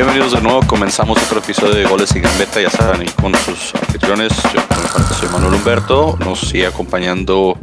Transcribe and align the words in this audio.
Bienvenidos 0.00 0.32
de 0.32 0.40
nuevo, 0.40 0.66
comenzamos 0.66 1.22
otro 1.22 1.40
episodio 1.40 1.74
de 1.74 1.84
Goles 1.84 2.16
y 2.16 2.20
Gambeta, 2.20 2.58
ya 2.58 2.70
saben, 2.70 3.06
con 3.20 3.34
sus 3.34 3.74
anfitriones, 3.74 4.32
yo 4.54 5.14
soy 5.14 5.28
Manuel 5.28 5.52
Humberto, 5.52 6.16
nos 6.20 6.40
sigue 6.40 6.66
acompañando 6.66 7.58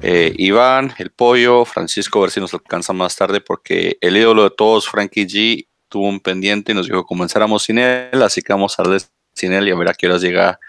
eh, 0.00 0.32
Iván, 0.38 0.94
el 0.98 1.10
pollo, 1.10 1.64
Francisco, 1.64 2.20
a 2.20 2.22
ver 2.22 2.30
si 2.30 2.38
nos 2.38 2.54
alcanza 2.54 2.92
más 2.92 3.16
tarde, 3.16 3.40
porque 3.40 3.98
el 4.00 4.16
ídolo 4.16 4.44
de 4.44 4.50
todos, 4.50 4.88
Frankie 4.88 5.26
G, 5.26 5.66
tuvo 5.88 6.08
un 6.08 6.20
pendiente 6.20 6.70
y 6.70 6.76
nos 6.76 6.86
dijo 6.86 7.02
que 7.02 7.08
comenzáramos 7.08 7.64
sin 7.64 7.78
él, 7.78 8.22
así 8.22 8.42
que 8.42 8.52
vamos 8.52 8.78
a 8.78 8.84
darle 8.84 8.98
sin 9.34 9.52
él 9.52 9.66
y 9.66 9.72
a 9.72 9.74
ver 9.74 9.88
a 9.88 9.94
qué 9.94 10.06
horas 10.06 10.22
llega 10.22 10.60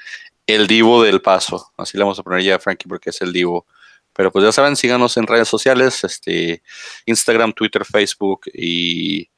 el 0.48 0.66
divo 0.66 1.04
del 1.04 1.21
paso, 1.21 1.71
así 1.77 1.95
le 1.95 2.05
vamos 2.05 2.18
a 2.18 2.23
poner 2.23 2.41
ya 2.41 2.55
a 2.55 2.59
Frankie 2.59 2.89
porque 2.89 3.11
es 3.11 3.21
el 3.21 3.32
divo. 3.32 3.68
Pero 4.14 4.32
pues 4.32 4.45
ya 4.45 4.52
saben, 4.52 4.75
síganos 4.75 5.18
en 5.18 5.27
redes 5.27 5.48
sociales, 5.48 6.04
este, 6.04 6.62
Instagram, 7.05 7.54
Twitter, 7.54 7.84
Facebook 7.84 8.41
y 8.54 9.30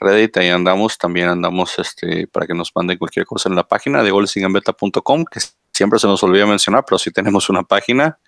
Reddit, 0.00 0.36
ahí 0.36 0.48
andamos, 0.48 0.98
también 0.98 1.28
andamos 1.28 1.78
este, 1.78 2.26
para 2.26 2.46
que 2.46 2.54
nos 2.54 2.72
manden 2.74 2.98
cualquier 2.98 3.26
cosa 3.26 3.48
en 3.48 3.54
la 3.54 3.66
página 3.66 4.02
de 4.02 4.10
golesingambeta.com, 4.10 5.24
que 5.24 5.40
siempre 5.72 5.98
se 5.98 6.06
nos 6.06 6.22
olvida 6.22 6.46
mencionar, 6.46 6.84
pero 6.86 6.98
sí 6.98 7.10
tenemos 7.10 7.48
una 7.48 7.62
página 7.62 8.18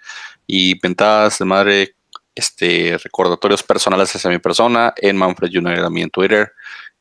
y 0.46 0.78
ventadas 0.78 1.38
de 1.38 1.44
madre, 1.44 1.96
este, 2.34 2.98
recordatorios 3.02 3.62
personales 3.62 4.14
hacia 4.14 4.30
mi 4.30 4.38
persona 4.38 4.94
en 4.96 5.16
Manfred 5.16 5.50
Junior, 5.52 5.90
mí 5.90 6.02
en 6.02 6.10
Twitter. 6.10 6.52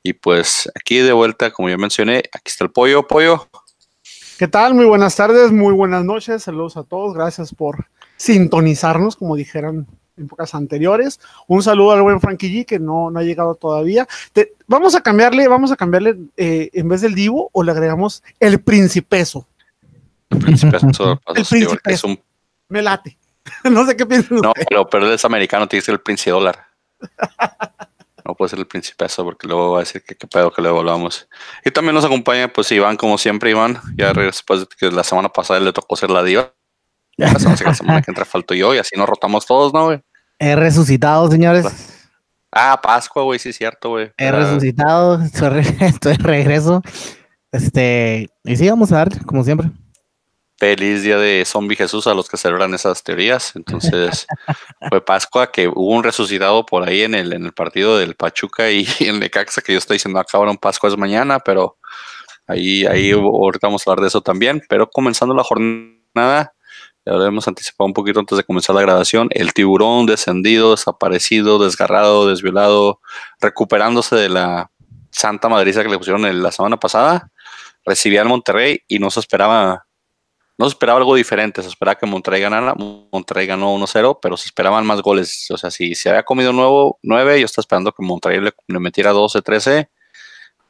Y 0.01 0.13
pues 0.13 0.69
aquí 0.75 0.99
de 0.99 1.13
vuelta, 1.13 1.51
como 1.51 1.67
ya 1.67 1.77
mencioné, 1.77 2.23
aquí 2.31 2.49
está 2.49 2.63
el 2.63 2.71
pollo, 2.71 3.07
pollo. 3.07 3.47
¿Qué 4.37 4.47
tal? 4.47 4.73
Muy 4.75 4.85
buenas 4.85 5.15
tardes, 5.15 5.51
muy 5.51 5.73
buenas 5.73 6.03
noches, 6.03 6.43
saludos 6.43 6.77
a 6.77 6.83
todos, 6.83 7.13
gracias 7.13 7.53
por 7.53 7.87
sintonizarnos, 8.17 9.15
como 9.15 9.35
dijeran 9.35 9.87
en 10.17 10.25
épocas 10.25 10.55
anteriores. 10.55 11.19
Un 11.47 11.63
saludo 11.63 11.91
al 11.91 12.01
buen 12.01 12.21
Frankie 12.21 12.49
G, 12.49 12.65
que 12.65 12.79
no, 12.79 13.11
no 13.11 13.19
ha 13.19 13.23
llegado 13.23 13.55
todavía. 13.55 14.07
vamos 14.67 14.95
a 14.95 15.01
cambiarle, 15.01 15.47
vamos 15.47 15.71
a 15.71 15.75
cambiarle 15.75 16.17
eh, 16.37 16.69
en 16.73 16.87
vez 16.87 17.01
del 17.01 17.15
Divo, 17.15 17.49
o 17.51 17.63
le 17.63 17.71
agregamos 17.71 18.23
el 18.39 18.61
Principeso. 18.61 19.47
El 20.29 20.39
Principeso, 20.39 21.21
el 21.35 21.45
principeso. 21.45 21.77
Es 21.85 22.03
un... 22.03 22.19
Me 22.69 22.81
late. 22.81 23.17
no 23.63 23.85
sé 23.85 23.95
qué 23.95 24.05
piensan. 24.05 24.39
No, 24.39 24.53
pero, 24.69 24.87
pero 24.87 25.11
es 25.11 25.23
americano, 25.25 25.67
tiene 25.67 25.81
que 25.81 25.85
ser 25.85 25.93
el 25.93 26.01
Príncipe 26.01 26.31
Dólar. 26.31 26.65
no 28.23 28.33
puede 28.33 28.49
ser 28.49 28.59
el 28.59 28.67
Principeso 28.67 29.23
porque 29.23 29.47
luego 29.47 29.71
va 29.71 29.77
a 29.77 29.79
decir 29.81 30.03
que 30.03 30.15
qué 30.15 30.27
pedo 30.27 30.51
que 30.51 30.61
le 30.61 30.69
volvamos. 30.69 31.27
Y 31.63 31.71
también 31.71 31.93
nos 31.93 32.05
acompaña, 32.05 32.47
pues 32.47 32.71
Iván, 32.71 32.97
como 32.97 33.17
siempre, 33.17 33.51
Iván. 33.51 33.79
Ya 33.95 34.13
después 34.13 34.61
de 34.61 34.67
que 34.67 34.89
la 34.91 35.03
semana 35.03 35.29
pasada 35.29 35.59
le 35.59 35.73
tocó 35.73 35.95
ser 35.95 36.09
la 36.09 36.23
diva. 36.23 36.54
La 37.17 37.39
semana, 37.39 38.01
que 38.01 38.11
entra 38.11 38.25
falto 38.25 38.53
yo 38.53 38.75
y 38.75 38.77
así 38.77 38.95
nos 38.97 39.07
rotamos 39.07 39.45
todos, 39.45 39.73
¿no, 39.73 39.85
güey? 39.85 40.01
He 40.39 40.55
resucitado, 40.55 41.29
señores. 41.31 41.65
Ah, 42.51 42.79
Pascua, 42.81 43.23
güey, 43.23 43.39
sí 43.39 43.49
es 43.49 43.57
cierto, 43.57 43.89
güey. 43.89 44.11
He 44.17 44.31
resucitado, 44.31 45.21
estoy 45.23 46.17
de 46.17 46.23
regreso. 46.23 46.81
Este, 47.51 48.29
y 48.43 48.55
sí, 48.55 48.69
vamos 48.69 48.91
a 48.91 48.97
dar, 48.97 49.25
como 49.25 49.43
siempre. 49.43 49.69
Feliz 50.57 51.03
día 51.03 51.17
de 51.17 51.43
Zombie 51.45 51.75
Jesús 51.75 52.07
a 52.07 52.13
los 52.13 52.29
que 52.29 52.37
celebran 52.37 52.73
esas 52.73 53.03
teorías. 53.03 53.55
Entonces, 53.55 54.25
fue 54.89 55.03
Pascua 55.03 55.51
que 55.51 55.67
hubo 55.67 55.95
un 55.95 56.03
resucitado 56.03 56.65
por 56.65 56.87
ahí 56.87 57.01
en 57.01 57.13
el, 57.13 57.33
en 57.33 57.45
el 57.45 57.51
partido 57.51 57.97
del 57.97 58.15
Pachuca 58.15 58.71
y 58.71 58.87
en 59.01 59.19
Necaxa, 59.19 59.61
que 59.61 59.73
yo 59.73 59.77
estoy 59.77 59.95
diciendo 59.95 60.19
acabaron 60.19 60.57
Pascua 60.57 60.89
es 60.89 60.97
mañana, 60.97 61.39
pero 61.39 61.77
ahí, 62.47 62.85
ahí 62.85 63.11
ahorita 63.11 63.67
vamos 63.67 63.85
a 63.85 63.91
hablar 63.91 64.01
de 64.01 64.07
eso 64.07 64.21
también. 64.21 64.63
Pero 64.69 64.89
comenzando 64.89 65.35
la 65.35 65.43
jornada, 65.43 66.54
ya 67.05 67.13
lo 67.13 67.25
hemos 67.25 67.47
anticipado 67.47 67.85
un 67.85 67.93
poquito 67.93 68.19
antes 68.19 68.37
de 68.37 68.43
comenzar 68.43 68.75
la 68.75 68.81
grabación, 68.81 69.29
el 69.31 69.53
tiburón 69.53 70.07
descendido, 70.07 70.71
desaparecido, 70.71 71.59
desgarrado, 71.59 72.27
desviolado, 72.27 72.99
recuperándose 73.39 74.15
de 74.15 74.29
la 74.29 74.71
santa 75.11 75.47
madriza 75.47 75.83
que 75.83 75.89
le 75.89 75.97
pusieron 75.97 76.41
la 76.41 76.51
semana 76.51 76.77
pasada, 76.77 77.31
recibía 77.85 78.21
al 78.21 78.27
Monterrey 78.27 78.79
y 78.87 78.97
no 78.97 79.11
se 79.11 79.19
esperaba, 79.19 79.85
no 80.57 80.65
se 80.65 80.69
esperaba 80.73 80.97
algo 80.97 81.13
diferente, 81.15 81.61
se 81.61 81.69
esperaba 81.69 81.95
que 81.95 82.07
Monterrey 82.07 82.41
ganara, 82.41 82.73
Monterrey 82.73 83.45
ganó 83.45 83.75
1-0, 83.77 84.19
pero 84.19 84.35
se 84.35 84.47
esperaban 84.47 84.85
más 84.85 85.01
goles, 85.01 85.49
o 85.51 85.57
sea, 85.57 85.69
si 85.69 85.93
se 85.93 86.09
había 86.09 86.23
comido 86.23 86.53
nuevo 86.53 86.97
9, 87.03 87.39
yo 87.39 87.45
estaba 87.45 87.61
esperando 87.61 87.91
que 87.91 88.03
Monterrey 88.03 88.41
le, 88.41 88.79
metiera 88.79 89.13
12-13, 89.13 89.89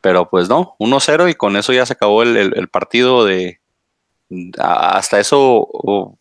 pero 0.02 0.30
pues 0.30 0.50
no, 0.50 0.76
1-0 0.80 1.32
y 1.32 1.36
con 1.36 1.56
eso 1.56 1.72
ya 1.72 1.86
se 1.86 1.94
acabó 1.94 2.24
el, 2.24 2.68
partido 2.68 3.24
de, 3.24 3.62
hasta 4.58 5.20
eso 5.20 6.20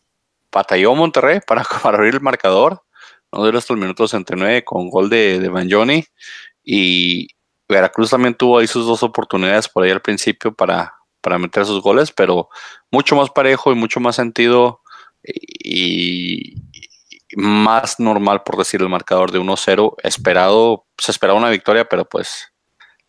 batalló 0.55 0.95
Monterrey 0.95 1.39
para, 1.47 1.63
abrir 1.83 2.15
el 2.15 2.21
marcador. 2.21 2.81
No 3.31 3.43
duró 3.43 3.57
hasta 3.57 3.73
el 3.73 3.79
minuto 3.79 4.07
69 4.07 4.63
con 4.63 4.89
gol 4.89 5.09
de, 5.09 5.39
de. 5.39 6.07
Y 6.63 7.27
Veracruz 7.67 8.09
también 8.09 8.33
tuvo 8.33 8.59
ahí 8.59 8.67
sus 8.67 8.87
dos 8.87 9.03
oportunidades 9.03 9.67
por 9.67 9.83
ahí 9.83 9.91
al 9.91 10.01
principio 10.01 10.53
para, 10.53 10.93
para 11.21 11.37
meter 11.37 11.65
sus 11.65 11.81
goles, 11.81 12.11
pero 12.11 12.49
mucho 12.89 13.15
más 13.15 13.29
parejo 13.29 13.71
y 13.71 13.75
mucho 13.75 13.99
más 13.99 14.15
sentido 14.15 14.81
y, 15.23 16.55
más 17.35 17.99
normal, 17.99 18.43
por 18.43 18.57
decir, 18.57 18.81
el 18.81 18.89
marcador 18.89 19.31
de 19.31 19.39
1-0. 19.39 19.95
Esperado, 20.03 20.85
se 20.97 21.11
esperaba 21.11 21.37
una 21.37 21.49
victoria, 21.49 21.85
pero 21.85 22.05
pues 22.05 22.53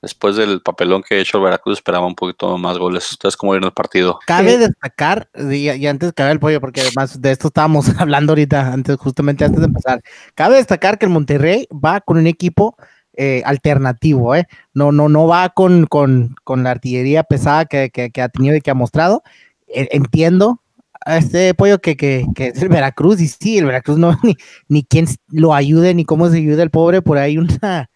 después 0.02 0.36
del 0.36 0.60
papelón 0.60 1.02
que 1.02 1.16
ha 1.16 1.18
hecho 1.18 1.38
el 1.38 1.44
Veracruz, 1.44 1.78
esperaba 1.78 2.06
un 2.06 2.14
poquito 2.14 2.56
más 2.58 2.78
goles. 2.78 3.10
¿Ustedes 3.10 3.36
cómo 3.36 3.52
vieron 3.52 3.66
el 3.66 3.72
partido? 3.72 4.18
Cabe 4.26 4.58
destacar, 4.58 5.28
y, 5.34 5.86
antes 5.86 6.12
cabe 6.12 6.32
el 6.32 6.40
pollo, 6.40 6.60
porque 6.60 6.82
además 6.82 7.20
de 7.20 7.32
esto 7.32 7.48
estábamos 7.48 7.86
hablando 7.98 8.32
ahorita, 8.32 8.72
antes, 8.72 8.96
justamente 8.96 9.44
antes 9.44 9.60
de 9.60 9.66
empezar. 9.66 10.00
Cabe 10.34 10.56
destacar 10.56 10.98
que 10.98 11.06
el 11.06 11.12
Monterrey 11.12 11.66
va 11.72 12.00
con 12.00 12.18
un 12.18 12.26
equipo 12.26 12.76
eh, 13.16 13.42
alternativo, 13.44 14.34
¿eh? 14.34 14.46
No, 14.74 14.92
no, 14.92 15.08
no 15.08 15.26
va 15.26 15.48
con, 15.50 15.86
con, 15.86 16.36
con 16.44 16.62
la 16.62 16.72
artillería 16.72 17.22
pesada 17.24 17.64
que, 17.64 17.90
que, 17.90 18.22
ha 18.22 18.28
tenido 18.28 18.56
y 18.56 18.60
que 18.60 18.70
ha 18.70 18.74
mostrado. 18.74 19.22
E, 19.66 19.88
entiendo 19.92 20.60
a 21.04 21.16
este 21.18 21.54
pollo 21.54 21.78
que, 21.78 21.96
que, 21.96 22.26
que, 22.34 22.48
es 22.48 22.62
el 22.62 22.68
Veracruz, 22.68 23.20
y 23.20 23.28
sí, 23.28 23.58
el 23.58 23.66
Veracruz 23.66 23.98
no, 23.98 24.18
ni, 24.22 24.36
ni 24.68 24.84
quién 24.84 25.06
lo 25.28 25.54
ayude, 25.54 25.94
ni 25.94 26.04
cómo 26.04 26.28
se 26.28 26.36
ayuda 26.36 26.62
el 26.62 26.70
pobre, 26.70 27.00
por 27.00 27.16
ahí 27.16 27.38
una 27.38 27.88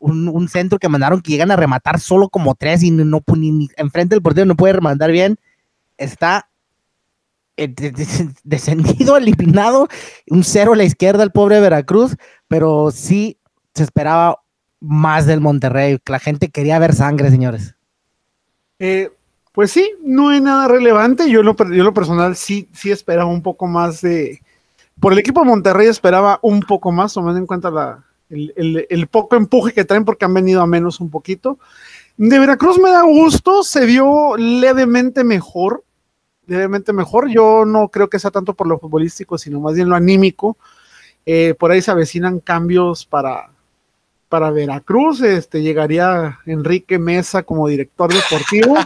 un, 0.00 0.48
centro 0.48 0.78
que 0.78 0.88
mandaron 0.88 1.20
que 1.20 1.30
llegan 1.30 1.50
a 1.50 1.56
rematar 1.56 2.00
solo 2.00 2.28
como 2.28 2.54
tres 2.54 2.82
y 2.82 2.90
no, 2.90 3.22
ni, 3.36 3.68
enfrente 3.76 4.14
del 4.14 4.22
portero 4.22 4.46
no 4.46 4.56
puede 4.56 4.74
rematar 4.74 5.12
bien. 5.12 5.38
Está 5.98 6.48
eh, 7.56 7.72
descendido, 8.42 9.16
eliminado, 9.16 9.88
un 10.28 10.42
cero 10.42 10.72
a 10.72 10.76
la 10.76 10.84
izquierda 10.84 11.22
el 11.22 11.30
pobre 11.30 11.60
Veracruz, 11.60 12.16
pero 12.48 12.90
sí 12.90 13.38
se 13.74 13.82
esperaba 13.82 14.40
más 14.80 15.26
del 15.26 15.40
Monterrey. 15.40 15.98
La 16.06 16.18
gente 16.18 16.48
quería 16.48 16.78
ver 16.78 16.94
sangre, 16.94 17.30
señores. 17.30 17.74
Eh, 18.78 19.10
pues 19.52 19.70
sí, 19.70 19.92
no 20.02 20.30
hay 20.30 20.40
nada 20.40 20.68
relevante. 20.68 21.30
Yo 21.30 21.42
lo, 21.42 21.54
yo 21.56 21.84
lo 21.84 21.94
personal 21.94 22.34
sí, 22.34 22.68
sí 22.72 22.90
esperaba 22.90 23.30
un 23.30 23.42
poco 23.42 23.66
más 23.66 24.00
de. 24.00 24.40
Por 24.98 25.12
el 25.12 25.18
equipo 25.18 25.40
de 25.40 25.46
Monterrey 25.46 25.86
esperaba 25.86 26.38
un 26.42 26.60
poco 26.60 26.92
más, 26.92 27.12
tomando 27.12 27.38
en 27.38 27.46
cuenta 27.46 27.70
la, 27.70 28.04
el, 28.30 29.08
poco 29.08 29.36
empuje 29.36 29.72
que 29.72 29.84
traen 29.84 30.04
porque 30.04 30.24
han 30.24 30.34
venido 30.34 30.62
a 30.62 30.66
menos 30.66 31.00
un 31.00 31.10
poquito. 31.10 31.58
De 32.16 32.38
Veracruz 32.38 32.78
me 32.78 32.90
da 32.90 33.02
gusto, 33.02 33.62
se 33.62 33.86
vio 33.86 34.36
levemente 34.36 35.24
mejor, 35.24 35.84
levemente 36.46 36.92
mejor. 36.92 37.28
Yo 37.30 37.64
no 37.64 37.88
creo 37.88 38.08
que 38.08 38.18
sea 38.18 38.30
tanto 38.30 38.54
por 38.54 38.66
lo 38.66 38.78
futbolístico, 38.78 39.38
sino 39.38 39.60
más 39.60 39.74
bien 39.74 39.88
lo 39.88 39.96
anímico. 39.96 40.56
Eh, 41.26 41.54
por 41.58 41.70
ahí 41.70 41.82
se 41.82 41.90
avecinan 41.90 42.40
cambios 42.40 43.04
para, 43.04 43.50
para 44.28 44.50
Veracruz. 44.50 45.22
Este, 45.22 45.62
llegaría 45.62 46.38
Enrique 46.46 46.98
Mesa 46.98 47.42
como 47.42 47.68
director 47.68 48.12
deportivo. 48.12 48.76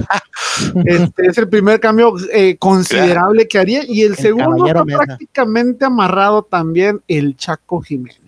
Este 0.85 1.27
es 1.27 1.39
el 1.39 1.49
primer 1.49 1.81
cambio 1.81 2.15
eh, 2.33 2.57
considerable 2.59 3.49
que 3.49 3.59
haría. 3.59 3.83
Y 3.85 4.03
el, 4.03 4.15
segundo 4.15 4.67
está 4.67 4.85
prácticamente 4.85 5.85
amarrado 5.85 6.45
también 6.45 7.03
el 7.09 7.37
Chaco 7.37 7.81
Jiménez. 7.81 8.24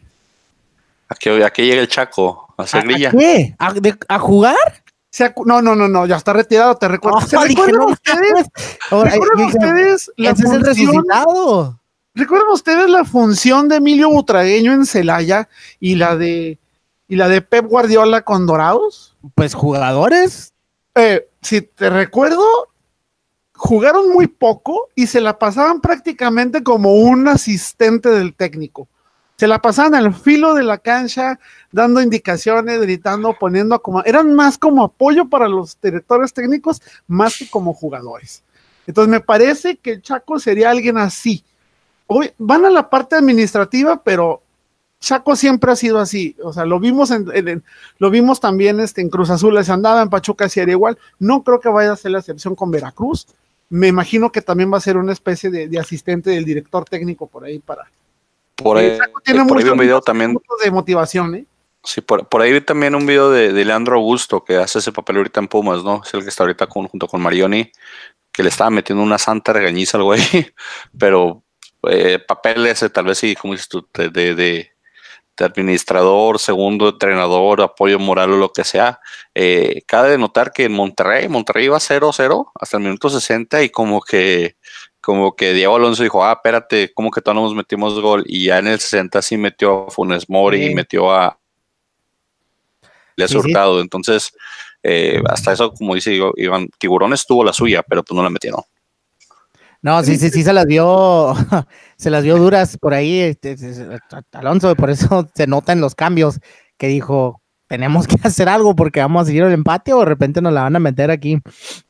¿A 1.08 1.14
qué, 1.14 1.64
llega 1.64 1.80
el 1.80 1.88
Chaco? 1.88 2.52
¿A 2.56 2.62
hacer 2.62 2.84
grilla? 2.84 3.10
qué? 3.10 3.54
¿A, 4.08 4.18
jugar? 4.18 4.56
no, 5.44 5.62
no, 5.62 5.74
no, 5.74 5.88
no, 5.88 6.06
ya 6.06 6.16
está 6.16 6.32
retirado, 6.32 6.76
te 6.76 6.88
recuerdo. 6.88 7.20
¿Se 7.20 7.38
recuerdan 7.38 7.82
ustedes? 7.82 8.48
¿Recuerdan 8.90 9.46
ustedes 9.46 10.10
la 10.16 10.30
ese 10.30 10.42
función? 10.42 10.66
Es 10.66 10.78
el 10.78 11.76
¿Recuerdan 12.14 12.48
ustedes 12.50 12.88
la 12.88 13.04
función 13.04 13.68
de 13.68 13.76
Emilio 13.76 14.08
Butragueño 14.08 14.72
en 14.72 14.86
Celaya 14.86 15.48
y 15.78 15.96
la 15.96 16.16
de 16.16 16.58
y 17.08 17.16
la 17.16 17.28
de 17.28 17.42
Pep 17.42 17.66
Guardiola 17.66 18.22
con 18.22 18.46
Dorados? 18.46 19.16
Pues 19.34 19.54
jugadores. 19.54 20.52
Eh, 20.94 21.28
si 21.42 21.60
te 21.60 21.90
recuerdo, 21.90 22.42
jugaron 23.54 24.10
muy 24.10 24.26
poco 24.26 24.88
y 24.94 25.06
se 25.06 25.20
la 25.20 25.38
pasaban 25.38 25.80
prácticamente 25.80 26.62
como 26.62 26.94
un 26.94 27.28
asistente 27.28 28.08
del 28.08 28.34
técnico 28.34 28.88
se 29.36 29.46
la 29.46 29.60
pasaban 29.60 29.94
al 29.94 30.14
filo 30.14 30.54
de 30.54 30.64
la 30.64 30.78
cancha, 30.78 31.38
dando 31.70 32.00
indicaciones, 32.00 32.80
gritando, 32.80 33.36
poniendo 33.38 33.80
como, 33.80 34.02
eran 34.04 34.34
más 34.34 34.56
como 34.56 34.84
apoyo 34.84 35.28
para 35.28 35.48
los 35.48 35.78
directores 35.80 36.32
técnicos, 36.32 36.80
más 37.06 37.36
que 37.36 37.48
como 37.48 37.74
jugadores. 37.74 38.42
Entonces 38.86 39.10
me 39.10 39.20
parece 39.20 39.76
que 39.76 39.92
el 39.92 40.02
Chaco 40.02 40.38
sería 40.38 40.70
alguien 40.70 40.96
así. 40.96 41.44
Hoy 42.06 42.30
van 42.38 42.64
a 42.64 42.70
la 42.70 42.88
parte 42.88 43.16
administrativa, 43.16 44.00
pero 44.02 44.42
Chaco 45.00 45.36
siempre 45.36 45.70
ha 45.70 45.76
sido 45.76 45.98
así, 45.98 46.34
o 46.42 46.52
sea, 46.52 46.64
lo 46.64 46.80
vimos 46.80 47.10
en, 47.10 47.62
lo 47.98 48.10
vimos 48.10 48.40
también 48.40 48.80
este, 48.80 49.02
en 49.02 49.10
Cruz 49.10 49.28
Azul, 49.28 49.62
se 49.62 49.72
andaba 49.72 50.02
en 50.02 50.08
Pachuca, 50.08 50.48
si 50.48 50.60
era 50.60 50.72
igual. 50.72 50.98
No 51.18 51.42
creo 51.42 51.60
que 51.60 51.68
vaya 51.68 51.92
a 51.92 51.96
ser 51.96 52.12
la 52.12 52.20
excepción 52.20 52.54
con 52.54 52.70
Veracruz. 52.70 53.26
Me 53.68 53.88
imagino 53.88 54.32
que 54.32 54.40
también 54.40 54.72
va 54.72 54.78
a 54.78 54.80
ser 54.80 54.96
una 54.96 55.12
especie 55.12 55.50
de, 55.50 55.78
asistente 55.78 56.30
del 56.30 56.44
director 56.44 56.84
técnico 56.84 57.26
por 57.26 57.44
ahí 57.44 57.58
para. 57.58 57.84
Por 58.56 58.78
ahí, 58.78 58.98
tiene 59.24 59.44
por 59.44 59.58
un 59.58 59.78
video 59.78 60.00
también 60.00 60.36
de 60.64 60.70
motivación, 60.70 61.34
¿eh? 61.34 61.46
Sí, 61.86 62.00
por, 62.00 62.26
ahí 62.42 62.52
vi 62.52 62.60
también 62.60 62.96
un 62.96 63.06
video 63.06 63.30
de, 63.30 63.52
Leandro 63.64 63.94
Augusto 63.94 64.42
que 64.42 64.56
hace 64.56 64.80
ese 64.80 64.90
papel 64.90 65.18
ahorita 65.18 65.38
en 65.38 65.46
Pumas, 65.46 65.84
¿no? 65.84 66.02
Es 66.04 66.12
el 66.14 66.22
que 66.22 66.30
está 66.30 66.42
ahorita 66.42 66.66
junto 66.66 67.06
con 67.06 67.20
Marioni, 67.20 67.70
que 68.32 68.42
le 68.42 68.48
estaba 68.48 68.70
metiendo 68.70 69.04
una 69.04 69.18
santa 69.18 69.52
regañiza 69.52 69.96
al 69.96 70.02
güey, 70.02 70.20
pero 70.98 71.44
eh, 71.88 72.18
papel 72.18 72.66
ese, 72.66 72.90
tal 72.90 73.04
vez 73.04 73.18
sí, 73.18 73.36
como 73.36 73.54
dices 73.54 73.68
tú, 73.68 73.86
de, 73.94 74.10
de, 74.10 74.72
administrador, 75.38 76.40
segundo 76.40 76.88
entrenador, 76.88 77.60
apoyo 77.60 78.00
moral 78.00 78.32
o 78.32 78.36
lo 78.36 78.52
que 78.52 78.64
sea. 78.64 78.98
Eh, 79.34 79.82
cabe 79.86 80.10
de 80.10 80.18
notar 80.18 80.50
que 80.50 80.64
en 80.64 80.72
Monterrey, 80.72 81.28
Monterrey 81.28 81.66
iba 81.66 81.78
0-0 81.78 82.50
hasta 82.58 82.76
el 82.78 82.82
minuto 82.82 83.10
60 83.10 83.62
y 83.62 83.70
como 83.70 84.00
que 84.00 84.56
como 85.06 85.36
que 85.36 85.52
Diego 85.52 85.76
Alonso 85.76 86.02
dijo, 86.02 86.24
ah, 86.24 86.32
espérate, 86.32 86.92
como 86.92 87.12
que 87.12 87.20
todos 87.20 87.36
nos 87.36 87.54
metimos 87.54 88.00
gol 88.00 88.24
y 88.26 88.46
ya 88.46 88.58
en 88.58 88.66
el 88.66 88.80
60 88.80 89.22
sí 89.22 89.36
metió 89.36 89.86
a 89.86 89.90
Funes 89.92 90.28
Mori 90.28 90.64
y 90.64 90.74
metió 90.74 91.12
a 91.12 91.38
le 93.14 93.24
ha 93.24 93.28
surtado. 93.28 93.80
Entonces, 93.80 94.32
eh, 94.82 95.22
hasta 95.28 95.52
eso, 95.52 95.72
como 95.72 95.94
dice 95.94 96.18
Iván, 96.34 96.68
Tiburones 96.76 97.24
tuvo 97.24 97.44
la 97.44 97.52
suya, 97.52 97.84
pero 97.88 98.02
pues 98.02 98.16
no 98.16 98.24
la 98.24 98.30
metieron. 98.30 98.62
No, 99.80 100.02
sí, 100.02 100.16
sí, 100.16 100.28
sí 100.30 100.42
se 100.42 100.52
las 100.52 100.66
dio, 100.66 101.36
se 101.96 102.10
las 102.10 102.24
dio 102.24 102.36
duras 102.36 102.76
por 102.76 102.92
ahí, 102.92 103.20
este, 103.20 103.54
Alonso, 104.32 104.74
por 104.74 104.90
eso 104.90 105.28
se 105.36 105.46
notan 105.46 105.80
los 105.80 105.94
cambios 105.94 106.40
que 106.78 106.88
dijo, 106.88 107.40
tenemos 107.68 108.08
que 108.08 108.16
hacer 108.24 108.48
algo 108.48 108.74
porque 108.74 108.98
vamos 108.98 109.22
a 109.22 109.26
seguir 109.26 109.44
el 109.44 109.52
empate 109.52 109.92
o 109.92 110.00
de 110.00 110.06
repente 110.06 110.42
nos 110.42 110.52
la 110.52 110.62
van 110.62 110.74
a 110.74 110.80
meter 110.80 111.12
aquí. 111.12 111.38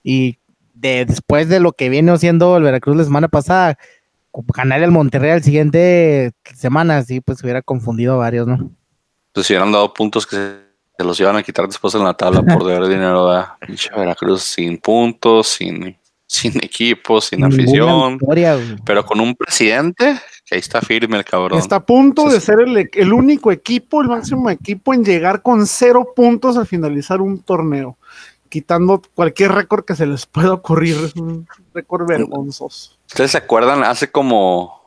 Y 0.03 0.39
de, 0.77 1.05
después 1.05 1.49
de 1.49 1.61
lo 1.61 1.73
que 1.73 1.89
viene 1.89 2.13
haciendo 2.13 2.57
el 2.57 2.63
Veracruz 2.63 2.97
la 2.97 3.05
semana 3.05 3.29
pasada, 3.29 3.79
ganar 4.55 4.83
el 4.83 4.91
Monterrey 4.91 5.31
al 5.31 5.43
siguiente 5.43 6.33
semana, 6.55 7.03
sí, 7.03 7.21
pues 7.21 7.43
hubiera 7.43 7.63
confundido 7.63 8.15
a 8.15 8.19
varios, 8.19 8.47
¿no? 8.47 8.71
Pues 9.33 9.47
si 9.47 9.53
hubieran 9.53 9.73
dado 9.73 9.93
puntos 9.93 10.27
que 10.27 10.37
se 10.37 11.05
los 11.05 11.19
iban 11.21 11.37
a 11.37 11.43
quitar 11.43 11.67
después 11.67 11.95
en 11.95 12.05
la 12.05 12.15
tabla 12.15 12.43
por 12.43 12.65
deber 12.65 12.87
dinero 12.89 13.31
a 13.31 13.59
Veracruz 13.97 14.43
sin 14.43 14.79
puntos, 14.79 15.49
sin 15.49 15.97
sin 16.27 16.57
equipo, 16.57 17.21
sin 17.21 17.45
afición, 17.45 18.19
pero 18.85 19.07
con 19.07 19.21
un 19.21 19.35
presidente 19.35 20.19
que 20.45 20.57
ahí 20.57 20.59
está 20.59 20.81
firme 20.81 21.17
el 21.19 21.25
cabrón. 21.25 21.59
Está 21.59 21.77
a 21.77 21.87
punto 21.87 22.29
de 22.29 22.41
ser 22.41 22.59
el, 22.61 23.13
único 23.13 23.53
equipo, 23.53 24.03
el 24.03 24.09
máximo 24.09 24.51
equipo 24.51 24.93
en 24.93 25.05
llegar 25.05 25.43
con 25.43 25.67
cero 25.67 26.13
puntos 26.17 26.57
al 26.57 26.67
finalizar 26.67 27.21
un 27.21 27.41
torneo, 27.41 27.97
quitando 28.57 29.03
cualquier 29.15 29.53
récord 29.53 29.85
que 29.85 29.95
se 29.95 30.07
les 30.07 30.25
pueda 30.25 30.55
ocurrir. 30.55 30.97
Es 31.05 31.15
un 31.17 31.47
récord 31.75 32.09
vergonzoso. 32.09 32.93
¿Ustedes 33.07 33.33
se 33.33 33.37
acuerdan? 33.37 33.85
Hace 33.85 34.11
como, 34.11 34.81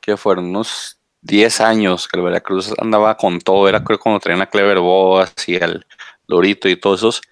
¿qué 0.00 0.16
fueron? 0.16 0.46
Unos 0.46 0.98
10 1.20 1.60
años 1.60 2.08
que 2.08 2.18
el 2.18 2.24
Veracruz 2.24 2.74
andaba 2.78 3.16
con 3.16 3.38
todo, 3.38 3.68
era 3.68 3.84
creo 3.84 4.00
cuando 4.00 4.18
traían 4.18 4.42
a 4.42 4.46
Clever 4.46 4.80
Boas 4.80 5.32
y 5.46 5.54
el 5.54 5.86
Lorito 6.26 6.68
y 6.68 6.74
todos 6.74 6.98
esos, 6.98 7.22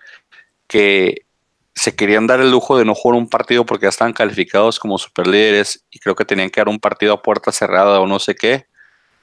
que 0.69 1.27
se 1.75 1.97
querían 1.97 2.29
dar 2.29 2.39
el 2.39 2.53
lujo 2.53 2.79
de 2.79 2.85
no 2.85 2.95
jugar 2.95 3.19
un 3.19 3.29
partido 3.29 3.67
porque 3.67 3.87
ya 3.87 3.89
estaban 3.89 4.13
calificados 4.13 4.79
como 4.79 4.97
superlíderes 4.97 5.85
y 5.91 5.99
creo 5.99 6.15
que 6.15 6.25
tenían 6.25 6.51
que 6.51 6.61
dar 6.61 6.69
un 6.69 6.79
partido 6.79 7.15
a 7.15 7.23
puerta 7.23 7.51
cerrada 7.51 7.99
o 7.99 8.07
no 8.07 8.21
sé 8.21 8.37
qué, 8.37 8.67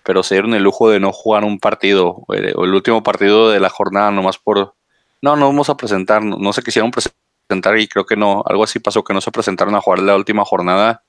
pero 0.04 0.22
se 0.22 0.36
dieron 0.36 0.54
el 0.54 0.64
lujo 0.64 0.90
de 0.90 1.00
no 1.00 1.14
jugar 1.14 1.46
un 1.46 1.60
partido 1.60 2.26
o 2.28 2.34
el, 2.34 2.58
último 2.58 3.04
partido 3.04 3.52
de 3.52 3.62
la 3.62 3.70
jornada 3.70 4.12
nomás 4.12 4.38
por 4.38 4.76
no, 5.24 5.38
no 5.38 5.48
vamos 5.48 5.70
a 5.70 5.78
presentar, 5.78 6.22
no, 6.22 6.52
se 6.52 6.62
quisieron 6.62 6.92
presentar 6.92 7.80
y 7.80 7.88
creo 7.88 8.06
que 8.06 8.18
no, 8.18 8.44
algo 8.46 8.66
así 8.66 8.80
pasó 8.80 9.06
que 9.06 9.14
no 9.14 9.22
se 9.22 9.32
presentaron 9.32 9.74
a 9.74 9.80
jugar 9.80 10.00
la 10.00 10.18
última 10.18 10.44
jornada 10.44 11.02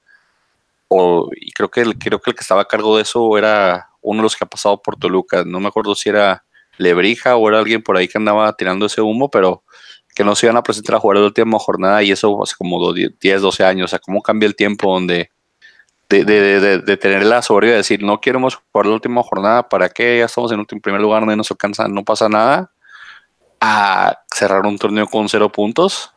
o 0.87 1.29
y 1.35 1.51
creo 1.51 1.69
que 1.69 1.81
el, 1.81 1.99
creo 1.99 2.21
que 2.21 2.31
el 2.31 2.37
que 2.37 2.43
estaba 2.43 2.63
a 2.63 2.67
cargo 2.67 2.97
de 2.97 3.03
eso 3.03 3.37
era 3.37 3.91
uno 4.03 4.19
de 4.19 4.23
los 4.23 4.37
que 4.37 4.45
ha 4.45 4.49
pasado 4.49 4.81
por 4.81 4.97
Toluca, 4.97 5.43
no 5.45 5.59
me 5.59 5.67
acuerdo 5.67 5.97
si 5.97 6.11
era 6.11 6.45
Lebrija 6.79 7.35
o 7.35 7.49
era 7.49 7.59
alguien 7.59 7.83
por 7.83 7.97
ahí 7.97 8.07
que 8.07 8.17
andaba 8.17 8.53
tirando 8.53 8.87
ese 8.87 9.01
humo, 9.01 9.33
pero 9.33 9.65
que 10.15 10.23
no 10.23 10.37
se 10.37 10.47
iban 10.47 10.59
a 10.59 10.63
presentar 10.63 10.95
a 10.95 11.01
jugar 11.01 11.19
la 11.19 11.25
última 11.25 11.59
jornada 11.59 12.01
y 12.05 12.13
eso 12.13 12.41
hace 12.41 12.55
como 12.57 12.93
10, 12.93 13.43
12 13.43 13.65
años. 13.65 13.87
O 13.87 13.89
sea, 13.89 13.99
cómo 13.99 14.23
cambia 14.23 14.47
el 14.47 14.55
tiempo 14.55 14.93
donde 14.93 15.31
de, 16.09 16.25
de, 16.25 16.79
de, 16.79 16.97
tener 16.97 17.25
la 17.25 17.43
soberbia 17.43 17.73
de 17.73 17.79
decir 17.79 18.01
no 18.05 18.21
queremos 18.21 18.61
jugar 18.71 18.87
la 18.87 18.95
última 18.95 19.25
jornada, 19.25 19.69
¿para 19.69 19.89
qué? 19.89 20.19
Ya 20.19 20.27
estamos 20.27 20.53
en 20.53 20.61
último 20.61 20.81
primer 20.81 21.01
lugar, 21.01 21.27
no 21.27 21.35
nos 21.35 21.51
alcanza, 21.51 21.89
no 21.89 22.05
pasa 22.05 22.29
nada. 22.29 22.74
A 23.67 24.19
cerrar 24.31 24.67
un 24.67 24.77
torneo 24.77 25.07
con 25.07 25.27
cero 25.29 25.51
puntos. 25.51 26.13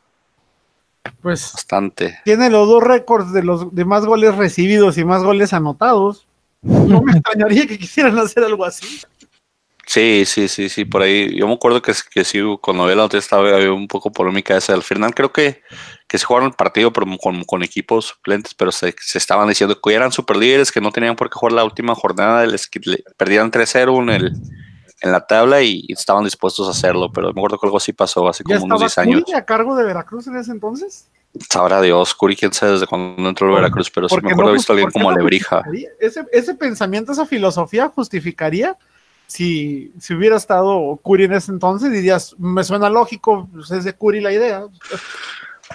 Pues 1.22 1.54
bastante. 1.54 2.20
Tiene 2.26 2.50
los 2.50 2.68
dos 2.68 2.84
récords 2.84 3.32
de 3.32 3.42
los 3.42 3.74
de 3.74 3.86
más 3.86 4.06
goles 4.06 4.36
recibidos 4.36 4.98
y 4.98 5.06
más 5.06 5.24
goles 5.24 5.54
anotados. 5.54 6.28
No 6.62 7.02
me 7.02 7.12
extrañaría 7.18 7.66
que 7.66 7.80
quisieran 7.80 8.20
hacer 8.20 8.44
algo 8.44 8.66
así. 8.66 9.02
Sí, 9.86 10.24
sí, 10.26 10.50
sí, 10.50 10.68
sí, 10.68 10.84
por 10.84 11.02
ahí. 11.02 11.34
Yo 11.34 11.48
me 11.48 11.54
acuerdo 11.54 11.82
que, 11.82 11.94
que 12.12 12.26
sí, 12.26 12.42
cuando 12.62 12.94
la 12.94 13.06
otra 13.06 13.20
estaba 13.20 13.56
había 13.56 13.72
un 13.72 13.88
poco 13.88 14.12
polémica 14.12 14.58
esa. 14.58 14.74
Al 14.74 14.84
final 14.84 15.16
creo 15.16 15.32
que, 15.32 15.62
que 16.10 16.18
se 16.18 16.26
jugaron 16.26 16.50
el 16.50 16.56
partido 16.56 16.92
pero 16.92 17.08
con, 17.18 17.46
con 17.46 17.64
equipos 17.64 18.08
suplentes, 18.08 18.54
pero 18.54 18.74
se, 18.74 18.94
se, 19.00 19.18
estaban 19.18 19.48
diciendo 19.48 19.80
que 19.80 19.94
eran 19.94 20.12
super 20.12 20.36
líderes, 20.36 20.74
que 20.74 20.82
no 20.82 20.92
tenían 20.92 21.16
por 21.16 21.30
qué 21.30 21.36
jugar 21.36 21.54
la 21.54 21.64
última 21.64 21.96
jornada, 21.96 22.46
les, 22.46 22.70
perdían 23.16 23.50
3-0 23.50 24.02
en, 24.04 24.10
el, 24.10 24.34
en 25.02 25.12
la 25.12 25.26
tabla 25.26 25.62
y, 25.62 25.86
estaban 25.90 26.24
dispuestos 26.24 26.68
a 26.68 26.72
hacerlo, 26.72 27.12
pero 27.12 27.34
me 27.34 27.40
acuerdo 27.40 27.58
que 27.60 27.68
algo 27.68 27.78
así 27.78 27.94
pasó 27.94 28.28
hace 28.28 28.44
como 28.44 28.64
unos 28.64 28.80
10 28.80 28.98
años. 28.98 29.24
a 29.34 29.46
cargo 29.46 29.76
de 29.76 29.84
Veracruz 29.84 30.28
en 30.28 30.38
ese 30.38 30.52
entonces? 30.52 31.08
Sabrá 31.50 31.82
Dios, 31.82 32.16
Curi, 32.16 32.36
quién 32.36 32.52
sabe 32.52 32.74
desde 32.74 32.88
cuando 32.88 33.30
entró 33.30 33.48
el 33.48 33.56
Veracruz, 33.56 33.92
pero 33.92 34.10
sí 34.10 34.16
me 34.24 34.32
acuerdo 34.32 34.50
haber 34.50 34.60
visto 34.60 34.74
a 34.74 34.76
alguien 34.76 34.92
como 34.92 35.10
Alebrija. 35.10 35.64
Ese, 36.00 36.26
ese 36.32 36.56
pensamiento, 36.56 37.12
esa 37.12 37.26
filosofía 37.26 37.90
justificaría 37.90 38.78
si, 39.28 39.92
si 40.00 40.14
hubiera 40.14 40.38
estado 40.38 40.98
Curi 41.04 41.26
en 41.26 41.34
ese 41.34 41.52
entonces, 41.52 41.92
dirías, 41.92 42.36
me 42.40 42.64
suena 42.64 42.90
lógico, 42.90 43.48
pues 43.54 43.70
es 43.72 43.84
de 43.84 43.94
Curi 43.94 44.22
la 44.22 44.32
idea. 44.32 44.66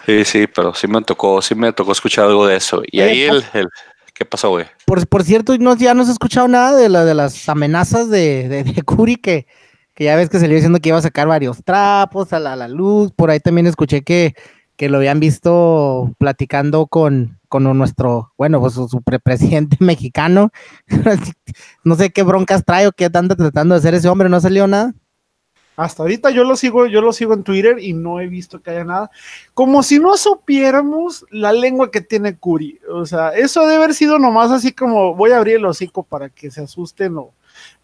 Sí, 0.07 0.25
sí, 0.25 0.47
pero 0.47 0.75
sí 0.75 0.89
me 0.89 1.03
tocó, 1.03 1.43
sí 1.43 1.55
me 1.55 1.73
tocó 1.73 1.93
escuchar 1.93 2.25
algo 2.25 2.47
de 2.47 2.57
eso. 2.57 2.83
Y 2.87 3.01
ahí 3.01 3.23
el, 3.23 3.45
el 3.53 3.69
¿qué 4.23 4.27
pasó, 4.27 4.51
güey? 4.51 4.67
Por, 4.87 5.05
por 5.09 5.25
cierto, 5.25 5.57
no, 5.59 5.75
ya 5.75 5.95
no 5.95 6.05
se 6.05 6.11
ha 6.11 6.13
escuchado 6.13 6.47
nada 6.47 6.77
de, 6.77 6.89
la, 6.89 7.05
de 7.05 7.15
las 7.15 7.49
amenazas 7.49 8.09
de, 8.09 8.49
de, 8.49 8.83
Curi 8.83 9.17
que, 9.17 9.47
que 9.95 10.05
ya 10.05 10.15
ves 10.15 10.31
que 10.31 10.39
salió 10.39 10.55
diciendo 10.55 10.79
que 10.79 10.91
iba 10.91 10.99
a 10.99 11.03
sacar 11.03 11.27
varios 11.27 11.65
trapos 11.65 12.33
a 12.33 12.39
la, 12.39 12.55
la 12.55 12.69
luz. 12.69 13.11
Por 13.13 13.31
ahí 13.31 13.41
también 13.41 13.67
escuché 13.67 14.03
que, 14.03 14.35
que 14.77 14.89
lo 14.89 14.99
habían 14.99 15.19
visto 15.19 16.15
platicando 16.19 16.87
con, 16.87 17.41
con 17.49 17.65
nuestro, 17.77 18.33
bueno, 18.39 18.61
pues 18.61 18.75
su, 18.75 19.03
presidente 19.03 19.77
mexicano. 19.81 20.51
no 21.85 21.97
sé 21.97 22.11
qué 22.11 22.23
broncas 22.23 22.65
trae 22.65 22.87
o 22.87 22.93
qué 22.93 23.11
anda 23.13 23.35
tratando 23.35 23.75
de 23.75 23.81
hacer 23.81 23.95
ese 23.95 24.09
hombre, 24.09 24.29
¿no 24.29 24.41
salió 24.41 24.69
nada? 24.69 24.95
Hasta 25.77 26.03
ahorita 26.03 26.31
yo 26.31 26.45
lo 26.45 26.55
sigo, 26.57 26.87
yo 26.87 27.01
lo 27.01 27.13
sigo 27.13 27.35
en 27.35 27.45
Twitter 27.45 27.79
y 27.79 27.93
no 27.93 28.21
he 28.21 28.27
visto 28.27 28.61
que 28.61 28.71
haya 28.71 28.85
nada. 28.85 29.11
Como 29.55 29.83
si 29.83 29.99
no 29.99 30.17
supiéramos 30.17 31.25
la 31.31 31.53
lengua 31.53 31.91
que 31.91 32.01
tiene 32.01 32.37
Curi. 32.37 32.79
O 32.91 33.07
sea, 33.07 33.31
eso 33.31 33.63
debe 33.63 33.77
haber 33.77 33.95
sido 33.95 34.19
nomás 34.19 34.51
así 34.51 34.73
como 34.73 35.15
voy 35.15 35.33
a 35.33 35.39
abrir 35.39 35.57
el 35.57 35.65
hocico 35.65 36.03
para 36.03 36.29
que 36.29 36.51
se 36.51 36.63
asusten 36.63 37.17
o 37.17 37.33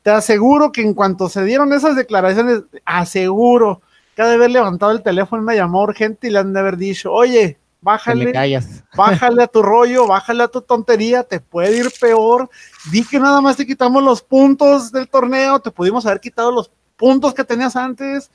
te 0.02 0.10
aseguro 0.10 0.72
que 0.72 0.82
en 0.82 0.94
cuanto 0.94 1.28
se 1.28 1.44
dieron 1.44 1.72
esas 1.72 1.96
declaraciones, 1.96 2.62
aseguro 2.84 3.82
que 4.14 4.22
ha 4.22 4.26
de 4.26 4.34
haber 4.34 4.50
levantado 4.50 4.92
el 4.92 5.02
teléfono, 5.02 5.42
me 5.42 5.56
llamó 5.56 5.82
urgente 5.82 6.28
y 6.28 6.30
le 6.30 6.38
han 6.38 6.52
de 6.52 6.60
haber 6.60 6.76
dicho, 6.76 7.12
oye, 7.12 7.58
bájale, 7.80 8.32
bájale 8.96 9.42
a 9.42 9.46
tu 9.46 9.62
rollo, 9.62 10.06
bájale 10.06 10.44
a 10.44 10.48
tu 10.48 10.62
tontería, 10.62 11.24
te 11.24 11.40
puede 11.40 11.76
ir 11.76 11.92
peor. 12.00 12.48
Di 12.90 13.04
que 13.04 13.20
nada 13.20 13.40
más 13.40 13.56
te 13.56 13.66
quitamos 13.66 14.02
los 14.02 14.22
puntos 14.22 14.90
del 14.92 15.08
torneo, 15.08 15.60
te 15.60 15.70
pudimos 15.70 16.06
haber 16.06 16.20
quitado 16.20 16.50
los 16.50 16.70
puntos 16.98 17.32
que 17.32 17.44
tenías 17.44 17.76
antes. 17.76 18.30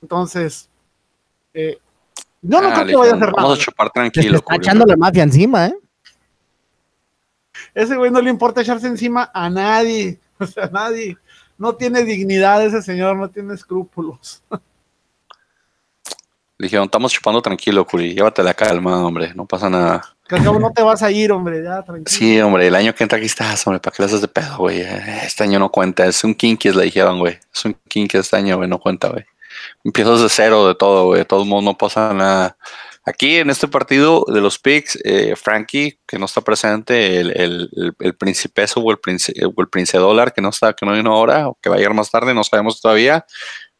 Entonces, 0.00 0.68
eh, 1.54 1.78
no, 2.40 2.60
no 2.60 2.72
creo 2.72 2.86
que 2.86 2.96
vaya 2.96 3.12
a 3.12 3.16
hacer 3.16 3.28
nada. 3.28 3.42
Vamos 3.42 3.58
a 3.60 3.62
chupar 3.62 3.90
tranquilo. 3.90 4.38
Está 4.38 4.56
echando 4.56 4.84
la 4.84 4.96
mafia 4.96 5.22
encima, 5.22 5.66
¿eh? 5.66 5.76
Ese 7.74 7.96
güey 7.96 8.10
no 8.10 8.20
le 8.20 8.30
importa 8.30 8.62
echarse 8.62 8.88
encima 8.88 9.30
a 9.32 9.48
nadie, 9.48 10.18
o 10.38 10.46
sea, 10.46 10.64
a 10.64 10.70
nadie. 10.70 11.16
No 11.56 11.76
tiene 11.76 12.02
dignidad 12.02 12.64
ese 12.64 12.82
señor, 12.82 13.16
no 13.16 13.28
tiene 13.28 13.54
escrúpulos. 13.54 14.42
Le 14.50 14.58
dijeron, 16.66 16.86
estamos 16.86 17.12
chupando 17.12 17.40
tranquilo, 17.40 17.86
Curi, 17.86 18.14
llévate 18.14 18.42
la 18.42 18.54
calma, 18.54 19.06
hombre, 19.06 19.32
no 19.34 19.46
pasa 19.46 19.70
nada. 19.70 20.02
Que 20.28 20.38
no 20.40 20.72
te 20.72 20.82
vas 20.82 21.02
a 21.02 21.10
ir, 21.10 21.32
hombre, 21.32 21.62
ya, 21.62 21.82
tranquilo. 21.82 22.06
Sí, 22.06 22.40
hombre, 22.40 22.66
el 22.66 22.74
año 22.74 22.94
que 22.94 23.02
entra 23.04 23.18
aquí 23.18 23.26
estás, 23.26 23.66
hombre, 23.66 23.80
¿para 23.80 23.94
qué 23.94 24.02
le 24.02 24.06
haces 24.06 24.20
de 24.20 24.28
pedo, 24.28 24.56
güey? 24.58 24.80
Este 24.80 25.44
año 25.44 25.58
no 25.58 25.70
cuenta, 25.70 26.06
es 26.06 26.22
un 26.24 26.34
kinkies, 26.34 26.74
le 26.74 26.84
dijeron, 26.84 27.18
güey. 27.18 27.38
Es 27.52 27.64
un 27.64 27.76
kinky 27.88 28.18
este 28.18 28.36
año, 28.36 28.56
güey, 28.56 28.68
no 28.68 28.78
cuenta, 28.78 29.08
güey. 29.08 29.24
Empiezas 29.84 30.20
de 30.22 30.28
cero 30.28 30.66
de 30.66 30.74
todo, 30.74 31.06
güey, 31.06 31.18
de 31.18 31.24
todos 31.24 31.46
modos 31.46 31.64
no 31.64 31.76
pasa 31.76 32.14
nada. 32.14 32.56
Aquí 33.04 33.38
en 33.38 33.50
este 33.50 33.66
partido 33.66 34.24
de 34.28 34.40
los 34.40 34.60
picks, 34.60 34.96
eh, 35.04 35.34
Frankie, 35.34 35.98
que 36.06 36.20
no 36.20 36.26
está 36.26 36.40
presente, 36.40 37.18
el, 37.18 37.30
el, 37.32 37.94
el, 37.98 38.14
Principeso 38.14 38.80
o 38.80 38.90
el, 38.92 38.98
Prince, 38.98 39.32
el 39.34 39.52
Prince 39.68 39.98
Dólar, 39.98 40.32
que 40.32 40.40
no 40.40 40.50
está, 40.50 40.72
que 40.72 40.86
no 40.86 40.92
vino 40.92 41.12
ahora, 41.12 41.48
o 41.48 41.58
que 41.60 41.68
va 41.68 41.74
a 41.74 41.78
llegar 41.78 41.94
más 41.94 42.12
tarde, 42.12 42.32
no 42.32 42.44
sabemos 42.44 42.80
todavía. 42.80 43.26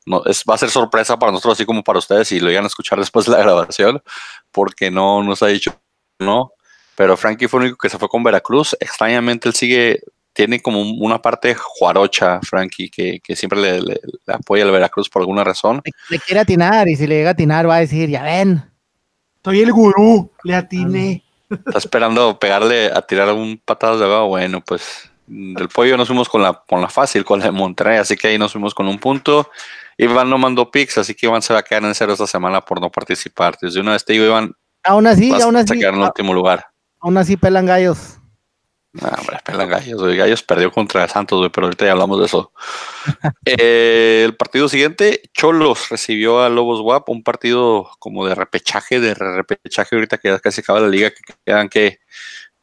No, 0.04 0.25
es, 0.25 0.42
va 0.49 0.56
a 0.56 0.58
ser 0.58 0.70
sorpresa 0.70 1.16
para 1.20 1.30
nosotros, 1.30 1.54
así 1.54 1.64
como 1.64 1.84
para 1.84 2.00
ustedes, 2.00 2.26
si 2.28 2.40
lo 2.40 2.50
iban 2.50 2.64
a 2.64 2.66
escuchar 2.66 2.99
después 2.99 3.26
de 3.26 3.32
la 3.32 3.38
grabación, 3.38 4.02
porque 4.50 4.90
no 4.90 5.22
nos 5.22 5.40
ha 5.44 5.46
dicho 5.46 5.80
no. 6.19 6.52
Pero 6.95 7.16
Frankie 7.16 7.49
fue 7.49 7.61
el 7.61 7.66
único 7.66 7.78
que 7.78 7.88
se 7.88 7.99
fue 7.99 8.09
con 8.09 8.23
Veracruz. 8.23 8.76
Extrañamente, 8.78 9.49
él 9.49 9.54
sigue, 9.54 10.00
tiene 10.33 10.61
como 10.61 10.81
una 10.83 11.21
parte 11.21 11.54
juarocha, 11.54 12.40
Frankie, 12.42 12.90
que, 12.90 13.21
que 13.21 13.35
siempre 13.35 13.61
le, 13.61 13.81
le, 13.81 14.00
le, 14.26 14.35
apoya 14.35 14.64
al 14.64 14.71
Veracruz 14.71 15.09
por 15.09 15.23
alguna 15.23 15.42
razón. 15.42 15.81
Le, 15.85 15.92
le 16.11 16.19
quiere 16.19 16.40
atinar, 16.40 16.88
y 16.88 16.97
si 16.97 17.07
le 17.07 17.16
llega 17.16 17.31
a 17.31 17.33
atinar, 17.33 17.69
va 17.69 17.76
a 17.76 17.81
decir, 17.81 18.11
ya 18.11 18.23
ven, 18.23 18.62
soy 19.45 19.61
el 19.61 19.73
gurú, 19.73 20.31
le 20.45 20.54
atiné. 20.54 21.25
Está 21.50 21.78
esperando 21.78 22.38
pegarle 22.38 22.87
a 22.87 23.02
tirar 23.02 23.33
un 23.33 23.61
patadas 23.62 23.99
de 23.99 24.04
abajo. 24.04 24.28
Bueno, 24.28 24.62
pues 24.64 25.11
del 25.26 25.69
pollo 25.69 25.97
nos 25.97 26.09
fuimos 26.09 26.28
con 26.28 26.42
la, 26.42 26.62
con 26.66 26.81
la 26.81 26.88
fácil, 26.88 27.25
con 27.25 27.40
la 27.40 27.47
de 27.47 27.52
Monterrey, 27.52 27.99
así 27.99 28.16
que 28.16 28.28
ahí 28.28 28.38
nos 28.38 28.52
fuimos 28.52 28.75
con 28.75 28.87
un 28.87 28.99
punto. 28.99 29.50
Iván 29.99 30.31
no 30.31 30.38
mandó 30.38 30.71
picks, 30.71 30.99
así 30.99 31.14
que 31.14 31.26
Iván 31.26 31.42
se 31.42 31.52
va 31.52 31.61
a 31.61 31.62
quedar 31.62 31.85
en 31.85 31.95
cero 31.95 32.12
esta 32.12 32.26
semana 32.26 32.61
por 32.61 32.81
no 32.81 32.90
participar. 32.90 33.57
Desde 33.61 33.81
una 33.81 33.92
vez 33.92 34.04
te 34.04 34.12
digo, 34.14 34.25
Iván, 34.25 34.54
aún 34.84 35.06
así, 35.06 35.32
aún 35.40 35.56
así, 35.56 35.74
a 35.74 35.76
quedar 35.76 35.94
en 35.94 36.00
último 36.00 36.34
lugar. 36.34 36.66
Aún 37.00 37.16
así 37.16 37.36
pelan 37.36 37.66
gallos. 37.66 38.18
No, 38.92 39.08
hombre, 39.08 39.38
pelan 39.44 39.70
gallos. 39.70 40.00
Güey. 40.00 40.16
Gallos 40.16 40.42
perdió 40.42 40.70
contra 40.70 41.08
Santos, 41.08 41.38
güey, 41.38 41.50
pero 41.50 41.66
ahorita 41.66 41.86
ya 41.86 41.92
hablamos 41.92 42.18
de 42.18 42.26
eso. 42.26 42.52
eh, 43.46 44.22
el 44.24 44.36
partido 44.36 44.68
siguiente, 44.68 45.22
Cholos 45.32 45.88
recibió 45.88 46.42
a 46.42 46.50
Lobos 46.50 46.80
WAP, 46.80 47.08
un 47.08 47.22
partido 47.22 47.90
como 47.98 48.26
de 48.26 48.34
repechaje, 48.34 49.00
de 49.00 49.14
repechaje 49.14 49.96
ahorita 49.96 50.18
que 50.18 50.28
ya 50.28 50.38
casi 50.38 50.60
acaba 50.60 50.80
la 50.80 50.88
liga, 50.88 51.10
que 51.10 51.22
quedan 51.44 51.68
que 51.68 52.00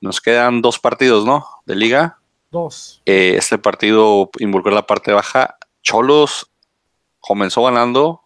nos 0.01 0.21
quedan 0.21 0.61
dos 0.61 0.79
partidos, 0.79 1.25
¿no? 1.25 1.47
De 1.65 1.75
liga. 1.75 2.19
Dos. 2.51 3.01
Eh, 3.05 3.35
este 3.37 3.57
partido 3.57 4.29
involucró 4.37 4.73
la 4.73 4.87
parte 4.87 5.11
baja. 5.11 5.57
Cholos 5.81 6.51
comenzó 7.19 7.63
ganando, 7.63 8.21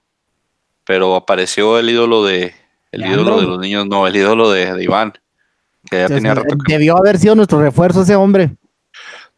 pero 0.83 1.15
apareció 1.15 1.79
el 1.79 1.89
ídolo 1.89 2.25
de 2.25 2.53
el 2.93 3.05
ídolo 3.05 3.41
de 3.41 3.47
los 3.47 3.59
niños, 3.59 3.87
no, 3.87 4.07
el 4.07 4.15
ídolo 4.15 4.51
de, 4.51 4.73
de 4.73 4.83
Iván. 4.83 5.13
Que 5.89 5.97
ya 5.97 6.07
tenía 6.07 6.33
rato 6.33 6.55
que... 6.65 6.73
Debió 6.73 6.97
haber 6.97 7.17
sido 7.17 7.35
nuestro 7.35 7.59
refuerzo 7.59 8.03
ese 8.03 8.15
hombre. 8.15 8.55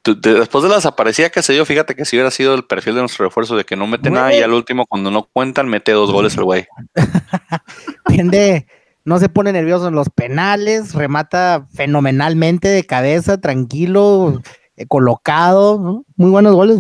Después 0.04 0.64
de 0.64 0.70
la 0.70 0.76
desaparecida 0.76 1.32
que 1.32 1.42
se 1.42 1.54
dio, 1.54 1.66
fíjate 1.66 1.96
que 1.96 2.06
si 2.06 2.16
hubiera 2.16 2.30
sido 2.30 2.54
el 2.54 2.66
perfil 2.66 2.94
de 2.94 3.00
nuestro 3.00 3.26
refuerzo 3.26 3.56
de 3.56 3.64
que 3.64 3.76
no 3.76 3.88
mete 3.88 4.12
nada 4.12 4.36
y 4.36 4.42
al 4.42 4.54
último, 4.54 4.86
cuando 4.86 5.10
no 5.10 5.24
cuentan, 5.24 5.68
mete 5.68 5.94
dos 5.94 6.12
goles 6.12 6.38
el 6.38 6.44
güey. 6.44 6.68
Tiende, 8.08 8.68
no 9.04 9.18
se 9.18 9.30
pone 9.30 9.52
nervioso 9.52 9.88
en 9.88 9.96
los 9.96 10.10
penales, 10.10 10.94
remata 10.94 11.68
fenomenalmente 11.74 12.68
de 12.68 12.86
cabeza, 12.86 13.40
tranquilo, 13.40 14.44
eh, 14.76 14.86
colocado, 14.86 15.80
¿no? 15.80 16.06
muy 16.18 16.30
buenos 16.30 16.54
goles. 16.54 16.78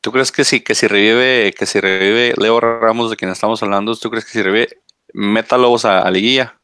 ¿Tú 0.00 0.10
crees 0.10 0.32
que 0.32 0.44
sí, 0.44 0.60
que 0.60 0.74
si 0.74 0.88
revive, 0.88 1.52
que 1.56 1.66
si 1.66 1.78
revive 1.78 2.34
Leo 2.36 2.58
Ramos 2.58 3.10
de 3.10 3.16
quien 3.16 3.30
estamos 3.30 3.62
hablando, 3.62 3.94
¿tú 3.94 4.10
crees 4.10 4.24
que 4.24 4.32
si 4.32 4.42
revive, 4.42 4.68
meta 5.16 5.56
Lobos 5.56 5.84
a, 5.84 6.00
a 6.00 6.10
liguilla? 6.10 6.58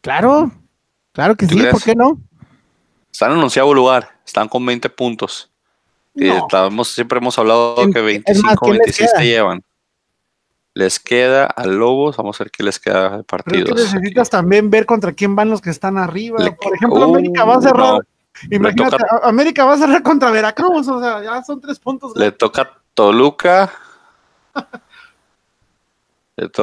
Claro, 0.00 0.52
Claro 1.16 1.34
que 1.34 1.46
sí, 1.46 1.56
crees? 1.56 1.72
¿por 1.72 1.82
qué 1.82 1.94
no? 1.94 2.20
Están 3.10 3.32
en 3.32 3.38
onceavo 3.38 3.72
lugar, 3.72 4.10
están 4.26 4.48
con 4.48 4.66
20 4.66 4.90
puntos. 4.90 5.50
No. 6.12 6.36
Estamos, 6.36 6.88
siempre 6.88 7.18
hemos 7.18 7.38
hablado 7.38 7.76
que 7.90 8.02
25, 8.02 8.42
más, 8.68 8.78
26 8.78 9.12
te 9.14 9.24
llevan. 9.24 9.62
Les 10.74 11.00
queda 11.00 11.46
a 11.46 11.64
Lobos, 11.64 12.18
vamos 12.18 12.38
a 12.38 12.44
ver 12.44 12.50
qué 12.50 12.62
les 12.62 12.78
queda 12.78 13.16
de 13.16 13.24
partidos. 13.24 13.70
Que 13.70 13.74
necesitas 13.76 14.28
también 14.28 14.68
ver 14.68 14.84
contra 14.84 15.14
quién 15.14 15.34
van 15.34 15.48
los 15.48 15.62
que 15.62 15.70
están 15.70 15.96
arriba. 15.96 16.38
Le, 16.38 16.52
Por 16.52 16.74
ejemplo, 16.74 17.08
uh, 17.08 17.14
América 17.14 17.44
va 17.46 17.56
a 17.56 17.62
cerrar. 17.62 17.94
No, 17.94 18.00
imagínate, 18.50 18.90
toca, 18.98 19.20
América 19.22 19.64
va 19.64 19.72
a 19.72 19.78
cerrar 19.78 20.02
contra 20.02 20.30
Veracruz, 20.30 20.86
o 20.86 21.00
sea, 21.00 21.22
ya 21.22 21.42
son 21.42 21.62
tres 21.62 21.78
puntos. 21.78 22.12
Le 22.14 22.30
toca 22.30 22.70
Toluca. 22.92 23.72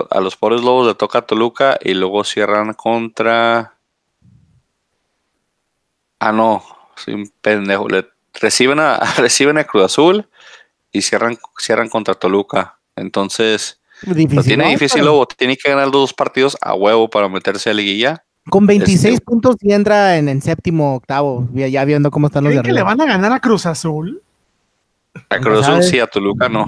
a 0.10 0.20
los 0.20 0.36
pobres 0.36 0.62
Lobos 0.62 0.88
le 0.88 0.96
toca 0.96 1.24
Toluca 1.24 1.78
y 1.82 1.94
luego 1.94 2.24
cierran 2.24 2.74
contra 2.74 3.74
Ah, 6.24 6.32
no, 6.32 6.64
soy 6.96 7.16
un 7.16 7.30
pendejo. 7.42 7.90
Le 7.90 8.08
reciben 8.40 8.80
a, 8.80 8.98
reciben 9.18 9.58
a 9.58 9.66
Cruz 9.66 9.84
Azul 9.84 10.26
y 10.94 11.02
cierran, 11.02 11.38
cierran 11.58 11.90
contra 11.90 12.14
Toluca. 12.14 12.80
Entonces, 12.96 13.82
difícil, 14.04 14.36
lo 14.38 14.44
tiene 14.44 14.70
difícil 14.70 15.02
Pero... 15.02 15.12
Lobo. 15.12 15.26
Tiene 15.26 15.58
que 15.58 15.70
ganar 15.70 15.88
los 15.88 15.94
dos 15.94 16.14
partidos 16.14 16.56
a 16.62 16.76
huevo 16.76 17.10
para 17.10 17.28
meterse 17.28 17.70
a 17.70 17.74
liguilla. 17.74 18.24
Con 18.50 18.66
26 18.66 19.16
este, 19.16 19.26
puntos 19.26 19.58
y 19.60 19.74
entra 19.74 20.18
en, 20.18 20.30
en, 20.30 20.42
séptimo, 20.42 20.96
octavo, 20.96 21.50
ya 21.54 21.84
viendo 21.84 22.10
cómo 22.10 22.28
están 22.28 22.46
los 22.46 22.54
de 22.54 22.62
que 22.62 22.72
le 22.72 22.84
van 22.84 23.02
a 23.02 23.06
ganar 23.06 23.34
a 23.34 23.42
Cruz 23.42 23.66
Azul? 23.66 24.22
A 25.30 25.40
Cruz 25.40 25.68
Azul 25.68 25.84
sí, 25.84 26.00
a 26.00 26.08
Toluca 26.08 26.48
no. 26.48 26.68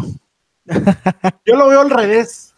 Yo 1.46 1.56
lo 1.56 1.70
veo 1.70 1.80
al 1.80 1.90
revés. 1.90 2.55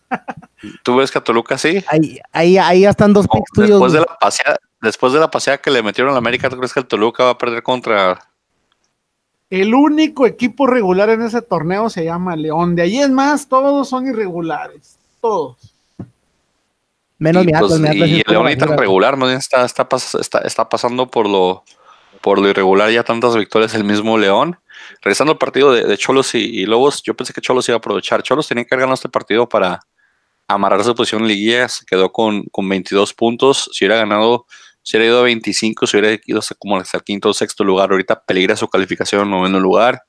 ¿Tú 0.84 0.96
ves 0.96 1.12
que 1.12 1.20
a 1.20 1.24
Toluca 1.24 1.58
sí? 1.58 1.84
Ahí, 1.88 2.20
ahí, 2.32 2.58
ahí 2.58 2.82
ya 2.82 2.90
están 2.90 3.14
dos 3.14 3.26
no, 3.26 3.34
picks 3.34 3.52
tuyos. 3.54 3.70
Después 3.70 3.94
de, 3.94 4.00
la 4.00 4.18
paseada, 4.20 4.58
después 4.82 5.14
de 5.14 5.20
la 5.20 5.32
paseada 5.32 5.58
que 5.60 5.72
le 5.72 5.84
metieron 5.84 6.12
a 6.12 6.14
la 6.14 6.20
América, 6.20 6.50
¿tú 6.50 6.58
crees 6.58 6.74
que 6.74 6.80
el 6.80 6.88
Toluca 6.88 7.26
va 7.26 7.30
a 7.32 7.38
perder 7.38 7.64
contra...? 7.64 8.20
El 9.50 9.74
único 9.74 10.26
equipo 10.26 10.68
regular 10.68 11.10
en 11.10 11.22
ese 11.22 11.42
torneo 11.42 11.90
se 11.90 12.04
llama 12.04 12.36
León. 12.36 12.76
De 12.76 12.82
ahí 12.82 13.00
es 13.00 13.10
más, 13.10 13.48
todos 13.48 13.88
son 13.88 14.08
irregulares. 14.08 14.98
Todos. 15.22 15.74
Menos 17.20 17.46
mi 17.46 17.52
pues, 17.52 17.64
Atlas, 17.64 17.80
mi 17.80 17.88
Atlas 17.88 18.10
y 18.10 18.16
el 18.18 18.24
León 18.28 18.48
está 18.50 18.66
regular, 18.76 19.18
más 19.18 19.30
bien 19.30 19.40
está, 19.40 19.66
está, 19.66 19.88
está, 20.20 20.40
está 20.40 20.70
pasando 20.70 21.10
por 21.10 21.28
lo, 21.28 21.64
por 22.22 22.40
lo 22.40 22.48
irregular 22.50 22.92
ya 22.92 23.04
tantas 23.04 23.36
victorias 23.36 23.74
el 23.74 23.84
mismo 23.84 24.18
León. 24.18 24.60
Regresando 25.02 25.34
al 25.34 25.38
partido 25.38 25.72
de, 25.72 25.86
de 25.86 25.98
Cholos 25.98 26.36
y, 26.36 26.40
y, 26.40 26.66
Lobos, 26.66 27.02
yo 27.04 27.16
pensé 27.16 27.34
que 27.34 27.42
Cholos 27.42 27.68
iba 27.70 27.76
a 27.76 27.80
aprovechar. 27.80 28.22
Cholos 28.24 28.48
tenía 28.48 28.66
que 28.66 28.76
haber 28.76 28.82
ganado 28.82 28.96
este 28.96 29.10
partido 29.10 29.48
para 29.48 29.80
amarrar 30.48 30.84
su 30.84 30.96
posición 30.96 31.24
en 31.24 31.28
liguilla, 31.28 31.68
se 31.68 31.86
quedó 31.86 32.12
con, 32.12 32.44
con 32.46 32.68
22 32.68 33.14
puntos. 33.14 33.70
Si 33.74 33.86
hubiera 33.86 34.00
ganado, 34.00 34.46
si 34.82 34.98
hubiera 34.98 35.12
ido 35.12 35.20
a 35.20 35.24
25, 35.24 35.88
si 35.88 35.98
hubiera 35.98 36.22
ido 36.26 36.40
hasta 36.40 36.56
como 36.56 36.78
hasta 36.78 36.98
el 36.98 37.04
quinto 37.04 37.30
o 37.30 37.34
sexto 37.34 37.64
lugar. 37.64 37.92
Ahorita 37.92 38.24
peligra 38.26 38.56
su 38.56 38.68
calificación 38.68 39.24
en 39.24 39.32
noveno 39.32 39.60
lugar. 39.60 40.04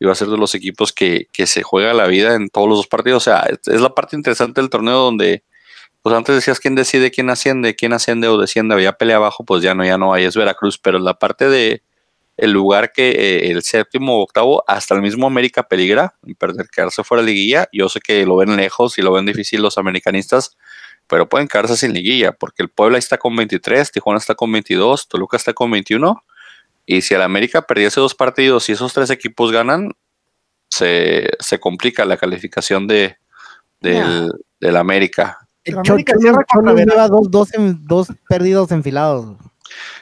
Y 0.00 0.04
va 0.04 0.12
a 0.12 0.14
ser 0.14 0.28
de 0.28 0.36
los 0.36 0.54
equipos 0.54 0.92
que, 0.92 1.26
que 1.32 1.46
se 1.46 1.62
juega 1.62 1.92
la 1.92 2.06
vida 2.06 2.34
en 2.34 2.48
todos 2.48 2.68
los 2.68 2.78
dos 2.78 2.86
partidos. 2.86 3.22
O 3.22 3.30
sea, 3.30 3.48
es, 3.66 3.80
la 3.80 3.94
parte 3.94 4.16
interesante 4.16 4.60
del 4.60 4.70
torneo 4.70 4.98
donde 4.98 5.44
pues 6.02 6.14
antes 6.14 6.36
decías 6.36 6.60
quién 6.60 6.76
decide 6.76 7.10
quién 7.10 7.28
asciende, 7.28 7.74
quién 7.74 7.92
asciende 7.92 8.28
o 8.28 8.38
desciende, 8.38 8.74
había 8.74 8.92
pelea 8.92 9.16
abajo, 9.16 9.44
pues 9.44 9.62
ya 9.62 9.74
no, 9.74 9.84
ya 9.84 9.98
no 9.98 10.14
hay, 10.14 10.24
es 10.24 10.36
Veracruz, 10.36 10.78
pero 10.78 11.00
la 11.00 11.18
parte 11.18 11.48
de 11.48 11.82
el 12.38 12.52
lugar 12.52 12.92
que 12.92 13.10
eh, 13.10 13.50
el 13.50 13.62
séptimo 13.64 14.16
o 14.16 14.22
octavo, 14.22 14.62
hasta 14.68 14.94
el 14.94 15.02
mismo 15.02 15.26
América 15.26 15.64
peligra 15.64 16.14
en 16.24 16.36
perder, 16.36 16.68
quedarse 16.70 17.02
fuera 17.02 17.22
de 17.22 17.32
liguilla, 17.32 17.68
yo 17.72 17.88
sé 17.88 18.00
que 18.00 18.24
lo 18.24 18.36
ven 18.36 18.56
lejos 18.56 18.96
y 18.96 19.02
lo 19.02 19.12
ven 19.12 19.26
difícil 19.26 19.60
los 19.60 19.76
americanistas, 19.76 20.56
pero 21.08 21.28
pueden 21.28 21.48
quedarse 21.48 21.76
sin 21.76 21.92
liguilla, 21.92 22.30
porque 22.30 22.62
el 22.62 22.68
Puebla 22.68 22.96
está 22.96 23.18
con 23.18 23.34
23, 23.34 23.90
Tijuana 23.90 24.18
está 24.18 24.36
con 24.36 24.52
22, 24.52 25.08
Toluca 25.08 25.36
está 25.36 25.52
con 25.52 25.72
21, 25.72 26.24
y 26.86 27.02
si 27.02 27.12
el 27.14 27.22
América 27.22 27.62
perdiese 27.62 28.00
dos 28.00 28.14
partidos 28.14 28.68
y 28.68 28.72
esos 28.72 28.94
tres 28.94 29.10
equipos 29.10 29.50
ganan, 29.50 29.90
se, 30.70 31.28
se 31.40 31.58
complica 31.58 32.04
la 32.04 32.18
calificación 32.18 32.86
de, 32.86 33.16
del, 33.80 34.30
del 34.60 34.76
América. 34.76 35.38
El 35.64 35.78
América 35.78 36.12
Cholo, 36.22 36.38
Cholo 36.52 36.76
lleva 36.76 37.08
dos, 37.08 37.28
dos, 37.32 37.52
en, 37.54 37.84
dos 37.84 38.12
perdidos 38.28 38.70
enfilados. 38.70 39.36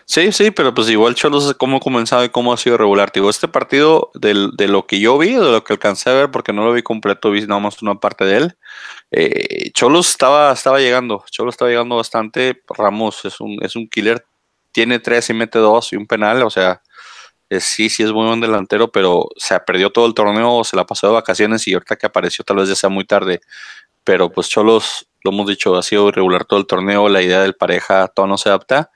Sí, 0.09 0.31
sí, 0.31 0.53
pero 0.53 0.73
pues 0.73 0.89
igual 0.89 1.17
Cholos 1.17 1.53
cómo 1.59 1.79
ha 1.79 1.81
comenzado 1.81 2.25
y 2.25 2.29
cómo 2.29 2.53
ha 2.53 2.57
sido 2.57 2.77
regular. 2.79 3.11
Digo, 3.13 3.29
este 3.29 3.49
partido 3.49 4.11
del, 4.15 4.53
de 4.57 4.69
lo 4.69 4.87
que 4.87 5.01
yo 5.01 5.19
vi, 5.19 5.33
de 5.33 5.51
lo 5.51 5.65
que 5.65 5.73
alcancé 5.73 6.11
a 6.11 6.15
ver, 6.15 6.31
porque 6.31 6.53
no 6.53 6.65
lo 6.65 6.73
vi 6.73 6.83
completo, 6.83 7.31
vi 7.33 7.41
nada 7.47 7.61
más 7.61 7.83
una 7.83 7.97
parte 7.97 8.25
de 8.25 8.37
él. 8.37 8.57
Eh, 9.11 9.71
Cholos 9.73 10.09
estaba, 10.11 10.53
estaba 10.53 10.79
llegando, 10.79 11.25
Cholos 11.31 11.55
estaba 11.55 11.71
llegando 11.71 11.97
bastante. 11.97 12.63
Ramos 12.69 13.25
es 13.25 13.41
un, 13.41 13.59
es 13.63 13.75
un 13.75 13.89
killer, 13.89 14.25
tiene 14.73 15.01
tres 15.01 15.29
y 15.31 15.35
mete 15.35 15.59
dos 15.59 15.93
y 15.93 15.97
un 15.97 16.07
penal, 16.07 16.43
o 16.45 16.51
sea, 16.51 16.83
sí, 17.61 17.89
sí 17.91 18.03
es 18.05 18.13
muy 18.13 18.27
buen 18.27 18.41
delantero, 18.41 18.91
pero 18.93 19.29
se 19.37 19.59
perdió 19.61 19.91
todo 19.91 20.07
el 20.07 20.15
torneo, 20.15 20.65
se 20.65 20.77
la 20.77 20.87
pasó 20.87 21.09
de 21.09 21.15
vacaciones 21.15 21.67
y 21.69 21.75
ahorita 21.75 21.97
que 21.97 22.07
apareció 22.07 22.45
tal 22.45 22.57
vez 22.59 22.69
ya 22.69 22.77
sea 22.77 22.91
muy 22.91 23.05
tarde. 23.05 23.41
Pero 24.05 24.31
pues 24.33 24.49
Cholos, 24.49 25.09
lo 25.25 25.33
hemos 25.33 25.49
dicho, 25.49 25.77
ha 25.77 25.83
sido 25.83 26.09
irregular 26.09 26.45
todo 26.45 26.61
el 26.61 26.67
torneo, 26.67 27.09
la 27.09 27.23
idea 27.23 27.43
del 27.43 27.55
pareja, 27.57 28.09
todo 28.09 28.27
no 28.29 28.39
se 28.39 28.51
adapta, 28.51 28.91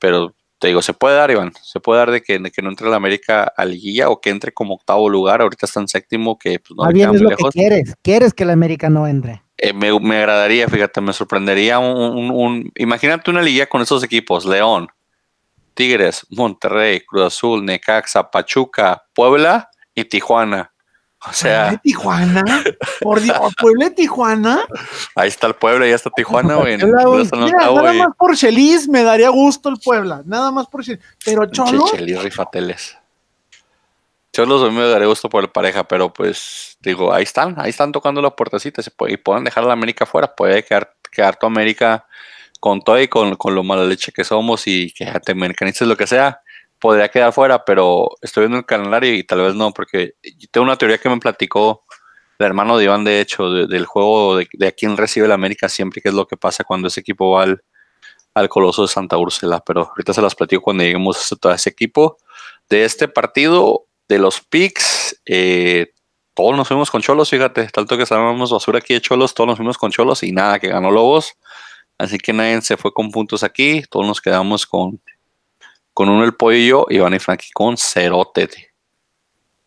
pero 0.00 0.34
te 0.60 0.68
digo, 0.68 0.82
se 0.82 0.92
puede 0.92 1.16
dar, 1.16 1.30
Iván, 1.30 1.52
se 1.62 1.80
puede 1.80 2.00
dar 2.00 2.10
de 2.10 2.22
que, 2.22 2.38
de 2.38 2.50
que 2.50 2.60
no 2.60 2.68
entre 2.68 2.88
la 2.90 2.96
América 2.96 3.50
a 3.56 3.64
liguilla 3.64 4.10
o 4.10 4.20
que 4.20 4.28
entre 4.28 4.52
como 4.52 4.74
octavo 4.74 5.08
lugar, 5.08 5.40
ahorita 5.40 5.64
está 5.64 5.80
en 5.80 5.88
séptimo, 5.88 6.38
que 6.38 6.60
pues, 6.60 6.76
no 6.76 6.86
bien 6.92 7.14
es 7.14 7.22
lo 7.22 7.30
lejos. 7.30 7.50
que 7.50 7.58
quieres, 7.58 7.94
quieres 8.02 8.34
que 8.34 8.44
la 8.44 8.52
América 8.52 8.90
no 8.90 9.06
entre. 9.06 9.42
Eh, 9.56 9.72
me, 9.72 9.98
me, 9.98 10.18
agradaría, 10.18 10.68
fíjate, 10.68 11.00
me 11.00 11.14
sorprendería 11.14 11.78
un, 11.78 11.96
un, 11.96 12.30
un, 12.30 12.72
imagínate 12.76 13.30
una 13.30 13.40
liguilla 13.40 13.66
con 13.66 13.80
esos 13.80 14.04
equipos, 14.04 14.44
León, 14.44 14.88
Tigres, 15.72 16.26
Monterrey, 16.28 17.00
Cruz 17.00 17.24
Azul, 17.24 17.64
Necaxa, 17.64 18.30
Pachuca, 18.30 19.02
Puebla 19.14 19.70
y 19.94 20.04
Tijuana. 20.04 20.69
O 21.28 21.32
sea, 21.34 21.76
Tijuana, 21.82 22.64
por 23.02 23.20
Dios, 23.20 23.36
Puebla 23.60 23.90
de 23.90 23.90
Tijuana. 23.90 24.66
Ahí 25.14 25.28
está 25.28 25.48
el 25.48 25.54
Puebla, 25.54 25.86
ya 25.86 25.94
está 25.94 26.08
Tijuana, 26.10 26.54
güey. 26.54 26.78
Mira, 26.78 26.88
nada 26.88 27.92
más 27.92 28.08
por 28.16 28.34
Chelis 28.34 28.88
me 28.88 29.02
daría 29.02 29.28
gusto 29.28 29.68
el 29.68 29.76
Puebla, 29.78 30.22
nada 30.24 30.50
más 30.50 30.66
por 30.68 30.82
Chelis. 30.82 31.00
Pero 31.22 31.44
Cholos. 31.46 31.90
Chelis 31.92 32.22
rifateles. 32.22 32.96
Cholos 34.32 34.62
a 34.62 34.70
mí 34.70 34.76
me 34.76 34.88
daría 34.88 35.08
gusto 35.08 35.28
por 35.28 35.44
el 35.44 35.50
pareja, 35.50 35.84
pero 35.84 36.10
pues 36.10 36.78
digo, 36.80 37.12
ahí 37.12 37.24
están, 37.24 37.54
ahí 37.58 37.70
están 37.70 37.92
tocando 37.92 38.22
la 38.22 38.30
puertecita 38.30 38.80
se 38.80 38.90
puede, 38.90 39.14
y 39.14 39.16
pueden 39.18 39.44
dejar 39.44 39.64
a 39.64 39.66
la 39.66 39.72
América 39.74 40.06
fuera, 40.06 40.34
puede 40.34 40.64
quedar, 40.64 40.94
quedar 41.12 41.36
tu 41.36 41.46
América 41.46 42.06
con 42.60 42.80
todo 42.80 43.00
y 43.00 43.08
con, 43.08 43.34
con 43.36 43.54
lo 43.54 43.62
mala 43.62 43.84
leche 43.84 44.12
que 44.12 44.24
somos 44.24 44.66
y 44.66 44.92
que 44.92 45.04
te 45.24 45.32
americanistas 45.32 45.86
lo 45.86 45.96
que 45.96 46.06
sea 46.06 46.40
podría 46.80 47.08
quedar 47.08 47.32
fuera, 47.32 47.64
pero 47.64 48.10
estoy 48.22 48.42
viendo 48.42 48.58
el 48.58 48.66
calendario 48.66 49.14
y 49.14 49.24
tal 49.24 49.42
vez 49.42 49.54
no, 49.54 49.72
porque 49.72 50.14
tengo 50.50 50.64
una 50.64 50.76
teoría 50.76 50.98
que 50.98 51.08
me 51.08 51.18
platicó 51.18 51.84
el 52.38 52.46
hermano 52.46 52.78
de 52.78 52.84
Iván, 52.84 53.04
de 53.04 53.20
hecho, 53.20 53.50
del 53.50 53.84
juego 53.84 54.36
de, 54.36 54.66
a 54.66 54.72
quién 54.72 54.96
recibe 54.96 55.26
el 55.26 55.32
América 55.32 55.68
siempre, 55.68 56.00
que 56.00 56.08
es 56.08 56.14
lo 56.14 56.26
que 56.26 56.38
pasa 56.38 56.64
cuando 56.64 56.88
ese 56.88 57.00
equipo 57.00 57.32
va 57.32 57.42
al, 57.42 57.62
al 58.34 58.48
Coloso 58.48 58.82
de 58.82 58.88
Santa 58.88 59.18
Úrsula, 59.18 59.62
pero 59.64 59.88
ahorita 59.90 60.14
se 60.14 60.22
las 60.22 60.34
platico 60.34 60.62
cuando 60.62 60.82
lleguemos 60.82 61.30
a 61.32 61.36
todo 61.36 61.52
ese 61.52 61.68
equipo. 61.68 62.16
De 62.68 62.84
este 62.84 63.08
partido, 63.08 63.86
de 64.08 64.18
los 64.18 64.40
picks, 64.40 65.20
eh, 65.26 65.92
todos 66.32 66.56
nos 66.56 66.66
fuimos 66.66 66.90
con 66.90 67.02
Cholos, 67.02 67.28
fíjate, 67.28 67.66
tanto 67.66 67.98
que 67.98 68.04
estábamos 68.04 68.50
basura 68.50 68.78
aquí 68.78 68.94
de 68.94 69.02
Cholos, 69.02 69.34
todos 69.34 69.48
nos 69.48 69.56
fuimos 69.56 69.76
con 69.76 69.90
Cholos 69.90 70.22
y 70.22 70.32
nada, 70.32 70.58
que 70.58 70.68
ganó 70.68 70.90
Lobos. 70.90 71.34
Así 71.98 72.16
que 72.16 72.32
nadie 72.32 72.62
se 72.62 72.78
fue 72.78 72.94
con 72.94 73.10
puntos 73.10 73.42
aquí, 73.42 73.82
todos 73.90 74.06
nos 74.06 74.22
quedamos 74.22 74.64
con 74.64 75.02
con 76.00 76.08
uno 76.08 76.24
el 76.24 76.32
pollo 76.32 76.56
y 76.56 76.66
yo, 76.66 76.86
Iván 76.88 77.12
y 77.12 77.18
Frankie 77.18 77.50
con 77.52 77.76
cerote. 77.76 78.48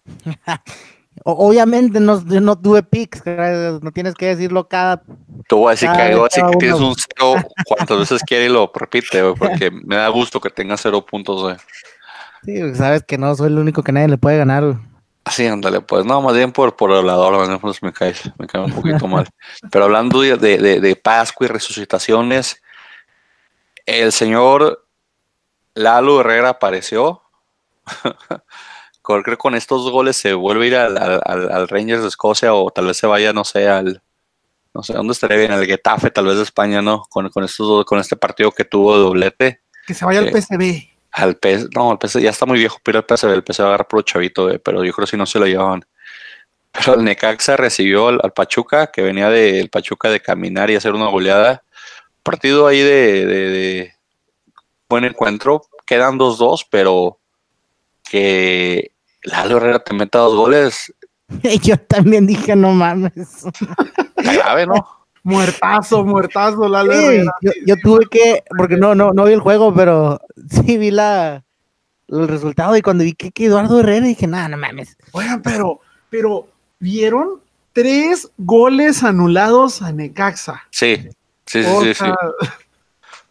Obviamente 1.23 1.99
no, 1.99 2.19
no 2.21 2.59
tuve 2.59 2.81
picks, 2.81 3.21
no 3.83 3.91
tienes 3.91 4.15
que 4.15 4.25
decirlo 4.25 4.67
cada. 4.67 5.03
Te 5.47 5.53
voy 5.53 5.67
a 5.67 5.71
decir 5.71 5.91
que, 5.91 6.41
que 6.51 6.57
tienes 6.57 6.79
un 6.79 6.95
cero 6.95 7.35
cuantas 7.67 7.99
veces 7.99 8.23
quiere 8.23 8.45
y 8.47 8.49
lo 8.49 8.71
repite, 8.73 9.21
porque 9.35 9.69
me 9.85 9.97
da 9.97 10.07
gusto 10.07 10.41
que 10.41 10.49
tengas 10.49 10.81
cero 10.81 11.05
puntos. 11.05 11.55
Sí, 12.43 12.73
sabes 12.73 13.03
que 13.03 13.19
no 13.19 13.35
soy 13.35 13.49
el 13.49 13.59
único 13.59 13.83
que 13.83 13.91
nadie 13.91 14.07
le 14.07 14.17
puede 14.17 14.39
ganar. 14.39 14.79
Sí, 15.29 15.45
ándale, 15.45 15.81
pues 15.81 16.03
no, 16.03 16.19
más 16.19 16.35
bien 16.35 16.51
por, 16.51 16.75
por 16.75 16.91
hablador, 16.91 17.59
pues 17.61 17.83
me 17.83 17.93
cae, 17.93 18.15
me 18.39 18.47
cae 18.47 18.63
un 18.63 18.73
poquito 18.73 19.07
mal. 19.07 19.29
Pero 19.71 19.85
hablando 19.85 20.19
de, 20.19 20.35
de, 20.37 20.81
de 20.81 20.95
Pascua 20.95 21.45
y 21.45 21.49
resucitaciones, 21.49 22.59
el 23.85 24.11
señor 24.11 24.82
Lalo 25.75 26.21
Herrera 26.21 26.49
apareció. 26.49 27.21
Creo 29.01 29.23
que 29.23 29.37
con 29.37 29.55
estos 29.55 29.89
goles 29.91 30.15
se 30.15 30.33
vuelve 30.33 30.65
a 30.65 30.67
ir 30.67 30.75
al, 30.77 31.67
Rangers 31.67 32.03
de 32.03 32.07
Escocia 32.07 32.53
o 32.53 32.71
tal 32.71 32.87
vez 32.87 32.97
se 32.97 33.07
vaya, 33.07 33.33
no 33.33 33.43
sé, 33.43 33.67
al. 33.67 34.01
No 34.73 34.81
sé, 34.81 34.93
¿dónde 34.93 35.13
estaría 35.13 35.37
bien? 35.37 35.51
El 35.51 35.65
Getafe, 35.65 36.09
tal 36.09 36.25
vez 36.25 36.37
de 36.37 36.43
España, 36.43 36.81
¿no? 36.81 37.03
Con, 37.09 37.29
con, 37.29 37.43
estos, 37.43 37.85
con 37.85 37.99
este 37.99 38.15
partido 38.15 38.51
que 38.51 38.63
tuvo 38.63 38.95
de 38.95 39.03
doblete. 39.03 39.61
Que 39.85 39.93
se 39.93 40.05
vaya 40.05 40.19
al 40.19 40.31
PSV. 40.31 40.89
Al 41.11 41.35
PS, 41.35 41.69
no, 41.75 41.99
PSV 42.01 42.21
ya 42.21 42.31
está 42.31 42.47
muy 42.47 42.57
viejo, 42.57 42.79
pero 42.81 42.99
el 42.99 43.05
PSV, 43.05 43.33
el 43.33 43.43
PSV 43.43 43.61
va 43.61 43.65
a 43.65 43.67
agarrar 43.67 43.87
por 43.87 44.03
chavito, 44.03 44.49
pero 44.63 44.83
yo 44.83 44.93
creo 44.93 45.05
que 45.05 45.11
si 45.11 45.17
no 45.17 45.27
se 45.27 45.37
lo 45.37 45.45
llevaban. 45.45 45.85
Pero 46.71 46.95
el 46.95 47.03
Necaxa 47.03 47.55
recibió 47.55 48.07
al, 48.07 48.33
Pachuca, 48.33 48.87
que 48.87 49.03
venía 49.03 49.29
del 49.29 49.69
Pachuca 49.69 50.09
de 50.09 50.21
caminar 50.21 50.71
y 50.71 50.75
hacer 50.75 50.93
una 50.93 51.09
goleada. 51.09 51.63
Partido 52.23 52.65
ahí 52.65 52.81
de 52.81 53.92
buen 54.93 55.05
encuentro. 55.05 55.63
Quedan 55.85 56.19
2-2, 56.19 56.67
pero 56.69 57.19
que 58.09 58.91
Lalo 59.23 59.57
Herrera 59.57 59.83
te 59.83 59.93
meta 59.93 60.19
dos 60.19 60.35
goles. 60.35 60.93
Yo 61.63 61.77
también 61.77 62.27
dije, 62.27 62.55
no 62.55 62.71
mames. 62.71 63.45
Grave, 64.17 64.67
¿no? 64.67 64.87
Muertazo, 65.23 66.03
muertazo, 66.03 66.67
Lalo 66.67 66.91
Herrera. 66.91 67.31
Yo, 67.65 67.75
tuve 67.77 68.07
que, 68.11 68.43
porque 68.57 68.75
no, 68.75 68.93
no, 68.93 69.13
no 69.13 69.23
vi 69.23 69.33
el 69.33 69.39
juego, 69.39 69.73
pero 69.73 70.19
sí 70.49 70.77
vi 70.77 70.91
la, 70.91 71.43
el 72.09 72.27
resultado 72.27 72.75
y 72.75 72.81
cuando 72.81 73.03
vi 73.03 73.13
que, 73.13 73.31
Eduardo 73.45 73.79
Herrera 73.79 74.05
dije, 74.05 74.27
nada, 74.27 74.49
no 74.49 74.57
mames. 74.57 74.97
Oigan, 75.13 75.41
pero, 75.41 75.79
pero, 76.09 76.47
¿vieron? 76.79 77.41
Tres 77.71 78.29
goles 78.37 79.03
anulados 79.03 79.81
a 79.81 79.91
Necaxa. 79.91 80.61
Sí, 80.69 81.07
sí, 81.45 81.63
sí, 81.63 81.93
sí. 81.93 82.05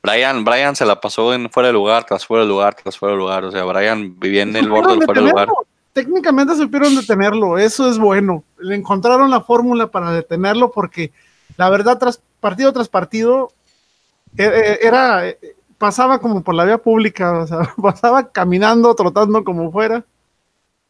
Brian, 0.03 0.45
Brian 0.45 0.75
se 0.75 0.85
la 0.85 1.01
pasó 1.01 1.33
en 1.33 1.49
fuera 1.49 1.69
de 1.69 1.73
lugar, 1.73 2.05
tras 2.05 2.27
fuera 2.27 2.43
de 2.43 2.49
lugar, 2.49 2.75
tras 2.75 2.99
fuera 2.99 3.13
de 3.13 3.19
lugar. 3.19 3.45
O 3.45 3.53
sea, 3.53 3.65
Brian 3.65 4.19
vivía 4.19 4.43
en 4.43 4.57
el 4.57 4.69
borde 4.69 4.97
del 4.97 5.05
fuera 5.05 5.21
de 5.23 5.29
lugar. 5.29 5.49
Técnicamente 5.93 6.57
supieron 6.57 6.97
detenerlo, 6.97 7.59
eso 7.59 7.89
es 7.89 7.99
bueno. 7.99 8.43
Le 8.59 8.75
encontraron 8.75 9.31
la 9.31 9.43
fórmula 9.43 9.89
para 9.89 10.11
detenerlo 10.11 10.73
porque 10.73 11.13
la 11.57 11.71
verdad, 11.71 11.99
tras 11.99 12.21
partido 12.41 12.73
tras 12.73 12.89
partido, 12.89 13.53
e, 14.37 14.45
e, 14.45 14.79
era, 14.87 15.23
pasaba 15.79 16.19
como 16.19 16.43
por 16.43 16.55
la 16.55 16.65
vía 16.65 16.79
pública, 16.79 17.39
o 17.39 17.47
sea, 17.47 17.75
pasaba 17.83 18.31
caminando, 18.31 18.95
trotando 18.95 19.45
como 19.45 19.71
fuera. 19.71 20.05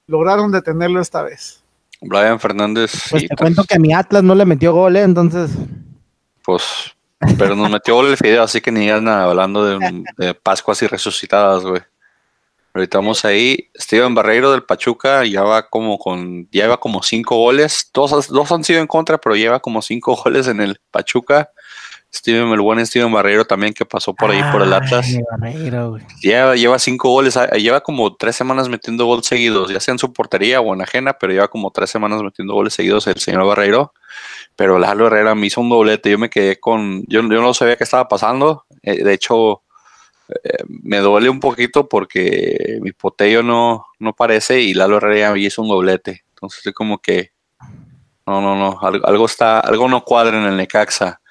Lograron 0.06 0.50
detenerlo 0.50 1.00
esta 1.00 1.22
vez. 1.22 1.62
Brian 2.00 2.40
Fernández. 2.40 2.92
Pues 3.10 3.28
te 3.28 3.36
cuento 3.36 3.64
que 3.64 3.76
a 3.76 3.78
mi 3.78 3.92
Atlas 3.92 4.22
no 4.22 4.34
le 4.34 4.44
metió 4.44 4.72
gol, 4.72 4.96
¿eh? 4.96 5.02
entonces. 5.02 5.50
Pues 6.44 6.94
pero 7.38 7.56
nos 7.56 7.70
metió 7.70 7.94
gol 7.94 8.08
el 8.08 8.16
fideo, 8.16 8.42
así 8.42 8.60
que 8.60 8.72
ni 8.72 8.86
nada 8.86 9.24
hablando 9.24 9.64
de, 9.64 10.04
de, 10.16 10.34
Pascuas 10.34 10.82
y 10.82 10.86
resucitadas, 10.86 11.62
güey. 11.62 11.82
Ahorita 12.74 12.98
vamos 12.98 13.24
ahí. 13.24 13.68
Steven 13.78 14.14
Barreiro 14.14 14.50
del 14.50 14.62
Pachuca 14.62 15.24
ya 15.26 15.42
va 15.42 15.68
como 15.68 15.98
con, 15.98 16.48
lleva 16.50 16.78
como 16.78 17.02
cinco 17.02 17.36
goles. 17.36 17.90
Dos, 17.92 18.28
dos 18.28 18.52
han 18.52 18.64
sido 18.64 18.80
en 18.80 18.86
contra, 18.86 19.18
pero 19.18 19.36
lleva 19.36 19.60
como 19.60 19.82
cinco 19.82 20.16
goles 20.24 20.46
en 20.48 20.60
el 20.60 20.80
Pachuca. 20.90 21.50
Steven, 22.14 22.50
el 22.50 22.60
buen 22.60 22.84
Steven 22.84 23.10
Barreiro 23.10 23.46
también 23.46 23.72
que 23.72 23.86
pasó 23.86 24.14
por 24.14 24.30
ahí 24.30 24.42
por 24.52 24.60
el 24.60 24.72
Atlas. 24.72 25.06
lleva, 26.20 26.54
lleva 26.54 26.78
cinco 26.78 27.08
goles, 27.08 27.38
ah, 27.38 27.46
lleva 27.52 27.80
como 27.80 28.14
tres 28.16 28.36
semanas 28.36 28.68
metiendo 28.68 29.06
goles 29.06 29.24
seguidos, 29.24 29.70
ya 29.70 29.80
sea 29.80 29.92
en 29.92 29.98
su 29.98 30.12
portería 30.12 30.60
o 30.60 30.74
en 30.74 30.82
ajena, 30.82 31.14
pero 31.14 31.32
lleva 31.32 31.48
como 31.48 31.70
tres 31.70 31.88
semanas 31.88 32.22
metiendo 32.22 32.52
goles 32.52 32.74
seguidos 32.74 33.06
el 33.06 33.18
señor 33.18 33.46
Barreiro. 33.46 33.94
Pero 34.56 34.78
Lalo 34.78 35.06
Herrera 35.06 35.34
me 35.34 35.46
hizo 35.46 35.60
un 35.60 35.68
doblete, 35.68 36.10
yo 36.10 36.18
me 36.18 36.30
quedé 36.30 36.60
con, 36.60 37.04
yo, 37.06 37.22
no 37.22 37.54
sabía 37.54 37.76
qué 37.76 37.84
estaba 37.84 38.08
pasando, 38.08 38.66
eh, 38.82 39.02
de 39.02 39.14
hecho 39.14 39.62
eh, 40.28 40.64
me 40.68 40.98
duele 40.98 41.28
un 41.28 41.40
poquito 41.40 41.88
porque 41.88 42.78
mi 42.82 42.92
potello 42.92 43.42
no, 43.42 43.86
no 43.98 44.14
parece 44.14 44.60
y 44.60 44.74
Lalo 44.74 44.98
Herrera 44.98 45.32
me 45.32 45.40
hizo 45.40 45.62
un 45.62 45.68
doblete, 45.68 46.24
entonces 46.30 46.58
estoy 46.58 46.72
como 46.72 46.98
que, 46.98 47.32
no, 48.26 48.40
no, 48.40 48.56
no, 48.56 48.78
algo, 48.80 49.26
está, 49.26 49.60
algo 49.60 49.88
no 49.88 50.04
cuadra 50.04 50.38
en 50.38 50.44
el 50.44 50.56
Necaxa 50.56 51.22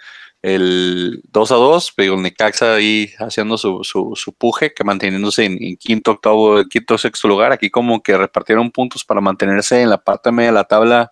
el 0.41 1.21
2 1.31 1.51
a 1.51 1.55
2, 1.55 1.93
pero 1.95 2.15
el 2.15 2.21
Necaxa 2.21 2.73
ahí 2.73 3.11
haciendo 3.19 3.57
su, 3.57 3.83
su, 3.83 4.33
puje, 4.33 4.73
que 4.73 4.83
manteniéndose 4.83 5.45
en, 5.45 5.77
quinto, 5.77 6.11
octavo, 6.11 6.63
quinto, 6.65 6.97
sexto 6.97 7.27
lugar. 7.27 7.51
Aquí 7.51 7.69
como 7.69 8.01
que 8.01 8.17
repartieron 8.17 8.71
puntos 8.71 9.05
para 9.05 9.21
mantenerse 9.21 9.81
en 9.81 9.89
la 9.89 9.99
parte 9.99 10.31
media 10.31 10.49
de 10.49 10.55
la 10.55 10.63
tabla 10.63 11.11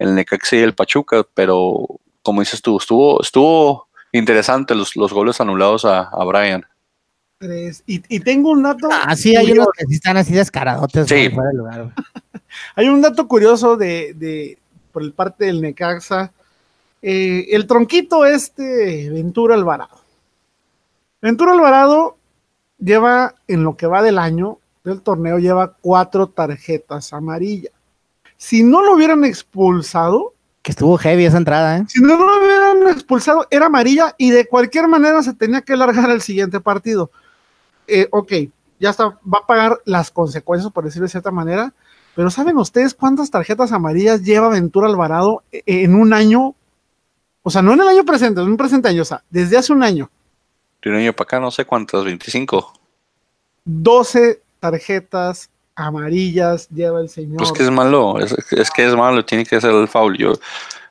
el 0.00 0.16
Necaxa 0.16 0.56
y 0.56 0.60
el 0.60 0.74
Pachuca, 0.74 1.24
pero 1.32 1.86
como 2.22 2.40
dices 2.40 2.60
tú, 2.60 2.78
estuvo, 2.78 3.22
estuvo 3.22 3.86
interesante 4.10 4.74
los, 4.74 4.96
los 4.96 5.12
goles 5.12 5.40
anulados 5.40 5.84
a, 5.84 6.00
a 6.00 6.24
Brian. 6.24 6.66
Y, 7.86 8.02
y, 8.16 8.20
tengo 8.20 8.50
un 8.50 8.64
dato. 8.64 8.88
Ah, 8.90 9.14
sí, 9.14 9.36
hay 9.36 9.52
unos 9.52 9.68
que 9.74 9.94
están 9.94 10.16
así 10.16 10.34
descaradotes. 10.34 11.06
Sí. 11.06 11.30
hay 12.74 12.88
un 12.88 13.00
dato 13.00 13.28
curioso 13.28 13.76
de, 13.76 14.12
de 14.14 14.58
por 14.92 15.02
el 15.02 15.12
parte 15.12 15.46
del 15.46 15.62
Necaxa 15.62 16.32
eh, 17.02 17.46
el 17.50 17.66
tronquito 17.66 18.26
este, 18.26 19.08
Ventura 19.10 19.54
Alvarado. 19.54 20.00
Ventura 21.22 21.52
Alvarado 21.52 22.16
lleva, 22.78 23.34
en 23.46 23.62
lo 23.62 23.76
que 23.76 23.86
va 23.86 24.02
del 24.02 24.18
año 24.18 24.58
del 24.84 25.00
torneo, 25.02 25.38
lleva 25.38 25.76
cuatro 25.80 26.28
tarjetas 26.28 27.12
amarillas. 27.12 27.72
Si 28.40 28.62
no 28.62 28.82
lo 28.82 28.94
hubieran 28.94 29.24
expulsado. 29.24 30.32
Que 30.62 30.72
estuvo 30.72 30.96
heavy 30.96 31.26
esa 31.26 31.36
entrada, 31.36 31.76
¿eh? 31.76 31.84
Si 31.88 32.00
no 32.00 32.16
lo 32.16 32.38
hubieran 32.38 32.88
expulsado, 32.88 33.46
era 33.50 33.66
amarilla 33.66 34.14
y 34.16 34.30
de 34.30 34.46
cualquier 34.46 34.88
manera 34.88 35.22
se 35.22 35.34
tenía 35.34 35.60
que 35.60 35.76
largar 35.76 36.10
el 36.10 36.22
siguiente 36.22 36.58
partido. 36.60 37.10
Eh, 37.86 38.08
ok, 38.10 38.32
ya 38.78 38.90
está, 38.90 39.18
va 39.22 39.40
a 39.42 39.46
pagar 39.46 39.80
las 39.84 40.10
consecuencias, 40.10 40.72
por 40.72 40.84
decirlo 40.84 41.04
de 41.04 41.10
cierta 41.10 41.30
manera. 41.30 41.74
Pero 42.16 42.30
¿saben 42.30 42.56
ustedes 42.56 42.94
cuántas 42.94 43.30
tarjetas 43.30 43.72
amarillas 43.72 44.22
lleva 44.22 44.48
Ventura 44.48 44.88
Alvarado 44.88 45.42
en 45.52 45.94
un 45.94 46.12
año 46.12 46.54
o 47.42 47.50
sea, 47.50 47.62
no 47.62 47.72
en 47.72 47.80
el 47.80 47.88
año 47.88 48.04
presente, 48.04 48.40
en 48.40 48.48
un 48.48 48.56
presente 48.56 48.88
año, 48.88 49.02
o 49.02 49.06
sea, 49.06 49.22
desde 49.30 49.56
hace 49.56 49.72
un 49.72 49.82
año. 49.82 50.10
De 50.82 50.90
un 50.90 50.96
año 50.96 51.12
para 51.12 51.24
acá, 51.24 51.40
no 51.40 51.50
sé 51.50 51.64
cuántas, 51.64 52.04
25. 52.04 52.72
12 53.64 54.42
tarjetas 54.60 55.50
amarillas 55.80 56.68
lleva 56.68 57.00
el 57.00 57.08
señor. 57.08 57.38
Pues 57.38 57.52
que 57.52 57.62
es 57.62 57.70
malo, 57.70 58.18
es, 58.18 58.34
que 58.70 58.86
es 58.86 58.94
malo, 58.94 59.24
tiene 59.24 59.44
que 59.44 59.60
ser 59.60 59.72
el 59.72 59.88
foul. 59.88 60.16
Yo 60.16 60.34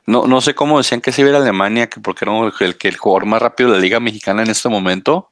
no, 0.06 0.26
no 0.26 0.40
sé 0.40 0.54
cómo 0.54 0.78
decían 0.78 1.00
que 1.00 1.12
se 1.12 1.22
iba 1.22 1.32
a 1.32 1.36
Alemania, 1.36 1.88
que 1.88 2.00
porque 2.00 2.24
era 2.24 2.36
el, 2.38 2.52
el, 2.60 2.76
el 2.80 2.96
jugador 2.96 3.26
más 3.26 3.40
rápido 3.40 3.70
de 3.70 3.76
la 3.76 3.82
Liga 3.82 4.00
Mexicana 4.00 4.42
en 4.42 4.50
este 4.50 4.68
momento. 4.68 5.30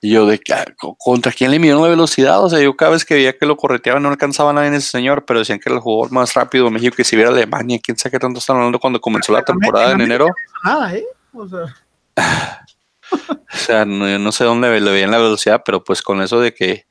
Y 0.00 0.10
yo 0.10 0.26
de 0.26 0.38
que, 0.38 0.54
¿contra 0.98 1.32
quién 1.32 1.50
le 1.50 1.58
midieron 1.58 1.82
la 1.82 1.88
velocidad? 1.88 2.44
O 2.44 2.50
sea, 2.50 2.60
yo 2.60 2.76
cada 2.76 2.90
vez 2.90 3.06
que 3.06 3.14
veía 3.14 3.38
que 3.38 3.46
lo 3.46 3.56
correteaba 3.56 4.00
no 4.00 4.10
alcanzaba 4.10 4.50
a 4.50 4.52
nadie 4.52 4.68
en 4.68 4.74
ese 4.74 4.90
señor, 4.90 5.24
pero 5.24 5.38
decían 5.38 5.58
que 5.58 5.70
era 5.70 5.76
el 5.76 5.80
jugador 5.80 6.12
más 6.12 6.34
rápido 6.34 6.66
de 6.66 6.72
México 6.72 6.94
que 6.94 7.04
si 7.04 7.16
viera 7.16 7.30
Alemania. 7.30 7.80
¿Quién 7.82 7.96
sabe 7.96 8.10
qué 8.10 8.18
tanto 8.18 8.38
están 8.38 8.56
hablando 8.56 8.78
cuando 8.78 9.00
comenzó 9.00 9.32
la 9.32 9.42
temporada 9.42 9.92
en 9.92 10.02
enero? 10.02 10.28
Nada, 10.62 10.94
¿eh? 10.94 11.06
O 11.32 11.48
sea... 11.48 11.74
O 13.54 13.56
sea, 13.56 13.84
no, 13.84 14.18
no 14.18 14.32
sé 14.32 14.44
dónde 14.44 14.80
le 14.80 14.90
veían 14.90 15.10
la 15.10 15.18
velocidad, 15.18 15.62
pero 15.64 15.84
pues 15.84 16.02
con 16.02 16.20
eso 16.20 16.40
de 16.40 16.52
que 16.52 16.86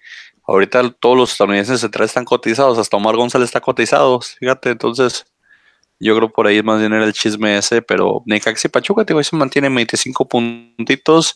ahorita 0.46 0.92
todos 1.00 1.18
los 1.18 1.32
estadounidenses 1.32 1.82
centrales 1.82 2.12
están 2.12 2.26
cotizados, 2.26 2.78
hasta 2.78 2.98
Omar 2.98 3.16
González 3.16 3.48
está 3.48 3.62
cotizado, 3.62 4.20
fíjate, 4.22 4.72
entonces 4.72 5.26
yo 6.04 6.16
creo 6.18 6.30
por 6.30 6.48
ahí 6.48 6.62
más 6.62 6.80
bien 6.80 6.92
era 6.92 7.06
el 7.06 7.14
chisme 7.14 7.58
ese, 7.58 7.82
pero 7.82 8.24
Necaxi 8.26 8.68
Pachuca, 8.68 9.06
te 9.06 9.24
se 9.24 9.36
mantiene 9.36 9.70
25 9.70 10.28
puntitos 10.28 11.34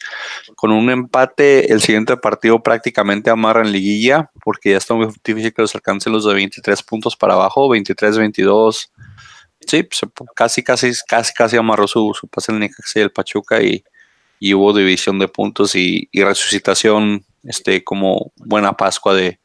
con 0.56 0.72
un 0.72 0.90
empate. 0.90 1.72
El 1.72 1.82
siguiente 1.82 2.18
partido 2.18 2.62
prácticamente 2.62 3.30
amarra 3.30 3.62
en 3.62 3.72
liguilla, 3.72 4.30
porque 4.44 4.72
ya 4.72 4.78
está 4.78 4.94
muy 4.94 5.08
difícil 5.24 5.54
que 5.54 5.62
los 5.62 5.74
alcancen 5.74 6.12
los 6.12 6.26
de 6.26 6.34
23 6.34 6.84
puntos 6.84 7.16
para 7.16 7.36
abajo, 7.36 7.70
23, 7.70 8.18
22. 8.18 8.92
Sí, 9.62 9.84
pues, 9.84 10.02
casi, 10.36 10.64
casi, 10.64 10.92
casi, 11.08 11.34
casi 11.34 11.58
amarró 11.58 11.88
su, 11.88 12.14
su 12.20 12.28
pase 12.28 12.52
el 12.52 12.60
Necaxi 12.60 13.00
y 13.00 13.04
el 13.04 13.12
Pachuca 13.12 13.62
y, 13.62 13.84
y 14.40 14.54
hubo 14.54 14.74
división 14.74 15.18
de 15.18 15.30
puntos 15.30 15.76
y, 15.76 16.10
y 16.12 16.24
resucitación 16.24 17.24
este, 17.48 17.84
como 17.84 18.32
buena 18.36 18.74
Pascua 18.74 19.16
de, 19.16 19.40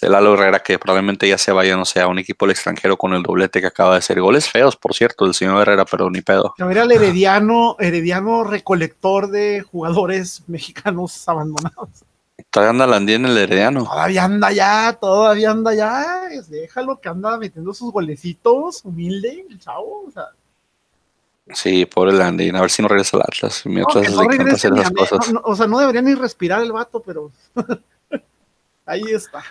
de, 0.00 0.08
Lalo 0.08 0.34
Herrera, 0.34 0.60
que 0.60 0.78
probablemente 0.78 1.28
ya 1.28 1.36
se 1.36 1.52
vaya, 1.52 1.76
no 1.76 1.84
sé, 1.84 2.00
a 2.00 2.06
un 2.06 2.18
equipo 2.18 2.46
del 2.46 2.52
extranjero 2.52 2.96
con 2.96 3.12
el 3.12 3.22
doblete 3.22 3.60
que 3.60 3.66
acaba 3.66 3.92
de 3.92 3.98
hacer. 3.98 4.20
Goles 4.20 4.48
feos, 4.48 4.76
por 4.76 4.94
cierto, 4.94 5.24
del 5.24 5.34
señor 5.34 5.60
Herrera, 5.60 5.84
pero 5.84 6.08
ni 6.10 6.22
pedo. 6.22 6.54
Era 6.58 6.84
el 6.84 6.92
herediano, 6.92 7.76
herediano 7.78 8.44
recolector 8.44 9.28
de 9.28 9.62
jugadores 9.62 10.44
mexicanos 10.46 11.28
abandonados. 11.28 11.88
Todavía 12.50 12.70
anda 12.70 12.86
Landí 12.86 13.14
en 13.14 13.26
el 13.26 13.36
herediano. 13.36 13.84
Todavía 13.84 14.24
anda 14.24 14.50
ya, 14.50 14.96
todavía 15.00 15.50
anda 15.50 15.74
ya. 15.74 16.22
Déjalo 16.48 17.00
que 17.00 17.08
anda 17.08 17.36
metiendo 17.36 17.74
sus 17.74 17.92
golecitos, 17.92 18.84
humilde, 18.84 19.46
el 19.48 19.58
chavo, 19.60 20.04
o 20.08 20.10
sea. 20.10 20.24
Sí, 21.54 21.86
pobre 21.86 22.12
Landín, 22.12 22.56
a 22.56 22.60
ver 22.60 22.70
si 22.70 22.82
no 22.82 22.88
regresa 22.88 23.16
al 23.16 23.22
Atlas. 23.22 23.62
No, 23.64 23.82
no 23.82 24.52
hacer 24.52 24.72
esas 24.72 24.90
cosas. 24.90 25.32
No, 25.32 25.40
o 25.44 25.56
sea, 25.56 25.66
no 25.66 25.78
debería 25.78 26.02
ni 26.02 26.14
respirar 26.14 26.62
el 26.62 26.72
vato, 26.72 27.02
pero 27.04 27.30
ahí 28.86 29.02
está. 29.12 29.42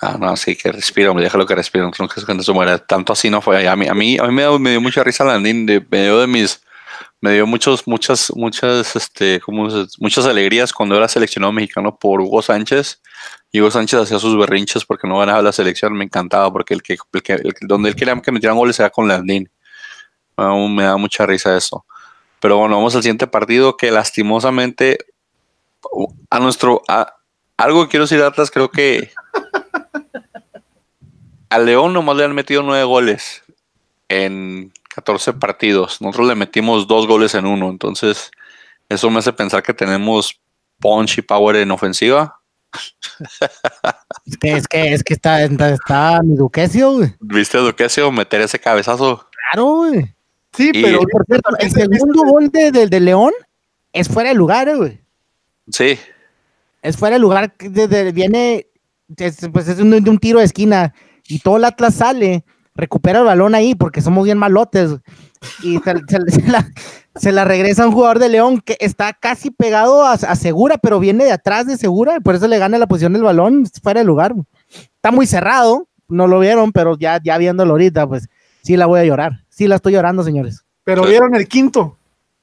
Ah, 0.00 0.16
no, 0.18 0.36
sí, 0.36 0.56
que 0.56 0.70
respira, 0.72 1.10
hombre, 1.10 1.24
déjalo 1.24 1.46
que 1.46 1.54
respire, 1.54 1.84
no 1.84 2.08
que 2.08 2.42
se 2.42 2.52
muera. 2.52 2.78
Tanto 2.78 3.12
así 3.12 3.30
no 3.30 3.40
fue. 3.40 3.66
A 3.66 3.76
mí, 3.76 3.86
a 3.86 3.94
mí, 3.94 4.18
a 4.18 4.24
mí 4.24 4.32
me, 4.32 4.42
dio, 4.42 4.58
me 4.58 4.70
dio 4.70 4.80
mucha 4.80 5.02
risa 5.02 5.24
Landín, 5.24 5.66
de, 5.66 5.84
me 5.90 6.04
dio 6.04 6.20
de 6.20 6.26
mis, 6.26 6.62
me 7.20 7.32
dio 7.32 7.46
muchos, 7.46 7.86
muchas, 7.86 8.32
muchas, 8.34 8.96
este, 8.96 9.40
como, 9.40 9.68
muchas 9.98 10.26
alegrías 10.26 10.72
cuando 10.72 10.96
era 10.96 11.08
seleccionado 11.08 11.52
mexicano 11.52 11.96
por 11.96 12.20
Hugo 12.20 12.42
Sánchez. 12.42 13.00
Y 13.50 13.60
Hugo 13.60 13.70
Sánchez 13.70 14.00
hacía 14.00 14.18
sus 14.18 14.36
berrinches 14.36 14.84
porque 14.84 15.06
no 15.06 15.18
ganaba 15.18 15.42
la 15.42 15.52
selección, 15.52 15.92
me 15.94 16.04
encantaba, 16.04 16.52
porque 16.52 16.74
el 16.74 16.82
que, 16.82 16.96
el 17.12 17.22
que 17.22 17.32
el, 17.34 17.54
donde 17.62 17.90
él 17.90 17.96
quería 17.96 18.20
que 18.20 18.32
metieran 18.32 18.58
goles 18.58 18.78
era 18.80 18.90
con 18.90 19.08
Landín. 19.08 19.48
Aún 20.36 20.74
me 20.74 20.84
da 20.84 20.96
mucha 20.96 21.26
risa 21.26 21.56
eso. 21.56 21.84
Pero 22.40 22.58
bueno, 22.58 22.76
vamos 22.76 22.94
al 22.96 23.02
siguiente 23.02 23.26
partido 23.26 23.76
que 23.76 23.90
lastimosamente 23.90 24.98
a 26.30 26.40
nuestro... 26.40 26.82
A, 26.88 27.14
algo 27.56 27.84
que 27.84 27.90
quiero 27.90 28.04
decir 28.04 28.20
atrás, 28.22 28.50
creo 28.50 28.70
que 28.70 29.12
a 31.48 31.58
León 31.58 31.92
nomás 31.92 32.16
le 32.16 32.24
han 32.24 32.34
metido 32.34 32.62
nueve 32.62 32.84
goles 32.84 33.42
en 34.08 34.72
14 34.94 35.34
partidos. 35.34 36.00
Nosotros 36.00 36.28
le 36.28 36.34
metimos 36.34 36.86
dos 36.86 37.06
goles 37.06 37.34
en 37.34 37.46
uno. 37.46 37.70
Entonces, 37.70 38.30
eso 38.88 39.10
me 39.10 39.18
hace 39.18 39.32
pensar 39.32 39.62
que 39.62 39.74
tenemos 39.74 40.40
punch 40.80 41.18
y 41.18 41.22
power 41.22 41.56
en 41.56 41.70
ofensiva. 41.70 42.40
Es 44.24 44.38
que, 44.38 44.52
es 44.52 44.66
que, 44.66 44.92
es 44.94 45.04
que 45.04 45.14
está, 45.14 45.42
está, 45.44 46.20
mi 46.22 46.34
Duquesio, 46.36 47.00
¿Viste 47.20 47.58
a 47.58 47.60
Duquesio 47.60 48.10
meter 48.10 48.40
ese 48.40 48.58
cabezazo? 48.58 49.28
Claro, 49.30 49.66
güey. 49.66 50.14
Sí, 50.54 50.70
pero 50.72 51.00
por 51.00 51.24
cierto, 51.26 51.50
el 51.58 51.70
segundo 51.70 52.22
gol 52.24 52.50
de, 52.50 52.70
de, 52.70 53.00
León 53.00 53.32
es 53.92 54.08
fuera 54.08 54.30
de 54.30 54.34
lugar, 54.34 54.74
güey. 54.76 55.00
Sí. 55.70 55.98
Es 56.82 56.96
fuera 56.96 57.16
de 57.16 57.20
lugar, 57.20 57.54
de, 57.58 58.12
viene, 58.12 58.66
pues 59.16 59.68
es 59.68 59.76
de 59.76 59.82
un, 59.82 60.18
tiro 60.18 60.40
de 60.40 60.44
esquina 60.44 60.94
y 61.26 61.38
todo 61.38 61.56
el 61.56 61.64
Atlas 61.64 61.94
sale, 61.94 62.44
recupera 62.74 63.20
el 63.20 63.24
balón 63.24 63.54
ahí 63.54 63.74
porque 63.74 64.02
somos 64.02 64.24
bien 64.24 64.36
malotes 64.36 64.90
y 65.62 65.78
se, 65.78 67.32
la, 67.32 67.44
regresa 67.44 67.86
un 67.86 67.92
jugador 67.92 68.18
de 68.18 68.28
León 68.28 68.60
que 68.60 68.76
está 68.80 69.12
casi 69.12 69.50
pegado 69.50 70.04
a, 70.04 70.16
Segura, 70.36 70.76
pero 70.78 70.98
viene 70.98 71.24
de 71.24 71.32
atrás 71.32 71.66
de 71.66 71.78
Segura, 71.78 72.20
por 72.20 72.34
eso 72.34 72.46
le 72.48 72.58
gana 72.58 72.78
la 72.78 72.86
posición 72.86 73.12
del 73.14 73.22
balón, 73.22 73.64
fuera 73.82 74.00
de 74.00 74.06
lugar. 74.06 74.34
Está 74.68 75.10
muy 75.10 75.26
cerrado, 75.26 75.88
no 76.08 76.26
lo 76.26 76.40
vieron, 76.40 76.72
pero 76.72 76.98
ya, 76.98 77.20
ya 77.22 77.38
viéndolo 77.38 77.72
ahorita, 77.72 78.06
pues 78.06 78.28
sí 78.62 78.76
la 78.76 78.86
voy 78.86 79.00
a 79.00 79.04
llorar. 79.04 79.44
Sí, 79.48 79.68
la 79.68 79.76
estoy 79.76 79.92
llorando, 79.92 80.22
señores. 80.22 80.64
Pero 80.84 81.04
vieron 81.04 81.34
el 81.34 81.46
quinto. 81.48 81.98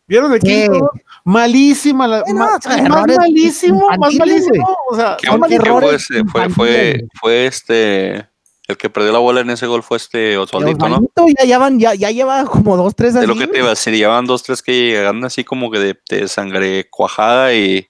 ¿Vieron 0.08 0.34
el 0.34 0.40
quinto? 0.40 0.92
Malísima, 1.24 2.08
la, 2.08 2.24
más, 2.34 2.66
malísimo, 2.66 3.88
más 4.00 4.14
malísimo. 4.16 4.78
O 4.90 4.96
sea, 4.96 5.18
¿Qué 5.20 5.28
fue, 5.28 5.96
ese? 5.96 6.24
fue, 6.26 6.50
fue, 6.50 7.08
fue 7.20 7.46
este. 7.46 8.28
El 8.68 8.78
que 8.78 8.90
perdió 8.90 9.12
la 9.12 9.20
bola 9.20 9.42
en 9.42 9.50
ese 9.50 9.66
gol 9.66 9.82
fue 9.82 9.98
este 9.98 10.38
Osvaldito, 10.38 10.88
¿no? 10.88 11.00
Ya, 11.38 11.46
llevan, 11.46 11.80
ya, 11.80 11.96
ya 11.96 12.12
lleva 12.12 12.46
como 12.46 12.78
dos, 12.78 12.96
tres 12.96 13.16
así. 13.16 13.22
De 13.22 13.28
lo 13.28 13.36
que 13.36 13.48
te 13.48 13.58
iba 13.58 13.68
a 13.68 13.72
decir, 13.72 13.94
llevan 13.96 14.26
dos, 14.26 14.44
tres 14.44 14.62
que 14.62 14.72
llegan 14.72 15.24
así 15.24 15.44
como 15.44 15.72
que 15.72 15.80
de, 15.80 16.00
de, 16.10 16.28
sangre 16.28 16.88
cuajada 16.90 17.54
y. 17.54 17.88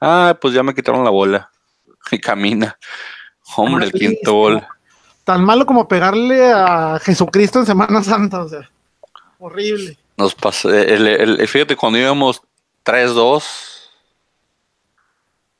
Ah, 0.00 0.36
pues 0.40 0.54
ya 0.54 0.62
me 0.62 0.74
quitaron 0.74 1.04
la 1.04 1.10
bola. 1.10 1.50
Y 2.10 2.18
camina. 2.18 2.76
Hombre, 3.56 3.86
el 3.86 3.92
quinto 3.92 4.34
gol 4.34 4.66
tan 5.24 5.44
malo 5.44 5.66
como 5.66 5.88
pegarle 5.88 6.52
a 6.52 6.98
Jesucristo 7.00 7.60
en 7.60 7.66
Semana 7.66 8.02
Santa, 8.02 8.42
o 8.42 8.48
sea, 8.48 8.68
horrible. 9.38 9.96
Nos 10.16 10.34
pasó, 10.34 10.72
el, 10.72 11.06
el, 11.06 11.48
fíjate, 11.48 11.76
cuando 11.76 11.98
íbamos 11.98 12.42
3-2, 12.84 13.42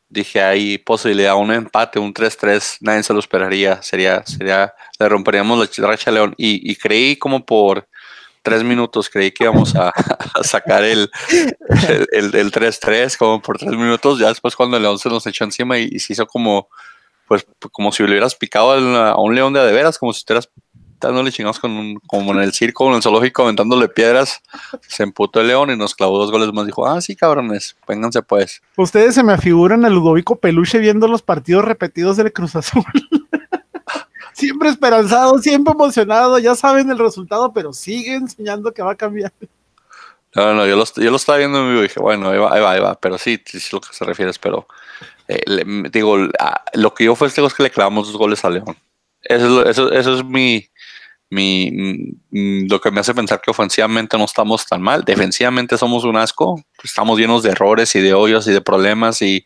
dije, 0.08 0.42
hay 0.42 0.78
posibilidad, 0.78 1.36
un 1.36 1.52
empate, 1.52 1.98
un 1.98 2.12
3-3, 2.12 2.78
nadie 2.80 3.02
se 3.02 3.14
lo 3.14 3.20
esperaría, 3.20 3.82
sería, 3.82 4.24
sería, 4.26 4.74
le 4.98 5.08
romperíamos 5.08 5.78
la 5.78 5.86
racha 5.86 6.10
a 6.10 6.14
León, 6.14 6.34
y, 6.36 6.70
y, 6.70 6.76
creí 6.76 7.16
como 7.16 7.46
por 7.46 7.88
tres 8.42 8.62
minutos, 8.62 9.08
creí 9.08 9.30
que 9.30 9.44
íbamos 9.44 9.74
a, 9.74 9.88
a 10.34 10.44
sacar 10.44 10.84
el 10.84 11.10
3-3, 11.10 13.16
como 13.16 13.40
por 13.40 13.58
tres 13.58 13.72
minutos, 13.72 14.18
ya 14.18 14.28
después 14.28 14.54
cuando 14.54 14.76
el 14.76 14.82
León 14.82 14.98
se 14.98 15.08
nos 15.08 15.26
echó 15.26 15.44
encima 15.44 15.78
y, 15.78 15.88
y 15.92 15.98
se 15.98 16.12
hizo 16.12 16.26
como 16.26 16.68
pues 17.32 17.46
como 17.70 17.92
si 17.92 18.02
le 18.02 18.10
hubieras 18.10 18.34
picado 18.34 18.72
a 18.72 19.18
un 19.18 19.34
león 19.34 19.54
de 19.54 19.60
a 19.60 19.64
de 19.64 19.72
veras, 19.72 19.96
como 19.96 20.12
si 20.12 20.18
estuvieras 20.18 20.50
dándole 21.00 21.32
chingados 21.32 21.58
con 21.58 21.70
un, 21.70 21.94
como 22.06 22.32
en 22.32 22.40
el 22.40 22.52
circo, 22.52 22.86
en 22.90 22.96
el 22.96 23.02
zoológico, 23.02 23.44
aventándole 23.44 23.88
piedras. 23.88 24.42
Se 24.86 25.02
emputó 25.02 25.40
el 25.40 25.46
león 25.46 25.70
y 25.70 25.76
nos 25.78 25.94
clavó 25.94 26.18
dos 26.18 26.30
goles 26.30 26.52
más. 26.52 26.66
Dijo, 26.66 26.86
ah, 26.86 27.00
sí, 27.00 27.16
cabrones, 27.16 27.74
vénganse 27.88 28.20
pues. 28.20 28.60
Ustedes 28.76 29.14
se 29.14 29.22
me 29.22 29.32
afiguran 29.32 29.86
a 29.86 29.88
Ludovico 29.88 30.36
Peluche 30.36 30.78
viendo 30.78 31.08
los 31.08 31.22
partidos 31.22 31.64
repetidos 31.64 32.18
del 32.18 32.34
Cruz 32.34 32.54
Azul. 32.54 32.84
siempre 34.34 34.68
esperanzado, 34.68 35.38
siempre 35.38 35.72
emocionado, 35.72 36.38
ya 36.38 36.54
saben 36.54 36.90
el 36.90 36.98
resultado, 36.98 37.50
pero 37.54 37.72
sigue 37.72 38.14
enseñando 38.14 38.74
que 38.74 38.82
va 38.82 38.92
a 38.92 38.96
cambiar. 38.96 39.32
No, 40.34 40.52
no, 40.52 40.66
yo 40.66 40.76
lo, 40.76 40.84
yo 40.84 41.10
lo 41.10 41.16
estaba 41.16 41.38
viendo 41.38 41.60
en 41.60 41.68
vivo 41.68 41.80
y 41.80 41.84
dije, 41.84 41.98
bueno, 41.98 42.28
ahí 42.28 42.38
va, 42.38 42.54
ahí 42.54 42.60
va, 42.60 42.72
ahí 42.72 42.80
va, 42.80 42.94
pero 43.00 43.16
sí, 43.16 43.42
sí, 43.46 43.56
es 43.56 43.72
lo 43.72 43.80
que 43.80 43.92
se 43.92 44.04
refiere, 44.04 44.30
pero 44.40 44.66
eh, 45.28 45.42
digo, 45.92 46.28
lo 46.74 46.94
que 46.94 47.04
yo 47.04 47.14
festejo 47.14 47.46
es 47.46 47.54
que 47.54 47.62
le 47.62 47.70
clavamos 47.70 48.08
dos 48.08 48.16
goles 48.16 48.44
a 48.44 48.50
León. 48.50 48.76
Eso, 49.22 49.64
eso, 49.64 49.92
eso 49.92 50.14
es 50.18 50.24
mi, 50.24 50.68
mi, 51.32 52.16
lo 52.68 52.80
que 52.80 52.90
me 52.90 53.00
hace 53.00 53.14
pensar 53.14 53.40
que 53.40 53.50
ofensivamente 53.50 54.18
no 54.18 54.24
estamos 54.24 54.66
tan 54.66 54.82
mal. 54.82 55.02
Defensivamente 55.04 55.78
somos 55.78 56.04
un 56.04 56.16
asco. 56.16 56.62
Estamos 56.84 57.18
llenos 57.18 57.42
de 57.42 57.50
errores 57.50 57.94
y 57.94 58.00
de 58.00 58.12
hoyos 58.12 58.46
y 58.48 58.52
de 58.52 58.60
problemas. 58.60 59.22
Y, 59.22 59.44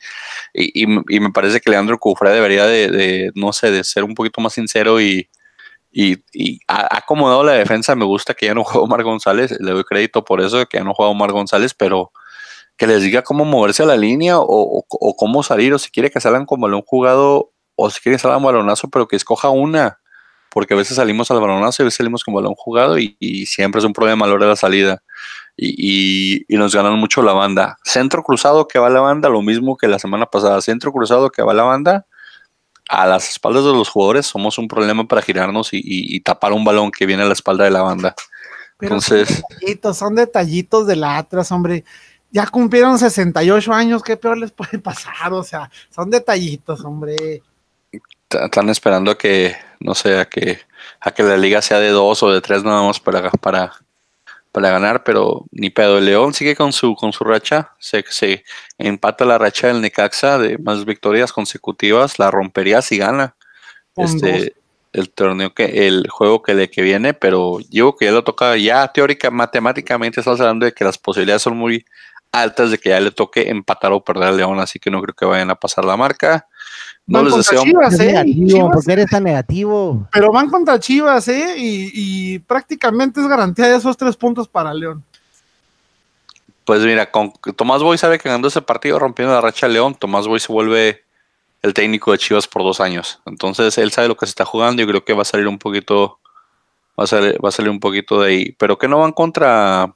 y, 0.53 0.87
me 0.87 1.31
parece 1.31 1.61
que 1.61 1.71
Leandro 1.71 1.99
Cufré 1.99 2.31
debería 2.31 2.67
de, 2.67 2.89
de, 2.89 3.33
no 3.35 3.53
sé, 3.53 3.71
de 3.71 3.85
ser 3.85 4.03
un 4.03 4.15
poquito 4.15 4.41
más 4.41 4.55
sincero 4.55 5.01
y, 5.01 5.29
y, 5.93 6.59
ha 6.67 6.97
acomodado 6.97 7.45
la 7.45 7.53
defensa. 7.53 7.95
Me 7.95 8.05
gusta 8.05 8.35
que 8.35 8.47
ya 8.47 8.55
no 8.55 8.65
juega 8.65 8.81
Omar 8.85 9.05
González. 9.05 9.57
Le 9.61 9.71
doy 9.71 9.85
crédito 9.85 10.25
por 10.25 10.41
eso, 10.41 10.67
que 10.67 10.79
ya 10.79 10.85
no 10.85 10.93
juega 10.93 11.11
Omar 11.11 11.31
González, 11.31 11.73
pero 11.73 12.11
que 12.77 12.87
les 12.87 13.03
diga 13.03 13.23
cómo 13.23 13.45
moverse 13.45 13.83
a 13.83 13.87
la 13.87 13.97
línea 13.97 14.37
o, 14.39 14.85
cómo 15.17 15.43
salir, 15.43 15.73
o 15.73 15.79
si 15.79 15.91
quiere 15.91 16.11
que 16.11 16.21
salgan 16.21 16.47
como 16.47 16.67
un 16.67 16.83
jugado, 16.83 17.53
o 17.75 17.91
si 17.91 18.01
quiere 18.01 18.17
que 18.17 18.23
salgan 18.23 18.43
balonazo, 18.43 18.89
pero 18.89 19.09
que 19.09 19.17
escoja 19.17 19.49
una, 19.49 19.99
porque 20.51 20.75
a 20.75 20.77
veces 20.77 20.97
salimos 20.97 21.31
al 21.31 21.41
balonazo 21.41 21.83
y 21.83 21.85
a 21.85 21.87
veces 21.87 21.99
salimos 21.99 22.25
con 22.25 22.35
balón 22.35 22.55
jugado 22.55 22.99
y, 22.99 23.47
siempre 23.47 23.79
es 23.79 23.85
un 23.85 23.93
problema 23.93 24.25
a 24.25 24.29
la 24.29 24.35
hora 24.35 24.45
de 24.47 24.51
la 24.51 24.57
salida. 24.57 25.03
Y, 25.57 26.45
nos 26.51 26.75
ganan 26.75 26.99
mucho 26.99 27.23
la 27.23 27.33
banda. 27.33 27.79
Centro 27.85 28.23
cruzado 28.23 28.69
que 28.69 28.79
va 28.79 28.91
la 28.91 29.01
banda, 29.01 29.29
lo 29.29 29.43
mismo 29.43 29.77
que 29.77 29.89
la 29.89 29.99
semana 29.99 30.27
pasada. 30.27 30.61
Centro 30.61 30.93
cruzado 30.93 31.31
que 31.31 31.43
va 31.43 31.55
la 31.55 31.63
banda, 31.63 32.07
a 32.89 33.07
las 33.07 33.29
espaldas 33.31 33.65
de 33.65 33.73
los 33.73 33.89
jugadores 33.89 34.27
somos 34.27 34.59
un 34.59 34.69
problema 34.69 35.09
para 35.09 35.23
girarnos 35.23 35.71
y, 35.73 36.21
tapar 36.21 36.53
un 36.53 36.65
balón 36.65 36.91
que 36.91 37.07
viene 37.07 37.23
a 37.23 37.27
la 37.27 37.33
espalda 37.33 37.65
de 37.65 37.71
la 37.71 37.83
banda. 37.83 38.15
Entonces, 38.81 39.29
son 39.29 39.43
detallitos, 39.49 39.97
son 39.97 40.15
detallitos 40.15 40.87
del 40.87 41.05
Atlas, 41.05 41.51
hombre 41.51 41.85
ya 42.37 42.47
cumplieron 42.49 42.99
68 42.99 43.73
años, 43.73 44.03
¿qué 44.03 44.19
peor 44.19 44.37
les 44.37 44.51
puede 44.51 44.79
pasar? 44.79 45.33
O 45.33 45.43
sea, 45.43 45.71
son 45.89 46.11
detallitos, 46.11 46.85
hombre. 46.85 47.43
Están 48.29 48.69
esperando 48.69 49.11
a 49.11 49.17
que, 49.17 49.57
no 49.81 49.95
sé, 49.95 50.19
a 50.19 50.27
que, 50.27 50.61
a 51.01 51.13
que 51.13 51.23
la 51.23 51.39
liga 51.39 51.63
sea 51.63 51.81
de 51.81 51.89
dos 51.89 52.23
o 52.23 52.31
de 52.31 52.43
tres 52.43 52.63
nada 52.63 52.83
más 52.83 53.01
para, 53.01 53.31
para, 53.31 53.73
para 54.53 54.69
ganar, 54.69 55.03
pero 55.03 55.47
ni 55.51 55.71
pedo. 55.71 55.97
El 55.97 56.05
León 56.05 56.35
sigue 56.35 56.55
con 56.55 56.75
su, 56.75 56.95
con 56.95 57.15
su 57.15 57.25
racha, 57.25 57.73
se, 57.79 58.05
se 58.11 58.45
empata 58.77 59.25
la 59.25 59.39
racha 59.39 59.69
del 59.69 59.81
Necaxa 59.81 60.37
de 60.37 60.59
más 60.59 60.85
victorias 60.85 61.33
consecutivas, 61.33 62.19
la 62.19 62.31
rompería 62.31 62.83
si 62.83 62.99
gana. 62.99 63.35
Este, 63.97 64.55
el 64.93 65.09
torneo 65.09 65.55
que, 65.55 65.87
el 65.87 66.07
juego 66.11 66.43
que 66.43 66.53
le 66.53 66.69
que 66.69 66.83
viene, 66.83 67.15
pero 67.15 67.61
digo 67.71 67.97
que 67.97 68.05
ya 68.05 68.11
lo 68.13 68.25
toca, 68.25 68.59
ya 68.59 68.93
teórica, 68.93 69.31
matemáticamente 69.31 70.21
estás 70.21 70.39
hablando 70.39 70.67
de 70.67 70.75
que 70.75 70.85
las 70.85 70.99
posibilidades 70.99 71.41
son 71.41 71.57
muy 71.57 71.87
altas 72.33 72.71
de 72.71 72.79
que 72.79 72.91
ya 72.91 73.01
le 73.01 73.11
toque 73.11 73.49
empatar 73.49 73.93
o 73.93 74.05
perder 74.05 74.29
al 74.29 74.37
León, 74.37 74.61
así 74.61 74.79
que 74.79 74.91
no 74.91 75.01
creo 75.01 75.15
que 75.15 75.25
vayan 75.25 75.51
a 75.51 75.55
pasar 75.55 75.85
la 75.85 75.97
marca. 75.97 76.47
No 77.07 77.19
Van 77.19 77.27
les 77.27 77.37
deseo 77.37 77.63
Chivas, 77.63 78.01
¿eh? 78.01 78.07
Negativo, 78.07 78.49
Chivas- 78.49 78.73
¿Por 78.73 78.85
qué 78.85 78.93
eres 78.93 79.07
tan 79.07 79.25
negativo? 79.25 80.09
pero 80.13 80.33
van 80.33 80.51
contra 80.51 80.79
Chivas, 80.81 81.29
¿eh? 81.29 81.55
Y, 81.57 81.91
y 81.95 82.39
prácticamente 82.41 83.21
es 83.21 83.29
garantía 83.29 83.67
de 83.67 83.77
esos 83.77 83.97
tres 83.97 84.17
puntos 84.17 84.49
para 84.49 84.75
León. 84.75 85.03
Pues 86.65 86.83
mira, 86.83 87.11
con 87.13 87.33
Tomás 87.55 87.81
Boy 87.83 87.97
sabe 87.97 88.19
que 88.19 88.29
ganando 88.29 88.49
ese 88.49 88.61
partido 88.61 88.99
rompiendo 88.99 89.33
la 89.33 89.41
racha 89.41 89.69
de 89.69 89.75
León, 89.75 89.95
Tomás 89.95 90.27
Boy 90.27 90.41
se 90.41 90.53
vuelve 90.53 91.05
el 91.63 91.73
técnico 91.75 92.11
de 92.11 92.19
Chivas 92.19 92.49
por 92.49 92.63
dos 92.63 92.81
años. 92.81 93.21
Entonces 93.25 93.79
él 93.79 93.93
sabe 93.93 94.09
lo 94.09 94.17
que 94.17 94.27
se 94.27 94.31
está 94.31 94.45
jugando 94.45 94.83
y 94.83 94.87
creo 94.87 95.05
que 95.05 95.13
va 95.15 95.23
a 95.23 95.25
salir 95.25 95.47
un 95.47 95.59
poquito, 95.59 96.19
va 96.99 97.05
a 97.05 97.07
salir, 97.07 97.39
va 97.43 97.51
a 97.51 97.53
salir 97.53 97.71
un 97.71 97.79
poquito 97.79 98.21
de 98.21 98.29
ahí. 98.29 98.53
Pero 98.59 98.79
que 98.79 98.89
no 98.89 98.99
van 98.99 99.13
contra, 99.13 99.95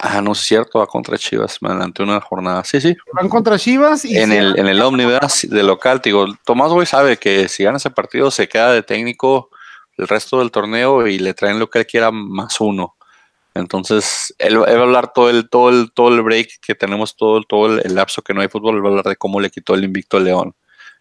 ah, 0.00 0.20
no 0.20 0.32
es 0.32 0.38
cierto, 0.38 0.78
va 0.80 0.86
contra 0.86 1.16
Chivas, 1.18 1.58
me 1.62 1.68
adelanté 1.70 2.02
una 2.02 2.20
jornada. 2.20 2.64
Sí, 2.64 2.80
sí, 2.80 2.96
Van 3.12 3.28
contra 3.28 3.58
Chivas 3.58 4.04
y 4.04 4.16
en 4.16 4.32
el, 4.32 4.58
en 4.58 4.66
el 4.66 4.78
de 4.78 5.62
local, 5.62 6.00
digo, 6.02 6.26
Tomás 6.44 6.70
Boy 6.70 6.86
sabe 6.86 7.16
que 7.18 7.48
si 7.48 7.64
gana 7.64 7.76
ese 7.78 7.90
partido 7.90 8.30
se 8.30 8.48
queda 8.48 8.72
de 8.72 8.82
técnico 8.82 9.50
el 9.96 10.08
resto 10.08 10.38
del 10.38 10.50
torneo 10.50 11.06
y 11.06 11.18
le 11.18 11.34
traen 11.34 11.58
lo 11.58 11.68
que 11.68 11.80
él 11.80 11.86
quiera 11.86 12.10
más 12.10 12.60
uno. 12.60 12.96
Entonces, 13.54 14.34
él, 14.38 14.54
él 14.54 14.76
va 14.76 14.80
a 14.80 14.82
hablar 14.84 15.12
todo 15.12 15.28
el, 15.28 15.48
todo 15.50 15.68
el, 15.70 15.92
todo 15.92 16.08
el 16.08 16.22
break 16.22 16.60
que 16.62 16.74
tenemos, 16.74 17.16
todo, 17.16 17.38
el- 17.38 17.46
todo 17.46 17.66
el, 17.66 17.82
el 17.84 17.94
lapso 17.94 18.22
que 18.22 18.32
no 18.32 18.40
hay 18.40 18.48
fútbol, 18.48 18.76
él 18.76 18.82
va 18.82 18.86
a 18.86 18.90
hablar 18.90 19.04
de 19.06 19.16
cómo 19.16 19.40
le 19.40 19.50
quitó 19.50 19.74
el 19.74 19.84
invicto 19.84 20.16
al 20.16 20.24
León 20.24 20.54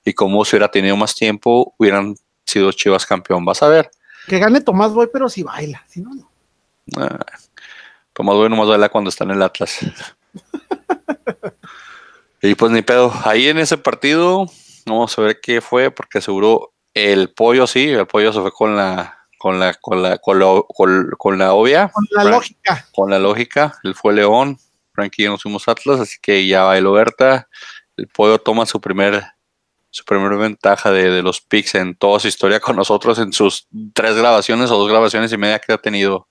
y 0.03 0.13
cómo 0.13 0.43
si 0.43 0.55
hubiera 0.55 0.69
tenido 0.69 0.95
más 0.97 1.15
tiempo 1.15 1.73
hubieran 1.77 2.15
sido 2.45 2.71
Chivas 2.71 3.05
campeón. 3.05 3.45
Vas 3.45 3.62
a 3.63 3.67
ver. 3.69 3.91
que 4.27 4.39
gane 4.39 4.62
Tomás 4.62 4.91
Boy, 4.93 5.07
pero 5.13 5.29
si 5.29 5.43
baila, 5.43 5.83
si 5.88 6.01
no, 6.01 6.09
no. 6.13 6.29
Ah, 6.97 7.19
Tomás 8.19 8.36
Boy 8.36 8.49
nomás 8.49 8.67
baila 8.67 8.89
cuando 8.89 9.10
está 9.10 9.23
en 9.23 9.32
el 9.32 9.41
Atlas. 9.41 9.79
y 12.41 12.53
pues 12.55 12.69
ni 12.69 12.82
pedo. 12.82 13.13
Ahí 13.23 13.47
en 13.47 13.60
ese 13.60 13.77
partido, 13.77 14.45
vamos 14.86 15.17
a 15.17 15.21
ver 15.21 15.39
qué 15.41 15.62
fue, 15.62 15.89
porque 15.89 16.19
seguro 16.19 16.73
el 16.93 17.32
pollo 17.32 17.65
sí, 17.65 17.88
el 17.88 18.08
pollo 18.08 18.34
se 18.34 18.41
fue 18.41 18.51
con 18.51 18.75
la 18.75 19.17
con 19.38 19.58
la 19.58 19.73
con 19.75 20.01
la 20.01 20.17
con 20.17 20.38
la, 20.38 20.62
con- 20.67 21.12
con 21.17 21.38
la 21.38 21.53
obvia, 21.53 21.88
Con 21.93 22.05
la 22.12 22.23
Frank- 22.23 22.34
lógica. 22.36 22.86
con 22.93 23.10
la 23.10 23.19
lógica. 23.19 23.73
Él 23.84 23.95
fue 23.95 24.13
León, 24.13 24.58
Frankie 24.93 25.21
y 25.21 25.25
yo 25.25 25.32
nos 25.32 25.41
fuimos 25.43 25.65
Atlas, 25.69 26.01
así 26.01 26.17
que 26.21 26.45
ya 26.45 26.63
bailó 26.63 26.91
Berta. 26.91 27.47
El 27.95 28.10
pollo 28.10 28.38
toma 28.39 28.65
su 28.65 28.82
primer 28.82 29.23
su 29.91 30.03
primer 30.03 30.38
ventaja 30.38 30.91
de, 30.91 31.10
de 31.10 31.21
los 31.23 31.39
picks 31.39 31.75
en 31.75 31.95
toda 31.95 32.19
su 32.19 32.27
historia 32.27 32.60
con 32.60 32.75
nosotros 32.75 33.17
en 33.17 33.32
sus 33.32 33.65
tres 33.93 34.17
grabaciones 34.17 34.69
o 34.71 34.77
dos 34.77 34.89
grabaciones 34.89 35.32
y 35.32 35.38
media 35.38 35.60
que 35.60 35.71
ha 35.71 35.77
tenido. 35.77 36.27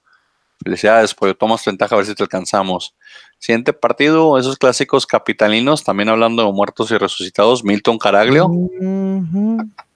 Felicidades, 0.63 1.15
pollo, 1.15 1.37
tomas 1.37 1.65
ventaja 1.65 1.95
a 1.95 1.99
ver 1.99 2.07
si 2.07 2.15
te 2.15 2.23
alcanzamos. 2.23 2.95
Siguiente 3.39 3.73
partido, 3.73 4.39
esos 4.39 4.57
clásicos 4.57 5.07
capitalinos, 5.07 5.85
también 5.85 6.09
hablando 6.09 6.45
de 6.45 6.53
muertos 6.53 6.91
y 6.91 6.99
resucitados, 6.99 7.63
Milton 7.63 7.99
Caraglio, 7.99 8.51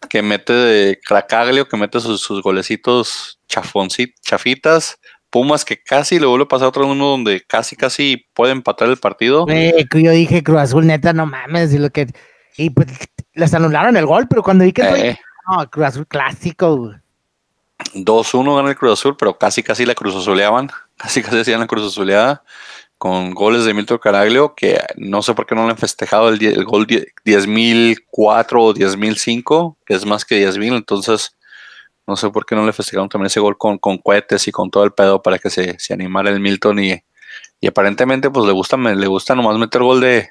que 0.09 0.23
mete 0.23 0.53
de 0.53 1.01
Cracaglio, 1.05 1.69
que 1.69 1.77
mete 1.77 1.99
sus, 2.01 2.21
sus 2.21 2.43
golecitos 2.43 3.41
chafoncit, 3.49 4.15
chafitas. 4.21 4.99
Pumas 5.31 5.65
que 5.65 5.83
casi 5.83 6.21
le 6.21 6.27
vuelve 6.27 6.45
a 6.45 6.49
pasar 6.49 6.69
otro 6.69 6.87
uno 6.87 7.07
donde 7.07 7.41
casi 7.41 7.75
casi 7.75 8.27
puede 8.35 8.53
empatar 8.53 8.89
el 8.89 8.99
partido. 8.99 9.47
Que 9.47 9.87
yo 9.95 10.11
dije 10.11 10.43
Cruz 10.43 10.61
Azul, 10.61 10.87
neta, 10.87 11.15
no 11.15 11.25
mames. 11.25 11.73
Y, 11.73 11.79
lo 11.79 11.89
que, 11.89 12.07
y 12.59 12.69
pues 12.69 12.89
les 13.33 13.55
anularon 13.55 13.97
el 13.97 14.05
gol, 14.05 14.29
pero 14.29 14.43
cuando 14.43 14.65
vi 14.65 14.73
que. 14.73 14.83
Eh, 14.83 15.19
No, 15.49 15.69
Cruz 15.71 15.87
Azul 15.87 16.07
clásico. 16.07 16.95
Güey. 17.93 18.05
2-1 18.05 18.57
gana 18.57 18.71
el 18.71 18.77
Cruz 18.77 18.93
Azul, 18.99 19.17
pero 19.17 19.37
casi 19.39 19.63
casi 19.63 19.85
la 19.87 19.95
Cruz 19.95 20.15
Azuleaban, 20.17 20.71
casi 20.97 21.23
casi 21.23 21.39
hacían 21.41 21.61
la 21.61 21.67
Cruz 21.67 21.87
Azuleada 21.87 22.43
con 22.99 23.35
goles 23.35 23.65
de 23.65 23.75
Milton 23.75 23.99
Caraglio, 23.99 24.55
que 24.55 24.81
no 24.97 25.23
sé 25.23 25.35
por 25.35 25.45
qué 25.45 25.57
no 25.57 25.65
le 25.65 25.71
han 25.73 25.77
festejado 25.79 26.29
el, 26.29 26.41
el 26.45 26.65
gol 26.65 26.87
die- 26.87 27.07
10.004 27.25 27.99
o 28.61 28.73
10.005, 28.75 29.77
que 29.85 29.95
es 29.95 30.07
más 30.07 30.25
que 30.25 30.41
10.000, 30.49 30.77
entonces 30.77 31.37
no 32.07 32.17
sé 32.17 32.31
por 32.31 32.47
qué 32.47 32.55
no 32.55 32.65
le 32.65 32.73
festejaron 32.73 33.09
también 33.09 33.27
ese 33.27 33.41
gol 33.41 33.59
con, 33.59 33.79
con 33.79 33.99
cohetes 33.99 34.47
y 34.47 34.53
con 34.53 34.71
todo 34.71 34.85
el 34.85 34.93
pedo 34.93 35.21
para 35.23 35.39
que 35.41 35.51
se, 35.51 35.79
se 35.81 35.93
animara 35.95 36.31
el 36.31 36.39
Milton 36.41 36.79
y, 36.79 37.03
y 37.61 37.67
aparentemente 37.67 38.31
pues 38.31 38.47
le 38.47 38.53
gusta, 38.53 38.77
le 38.77 39.07
gusta 39.07 39.35
nomás 39.35 39.59
meter 39.59 39.83
gol 39.83 40.01
de 40.01 40.31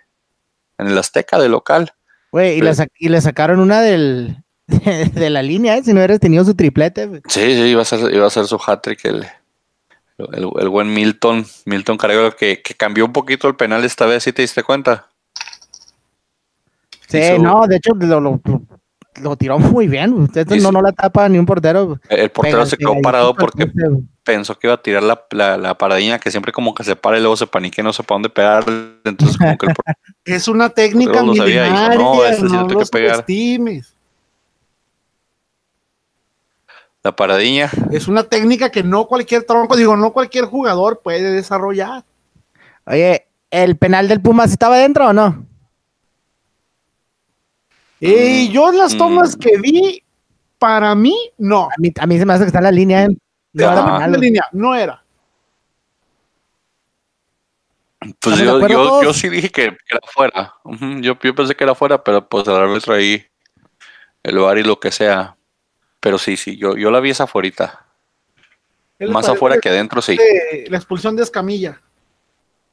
en 0.77 0.87
el 0.87 0.97
Azteca 0.97 1.39
de 1.39 1.49
local. 1.49 1.93
Güey, 2.31 2.57
y, 2.59 2.63
y 2.99 3.09
le 3.09 3.19
sacaron 3.21 3.59
una 3.59 3.81
del, 3.81 4.43
de, 5.13 5.29
la 5.29 5.43
línea, 5.43 5.77
¿eh? 5.77 5.83
Si 5.83 5.93
no 5.93 5.99
hubieras 5.99 6.19
tenido 6.19 6.43
su 6.43 6.55
triplete. 6.55 7.07
güey. 7.07 7.21
Sí, 7.27 7.41
sí, 7.41 7.61
iba 7.61 7.81
a 7.81 7.85
ser, 7.85 8.13
iba 8.13 8.27
a 8.27 8.29
ser 8.29 8.45
su 8.45 8.57
hat-trick 8.57 9.05
el, 9.05 9.25
el, 10.33 10.49
el 10.59 10.69
buen 10.69 10.93
Milton, 10.93 11.45
Milton 11.65 11.97
Caraglio, 11.97 12.35
que, 12.35 12.61
que 12.61 12.73
cambió 12.73 13.05
un 13.05 13.13
poquito 13.13 13.47
el 13.47 13.55
penal 13.55 13.83
esta 13.83 14.05
vez, 14.05 14.23
¿sí 14.23 14.33
te 14.33 14.41
diste 14.41 14.63
cuenta? 14.63 15.07
Sí, 17.07 17.17
Hizo- 17.17 17.39
no, 17.39 17.67
de 17.67 17.75
hecho 17.75 17.93
lo, 17.93 18.21
lo, 18.21 18.41
lo 19.21 19.35
tiró 19.35 19.59
muy 19.59 19.87
bien. 19.87 20.29
Hizo- 20.33 20.71
no, 20.71 20.71
no 20.71 20.81
la 20.81 20.93
tapa 20.93 21.27
ni 21.27 21.37
un 21.37 21.45
portero. 21.45 21.99
El 22.07 22.29
portero 22.29 22.65
se 22.65 22.77
quedó 22.77 23.01
parado 23.01 23.35
porque 23.35 23.69
pensó 24.23 24.57
que 24.57 24.67
iba 24.67 24.75
a 24.75 24.81
tirar 24.81 25.03
la, 25.03 25.25
la, 25.31 25.57
la 25.57 25.77
paradilla, 25.77 26.19
que 26.19 26.31
siempre 26.31 26.51
como 26.51 26.73
que 26.73 26.83
se 26.83 26.95
para 26.95 27.17
y 27.17 27.21
luego 27.21 27.35
se 27.35 27.47
panique, 27.47 27.83
no 27.83 27.91
sé 27.91 28.03
para 28.03 28.15
dónde 28.15 28.29
pegar. 28.29 28.63
Entonces, 29.03 29.37
como 29.37 29.57
que 29.57 29.65
el 29.67 29.73
Es 30.25 30.47
una 30.47 30.69
técnica 30.69 31.23
milenaria, 31.23 31.95
no, 31.95 32.23
este 32.25 32.47
sí 32.47 32.53
no 32.53 32.61
lo 32.61 32.67
tengo 32.67 32.79
lo 32.81 32.85
que 32.85 32.91
pegar. 32.91 33.25
La 37.03 37.15
paradilla. 37.15 37.69
Es 37.91 38.07
una 38.07 38.23
técnica 38.23 38.69
que 38.69 38.83
no 38.83 39.05
cualquier 39.07 39.43
tronco, 39.43 39.75
digo, 39.75 39.97
no 39.97 40.13
cualquier 40.13 40.45
jugador 40.45 41.01
puede 41.01 41.31
desarrollar. 41.31 42.03
Oye, 42.85 43.27
¿el 43.49 43.75
penal 43.77 44.07
del 44.07 44.21
Pumas 44.21 44.51
estaba 44.51 44.77
dentro 44.77 45.07
o 45.07 45.13
no? 45.13 45.45
Y 47.99 48.49
yo 48.49 48.71
en 48.71 48.77
las 48.77 48.97
tomas 48.97 49.37
Mm. 49.37 49.39
que 49.39 49.57
vi, 49.57 50.03
para 50.57 50.95
mí, 50.95 51.15
no. 51.37 51.65
A 51.65 51.73
mí, 51.77 51.91
a 51.99 52.07
mí 52.07 52.17
se 52.17 52.25
me 52.25 52.33
hace 52.33 52.43
que 52.43 52.47
está 52.47 52.59
en 52.59 52.63
la 52.65 52.71
línea. 52.71 53.03
¿eh? 53.03 53.09
No 53.53 53.63
era 53.71 54.05
en 54.05 54.11
la 54.11 54.17
línea, 54.17 54.43
no 54.51 54.75
era. 54.75 55.03
Pues 58.19 58.39
¿Estamos 58.39 58.61
de 58.63 58.69
yo, 58.69 58.83
yo, 58.99 59.03
yo 59.03 59.13
sí 59.13 59.29
dije 59.29 59.49
que, 59.49 59.63
era 59.65 59.99
fuera. 60.11 60.55
Yo, 61.01 61.17
yo 61.21 61.35
pensé 61.35 61.53
que 61.53 61.63
era 61.63 61.75
fuera, 61.75 62.03
pero 62.03 62.27
pues 62.27 62.47
el 62.47 62.55
árbitro 62.55 62.95
ahí, 62.95 63.23
el 64.23 64.39
bar 64.39 64.57
y 64.57 64.63
lo 64.63 64.79
que 64.79 64.91
sea. 64.91 65.35
Pero 66.01 66.17
sí, 66.17 66.35
sí, 66.35 66.57
yo, 66.57 66.75
yo 66.75 66.91
la 66.91 66.99
vi 66.99 67.11
esa 67.11 67.23
afuera. 67.23 67.85
Más 68.99 69.29
afuera 69.29 69.57
que 69.59 69.69
adentro, 69.69 70.01
sí. 70.01 70.17
La 70.67 70.77
expulsión 70.77 71.15
de 71.15 71.23
Escamilla. 71.23 71.79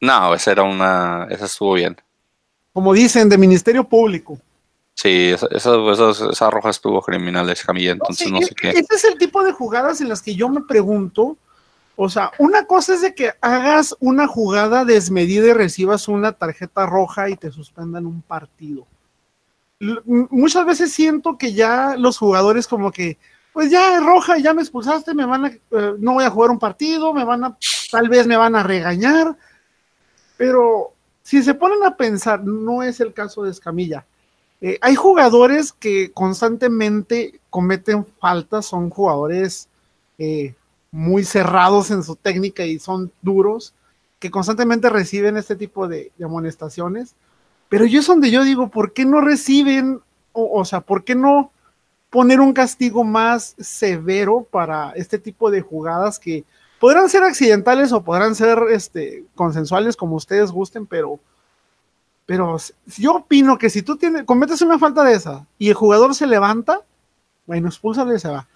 No, 0.00 0.34
esa 0.34 0.52
era 0.52 0.62
una, 0.62 1.26
esa 1.30 1.44
estuvo 1.44 1.74
bien. 1.74 1.96
Como 2.72 2.92
dicen, 2.92 3.28
de 3.28 3.38
Ministerio 3.38 3.84
Público. 3.84 4.38
Sí, 4.94 5.30
esa, 5.30 5.46
esa, 5.50 5.76
esa, 5.92 6.30
esa 6.30 6.50
roja 6.50 6.70
estuvo 6.70 7.00
criminal, 7.02 7.48
es 7.50 7.62
Camilla, 7.64 7.92
entonces 7.92 8.30
no 8.30 8.38
es- 8.38 8.48
sé 8.48 8.54
qué. 8.54 8.70
Ese 8.70 8.94
es 8.94 9.04
el 9.04 9.16
tipo 9.16 9.44
de 9.44 9.52
jugadas 9.52 10.00
en 10.00 10.08
las 10.08 10.22
que 10.22 10.34
yo 10.34 10.48
me 10.48 10.62
pregunto. 10.62 11.36
O 11.96 12.08
sea, 12.08 12.32
una 12.38 12.64
cosa 12.66 12.94
es 12.94 13.02
de 13.02 13.14
que 13.14 13.32
hagas 13.40 13.96
una 14.00 14.26
jugada 14.26 14.84
desmedida 14.84 15.48
y 15.48 15.52
recibas 15.52 16.08
una 16.08 16.32
tarjeta 16.32 16.86
roja 16.86 17.28
y 17.28 17.36
te 17.36 17.50
suspendan 17.50 18.06
un 18.06 18.22
partido. 18.22 18.86
Muchas 19.80 20.66
veces 20.66 20.92
siento 20.92 21.38
que 21.38 21.52
ya 21.52 21.94
los 21.96 22.18
jugadores 22.18 22.66
como 22.66 22.90
que, 22.90 23.16
pues 23.52 23.70
ya 23.70 23.96
es 23.96 24.02
roja, 24.02 24.38
ya 24.38 24.52
me 24.52 24.62
expulsaste, 24.62 25.14
me 25.14 25.24
van 25.24 25.44
a, 25.44 25.48
eh, 25.48 25.94
no 25.98 26.14
voy 26.14 26.24
a 26.24 26.30
jugar 26.30 26.50
un 26.50 26.58
partido, 26.58 27.14
me 27.14 27.24
van 27.24 27.44
a, 27.44 27.56
tal 27.90 28.08
vez 28.08 28.26
me 28.26 28.36
van 28.36 28.56
a 28.56 28.64
regañar, 28.64 29.36
pero 30.36 30.94
si 31.22 31.42
se 31.42 31.54
ponen 31.54 31.84
a 31.84 31.96
pensar, 31.96 32.42
no 32.44 32.82
es 32.82 33.00
el 33.00 33.12
caso 33.12 33.44
de 33.44 33.50
Escamilla. 33.50 34.04
Eh, 34.60 34.78
hay 34.80 34.96
jugadores 34.96 35.72
que 35.72 36.10
constantemente 36.12 37.40
cometen 37.48 38.04
faltas, 38.04 38.66
son 38.66 38.90
jugadores 38.90 39.68
eh, 40.18 40.54
muy 40.90 41.24
cerrados 41.24 41.92
en 41.92 42.02
su 42.02 42.16
técnica 42.16 42.64
y 42.64 42.80
son 42.80 43.12
duros, 43.22 43.74
que 44.18 44.32
constantemente 44.32 44.88
reciben 44.88 45.36
este 45.36 45.54
tipo 45.54 45.86
de 45.86 46.10
amonestaciones. 46.20 47.14
Pero 47.68 47.84
yo 47.84 48.00
es 48.00 48.06
donde 48.06 48.30
yo 48.30 48.44
digo, 48.44 48.68
¿por 48.68 48.92
qué 48.92 49.04
no 49.04 49.20
reciben, 49.20 50.00
o, 50.32 50.64
sea, 50.64 50.80
por 50.80 51.04
qué 51.04 51.14
no 51.14 51.50
poner 52.10 52.40
un 52.40 52.52
castigo 52.52 53.04
más 53.04 53.54
severo 53.58 54.46
para 54.50 54.92
este 54.92 55.18
tipo 55.18 55.50
de 55.50 55.60
jugadas 55.60 56.18
que 56.18 56.44
podrán 56.80 57.08
ser 57.08 57.24
accidentales 57.24 57.92
o 57.92 58.02
podrán 58.02 58.34
ser 58.34 58.58
este, 58.70 59.24
consensuales 59.34 59.96
como 59.96 60.16
ustedes 60.16 60.50
gusten, 60.50 60.86
pero, 60.86 61.20
pero 62.24 62.56
yo 62.96 63.16
opino 63.16 63.58
que 63.58 63.68
si 63.68 63.82
tú 63.82 63.96
tienes, 63.96 64.24
cometes 64.24 64.62
una 64.62 64.78
falta 64.78 65.04
de 65.04 65.14
esa 65.14 65.46
y 65.58 65.68
el 65.68 65.74
jugador 65.74 66.14
se 66.14 66.26
levanta, 66.26 66.80
bueno, 67.46 67.68
expúlsalo 67.68 68.14
y 68.14 68.20
se 68.20 68.28
va. 68.28 68.46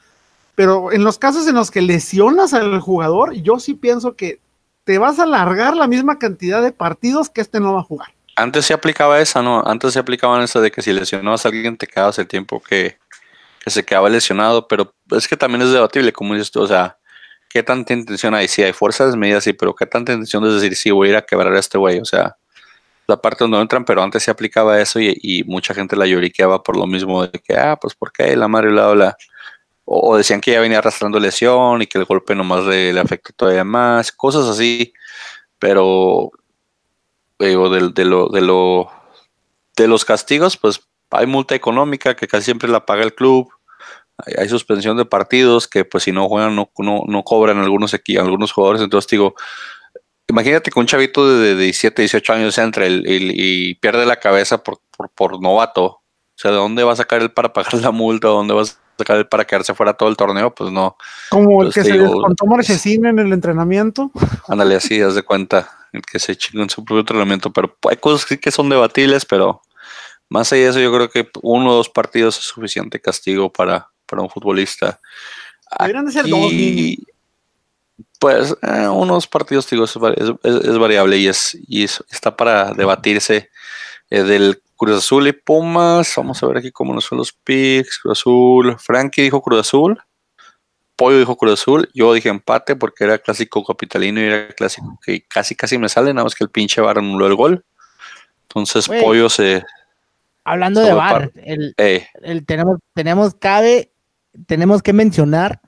Pero 0.55 0.93
en 0.93 1.05
los 1.05 1.19
casos 1.19 1.47
en 1.49 1.55
los 1.55 1.71
que 1.71 1.83
lesionas 1.83 2.55
al 2.55 2.79
jugador, 2.81 3.33
yo 3.35 3.59
sí 3.59 3.75
pienso 3.75 4.17
que 4.17 4.39
te 4.85 4.99
vas 4.99 5.19
a 5.19 5.25
alargar 5.25 5.77
la 5.77 5.87
misma 5.87 6.19
cantidad 6.19 6.63
de 6.63 6.73
partidos 6.73 7.31
que 7.31 7.41
este 7.41 7.61
no 7.61 7.75
va 7.75 7.81
a 7.81 7.85
jugar. 7.85 8.09
Antes 8.37 8.67
se 8.67 8.75
aplicaba 8.75 9.21
esa, 9.21 9.43
¿no? 9.43 9.63
Antes 9.67 9.93
se 9.93 9.99
aplicaban 9.99 10.43
eso 10.43 10.61
de 10.61 10.71
que 10.71 10.83
si 10.83 10.93
lesionabas 10.93 11.45
a 11.45 11.49
alguien 11.49 11.77
te 11.77 11.87
quedabas 11.87 12.19
el 12.19 12.27
tiempo 12.27 12.63
que, 12.63 12.99
que 13.63 13.71
se 13.71 13.85
quedaba 13.85 14.09
lesionado, 14.09 14.67
pero 14.69 14.95
es 15.11 15.29
que 15.29 15.37
también 15.37 15.63
es 15.63 15.71
debatible, 15.71 16.13
como 16.13 16.35
dices 16.35 16.51
tú, 16.51 16.63
o 16.63 16.67
sea, 16.67 16.99
¿qué 17.49 17.63
tanta 17.63 17.93
intención 17.93 18.35
hay? 18.35 18.49
Sí, 18.49 18.63
hay 18.63 18.73
fuerzas 18.73 19.15
medidas, 19.17 19.45
sí, 19.45 19.53
pero 19.53 19.75
¿qué 19.75 19.87
tanta 19.87 20.13
intención 20.13 20.43
de 20.43 20.55
decir, 20.55 20.75
sí, 20.77 20.91
voy 20.91 21.09
a 21.09 21.11
ir 21.11 21.17
a 21.17 21.23
quebrar 21.23 21.53
a 21.55 21.59
este 21.61 21.79
güey? 21.79 21.99
O 22.01 22.05
sea, 22.05 22.37
la 23.07 23.21
parte 23.21 23.45
donde 23.45 23.61
entran, 23.61 23.85
pero 23.85 24.03
antes 24.03 24.23
se 24.23 24.31
aplicaba 24.31 24.81
eso 24.81 25.01
y, 25.01 25.45
mucha 25.47 25.75
gente 25.75 25.97
la 25.97 26.07
lloriqueaba 26.07 26.63
por 26.63 26.77
lo 26.77 26.87
mismo 26.87 27.27
de 27.27 27.39
que, 27.41 27.57
ah, 27.57 27.77
pues, 27.81 27.95
¿por 27.95 28.13
qué? 28.13 28.37
La 28.37 28.49
madre 28.49 28.73
la 28.73 28.89
habla. 28.89 29.17
O, 29.85 30.17
decían 30.17 30.41
que 30.41 30.53
ya 30.53 30.61
venía 30.61 30.79
arrastrando 30.79 31.21
lesión 31.21 31.83
y 31.83 31.87
que 31.87 31.99
el 31.99 32.05
golpe 32.05 32.35
nomás 32.35 32.65
le, 32.65 32.93
le 32.93 33.01
afectó 33.01 33.33
todavía 33.35 33.65
más, 33.65 34.13
cosas 34.13 34.47
así, 34.49 34.93
pero 35.59 36.31
digo, 37.49 37.71
de, 37.71 37.91
de, 37.91 38.05
lo, 38.05 38.29
de, 38.29 38.41
lo, 38.41 38.91
de 39.77 39.89
los 39.89 40.05
castigos, 40.05 40.57
pues 40.57 40.81
hay 41.11 41.27
multa 41.27 41.55
económica 41.55 42.17
que 42.17 42.29
casi 42.29 42.47
siempre 42.47 42.69
la 42.69 42.87
paga 42.87 43.03
el 43.03 43.15
club. 43.15 43.51
Hay, 44.39 44.49
suspensión 44.49 44.97
de 44.97 45.05
partidos 45.05 45.67
que 45.67 45.85
pues 45.85 46.05
si 46.05 46.13
no 46.13 46.29
juegan 46.29 46.55
no, 46.55 46.71
no, 46.79 47.23
cobran 47.25 47.59
algunos, 47.59 47.95
aquí, 47.95 48.17
algunos 48.17 48.53
jugadores. 48.53 48.83
Entonces 48.83 49.11
digo, 49.11 49.35
imagínate 50.29 50.71
que 50.71 50.79
un 50.79 50.87
chavito 50.87 51.39
de, 51.39 51.57
17, 51.57 52.03
18 52.03 52.33
años 52.33 52.59
entra 52.59 52.87
el, 52.87 53.05
y 53.07 53.75
pierde 53.77 54.07
la 54.07 54.17
cabeza 54.17 54.63
por, 54.63 54.81
por, 55.15 55.41
novato. 55.41 55.85
O 55.85 56.03
sea, 56.37 56.51
¿de 56.51 56.57
dónde 56.57 56.85
va 56.85 56.93
a 56.93 56.97
sacar 56.97 57.23
él 57.23 57.33
para 57.33 57.53
pagar 57.53 57.75
la 57.81 57.91
multa? 57.91 58.29
¿De 58.29 58.35
dónde 58.35 58.55
va 58.55 58.63
sacar 58.99 59.17
él 59.17 59.27
para 59.27 59.45
quedarse 59.45 59.75
fuera 59.75 59.95
todo 59.95 60.09
el 60.09 60.17
torneo? 60.17 60.55
Pues 60.55 60.71
no. 60.71 60.97
Como 61.31 61.63
el 61.63 61.73
que 61.73 61.85
se 61.85 61.99
descontó 61.99 62.47
Marchesín 62.47 63.07
en 63.07 63.19
el 63.19 63.33
entrenamiento. 63.33 64.11
Ándale, 64.49 64.77
así, 64.77 65.01
haz 65.01 65.15
de 65.15 65.23
cuenta. 65.23 65.71
El 65.93 66.03
que 66.03 66.19
se 66.19 66.37
chingó 66.37 66.63
en 66.63 66.71
su 66.71 66.85
propio 66.85 67.01
entrenamiento. 67.01 67.53
Pero 67.53 67.77
hay 67.91 67.97
cosas 67.97 68.39
que 68.39 68.51
son 68.51 68.69
debatibles, 68.69 69.25
pero 69.25 69.63
más 70.33 70.51
allá 70.51 70.63
de 70.63 70.69
eso, 70.71 70.81
yo 70.81 70.91
creo 70.95 71.11
que 71.11 71.29
uno 71.43 71.73
o 71.73 71.75
dos 71.75 71.91
partidos 71.91 72.39
es 72.39 72.45
suficiente 72.45 72.99
castigo 72.99 73.53
para, 73.53 73.91
para 74.07 74.23
un 74.23 74.31
futbolista. 74.31 74.99
Deberían 75.79 76.07
de 76.07 76.13
ser 76.13 76.27
dos. 76.27 76.51
Pues 78.19 78.57
eh, 78.63 78.89
unos 78.89 79.27
partidos 79.27 79.69
digo, 79.69 79.85
es, 79.85 79.95
es, 79.95 80.79
variable 80.79 81.19
y 81.19 81.27
es 81.29 81.59
y 81.69 81.85
está 81.85 82.35
para 82.35 82.73
debatirse 82.73 83.51
eh, 84.09 84.23
del 84.23 84.63
Cruz 84.85 84.99
Azul 84.99 85.29
y 85.29 85.33
Pumas. 85.33 86.13
Vamos 86.17 86.43
a 86.43 86.47
ver 86.49 86.57
aquí 86.57 86.73
cómo 86.73 86.93
nos 86.93 87.05
son 87.05 87.19
los 87.19 87.33
picks. 87.33 88.01
Cruz 88.01 88.19
Azul. 88.19 88.77
Frankie 88.81 89.23
dijo 89.23 89.41
Cruz 89.41 89.61
Azul. 89.61 90.03
Pollo 90.97 91.21
dijo 91.21 91.37
Cruz 91.37 91.61
Azul. 91.61 91.89
Yo 91.95 92.13
dije 92.13 92.29
empate 92.29 92.75
porque 92.75 93.05
era 93.05 93.19
clásico 93.19 93.65
capitalino 93.65 94.21
y 94.21 94.25
era 94.25 94.49
clásico 94.49 94.99
que 95.01 95.23
casi 95.23 95.55
casi 95.55 95.79
me 95.79 95.89
sale, 95.89 96.13
nada 96.13 96.25
más 96.25 96.35
que 96.35 96.43
el 96.43 96.51
pinche 96.51 96.81
bar 96.81 96.99
anuló 96.99 97.29
el 97.29 97.37
gol. 97.37 97.65
Entonces 98.49 98.89
Pollo 98.89 99.29
se, 99.29 99.63
Hablando 100.43 100.81
de 100.81 100.93
bar, 100.93 101.31
el, 101.37 101.75
tenemos, 102.45 102.81
tenemos, 102.95 103.35
cabe, 103.35 103.93
tenemos 104.47 104.83
que 104.83 104.93
mencionar 104.93 105.61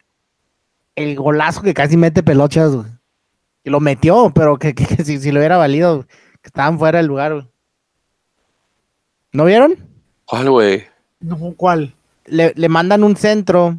el 0.96 1.14
golazo 1.14 1.62
que 1.62 1.74
casi 1.74 1.96
mete 1.96 2.24
pelochas, 2.24 2.72
Y 3.62 3.70
lo 3.70 3.79
metió, 3.79 4.33
pero 4.35 4.57
que, 4.59 4.74
si, 5.05 5.20
si, 5.20 5.31
lo 5.31 5.38
hubiera 5.38 5.57
valido, 5.57 6.05
que 6.05 6.48
estaban 6.48 6.81
fuera 6.81 6.98
del 6.98 7.07
lugar, 7.07 7.46
¿No 9.35 9.44
vieron? 9.44 9.77
¿Cuál, 10.25 10.51
güey? 10.51 10.85
No, 11.20 11.37
¿cuál? 11.57 11.94
Le, 12.25 12.55
le, 12.57 12.68
mandan 12.70 13.05
un 13.05 13.16
centro, 13.16 13.77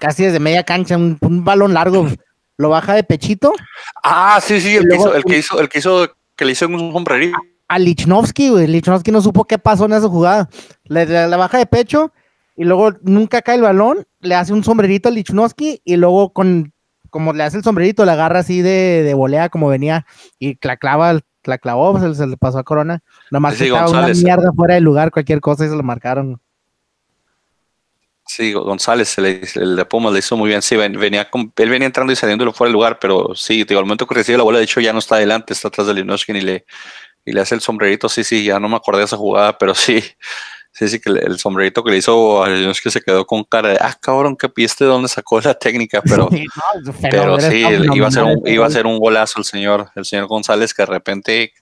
casi 0.00 0.24
desde 0.24 0.40
media 0.40 0.64
cancha, 0.64 0.96
un, 0.96 1.44
balón 1.44 1.74
largo, 1.74 2.08
lo 2.56 2.68
baja 2.70 2.94
de 2.94 3.04
pechito. 3.04 3.52
Ah, 4.02 4.40
sí, 4.42 4.60
sí, 4.60 4.74
el, 4.74 4.88
que, 4.88 4.96
hizo, 4.96 5.14
el 5.14 5.24
que 5.24 5.38
hizo, 5.38 5.60
el 5.60 5.68
que 5.68 5.78
hizo, 5.78 6.16
que 6.34 6.44
le 6.44 6.52
hizo 6.52 6.66
un 6.66 6.92
sombrerito 6.92 7.38
a 7.68 7.78
Lichnowsky, 7.78 8.48
güey. 8.48 8.66
Lichnowsky 8.66 9.10
no 9.10 9.20
supo 9.20 9.44
qué 9.44 9.58
pasó 9.58 9.84
en 9.84 9.92
esa 9.92 10.08
jugada. 10.08 10.48
Le, 10.84 11.04
baja 11.36 11.58
de 11.58 11.66
pecho 11.66 12.12
y 12.56 12.64
luego 12.64 12.92
nunca 13.02 13.42
cae 13.42 13.56
el 13.56 13.62
balón, 13.62 14.06
le 14.20 14.34
hace 14.34 14.52
un 14.52 14.64
sombrerito 14.64 15.08
a 15.08 15.12
Lichnowsky 15.12 15.82
y 15.84 15.96
luego 15.96 16.32
con, 16.32 16.72
como 17.10 17.32
le 17.32 17.44
hace 17.44 17.58
el 17.58 17.62
sombrerito, 17.62 18.04
le 18.04 18.12
agarra 18.12 18.40
así 18.40 18.62
de, 18.62 19.02
de 19.04 19.14
volea 19.14 19.50
como 19.50 19.68
venía 19.68 20.06
y 20.38 20.58
la 20.62 20.76
clava, 20.76 21.20
la 21.48 21.58
clavó, 21.58 21.98
se, 22.14 22.26
le 22.26 22.36
pasó 22.36 22.58
a 22.58 22.64
Corona. 22.64 23.02
Nomás 23.30 23.56
sí, 23.56 23.64
estaba 23.64 23.90
una 23.90 24.08
mierda 24.08 24.52
fuera 24.54 24.74
del 24.74 24.84
lugar, 24.84 25.10
cualquier 25.10 25.40
cosa 25.40 25.64
y 25.64 25.68
se 25.68 25.76
lo 25.76 25.82
marcaron. 25.82 26.40
Sí, 28.26 28.52
González, 28.52 29.16
el, 29.16 29.74
de 29.74 29.84
Pumas 29.86 30.12
le 30.12 30.18
hizo 30.18 30.36
muy 30.36 30.48
bien. 30.48 30.60
Sí, 30.60 30.76
venía 30.76 31.28
él 31.32 31.70
venía 31.70 31.86
entrando 31.86 32.12
y 32.12 32.16
saliendo 32.16 32.52
fuera 32.52 32.68
del 32.68 32.74
lugar, 32.74 32.98
pero 33.00 33.34
sí, 33.34 33.64
digo, 33.64 33.80
al 33.80 33.86
momento 33.86 34.06
que 34.06 34.14
recibe 34.14 34.36
la 34.36 34.44
bola, 34.44 34.58
de 34.58 34.64
hecho, 34.64 34.80
ya 34.80 34.92
no 34.92 34.98
está 34.98 35.16
adelante, 35.16 35.54
está 35.54 35.68
atrás 35.68 35.86
de 35.86 35.94
Lichnowsky 35.94 36.32
y 36.32 36.40
le, 36.42 36.66
y 37.24 37.32
le 37.32 37.40
hace 37.40 37.54
el 37.54 37.62
sombrerito, 37.62 38.08
sí, 38.10 38.24
sí, 38.24 38.44
ya 38.44 38.60
no 38.60 38.68
me 38.68 38.76
acordé 38.76 39.00
de 39.00 39.04
esa 39.06 39.16
jugada, 39.16 39.56
pero 39.56 39.74
sí, 39.74 40.04
sí, 40.72 40.88
sí, 40.88 41.00
que 41.00 41.10
el 41.10 41.38
sombrerito 41.38 41.82
que 41.82 41.90
le 41.90 41.98
hizo 41.98 42.42
a 42.42 42.50
es 42.50 42.80
que 42.80 42.90
se 42.90 43.00
quedó 43.00 43.26
con 43.26 43.44
cara 43.44 43.70
de, 43.70 43.78
ah, 43.80 43.96
cabrón, 44.00 44.36
qué 44.36 44.48
piste 44.48 44.84
de 44.84 44.90
dónde 44.90 45.08
sacó 45.08 45.40
la 45.40 45.54
técnica, 45.54 46.02
pero 46.02 46.28
sí, 46.30 46.46
pero 47.02 47.40
sí 47.40 47.64
iba, 47.94 48.08
a 48.08 48.10
ser 48.10 48.24
un, 48.24 48.42
iba 48.46 48.66
a 48.66 48.70
ser 48.70 48.86
un 48.86 48.98
golazo 48.98 49.38
el 49.38 49.44
señor, 49.44 49.90
el 49.94 50.04
señor 50.04 50.26
González, 50.26 50.72
que 50.72 50.82
de 50.82 50.86
repente 50.86 51.52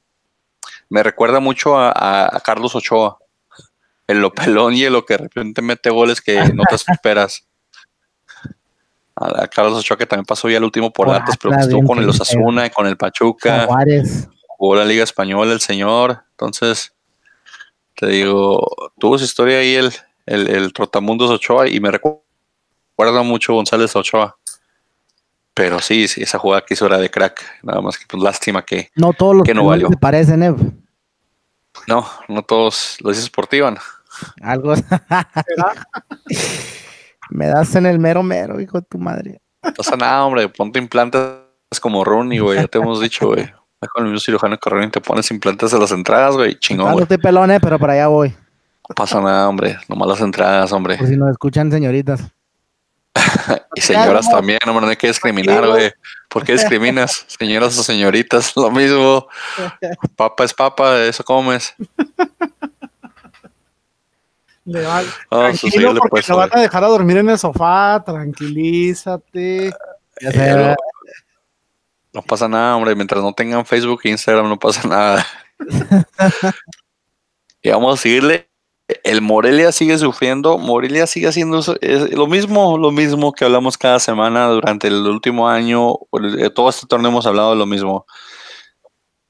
me 0.88 1.02
recuerda 1.02 1.40
mucho 1.40 1.78
a, 1.78 2.40
Carlos 2.44 2.74
Ochoa, 2.74 3.18
el 4.06 4.20
lo 4.20 4.32
pelón 4.32 4.74
y 4.74 4.84
el 4.84 4.92
lo 4.92 5.04
que 5.04 5.14
de 5.14 5.18
repente 5.18 5.62
mete 5.62 5.90
goles 5.90 6.20
que 6.20 6.52
no 6.54 6.62
te 6.68 6.76
esperas. 6.76 7.46
A, 9.16 9.48
Carlos 9.48 9.78
Ochoa 9.78 9.96
que 9.96 10.06
también 10.06 10.26
pasó 10.26 10.48
ya 10.48 10.58
el 10.58 10.64
último 10.64 10.92
por 10.92 11.10
antes, 11.10 11.36
pero 11.36 11.56
que 11.56 11.62
estuvo 11.62 11.86
con 11.86 11.98
el 11.98 12.08
Osasuna 12.08 12.66
y 12.66 12.70
con 12.70 12.86
el 12.86 12.96
Pachuca. 12.96 13.66
Jugó 14.58 14.76
la 14.76 14.84
Liga 14.84 15.04
Española 15.04 15.52
el 15.52 15.60
señor, 15.60 16.24
entonces 16.30 16.95
te 17.96 18.06
digo, 18.06 18.64
tuvo 18.98 19.18
su 19.18 19.24
historia 19.24 19.58
ahí 19.58 19.74
el, 19.74 19.92
el, 20.26 20.48
el 20.48 20.72
Trotamundos 20.72 21.30
Ochoa 21.30 21.68
y 21.68 21.80
me 21.80 21.90
recuerda 21.90 23.22
mucho 23.24 23.54
González 23.54 23.96
Ochoa. 23.96 24.36
Pero 25.54 25.80
sí, 25.80 26.06
sí, 26.06 26.22
esa 26.22 26.38
jugada 26.38 26.64
que 26.64 26.74
hizo 26.74 26.86
era 26.86 26.98
de 26.98 27.10
crack. 27.10 27.42
Nada 27.62 27.80
más 27.80 27.96
que 27.96 28.04
pues 28.06 28.22
lástima 28.22 28.62
que 28.62 28.90
no 28.94 29.14
todos 29.14 29.36
los 29.36 29.44
que 29.44 29.54
no 29.54 29.64
valió. 29.64 29.88
te 29.88 29.96
parecen, 29.96 30.42
Ev. 30.42 30.56
No, 31.86 32.06
no 32.28 32.42
todos 32.42 32.98
lo 33.00 33.10
dices 33.10 33.30
por 33.30 33.46
ti, 33.46 33.60
Algo. 34.42 34.74
Me 37.30 37.46
das 37.46 37.74
en 37.74 37.86
el 37.86 37.98
mero 37.98 38.22
mero, 38.22 38.60
hijo 38.60 38.80
de 38.80 38.86
tu 38.86 38.98
madre. 38.98 39.40
No 39.62 39.72
pasa 39.72 39.96
nada, 39.96 40.24
hombre. 40.24 40.48
Ponte 40.48 40.78
implantes 40.78 41.20
como 41.80 42.04
Ronnie, 42.04 42.40
güey. 42.40 42.60
Ya 42.60 42.68
te 42.68 42.78
hemos 42.78 43.00
dicho, 43.00 43.28
güey 43.28 43.50
con 43.80 44.04
el 44.04 44.12
mismo 44.12 44.20
cirujano 44.20 44.58
corriendo 44.58 44.88
y 44.88 44.90
te 44.90 45.00
pones 45.00 45.30
implantes 45.30 45.72
a 45.74 45.78
las 45.78 45.92
entradas, 45.92 46.34
güey. 46.34 46.58
Chingón. 46.58 46.92
No 46.92 47.02
estoy 47.02 47.18
pelón, 47.18 47.50
eh, 47.50 47.60
pero 47.60 47.78
para 47.78 47.92
allá 47.92 48.08
voy. 48.08 48.30
No 48.88 48.94
pasa 48.94 49.20
nada, 49.20 49.48
hombre. 49.48 49.78
Nomás 49.88 50.08
las 50.08 50.20
entradas, 50.20 50.72
hombre. 50.72 50.96
Por 50.96 51.08
si 51.08 51.16
nos 51.16 51.30
escuchan 51.30 51.70
señoritas. 51.70 52.22
y 53.74 53.80
señoras 53.80 54.28
también, 54.28 54.58
hombre, 54.66 54.84
no 54.84 54.90
hay 54.90 54.96
que 54.96 55.08
discriminar, 55.08 55.66
güey. 55.66 55.92
¿Por 56.28 56.44
qué 56.44 56.52
discriminas? 56.52 57.24
Señoras 57.38 57.78
o 57.78 57.82
señoritas, 57.82 58.54
lo 58.56 58.70
mismo. 58.70 59.26
Papa 60.16 60.44
es 60.44 60.52
papa, 60.52 61.02
eso 61.02 61.24
comes. 61.24 61.74
Le 64.64 64.82
va, 64.82 65.02
tranquilo 65.30 65.94
porque 65.94 66.08
pues, 66.10 66.28
lo 66.28 66.36
van 66.36 66.50
a 66.52 66.60
dejar 66.60 66.84
a 66.84 66.88
dormir 66.88 67.18
en 67.18 67.30
el 67.30 67.38
sofá, 67.38 68.02
tranquilízate. 68.04 69.72
Ya 70.20 70.32
sé, 70.32 70.76
no 72.16 72.22
pasa 72.22 72.48
nada, 72.48 72.74
hombre. 72.74 72.96
Mientras 72.96 73.22
no 73.22 73.34
tengan 73.34 73.66
Facebook 73.66 74.00
e 74.04 74.08
Instagram, 74.08 74.48
no 74.48 74.58
pasa 74.58 74.88
nada. 74.88 75.26
y 77.62 77.68
vamos 77.68 77.98
a 77.98 78.02
seguirle. 78.02 78.48
El 79.04 79.20
Morelia 79.20 79.70
sigue 79.70 79.98
sufriendo. 79.98 80.56
Morelia 80.56 81.06
sigue 81.06 81.28
haciendo 81.28 81.60
lo 82.12 82.26
mismo, 82.26 82.78
lo 82.78 82.90
mismo 82.90 83.32
que 83.32 83.44
hablamos 83.44 83.76
cada 83.76 83.98
semana 83.98 84.46
durante 84.48 84.88
el 84.88 85.06
último 85.06 85.46
año. 85.46 85.92
Todo 86.54 86.70
este 86.70 86.86
torneo 86.86 87.10
hemos 87.10 87.26
hablado 87.26 87.50
de 87.50 87.56
lo 87.56 87.66
mismo. 87.66 88.06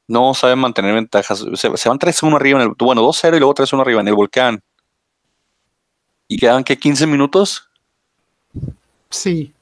No 0.06 0.32
saben 0.34 0.60
mantener 0.60 0.94
ventajas. 0.94 1.44
Se, 1.54 1.68
van 1.68 1.98
3-1 1.98 2.36
arriba 2.36 2.62
en 2.62 2.68
el. 2.68 2.74
Bueno, 2.78 3.02
2-0 3.02 3.36
y 3.36 3.40
luego 3.40 3.54
3-1 3.54 3.80
arriba 3.80 4.00
en 4.00 4.08
el 4.08 4.14
volcán. 4.14 4.62
¿Y 6.28 6.36
quedan 6.38 6.62
que 6.62 6.78
15 6.78 7.04
minutos? 7.08 7.68
Sí. 9.10 9.55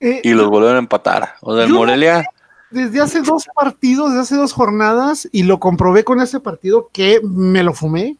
Eh, 0.00 0.20
y 0.24 0.32
los 0.32 0.48
volvieron 0.48 0.76
a 0.76 0.80
empatar. 0.80 1.34
O 1.40 1.54
sea, 1.54 1.64
el 1.64 1.72
Morelia. 1.72 2.24
Desde 2.70 3.00
hace 3.00 3.22
dos 3.22 3.46
partidos, 3.54 4.10
desde 4.10 4.22
hace 4.22 4.36
dos 4.36 4.52
jornadas, 4.52 5.28
y 5.32 5.44
lo 5.44 5.58
comprobé 5.58 6.04
con 6.04 6.20
ese 6.20 6.38
partido 6.40 6.90
que 6.92 7.20
me 7.22 7.62
lo 7.62 7.72
fumé. 7.72 8.16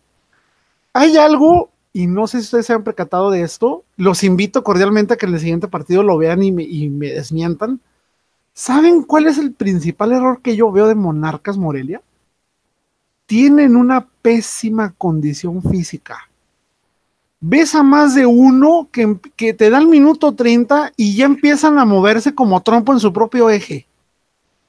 Hay 0.95 1.17
algo 1.17 1.71
y 1.93 2.07
no 2.07 2.27
sé 2.27 2.39
si 2.39 2.45
ustedes 2.45 2.67
se 2.67 2.73
han 2.73 2.85
percatado 2.85 3.31
de 3.31 3.43
esto, 3.43 3.83
los 3.97 4.23
invito 4.23 4.63
cordialmente 4.63 5.15
a 5.15 5.17
que 5.17 5.27
en 5.27 5.35
el 5.35 5.41
siguiente 5.41 5.69
partido 5.69 6.03
lo 6.03 6.17
vean 6.17 6.43
y 6.43 6.53
me, 6.53 6.63
y 6.63 6.89
me 6.89 7.09
desmientan. 7.09 7.81
¿Saben 8.53 9.03
cuál 9.03 9.27
es 9.27 9.39
el 9.39 9.53
principal 9.53 10.13
error 10.13 10.41
que 10.41 10.55
yo 10.57 10.71
veo 10.71 10.87
de 10.87 10.95
Monarcas 10.95 11.57
Morelia? 11.57 12.01
Tienen 13.27 13.77
una 13.77 14.07
pésima 14.23 14.95
condición 14.97 15.63
física. 15.63 16.28
Ves 17.41 17.75
a 17.75 17.83
más 17.83 18.15
de 18.15 18.27
uno 18.27 18.89
que, 18.91 19.17
que 19.37 19.55
te 19.55 19.71
da 19.71 19.79
el 19.79 19.87
minuto 19.87 20.35
30 20.35 20.93
y 20.97 21.17
ya 21.17 21.27
empiezan 21.27 21.79
a 21.79 21.85
moverse 21.85 22.35
como 22.35 22.61
trompo 22.63 22.93
en 22.93 23.01
su 23.01 23.13
propio 23.13 23.49
eje. 23.51 23.87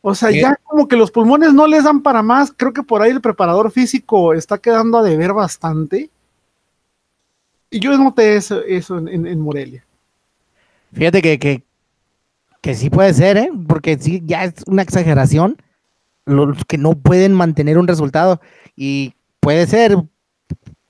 O 0.01 0.15
sea, 0.15 0.31
ya 0.31 0.55
como 0.63 0.87
que 0.87 0.95
los 0.97 1.11
pulmones 1.11 1.53
no 1.53 1.67
les 1.67 1.83
dan 1.85 2.01
para 2.01 2.23
más. 2.23 2.53
Creo 2.55 2.73
que 2.73 2.83
por 2.83 3.01
ahí 3.01 3.11
el 3.11 3.21
preparador 3.21 3.71
físico 3.71 4.33
está 4.33 4.57
quedando 4.59 4.97
a 4.99 5.03
deber 5.03 5.33
bastante. 5.33 6.09
Y 7.71 7.79
yo 7.79 7.97
noté 7.97 8.35
eso, 8.35 8.61
eso 8.63 8.97
en, 8.99 9.07
en- 9.07 9.25
en 9.27 9.39
Morelia. 9.39 9.83
Fíjate 10.93 11.21
que, 11.21 11.39
que, 11.39 11.63
que 12.61 12.75
sí 12.75 12.89
puede 12.89 13.13
ser, 13.13 13.37
¿eh? 13.37 13.51
Porque 13.67 13.97
sí, 13.99 14.21
ya 14.25 14.45
es 14.45 14.53
una 14.67 14.81
exageración 14.81 15.57
los 16.25 16.65
que 16.65 16.77
no 16.77 16.93
pueden 16.93 17.33
mantener 17.33 17.77
un 17.77 17.87
resultado. 17.87 18.41
Y 18.75 19.15
puede 19.41 19.67
ser, 19.67 19.97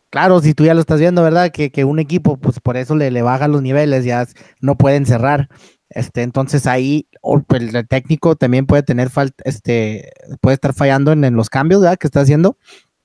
claro, 0.10 0.42
si 0.42 0.54
tú 0.54 0.66
ya 0.66 0.74
lo 0.74 0.82
estás 0.82 1.00
viendo, 1.00 1.24
¿verdad? 1.24 1.52
Que, 1.52 1.72
que 1.72 1.86
un 1.86 2.00
equipo, 2.00 2.38
pues 2.38 2.60
por 2.60 2.78
eso 2.78 2.96
le, 2.96 3.12
le 3.12 3.22
baja 3.22 3.48
los 3.48 3.62
niveles, 3.62 4.06
ya 4.06 4.28
no 4.62 4.78
pueden 4.78 5.06
cerrar. 5.06 5.50
Este, 5.90 6.22
entonces 6.22 6.68
ahí 6.68 7.08
pues, 7.48 7.74
el 7.74 7.88
técnico 7.88 8.36
también 8.36 8.68
puede 8.68 8.84
tener 8.84 9.10
falta, 9.10 9.44
este, 9.46 10.12
puede 10.40 10.54
estar 10.54 10.74
fallando 10.74 11.12
en, 11.12 11.24
en 11.24 11.36
los 11.36 11.50
cambios, 11.50 11.82
¿verdad? 11.82 11.98
Que 11.98 12.08
está 12.08 12.22
haciendo. 12.22 12.58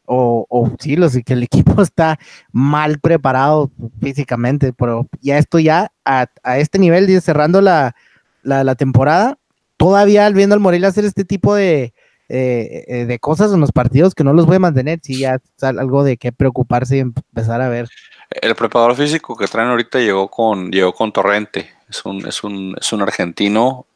O, 0.07 0.47
o 0.51 0.71
sí, 0.79 0.97
que 1.25 1.33
el 1.33 1.43
equipo 1.45 1.81
está 1.81 2.19
mal 2.53 2.99
preparado 3.01 3.71
físicamente, 4.01 4.73
pero 4.75 5.09
ya 5.21 5.39
esto 5.39 5.59
ya 5.59 5.93
a, 6.05 6.27
a 6.43 6.59
este 6.59 6.79
nivel, 6.79 7.21
cerrando 7.23 7.63
la, 7.63 7.97
la, 8.43 8.65
la 8.65 8.75
temporada, 8.75 9.39
todavía 9.79 10.29
viendo 10.31 10.55
al 10.55 10.61
Morelia 10.61 10.89
hacer 10.89 11.07
este 11.07 11.25
tipo 11.25 11.55
de, 11.55 11.94
eh, 12.29 12.85
eh, 12.89 13.05
de 13.05 13.19
cosas 13.19 13.53
en 13.53 13.61
los 13.61 13.73
partidos 13.73 14.15
que 14.15 14.25
no 14.25 14.33
los 14.33 14.47
voy 14.47 14.57
a 14.57 14.61
mantener, 14.61 15.01
sí, 15.03 15.19
ya 15.19 15.35
es 15.35 15.65
algo 15.65 16.05
de 16.05 16.17
qué 16.17 16.33
preocuparse 16.33 16.97
y 16.97 17.01
empezar 17.01 17.61
a 17.61 17.69
ver. 17.69 17.89
El 18.31 18.55
preparador 18.55 18.97
físico 18.97 19.37
que 19.37 19.47
traen 19.47 19.69
ahorita 19.69 19.99
llegó 19.99 20.29
con, 20.29 20.71
llegó 20.71 20.93
con 20.93 21.13
Torrente. 21.13 21.71
Es 21.89 22.05
un, 22.05 22.27
es 22.27 22.43
un, 22.43 22.75
es 22.81 22.93
un 22.93 23.03
argentino. 23.03 23.87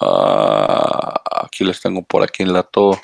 Ah, 0.00 1.20
aquí 1.44 1.64
les 1.64 1.80
tengo 1.80 2.02
por 2.02 2.22
aquí 2.22 2.42
en 2.42 2.52
lato. 2.52 2.98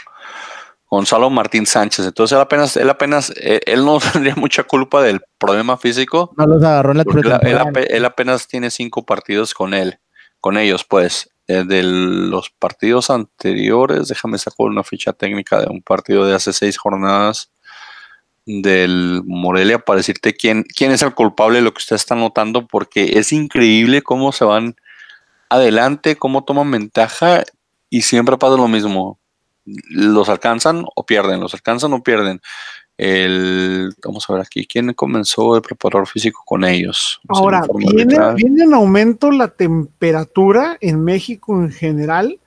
Gonzalo 0.88 1.28
Martín 1.28 1.66
Sánchez. 1.66 2.06
Entonces 2.06 2.36
él 2.36 2.40
apenas, 2.40 2.76
él 2.76 2.88
apenas, 2.88 3.32
eh, 3.36 3.60
él 3.66 3.84
no 3.84 3.98
tendría 4.12 4.36
mucha 4.36 4.62
culpa 4.62 5.02
del 5.02 5.20
problema 5.38 5.76
físico. 5.76 6.32
No 6.36 6.46
los 6.46 6.62
agarró 6.62 6.92
en 6.92 6.98
la 6.98 7.38
él, 7.42 7.86
él 7.90 8.04
apenas 8.04 8.46
tiene 8.46 8.70
cinco 8.70 9.04
partidos 9.04 9.52
con 9.54 9.74
él, 9.74 9.98
con 10.40 10.56
ellos, 10.56 10.84
pues. 10.84 11.33
Eh, 11.46 11.64
de 11.66 11.82
los 11.82 12.48
partidos 12.50 13.10
anteriores, 13.10 14.08
déjame 14.08 14.38
sacar 14.38 14.66
una 14.66 14.82
ficha 14.82 15.12
técnica 15.12 15.60
de 15.60 15.66
un 15.68 15.82
partido 15.82 16.24
de 16.24 16.34
hace 16.34 16.54
seis 16.54 16.78
jornadas 16.78 17.50
del 18.46 19.22
Morelia 19.26 19.78
para 19.78 19.98
decirte 19.98 20.34
quién, 20.34 20.62
quién 20.62 20.90
es 20.90 21.02
el 21.02 21.14
culpable 21.14 21.58
de 21.58 21.62
lo 21.64 21.72
que 21.74 21.78
usted 21.78 21.96
está 21.96 22.14
notando, 22.14 22.66
porque 22.66 23.18
es 23.18 23.32
increíble 23.32 24.00
cómo 24.02 24.32
se 24.32 24.46
van 24.46 24.76
adelante, 25.50 26.16
cómo 26.16 26.44
toman 26.44 26.70
ventaja 26.70 27.44
y 27.90 28.02
siempre 28.02 28.38
pasa 28.38 28.56
lo 28.56 28.68
mismo. 28.68 29.18
Los 29.64 30.30
alcanzan 30.30 30.84
o 30.94 31.06
pierden, 31.06 31.40
los 31.40 31.54
alcanzan 31.54 31.92
o 31.92 32.02
pierden. 32.02 32.40
El, 32.96 33.92
vamos 34.04 34.24
a 34.28 34.34
ver 34.34 34.42
aquí, 34.42 34.66
¿quién 34.66 34.92
comenzó 34.94 35.56
el 35.56 35.62
preparador 35.62 36.06
físico 36.06 36.42
con 36.46 36.64
ellos? 36.64 37.20
A 37.28 37.38
Ahora, 37.38 37.62
viene, 37.76 38.16
en 38.64 38.72
aumento 38.72 39.32
la 39.32 39.48
temperatura 39.48 40.76
en 40.80 41.02
México 41.02 41.54
en 41.60 41.72
general. 41.72 42.38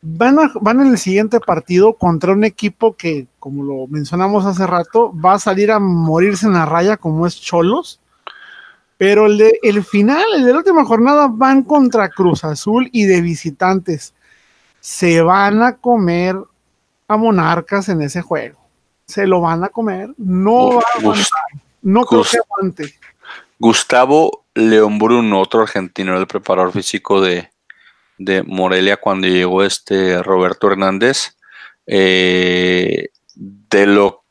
Van, 0.00 0.38
a- 0.38 0.50
van 0.60 0.80
en 0.80 0.88
el 0.88 0.98
siguiente 0.98 1.38
partido 1.40 1.92
contra 1.94 2.32
un 2.32 2.42
equipo 2.42 2.96
que, 2.96 3.26
como 3.38 3.62
lo 3.62 3.86
mencionamos 3.86 4.46
hace 4.46 4.66
rato, 4.66 5.12
va 5.14 5.34
a 5.34 5.38
salir 5.38 5.70
a 5.70 5.78
morirse 5.78 6.46
en 6.46 6.54
la 6.54 6.66
raya 6.66 6.96
como 6.96 7.26
es 7.26 7.40
Cholos. 7.40 8.00
Pero 8.96 9.26
el, 9.26 9.36
de, 9.38 9.58
el 9.62 9.84
final, 9.84 10.24
el 10.34 10.44
de 10.44 10.52
la 10.52 10.58
última 10.58 10.84
jornada, 10.84 11.28
van 11.30 11.62
contra 11.64 12.08
Cruz 12.08 12.44
Azul 12.44 12.88
y 12.92 13.04
de 13.04 13.20
visitantes. 13.20 14.14
Se 14.80 15.20
van 15.22 15.62
a 15.62 15.76
comer 15.76 16.36
a 17.08 17.16
Monarcas 17.16 17.88
en 17.88 18.02
ese 18.02 18.22
juego. 18.22 18.61
Se 19.12 19.26
lo 19.26 19.40
van 19.42 19.62
a 19.62 19.68
comer. 19.68 20.10
No 20.16 20.76
va 20.76 20.82
a 20.94 20.98
aguantar. 20.98 21.42
No 21.82 22.04
creo 22.04 22.24
que 22.24 22.38
aguante. 22.38 22.94
Gustavo 23.58 24.44
León 24.54 24.98
Bruno, 24.98 25.40
otro 25.40 25.62
argentino, 25.62 26.16
el 26.18 26.26
preparador 26.26 26.72
físico 26.72 27.20
de, 27.20 27.50
de 28.18 28.42
Morelia 28.42 28.96
cuando 28.96 29.26
llegó 29.26 29.62
este 29.62 30.22
Roberto 30.22 30.68
Hernández. 30.68 31.36
Eh, 31.86 33.08
de 33.34 33.86
lo 33.86 34.22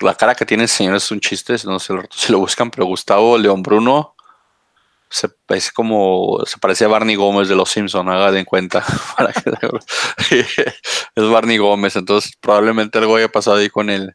la 0.00 0.14
cara 0.14 0.34
que 0.34 0.46
tiene 0.46 0.64
el 0.64 0.68
señor 0.68 0.96
es 0.96 1.10
un 1.10 1.20
chiste, 1.20 1.54
no 1.64 1.78
sé 1.78 1.94
si 2.10 2.32
lo 2.32 2.38
buscan, 2.38 2.70
pero 2.70 2.86
Gustavo 2.86 3.38
León 3.38 3.62
Bruno 3.62 4.14
se 5.12 5.28
es 5.48 5.70
como 5.70 6.42
se 6.46 6.58
parece 6.58 6.86
a 6.86 6.88
Barney 6.88 7.16
Gómez 7.16 7.48
de 7.48 7.54
los 7.54 7.70
Simpson, 7.70 8.08
haga 8.08 8.32
de 8.32 8.44
cuenta. 8.44 8.84
es 10.30 11.30
Barney 11.30 11.58
Gómez, 11.58 11.96
entonces 11.96 12.32
probablemente 12.40 12.98
algo 12.98 13.16
haya 13.16 13.28
pasado 13.28 13.58
ahí 13.58 13.68
con 13.68 13.90
el 13.90 14.14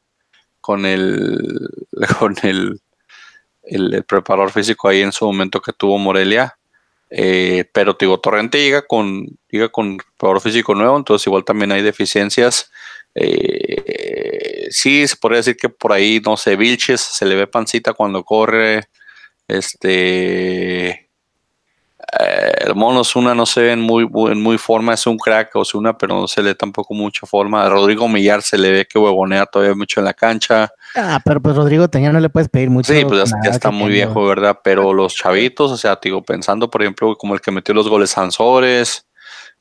con 0.59 0.85
el 0.85 1.69
con 2.19 2.35
el 2.43 2.81
el, 3.63 4.03
preparador 4.05 4.51
físico 4.51 4.87
ahí 4.87 5.01
en 5.01 5.11
su 5.11 5.25
momento 5.25 5.61
que 5.61 5.73
tuvo 5.73 5.97
Morelia. 5.97 6.57
Eh, 7.09 7.65
pero 7.73 7.95
digo, 7.99 8.19
Torrente 8.19 8.59
llega 8.59 8.81
con, 8.81 9.27
llega 9.49 9.69
con 9.69 9.97
preparador 9.97 10.41
físico 10.41 10.75
nuevo, 10.75 10.97
entonces 10.97 11.27
igual 11.27 11.45
también 11.45 11.71
hay 11.71 11.81
deficiencias. 11.81 12.71
Eh, 13.15 14.67
sí, 14.69 15.07
se 15.07 15.15
podría 15.15 15.37
decir 15.37 15.57
que 15.57 15.69
por 15.69 15.93
ahí, 15.93 16.21
no 16.25 16.37
sé, 16.37 16.55
Vilches 16.55 17.01
se 17.01 17.25
le 17.25 17.35
ve 17.35 17.47
pancita 17.47 17.93
cuando 17.93 18.23
corre. 18.23 18.87
Este. 19.47 20.89
eh, 20.89 21.07
el 22.65 22.75
mono 22.75 23.01
no 23.35 23.45
se 23.45 23.61
ve 23.61 23.71
en 23.71 23.79
muy, 23.79 24.07
en 24.31 24.41
muy 24.41 24.57
forma, 24.57 24.93
es 24.93 25.07
un 25.07 25.17
crack 25.17 25.55
Osuna, 25.55 25.97
pero 25.97 26.19
no 26.19 26.27
se 26.27 26.41
le 26.41 26.55
tampoco 26.55 26.93
mucha 26.93 27.25
forma. 27.25 27.65
A 27.65 27.69
Rodrigo 27.69 28.07
Millar 28.07 28.41
se 28.41 28.57
le 28.57 28.71
ve 28.71 28.85
que 28.85 28.99
huevonea 28.99 29.45
todavía 29.45 29.75
mucho 29.75 29.99
en 29.99 30.05
la 30.05 30.13
cancha. 30.13 30.71
Ah, 30.95 31.21
pero 31.23 31.41
pues 31.41 31.55
Rodrigo 31.55 31.87
Teña 31.89 32.11
no 32.11 32.19
le 32.19 32.29
puedes 32.29 32.49
pedir 32.49 32.69
mucho. 32.69 32.93
Sí, 32.93 33.05
pues 33.05 33.31
ya, 33.43 33.51
está 33.51 33.71
muy 33.71 33.89
viejo, 33.91 34.25
¿verdad? 34.25 34.59
Pero 34.63 34.93
los 34.93 35.15
chavitos, 35.15 35.71
o 35.71 35.77
sea, 35.77 35.95
te 35.97 36.09
digo, 36.09 36.23
pensando, 36.23 36.69
por 36.69 36.81
ejemplo, 36.81 37.15
como 37.17 37.33
el 37.33 37.41
que 37.41 37.51
metió 37.51 37.73
los 37.73 37.87
goles 37.87 38.11
Sansores 38.11 39.05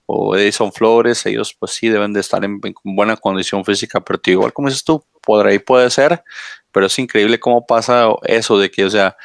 o 0.06 0.36
Edison 0.36 0.72
Flores, 0.72 1.26
ellos 1.26 1.54
pues 1.58 1.72
sí 1.72 1.88
deben 1.88 2.12
de 2.12 2.20
estar 2.20 2.44
en, 2.44 2.60
en 2.62 2.74
buena 2.96 3.16
condición 3.16 3.64
física, 3.64 4.00
pero 4.00 4.20
digo, 4.22 4.40
igual 4.40 4.52
como 4.52 4.68
dices 4.68 4.84
tú, 4.84 5.04
por 5.20 5.44
ahí 5.46 5.58
puede 5.58 5.90
ser, 5.90 6.22
pero 6.70 6.86
es 6.86 6.98
increíble 7.00 7.40
cómo 7.40 7.66
pasa 7.66 8.06
eso 8.22 8.56
de 8.58 8.70
que, 8.70 8.84
o 8.84 8.90
sea, 8.90 9.16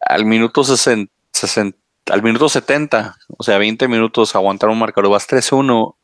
al 0.00 0.24
minuto 0.24 0.64
60, 0.64 1.12
60 1.32 1.78
al 2.10 2.22
minuto 2.22 2.48
70, 2.48 3.16
o 3.36 3.42
sea, 3.42 3.58
20 3.58 3.88
minutos 3.88 4.34
aguantar 4.34 4.70
un 4.70 4.78
marcador, 4.78 5.10
vas 5.10 5.28
3-1 5.28 5.96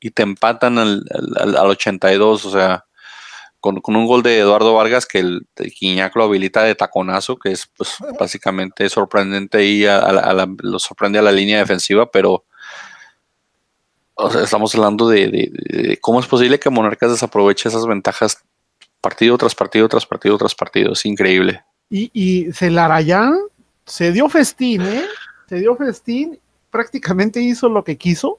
y 0.00 0.10
te 0.10 0.22
empatan 0.22 0.78
al, 0.78 1.04
al, 1.36 1.56
al 1.56 1.66
82, 1.66 2.44
o 2.46 2.50
sea, 2.50 2.86
con, 3.60 3.80
con, 3.80 3.94
un 3.94 4.06
gol 4.06 4.22
de 4.22 4.38
Eduardo 4.38 4.74
Vargas 4.74 5.06
que 5.06 5.20
el 5.20 5.46
Quiñac 5.54 6.16
lo 6.16 6.24
habilita 6.24 6.62
de 6.62 6.74
taconazo, 6.74 7.36
que 7.36 7.52
es 7.52 7.70
pues 7.76 7.96
básicamente 8.18 8.88
sorprendente 8.88 9.64
y 9.64 9.86
a, 9.86 10.46
lo 10.58 10.78
sorprende 10.78 11.18
a 11.18 11.22
la 11.22 11.32
línea 11.32 11.58
defensiva, 11.58 12.10
pero 12.10 12.44
estamos 14.42 14.74
hablando 14.74 15.08
de, 15.08 15.28
de, 15.28 15.98
cómo 16.00 16.18
es 16.20 16.26
posible 16.26 16.58
que 16.58 16.70
Monarcas 16.70 17.12
desaproveche 17.12 17.68
esas 17.68 17.86
ventajas 17.86 18.42
partido 19.00 19.36
tras 19.36 19.54
partido 19.54 19.88
tras 19.88 20.06
partido 20.06 20.38
tras 20.38 20.54
partido, 20.54 20.92
es 20.92 21.04
increíble. 21.04 21.62
Y, 21.92 22.10
y 22.14 22.50
Celarayán 22.54 23.34
se 23.84 24.12
dio 24.12 24.26
festín, 24.30 24.80
¿eh? 24.80 25.04
Se 25.46 25.56
dio 25.56 25.76
festín, 25.76 26.38
prácticamente 26.70 27.42
hizo 27.42 27.68
lo 27.68 27.84
que 27.84 27.98
quiso. 27.98 28.38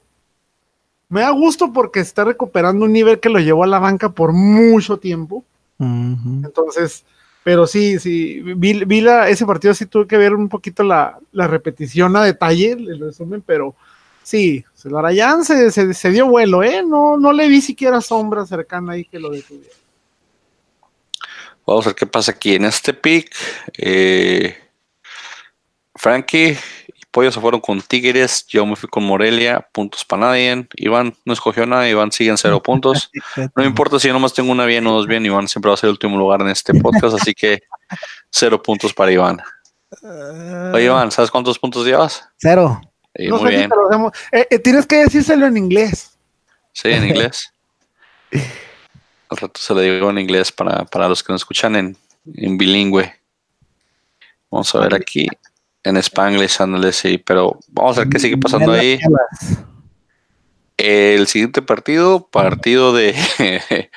Me 1.08 1.20
da 1.20 1.30
gusto 1.30 1.72
porque 1.72 2.00
está 2.00 2.24
recuperando 2.24 2.84
un 2.84 2.92
nivel 2.92 3.20
que 3.20 3.28
lo 3.28 3.38
llevó 3.38 3.62
a 3.62 3.68
la 3.68 3.78
banca 3.78 4.08
por 4.08 4.32
mucho 4.32 4.96
tiempo. 4.96 5.44
Uh 5.78 5.84
-huh. 5.84 6.44
Entonces, 6.46 7.04
pero 7.44 7.68
sí, 7.68 8.00
sí, 8.00 8.40
vi, 8.56 8.84
vi 8.84 9.00
la, 9.00 9.28
ese 9.28 9.46
partido 9.46 9.72
sí 9.72 9.86
tuve 9.86 10.08
que 10.08 10.16
ver 10.16 10.34
un 10.34 10.48
poquito 10.48 10.82
la, 10.82 11.16
la 11.30 11.46
repetición 11.46 12.16
a 12.16 12.24
detalle, 12.24 12.72
el 12.72 12.98
resumen, 12.98 13.40
pero 13.46 13.76
sí, 14.24 14.64
Celarayán 14.74 15.44
se, 15.44 15.70
se, 15.70 15.94
se, 15.94 16.10
dio 16.10 16.26
vuelo, 16.26 16.64
¿eh? 16.64 16.82
No, 16.84 17.16
no 17.18 17.32
le 17.32 17.46
vi 17.46 17.60
siquiera 17.60 18.00
sombra 18.00 18.46
cercana 18.46 18.94
ahí 18.94 19.04
que 19.04 19.20
lo 19.20 19.30
detuviera. 19.30 19.76
Vamos 21.66 21.86
a 21.86 21.90
ver 21.90 21.96
qué 21.96 22.06
pasa 22.06 22.32
aquí 22.32 22.54
en 22.54 22.64
este 22.64 22.92
pick. 22.94 23.34
Eh, 23.78 24.56
Frankie 25.94 26.58
y 26.88 27.02
Pollo 27.10 27.30
se 27.32 27.40
fueron 27.40 27.60
con 27.60 27.80
Tigres, 27.80 28.44
yo 28.48 28.66
me 28.66 28.76
fui 28.76 28.88
con 28.88 29.04
Morelia, 29.04 29.66
puntos 29.72 30.04
para 30.04 30.26
nadie. 30.26 30.66
Iván 30.76 31.14
no 31.24 31.32
escogió 31.32 31.64
nada, 31.66 31.88
Iván 31.88 32.10
sigue 32.12 32.30
en 32.30 32.36
cero 32.38 32.62
puntos. 32.62 33.10
No 33.36 33.50
me 33.62 33.66
importa 33.66 33.98
si 33.98 34.08
yo 34.08 34.12
nomás 34.14 34.34
tengo 34.34 34.50
una 34.52 34.66
bien 34.66 34.86
o 34.86 34.92
dos 34.92 35.06
bien, 35.06 35.24
Iván 35.24 35.46
siempre 35.48 35.68
va 35.68 35.74
a 35.74 35.76
ser 35.76 35.88
el 35.88 35.92
último 35.92 36.18
lugar 36.18 36.40
en 36.42 36.48
este 36.48 36.74
podcast, 36.74 37.14
así 37.20 37.32
que 37.34 37.62
cero 38.30 38.60
puntos 38.62 38.92
para 38.92 39.12
Iván. 39.12 39.40
Oye, 40.72 40.84
Iván, 40.86 41.10
¿sabes 41.12 41.30
cuántos 41.30 41.58
puntos 41.58 41.86
llevas? 41.86 42.28
Cero. 42.36 42.80
Sí, 43.16 43.28
No 43.28 43.38
muy 43.38 43.50
bien. 43.50 43.70
te 43.70 43.76
lo 43.76 43.86
hacemos. 43.88 44.12
Eh, 44.32 44.46
eh, 44.50 44.58
tienes 44.58 44.86
que 44.86 44.96
decírselo 44.96 45.46
en 45.46 45.56
inglés. 45.56 46.18
Sí, 46.72 46.88
en 46.90 47.06
inglés. 47.08 47.52
Al 49.34 49.40
rato 49.40 49.60
se 49.60 49.74
lo 49.74 49.80
digo 49.80 50.10
en 50.10 50.18
inglés 50.18 50.52
para, 50.52 50.84
para 50.84 51.08
los 51.08 51.24
que 51.24 51.32
nos 51.32 51.40
escuchan 51.40 51.74
en, 51.74 51.96
en 52.34 52.56
bilingüe. 52.56 53.12
Vamos 54.48 54.72
a 54.76 54.78
ver 54.78 54.94
aquí. 54.94 55.26
En 55.82 55.96
Spanglish, 55.96 56.62
ándale, 56.62 56.92
sí, 56.92 57.18
pero 57.18 57.58
vamos 57.68 57.98
a 57.98 58.02
ver 58.02 58.10
qué 58.10 58.20
sigue 58.20 58.36
pasando 58.38 58.72
ahí. 58.72 59.00
El 60.76 61.26
siguiente 61.26 61.62
partido, 61.62 62.28
partido 62.28 62.92
de 62.92 63.16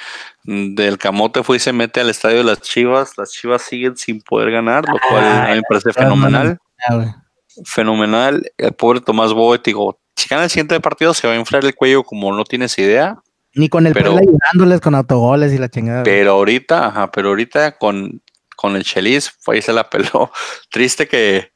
del 0.43 0.97
Camote 0.97 1.43
fue 1.43 1.57
y 1.57 1.59
se 1.59 1.73
mete 1.73 2.01
al 2.01 2.09
estadio 2.09 2.37
de 2.37 2.43
las 2.45 2.61
Chivas. 2.61 3.15
Las 3.15 3.31
Chivas 3.31 3.61
siguen 3.61 3.95
sin 3.95 4.21
poder 4.21 4.49
ganar, 4.49 4.85
lo 4.87 4.97
cual 5.07 5.23
a 5.23 5.47
mí 5.49 5.55
me 5.57 5.61
parece 5.69 5.93
fenomenal. 5.93 6.57
Ah. 6.89 7.23
Fenomenal. 7.63 8.51
El 8.57 8.73
pobre 8.73 9.01
Tomás 9.01 9.33
Boet, 9.33 9.61
digo, 9.63 9.99
si 10.15 10.27
gana 10.27 10.45
el 10.45 10.49
siguiente 10.49 10.79
partido 10.79 11.13
se 11.13 11.27
va 11.27 11.33
a 11.33 11.37
inflar 11.37 11.63
el 11.63 11.75
cuello 11.75 12.03
como 12.03 12.35
no 12.35 12.43
tienes 12.43 12.77
idea. 12.79 13.21
Ni 13.57 13.69
con 13.69 13.85
el 13.87 13.93
Pero- 13.93 14.17
ayudándoles 14.17 14.81
con 14.81 14.95
autogoles 14.95 15.51
y 15.53 15.57
la 15.57 15.69
chingada. 15.69 16.03
Pero 16.03 16.31
ahorita, 16.31 16.87
ajá, 16.87 17.11
pero 17.11 17.29
ahorita 17.29 17.77
con, 17.77 18.21
con 18.55 18.75
el 18.75 18.83
Chelis, 18.83 19.31
fue 19.41 19.55
ahí 19.55 19.61
se 19.61 19.73
la 19.73 19.89
peló. 19.89 20.31
Triste 20.69 21.07
que, 21.07 21.51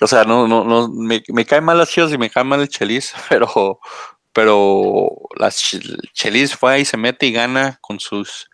o 0.00 0.06
sea, 0.06 0.24
no, 0.24 0.46
no, 0.48 0.64
no, 0.64 0.88
me, 0.88 1.22
me 1.28 1.44
caen 1.44 1.64
mal 1.64 1.78
las 1.78 1.88
chivas 1.90 2.12
y 2.12 2.18
me 2.18 2.30
cae 2.30 2.44
mal 2.44 2.60
el 2.60 2.68
Chelis, 2.68 3.14
pero, 3.28 3.80
pero 4.32 5.08
las 5.36 5.56
Ch- 5.62 5.98
Chelis 6.12 6.54
fue 6.54 6.72
ahí, 6.74 6.84
se 6.84 6.96
mete 6.96 7.26
y 7.26 7.32
gana 7.32 7.78
con 7.80 7.98
sus 8.00 8.48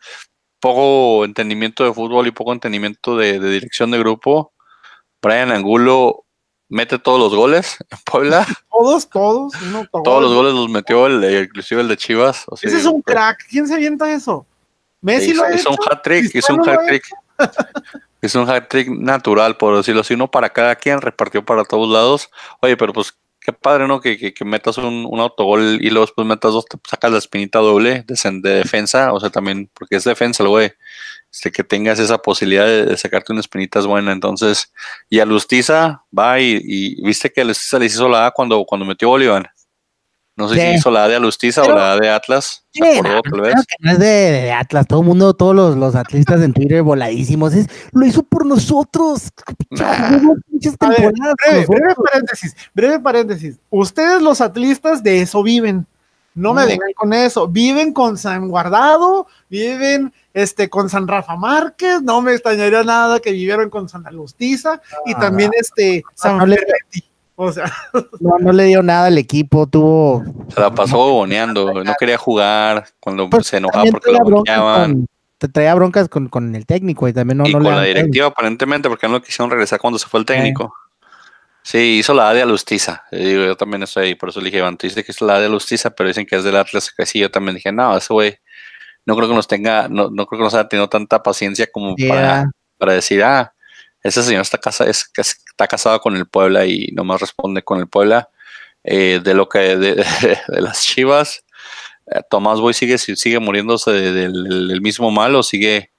poco 0.60 1.24
entendimiento 1.26 1.84
de 1.84 1.92
fútbol 1.92 2.26
y 2.26 2.30
poco 2.30 2.52
entendimiento 2.52 3.16
de, 3.16 3.38
de 3.38 3.50
dirección 3.50 3.90
de 3.90 3.98
grupo. 3.98 4.52
Brian 5.20 5.52
Angulo 5.52 6.23
mete 6.74 6.98
todos 6.98 7.20
los 7.20 7.34
goles 7.34 7.76
en 7.88 7.98
Puebla. 8.04 8.44
Todos, 8.70 9.08
todos. 9.08 9.54
un 9.62 9.76
autogol. 9.76 10.02
Todos 10.02 10.22
los 10.22 10.34
goles 10.34 10.52
los 10.52 10.68
metió, 10.68 11.06
el, 11.06 11.44
inclusive 11.44 11.80
el 11.80 11.86
de 11.88 11.96
Chivas. 11.96 12.44
o 12.48 12.56
sea, 12.56 12.68
Ese 12.68 12.80
es 12.80 12.86
un 12.86 13.00
crack. 13.00 13.46
¿Quién 13.48 13.68
se 13.68 13.74
avienta 13.74 14.12
eso? 14.12 14.44
Messi 15.00 15.30
hizo, 15.30 15.42
lo 15.42 15.48
ha 15.48 15.54
hizo 15.54 15.68
un 15.70 15.76
hecho? 15.76 15.92
hat 15.92 16.02
trick, 16.02 16.34
hizo 16.34 16.52
un 16.52 16.58
lo 16.58 16.72
hat 16.72 16.80
ha 16.80 16.86
trick. 16.86 17.04
hizo 18.20 18.40
un 18.42 18.50
hat 18.50 18.68
trick 18.68 18.88
natural, 18.88 19.56
por 19.56 19.76
decirlo 19.76 20.00
así, 20.00 20.14
uno 20.14 20.28
para 20.28 20.50
cada 20.50 20.74
quien, 20.74 21.00
repartió 21.00 21.44
para 21.44 21.64
todos 21.64 21.88
lados. 21.88 22.28
Oye, 22.60 22.76
pero 22.76 22.92
pues 22.92 23.14
qué 23.38 23.52
padre, 23.52 23.86
¿no? 23.86 24.00
Que, 24.00 24.18
que, 24.18 24.34
que 24.34 24.44
metas 24.44 24.76
un, 24.78 25.06
un 25.08 25.20
autogol 25.20 25.78
y 25.80 25.90
luego 25.90 26.06
después 26.06 26.26
metas 26.26 26.52
dos, 26.52 26.66
te 26.66 26.76
sacas 26.84 27.12
la 27.12 27.18
espinita 27.18 27.60
doble 27.60 28.02
de, 28.02 28.40
de 28.40 28.54
defensa, 28.54 29.12
o 29.12 29.20
sea, 29.20 29.30
también, 29.30 29.70
porque 29.72 29.96
es 29.96 30.04
defensa 30.04 30.42
el 30.42 30.48
güey. 30.48 30.72
Este, 31.34 31.50
que 31.50 31.64
tengas 31.64 31.98
esa 31.98 32.16
posibilidad 32.18 32.64
de, 32.64 32.84
de 32.86 32.96
sacarte 32.96 33.32
una 33.32 33.40
espinita 33.40 33.80
es 33.80 33.86
buena. 33.86 34.12
Entonces, 34.12 34.72
y 35.10 35.18
a 35.18 35.24
Lustiza 35.24 36.04
va 36.16 36.38
y, 36.38 36.60
y 36.62 37.02
viste 37.04 37.28
que 37.32 37.40
a 37.40 37.44
Lustiza 37.44 37.80
le 37.80 37.86
hizo 37.86 38.08
la 38.08 38.26
A 38.26 38.30
cuando, 38.30 38.64
cuando 38.64 38.86
metió 38.86 39.08
Bolívar. 39.08 39.50
No 40.36 40.48
sé 40.48 40.54
Sí. 40.54 40.60
si 40.60 40.66
hizo 40.74 40.90
la 40.92 41.04
A 41.04 41.08
de 41.08 41.16
Alustiza 41.16 41.62
Pero- 41.62 41.74
o 41.74 41.78
la 41.78 41.92
A 41.92 41.96
de 41.96 42.08
Atlas. 42.08 42.64
Sí, 42.72 42.80
¿Se 42.82 42.98
acordó, 42.98 43.14
no, 43.14 43.22
tal 43.22 43.40
vez? 43.40 43.52
claro 43.52 43.64
que 43.68 43.76
no 43.80 43.90
es 43.92 43.98
de, 44.00 44.06
de 44.06 44.52
Atlas, 44.52 44.86
todo 44.88 45.00
el 45.00 45.06
mundo, 45.06 45.34
todos 45.34 45.54
los, 45.56 45.76
los 45.76 45.94
atletas 45.96 46.40
en 46.42 46.52
Twitter 46.52 46.82
voladísimos, 46.82 47.52
es, 47.54 47.66
lo 47.92 48.04
hizo 48.06 48.22
por 48.24 48.44
nosotros. 48.46 49.28
Nah. 49.70 50.10
Ver, 50.10 51.12
Breve, 51.12 51.66
breve 51.66 51.94
paréntesis, 51.96 52.56
breve 52.74 52.98
paréntesis. 53.00 53.58
Ustedes 53.70 54.22
los 54.22 54.40
atlistas 54.40 55.02
de 55.02 55.20
eso 55.22 55.42
viven. 55.42 55.86
No 56.34 56.52
me 56.54 56.62
No. 56.62 56.66
vengan 56.68 56.92
con 56.96 57.12
eso. 57.12 57.46
Viven 57.48 57.92
con 57.92 58.18
San 58.18 58.48
Guardado, 58.48 59.26
viven 59.48 60.12
este, 60.32 60.68
con 60.68 60.88
San 60.90 61.06
Rafa 61.06 61.36
Márquez. 61.36 62.02
No 62.02 62.20
me 62.22 62.32
extrañaría 62.32 62.82
nada 62.82 63.20
que 63.20 63.32
vivieran 63.32 63.70
con 63.70 63.88
San 63.88 64.06
Alustiza 64.06 64.80
y 65.06 65.12
Ah, 65.14 65.20
también 65.20 65.50
este 65.58 66.02
San 66.14 66.38
no 66.38 66.46
le- 66.46 66.56
Ferretti. 66.56 67.04
O 67.36 67.50
sea, 67.52 67.64
No, 68.20 68.38
no 68.38 68.52
le 68.52 68.64
dio 68.64 68.82
nada 68.82 69.06
al 69.06 69.18
equipo, 69.18 69.66
tuvo... 69.66 70.22
Se 70.54 70.60
la 70.60 70.72
pasó 70.72 70.98
boneando, 70.98 71.82
no 71.82 71.94
quería 71.98 72.16
jugar 72.16 72.86
cuando 73.00 73.28
Pues, 73.28 73.46
se 73.48 73.56
enojaba 73.56 73.84
porque 73.90 74.12
lo 74.12 74.18
con- 74.44 75.06
te 75.38 75.48
traía 75.48 75.74
broncas 75.74 76.08
con, 76.08 76.28
con 76.28 76.54
el 76.54 76.64
técnico 76.64 77.06
y 77.08 77.12
también 77.12 77.38
no, 77.38 77.46
y 77.46 77.52
no 77.52 77.58
con 77.58 77.64
le 77.70 77.76
la 77.76 77.82
directiva 77.82 78.28
aparentemente 78.28 78.88
porque 78.88 79.06
no 79.08 79.14
lo 79.14 79.22
quisieron 79.22 79.50
regresar 79.50 79.80
cuando 79.80 79.98
se 79.98 80.06
fue 80.06 80.20
el 80.20 80.26
técnico. 80.26 80.72
Sí, 81.66 81.98
hizo 81.98 82.12
la 82.12 82.28
A 82.28 82.34
de 82.34 82.42
Alustiza. 82.42 83.04
Eh, 83.10 83.26
digo, 83.26 83.44
yo 83.46 83.56
también 83.56 83.82
estoy 83.82 84.04
ahí, 84.08 84.14
por 84.14 84.28
eso 84.28 84.38
le 84.40 84.46
dije, 84.46 84.58
Iván, 84.58 84.76
tú 84.76 84.86
dices 84.86 85.02
que 85.02 85.12
es 85.12 85.20
la 85.22 85.36
A 85.36 85.40
de 85.40 85.46
Alustiza, 85.46 85.90
pero 85.94 86.08
dicen 86.08 86.26
que 86.26 86.36
es 86.36 86.44
del 86.44 86.56
Atlas, 86.56 86.92
que 86.94 87.06
sí, 87.06 87.18
yo 87.20 87.30
también 87.30 87.54
dije, 87.56 87.72
no, 87.72 87.96
ese 87.96 88.12
güey, 88.12 88.36
no 89.06 89.16
creo 89.16 89.28
que 89.28 89.34
nos 89.34 89.48
tenga, 89.48 89.88
no, 89.88 90.10
no 90.10 90.26
creo 90.26 90.38
que 90.40 90.44
nos 90.44 90.54
haya 90.54 90.68
tenido 90.68 90.88
tanta 90.90 91.22
paciencia 91.22 91.66
como 91.72 91.96
Yeah. 91.96 92.08
para, 92.14 92.50
para 92.76 92.92
decir, 92.92 93.22
ah, 93.24 93.54
ese 94.02 94.22
señor 94.22 94.42
está, 94.42 94.58
casa, 94.58 94.84
es, 94.84 95.10
está 95.16 95.66
casado 95.66 95.98
con 96.00 96.14
el 96.16 96.26
Puebla 96.26 96.66
y 96.66 96.88
nomás 96.92 97.20
responde 97.22 97.62
con 97.62 97.80
el 97.80 97.88
Puebla. 97.88 98.28
Eh, 98.86 99.20
de 99.24 99.32
lo 99.32 99.48
que 99.48 99.58
de, 99.60 99.94
de- 100.20 100.38
de 100.46 100.60
las 100.60 100.82
Chivas, 100.82 101.42
eh, 102.12 102.20
Tomás 102.28 102.60
Boy 102.60 102.74
sigue 102.74 102.98
sigue 102.98 103.38
muriéndose 103.38 103.90
de- 103.92 104.12
del, 104.12 104.44
del- 104.44 104.68
del 104.68 104.80
mismo 104.82 105.10
mal 105.10 105.34
o 105.34 105.42
sigue 105.42 105.90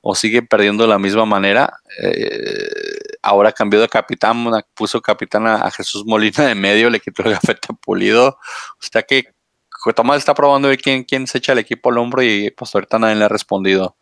o 0.00 0.14
sigue 0.14 0.42
perdiendo 0.42 0.84
de 0.84 0.90
la 0.90 1.00
misma 1.00 1.26
manera. 1.26 1.80
Eh, 2.00 2.95
ahora 3.26 3.52
cambió 3.52 3.80
de 3.80 3.88
capitán, 3.88 4.46
puso 4.74 5.00
capitán 5.02 5.46
a, 5.46 5.56
a 5.56 5.70
Jesús 5.70 6.04
Molina 6.06 6.44
de 6.46 6.54
medio, 6.54 6.88
le 6.90 7.00
quitó 7.00 7.22
el 7.24 7.32
gafete 7.32 7.68
pulido. 7.84 8.28
O 8.28 8.38
sea 8.90 9.02
que 9.02 9.34
Tomás 9.94 10.18
está 10.18 10.34
probando 10.34 10.68
de 10.68 10.76
quién, 10.76 11.04
quién 11.04 11.26
se 11.26 11.38
echa 11.38 11.52
el 11.52 11.58
equipo 11.58 11.90
al 11.90 11.98
hombro 11.98 12.22
y 12.22 12.50
pues 12.50 12.74
ahorita 12.74 12.98
nadie 12.98 13.14
le 13.16 13.24
ha 13.24 13.28
respondido. 13.28 13.96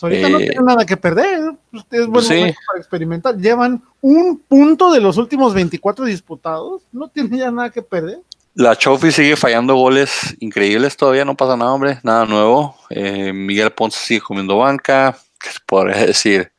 ahorita 0.00 0.28
no 0.28 0.38
Eh, 0.38 0.46
tienen 0.48 0.64
nada 0.66 0.84
que 0.84 0.96
perder. 0.96 1.54
Pues, 1.70 1.84
Es 1.90 2.06
buen 2.06 2.24
sí. 2.24 2.34
momento 2.34 2.60
para 2.66 2.78
experimentar. 2.80 3.36
Llevan 3.38 3.82
un 4.02 4.38
punto 4.46 4.92
de 4.92 5.00
los 5.00 5.16
últimos 5.16 5.54
24 5.54 6.04
disputados. 6.04 6.82
No 6.92 7.08
tienen 7.08 7.38
ya 7.38 7.50
nada 7.50 7.70
que 7.70 7.80
perder. 7.82 8.18
La 8.54 8.76
Chofi 8.76 9.10
sigue 9.10 9.34
fallando 9.36 9.74
goles 9.74 10.36
increíbles 10.40 10.98
todavía, 10.98 11.24
no 11.24 11.34
pasa 11.34 11.56
nada, 11.56 11.72
hombre, 11.72 11.98
nada 12.02 12.26
nuevo. 12.26 12.76
Eh, 12.90 13.32
Miguel 13.32 13.70
Ponce 13.70 13.98
sigue 13.98 14.20
comiendo 14.20 14.58
banca, 14.58 15.16
¿qué 15.40 15.48
se 15.50 15.58
podría 15.64 16.04
decir? 16.04 16.52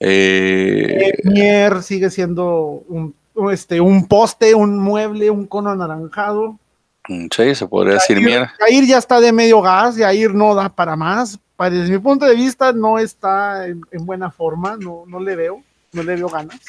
Eh, 0.00 1.12
Mier 1.24 1.82
sigue 1.82 2.10
siendo 2.10 2.82
un, 2.88 3.14
este, 3.50 3.80
un 3.80 4.06
poste, 4.06 4.54
un 4.54 4.78
mueble, 4.78 5.30
un 5.30 5.46
cono 5.46 5.70
anaranjado. 5.70 6.58
sí, 7.08 7.54
se 7.54 7.66
podría 7.66 7.94
decir, 7.94 8.20
Mier. 8.20 8.46
Jair 8.58 8.84
ya 8.86 8.98
está 8.98 9.20
de 9.20 9.32
medio 9.32 9.62
gas, 9.62 9.96
Jair 9.96 10.34
no 10.34 10.54
da 10.54 10.68
para 10.68 10.96
más. 10.96 11.38
Desde 11.58 11.90
mi 11.90 11.98
punto 11.98 12.26
de 12.26 12.34
vista, 12.34 12.72
no 12.72 12.98
está 12.98 13.66
en, 13.66 13.80
en 13.90 14.04
buena 14.04 14.30
forma, 14.30 14.76
no, 14.78 15.04
no 15.06 15.18
le 15.20 15.36
veo, 15.36 15.62
no 15.92 16.02
le 16.02 16.16
veo 16.16 16.28
ganas. 16.28 16.60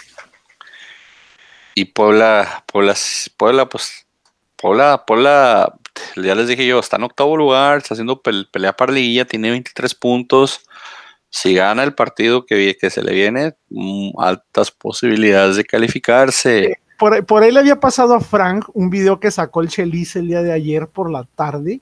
Y 1.75 1.86
Puebla, 1.86 2.63
Puebla, 2.71 2.95
Puebla, 3.36 3.67
pues, 3.67 4.05
Puebla, 4.55 5.03
Puebla, 5.05 5.73
ya 6.15 6.34
les 6.36 6.47
dije 6.47 6.65
yo, 6.65 6.80
está 6.80 6.95
en 6.95 7.03
octavo 7.03 7.36
lugar, 7.38 7.78
está 7.80 7.93
haciendo 7.93 8.23
pel- 8.23 8.47
pelea 8.49 8.71
para 8.75 8.93
liguilla, 8.93 9.25
tiene 9.25 9.49
23 9.51 9.93
puntos. 9.93 10.61
Si 11.30 11.53
gana 11.53 11.84
el 11.84 11.93
partido 11.93 12.45
que, 12.45 12.78
que 12.80 12.89
se 12.89 13.03
le 13.03 13.13
viene, 13.13 13.55
mm, 13.69 14.11
altas 14.19 14.71
posibilidades 14.71 15.57
de 15.57 15.65
calificarse. 15.65 16.80
Por, 16.97 17.25
por 17.25 17.43
ahí 17.43 17.51
le 17.51 17.59
había 17.59 17.80
pasado 17.80 18.15
a 18.15 18.21
Frank 18.21 18.65
un 18.73 18.89
video 18.89 19.19
que 19.19 19.30
sacó 19.30 19.61
el 19.61 19.67
Chelis 19.67 20.15
el 20.15 20.28
día 20.28 20.41
de 20.41 20.51
ayer 20.51 20.88
por 20.88 21.11
la 21.11 21.25
tarde. 21.36 21.82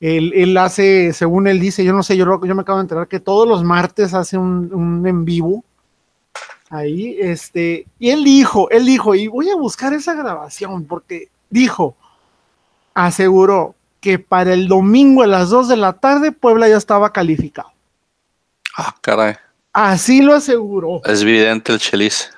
Él, 0.00 0.56
hace, 0.56 1.12
según 1.12 1.48
él 1.48 1.58
dice, 1.58 1.84
yo 1.84 1.92
no 1.92 2.04
sé, 2.04 2.16
yo, 2.16 2.24
yo 2.44 2.54
me 2.54 2.62
acabo 2.62 2.78
de 2.78 2.82
enterar 2.82 3.08
que 3.08 3.18
todos 3.18 3.48
los 3.48 3.64
martes 3.64 4.14
hace 4.14 4.38
un, 4.38 4.72
un 4.72 5.06
en 5.06 5.24
vivo. 5.24 5.64
Ahí, 6.70 7.16
este, 7.18 7.86
y 7.98 8.10
él 8.10 8.22
dijo, 8.22 8.70
él 8.70 8.86
dijo, 8.86 9.14
y 9.14 9.26
voy 9.26 9.48
a 9.50 9.56
buscar 9.56 9.92
esa 9.94 10.14
grabación, 10.14 10.84
porque 10.84 11.28
dijo, 11.50 11.96
aseguró 12.94 13.74
que 14.00 14.18
para 14.18 14.52
el 14.52 14.68
domingo 14.68 15.22
a 15.22 15.26
las 15.26 15.50
2 15.50 15.68
de 15.68 15.76
la 15.76 15.94
tarde 15.94 16.30
Puebla 16.30 16.68
ya 16.68 16.76
estaba 16.76 17.12
calificado. 17.12 17.70
Ah, 18.80 18.94
caray. 19.00 19.34
Así 19.72 20.22
lo 20.22 20.34
aseguró. 20.34 21.00
Es 21.04 21.22
evidente 21.22 21.72
el 21.72 21.80
Chelis. 21.80 22.30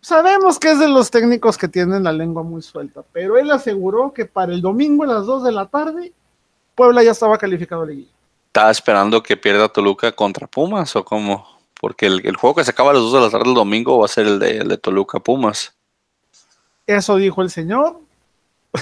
Sabemos 0.00 0.60
que 0.60 0.70
es 0.70 0.78
de 0.78 0.86
los 0.86 1.10
técnicos 1.10 1.58
que 1.58 1.66
tienen 1.66 2.04
la 2.04 2.12
lengua 2.12 2.44
muy 2.44 2.62
suelta, 2.62 3.02
pero 3.12 3.36
él 3.36 3.50
aseguró 3.50 4.12
que 4.12 4.24
para 4.24 4.52
el 4.52 4.62
domingo 4.62 5.02
a 5.02 5.08
las 5.08 5.26
2 5.26 5.42
de 5.42 5.50
la 5.50 5.66
tarde 5.66 6.12
Puebla 6.76 7.02
ya 7.02 7.10
estaba 7.10 7.38
calificado 7.38 7.82
a 7.82 7.86
liguilla. 7.86 8.12
¿Estaba 8.46 8.70
esperando 8.70 9.20
que 9.20 9.36
pierda 9.36 9.68
Toluca 9.68 10.12
contra 10.12 10.46
Pumas 10.46 10.94
o 10.94 11.04
cómo? 11.04 11.44
Porque 11.80 12.06
el, 12.06 12.24
el 12.24 12.36
juego 12.36 12.54
que 12.54 12.64
se 12.64 12.70
acaba 12.70 12.92
a 12.92 12.94
las 12.94 13.02
2 13.02 13.12
de 13.14 13.20
la 13.22 13.30
tarde 13.30 13.48
el 13.48 13.54
domingo 13.54 13.98
va 13.98 14.04
a 14.04 14.08
ser 14.08 14.28
el 14.28 14.38
de, 14.38 14.58
el 14.58 14.68
de 14.68 14.78
Toluca 14.78 15.18
Pumas. 15.18 15.74
Eso 16.86 17.16
dijo 17.16 17.42
el 17.42 17.50
señor. 17.50 17.98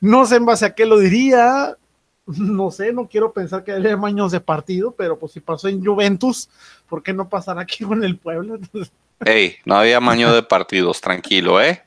No 0.00 0.26
sé 0.26 0.36
en 0.36 0.46
base 0.46 0.64
a 0.64 0.74
qué 0.76 0.86
lo 0.86 1.00
diría. 1.00 1.76
No 2.26 2.70
sé, 2.70 2.92
no 2.92 3.08
quiero 3.08 3.32
pensar 3.32 3.64
que 3.64 3.72
haya 3.72 3.94
años 3.94 4.32
de 4.32 4.40
partido, 4.40 4.92
pero 4.92 5.18
pues 5.18 5.32
si 5.32 5.40
pasó 5.40 5.68
en 5.68 5.84
Juventus, 5.84 6.48
¿por 6.88 7.02
qué 7.02 7.12
no 7.12 7.28
pasará 7.28 7.62
aquí 7.62 7.84
con 7.84 8.04
el? 8.04 8.20
Entonces, 8.24 8.92
Ey, 9.24 9.56
no 9.64 9.76
había 9.76 9.98
amaño 9.98 10.32
de 10.32 10.42
partidos, 10.42 11.00
tranquilo, 11.00 11.60
¿eh? 11.60 11.82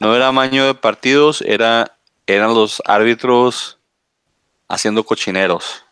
No 0.00 0.14
era 0.16 0.28
amaño 0.28 0.66
de 0.66 0.74
partidos, 0.74 1.42
era, 1.42 1.96
eran 2.26 2.54
los 2.54 2.82
árbitros 2.86 3.78
haciendo 4.68 5.04
cochineros. 5.04 5.84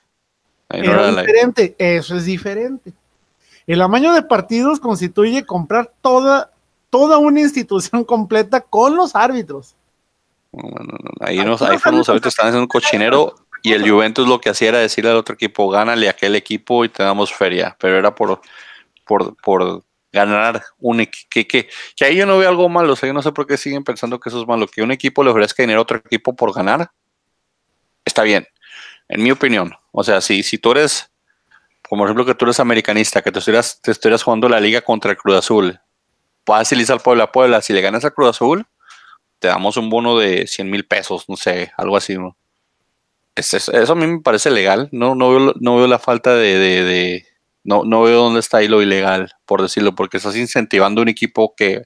No 0.71 0.79
era 0.79 1.09
diferente, 1.09 1.77
eso 1.79 2.17
es 2.17 2.25
diferente. 2.25 2.93
El 3.67 3.83
amaño 3.83 4.13
de 4.15 4.23
partidos 4.23 4.81
constituye 4.81 5.45
comprar 5.45 5.93
toda, 6.01 6.51
toda 6.91 7.19
una 7.19 7.41
institución 7.41 8.05
completa 8.05 8.61
con 8.61 8.97
los 8.97 9.15
árbitros. 9.15 9.75
ahí, 11.21 11.39
nos, 11.39 11.63
ahí 11.63 11.79
los 11.93 12.09
árbitros 12.09 12.33
estaban 12.33 12.51
haciendo 12.51 12.63
un 12.63 12.69
cochinero 12.69 13.35
y 13.63 13.73
el 13.73 13.89
Juventus 13.89 14.29
lo 14.29 14.41
que 14.41 14.51
hacía 14.51 14.69
era 14.69 14.79
decirle 14.79 15.11
al 15.11 15.17
otro 15.17 15.35
equipo, 15.35 15.69
gánale 15.69 16.09
a 16.09 16.13
aquel 16.13 16.37
equipo 16.37 16.85
y 16.85 16.89
te 16.89 17.03
damos 17.03 17.33
feria, 17.33 17.77
pero 17.81 17.99
era 17.99 18.15
por, 18.15 18.41
por, 19.05 19.37
por 19.37 19.85
ganar 20.13 20.63
un 20.79 21.01
equipo, 21.01 21.29
que, 21.31 21.47
que, 21.47 21.69
ahí 22.05 22.17
yo 22.17 22.27
no 22.27 22.39
veo 22.39 22.49
algo 22.49 22.69
malo, 22.69 22.93
o 22.93 22.97
sea, 22.97 23.07
yo 23.07 23.13
no 23.13 23.23
sé 23.23 23.33
por 23.33 23.47
qué 23.47 23.57
siguen 23.57 23.85
pensando 23.85 24.19
que 24.21 24.29
eso 24.29 24.41
es 24.41 24.47
malo, 24.47 24.67
que 24.67 24.83
un 24.83 24.93
equipo 24.93 25.23
le 25.23 25.31
ofrezca 25.31 25.63
dinero 25.63 25.81
a 25.81 25.83
otro 25.83 25.99
equipo 25.99 26.35
por 26.35 26.55
ganar, 26.55 26.91
está 28.05 28.23
bien, 28.23 28.47
en 29.09 29.23
mi 29.23 29.31
opinión, 29.31 29.75
o 29.93 30.05
sea, 30.05 30.21
si, 30.21 30.43
si 30.43 30.59
tú 30.59 30.73
eres, 30.73 31.11
como 31.89 32.03
por 32.03 32.09
ejemplo 32.09 32.25
que 32.25 32.35
tú 32.35 32.45
eres 32.45 32.61
americanista, 32.61 33.23
que 33.23 33.33
te 33.33 33.39
estuvieras, 33.39 33.81
estuvieras 33.85 34.23
jugando 34.23 34.49
la 34.49 34.61
liga 34.61 34.81
contra 34.81 35.11
el 35.11 35.17
Cruz 35.17 35.37
Azul, 35.37 35.81
vas 36.47 36.73
a 36.73 36.93
al 36.93 37.01
Puebla 37.01 37.33
Puebla, 37.33 37.61
si 37.61 37.73
le 37.73 37.81
ganas 37.81 38.05
al 38.05 38.15
Cruz 38.15 38.31
Azul, 38.31 38.67
te 39.39 39.49
damos 39.49 39.77
un 39.77 39.91
bono 39.91 40.19
de 40.19 40.47
100 40.47 40.71
mil 40.71 40.87
pesos, 40.87 41.29
no 41.29 41.37
sé, 41.37 41.73
algo 41.77 41.97
así, 41.97 42.15
¿no? 42.15 42.37
Eso, 43.37 43.93
a 43.93 43.95
mí 43.95 44.07
me 44.07 44.20
parece 44.20 44.51
legal, 44.51 44.89
no, 44.93 45.14
no, 45.14 45.30
veo, 45.30 45.55
no 45.61 45.76
veo 45.76 45.87
la 45.87 45.99
falta 45.99 46.34
de 46.34 47.24
no, 47.66 47.82
no 47.84 48.03
veo 48.03 48.22
dónde 48.22 48.41
está 48.41 48.59
ahí 48.59 48.68
lo 48.68 48.80
ilegal, 48.80 49.32
por 49.45 49.61
decirlo, 49.61 49.95
porque 49.95 50.18
estás 50.18 50.37
incentivando 50.37 51.01
a 51.01 51.03
un 51.03 51.09
equipo 51.09 51.55
que, 51.57 51.82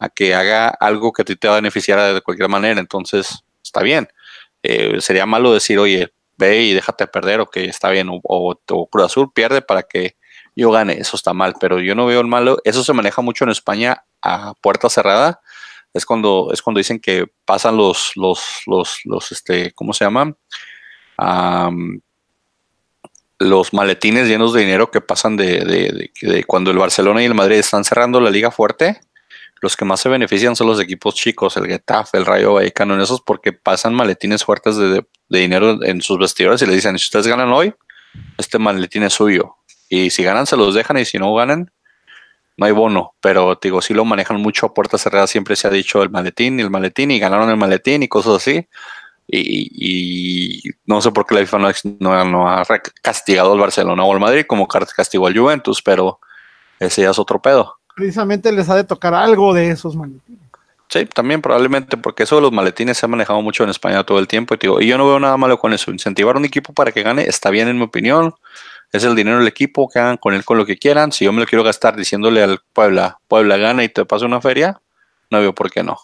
a 0.00 0.08
que 0.08 0.34
haga 0.34 0.68
algo 0.68 1.12
que 1.12 1.22
a 1.22 1.24
ti 1.24 1.36
te 1.36 1.46
va 1.46 1.54
a 1.54 1.60
beneficiar 1.60 2.12
de 2.12 2.20
cualquier 2.20 2.48
manera. 2.48 2.80
Entonces, 2.80 3.44
está 3.62 3.82
bien. 3.82 4.08
Eh, 4.64 5.00
sería 5.00 5.24
malo 5.24 5.54
decir, 5.54 5.78
oye, 5.78 6.12
ve 6.36 6.62
y 6.62 6.74
déjate 6.74 7.06
perder, 7.06 7.40
o 7.40 7.46
que 7.46 7.66
está 7.66 7.90
bien, 7.90 8.08
o, 8.08 8.20
o, 8.24 8.86
Cruz 8.88 9.04
Azul 9.04 9.32
pierde 9.32 9.62
para 9.62 9.84
que 9.84 10.16
yo 10.56 10.72
gane. 10.72 10.94
Eso 10.94 11.16
está 11.16 11.32
mal, 11.32 11.54
pero 11.60 11.78
yo 11.78 11.94
no 11.94 12.06
veo 12.06 12.20
el 12.20 12.26
malo. 12.26 12.58
Eso 12.64 12.82
se 12.82 12.92
maneja 12.92 13.22
mucho 13.22 13.44
en 13.44 13.50
España 13.50 14.04
a 14.22 14.54
puerta 14.60 14.88
cerrada. 14.88 15.40
Es 15.94 16.04
cuando, 16.04 16.50
es 16.52 16.62
cuando 16.62 16.78
dicen 16.78 16.98
que 16.98 17.26
pasan 17.44 17.76
los, 17.76 18.12
los, 18.16 18.62
los, 18.66 19.02
los, 19.04 19.30
este, 19.30 19.72
¿cómo 19.72 19.92
se 19.92 20.04
llaman? 20.04 20.36
Los 23.38 23.72
maletines 23.72 24.28
llenos 24.28 24.52
de 24.52 24.60
dinero 24.60 24.90
que 24.90 25.00
pasan 25.00 25.36
de, 25.36 26.10
cuando 26.46 26.70
el 26.70 26.78
Barcelona 26.78 27.22
y 27.22 27.26
el 27.26 27.34
Madrid 27.34 27.56
están 27.56 27.84
cerrando 27.84 28.20
la 28.20 28.30
liga 28.30 28.50
fuerte, 28.50 29.00
los 29.60 29.76
que 29.76 29.84
más 29.84 30.00
se 30.00 30.08
benefician 30.08 30.56
son 30.56 30.66
los 30.66 30.80
equipos 30.80 31.14
chicos, 31.14 31.56
el 31.56 31.66
Getafe, 31.66 32.18
el 32.18 32.26
Rayo 32.26 32.54
Vallecano, 32.54 33.00
esos 33.00 33.20
porque 33.20 33.52
pasan 33.52 33.94
maletines 33.94 34.44
fuertes 34.44 34.76
de, 34.76 35.04
dinero 35.28 35.82
en 35.82 36.02
sus 36.02 36.18
vestidores 36.18 36.60
y 36.62 36.66
le 36.66 36.74
dicen, 36.74 36.98
si 36.98 37.04
ustedes 37.04 37.28
ganan 37.28 37.50
hoy, 37.52 37.72
este 38.36 38.58
maletín 38.58 39.04
es 39.04 39.14
suyo. 39.14 39.56
Y 39.88 40.10
si 40.10 40.22
ganan, 40.24 40.46
se 40.46 40.56
los 40.56 40.74
dejan 40.74 40.98
y 40.98 41.04
si 41.04 41.18
no 41.18 41.32
ganan, 41.34 41.70
no 42.56 42.66
hay 42.66 42.72
bono. 42.72 43.14
Pero 43.20 43.58
digo, 43.62 43.80
si 43.80 43.94
lo 43.94 44.04
manejan 44.04 44.40
mucho 44.40 44.66
a 44.66 44.74
puertas 44.74 45.02
cerradas, 45.02 45.30
siempre 45.30 45.56
se 45.56 45.68
ha 45.68 45.70
dicho 45.70 46.02
el 46.02 46.10
maletín 46.10 46.58
y 46.58 46.62
el 46.62 46.70
maletín 46.70 47.10
y 47.10 47.18
ganaron 47.18 47.48
el 47.48 47.56
maletín 47.56 48.02
y 48.02 48.08
cosas 48.08 48.36
así. 48.36 48.66
Y, 49.28 50.62
no 50.84 51.00
sé 51.00 51.10
por 51.10 51.26
qué 51.26 51.34
la 51.34 51.40
FIFA 51.40 51.72
no, 52.00 52.48
ha 52.48 52.64
castigado 53.00 53.52
al 53.52 53.60
Barcelona 53.60 54.04
o 54.04 54.12
al 54.12 54.20
Madrid 54.20 54.44
como 54.46 54.68
castigó 54.68 55.26
al 55.26 55.38
Juventus, 55.38 55.80
pero 55.82 56.18
ese 56.78 57.02
ya 57.02 57.10
es 57.10 57.18
otro 57.18 57.40
pedo. 57.40 57.78
Precisamente 57.94 58.52
les 58.52 58.68
ha 58.68 58.76
de 58.76 58.84
tocar 58.84 59.14
algo 59.14 59.54
de 59.54 59.70
esos 59.70 59.96
maletines. 59.96 60.40
Sí, 60.88 61.06
también 61.06 61.40
probablemente, 61.40 61.96
porque 61.96 62.24
eso 62.24 62.36
de 62.36 62.42
los 62.42 62.52
maletines 62.52 62.98
se 62.98 63.06
ha 63.06 63.08
manejado 63.08 63.40
mucho 63.40 63.64
en 63.64 63.70
España 63.70 64.04
todo 64.04 64.18
el 64.18 64.28
tiempo. 64.28 64.54
Y, 64.54 64.58
digo, 64.58 64.78
y 64.78 64.86
yo 64.86 64.98
no 64.98 65.06
veo 65.06 65.18
nada 65.18 65.38
malo 65.38 65.58
con 65.58 65.72
eso. 65.72 65.90
Incentivar 65.90 66.36
a 66.36 66.38
un 66.38 66.44
equipo 66.44 66.74
para 66.74 66.92
que 66.92 67.02
gane 67.02 67.22
está 67.22 67.48
bien, 67.48 67.68
en 67.68 67.78
mi 67.78 67.84
opinión. 67.84 68.34
Es 68.92 69.04
el 69.04 69.14
dinero 69.14 69.38
del 69.38 69.48
equipo, 69.48 69.88
que 69.88 69.98
hagan 69.98 70.18
con 70.18 70.34
él 70.34 70.44
con 70.44 70.58
lo 70.58 70.66
que 70.66 70.76
quieran. 70.76 71.10
Si 71.10 71.24
yo 71.24 71.32
me 71.32 71.40
lo 71.40 71.46
quiero 71.46 71.64
gastar 71.64 71.96
diciéndole 71.96 72.42
al 72.42 72.60
Puebla, 72.74 73.18
Puebla 73.26 73.56
gana 73.56 73.84
y 73.84 73.88
te 73.88 74.04
pasa 74.04 74.26
una 74.26 74.42
feria, 74.42 74.82
no 75.30 75.40
veo 75.40 75.54
por 75.54 75.70
qué 75.70 75.82
no. 75.82 75.98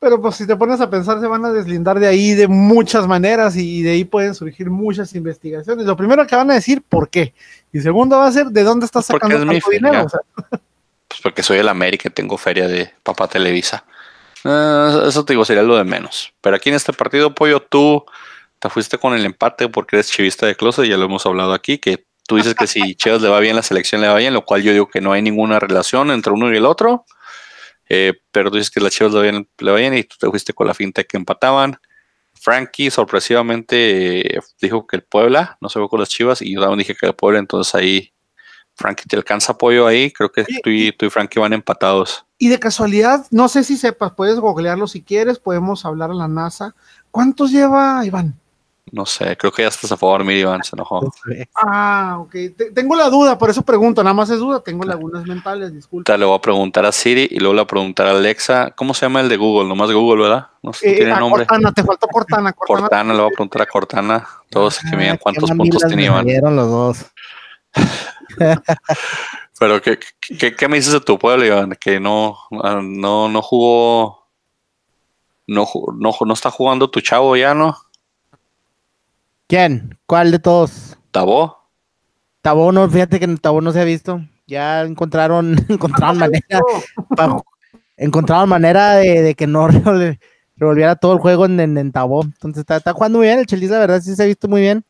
Pero 0.00 0.22
pues 0.22 0.36
si 0.36 0.46
te 0.46 0.56
pones 0.56 0.80
a 0.80 0.88
pensar, 0.88 1.20
se 1.20 1.26
van 1.26 1.44
a 1.44 1.50
deslindar 1.50 1.98
de 1.98 2.06
ahí 2.06 2.34
de 2.34 2.46
muchas 2.46 3.06
maneras 3.06 3.56
y 3.56 3.82
de 3.82 3.90
ahí 3.90 4.04
pueden 4.04 4.34
surgir 4.34 4.70
muchas 4.70 5.14
investigaciones. 5.14 5.86
Lo 5.86 5.96
primero 5.96 6.26
que 6.26 6.36
van 6.36 6.50
a 6.50 6.54
decir, 6.54 6.82
¿por 6.88 7.08
qué? 7.08 7.34
Y 7.72 7.80
segundo 7.80 8.18
va 8.18 8.26
a 8.26 8.32
ser, 8.32 8.46
¿de 8.46 8.62
dónde 8.62 8.86
estás 8.86 9.06
pues 9.08 9.20
sacando 9.20 9.44
tanto 9.44 9.70
dinero? 9.70 10.06
Pues 11.08 11.22
porque 11.22 11.42
soy 11.42 11.56
el 11.56 11.68
América 11.70 12.08
y 12.08 12.12
tengo 12.12 12.36
feria 12.36 12.68
de 12.68 12.92
Papá 13.02 13.28
Televisa. 13.28 13.82
Ah, 14.44 15.04
eso 15.08 15.24
te 15.24 15.32
digo, 15.32 15.44
sería 15.44 15.62
lo 15.62 15.76
de 15.78 15.84
menos. 15.84 16.34
Pero 16.42 16.54
aquí 16.54 16.68
en 16.68 16.74
este 16.74 16.92
partido, 16.92 17.34
Pollo, 17.34 17.60
tú 17.60 18.04
te 18.58 18.68
fuiste 18.68 18.98
con 18.98 19.14
el 19.14 19.24
empate 19.24 19.68
porque 19.68 19.96
eres 19.96 20.10
chivista 20.10 20.46
de 20.46 20.54
closet, 20.54 20.84
ya 20.84 20.98
lo 20.98 21.06
hemos 21.06 21.24
hablado 21.24 21.54
aquí, 21.54 21.78
que 21.78 22.04
tú 22.26 22.36
dices 22.36 22.54
que 22.54 22.66
si 22.66 22.94
Chivas 22.94 23.22
le 23.22 23.28
va 23.28 23.40
bien, 23.40 23.56
la 23.56 23.62
selección 23.62 24.02
le 24.02 24.08
va 24.08 24.16
bien, 24.16 24.34
lo 24.34 24.44
cual 24.44 24.62
yo 24.62 24.72
digo 24.72 24.88
que 24.88 25.00
no 25.00 25.12
hay 25.12 25.22
ninguna 25.22 25.58
relación 25.58 26.10
entre 26.10 26.32
uno 26.32 26.52
y 26.52 26.56
el 26.56 26.66
otro. 26.66 27.06
Eh, 27.88 28.14
pero 28.30 28.50
tú 28.50 28.56
dices 28.56 28.70
que 28.70 28.80
las 28.80 28.92
Chivas 28.92 29.12
le 29.14 29.70
vayan, 29.70 29.94
y 29.96 30.04
tú 30.04 30.16
te 30.18 30.28
fuiste 30.28 30.52
con 30.52 30.66
la 30.66 30.74
finta 30.74 31.04
que 31.04 31.16
empataban. 31.16 31.78
Frankie 32.34 32.90
sorpresivamente 32.90 34.36
eh, 34.36 34.40
dijo 34.60 34.86
que 34.86 34.96
el 34.96 35.02
Puebla 35.02 35.58
no 35.60 35.68
se 35.68 35.80
ve 35.80 35.88
con 35.88 36.00
las 36.00 36.08
Chivas 36.08 36.40
y 36.40 36.54
yo 36.54 36.60
también 36.60 36.78
dije 36.78 36.94
que 36.94 37.06
el 37.06 37.14
Puebla, 37.14 37.40
entonces 37.40 37.74
ahí 37.74 38.12
Frankie 38.74 39.08
te 39.08 39.16
alcanza 39.16 39.52
apoyo 39.52 39.86
ahí. 39.86 40.12
Creo 40.12 40.30
que 40.30 40.44
tú, 40.62 40.70
y, 40.70 40.92
tú 40.92 41.06
y 41.06 41.10
Frankie 41.10 41.40
van 41.40 41.52
empatados. 41.52 42.24
Y 42.38 42.48
de 42.48 42.60
casualidad, 42.60 43.26
no 43.32 43.48
sé 43.48 43.64
si 43.64 43.76
sepas, 43.76 44.12
puedes 44.12 44.38
googlearlo 44.38 44.86
si 44.86 45.02
quieres, 45.02 45.40
podemos 45.40 45.84
hablar 45.84 46.12
a 46.12 46.14
la 46.14 46.28
NASA. 46.28 46.76
¿Cuántos 47.10 47.50
lleva 47.50 48.04
Iván? 48.06 48.38
No 48.92 49.06
sé, 49.06 49.36
creo 49.36 49.52
que 49.52 49.62
ya 49.62 49.68
estás 49.68 49.90
a 49.92 49.96
favor, 49.96 50.24
mi 50.24 50.34
Iván, 50.34 50.62
se 50.62 50.76
enojó. 50.76 51.12
Ah, 51.54 52.18
ok. 52.20 52.34
tengo 52.74 52.96
la 52.96 53.08
duda, 53.10 53.36
por 53.38 53.50
eso 53.50 53.62
pregunto, 53.62 54.02
nada 54.02 54.14
más 54.14 54.30
es 54.30 54.38
duda, 54.38 54.60
tengo 54.60 54.84
lagunas 54.84 55.24
mentales, 55.26 55.72
disculpa. 55.72 56.16
Le 56.16 56.24
voy 56.24 56.36
a 56.36 56.40
preguntar 56.40 56.84
a 56.86 56.92
Siri 56.92 57.28
y 57.30 57.38
luego 57.38 57.54
le 57.54 57.60
voy 57.60 57.64
a 57.64 57.66
preguntar 57.66 58.06
a 58.06 58.10
Alexa, 58.10 58.72
¿cómo 58.76 58.94
se 58.94 59.06
llama 59.06 59.20
el 59.20 59.28
de 59.28 59.36
Google? 59.36 59.68
Nomás 59.68 59.90
Google, 59.90 60.22
¿verdad? 60.22 60.48
No 60.62 60.72
sé, 60.72 60.94
tiene 60.94 61.18
nombre. 61.18 61.46
Cortana, 61.46 61.72
te 61.72 61.84
faltó 61.84 62.06
Cortana. 62.08 62.52
Cortana, 62.52 62.80
Cortana 62.80 63.14
le 63.14 63.20
voy 63.20 63.28
a 63.28 63.34
preguntar 63.34 63.62
a 63.62 63.66
Cortana, 63.66 64.28
todos 64.50 64.78
que 64.78 64.96
me 64.96 65.02
digan 65.02 65.18
cuántos 65.18 65.50
puntos 65.50 65.82
tiene 65.86 66.04
Iván. 66.04 66.26
los 66.26 66.68
dos. 66.68 67.06
Pero, 69.58 69.82
¿qué, 69.82 69.98
qué, 70.38 70.54
qué 70.54 70.68
me 70.68 70.76
dices 70.76 70.92
de 70.92 71.00
tu 71.00 71.18
pueblo, 71.18 71.44
Iván? 71.44 71.76
Que 71.80 71.98
no, 71.98 72.38
no, 72.50 73.28
no 73.28 73.42
jugó, 73.42 74.28
no, 75.46 75.66
no, 75.96 76.14
no 76.24 76.34
está 76.34 76.50
jugando 76.50 76.90
tu 76.90 77.00
chavo 77.00 77.36
ya, 77.36 77.54
¿no? 77.54 77.76
¿Quién? 79.48 79.98
¿Cuál 80.04 80.30
de 80.30 80.38
todos? 80.38 80.98
Tabó. 81.10 81.56
Tabó 82.42 82.70
no, 82.70 82.88
fíjate 82.88 83.18
que 83.18 83.26
Tabó 83.38 83.62
no 83.62 83.72
se 83.72 83.80
ha 83.80 83.84
visto. 83.84 84.20
Ya 84.46 84.82
encontraron, 84.82 85.56
encontraron 85.68 86.18
manera, 86.18 86.60
encontraron 87.96 88.48
manera 88.48 88.96
de, 88.96 89.34
que 89.34 89.46
no 89.46 89.68
revolviera 90.56 90.96
todo 90.96 91.14
el 91.14 91.18
juego 91.18 91.46
en, 91.46 91.58
en, 91.60 91.92
Tabó. 91.92 92.24
Entonces 92.24 92.64
está, 92.68 92.92
jugando 92.92 93.18
muy 93.18 93.26
bien 93.26 93.38
el 93.38 93.46
Chelis, 93.46 93.70
la 93.70 93.78
verdad 93.78 94.02
sí 94.02 94.14
se 94.14 94.22
ha 94.22 94.26
visto 94.26 94.48
muy 94.48 94.60
bien. 94.60 94.84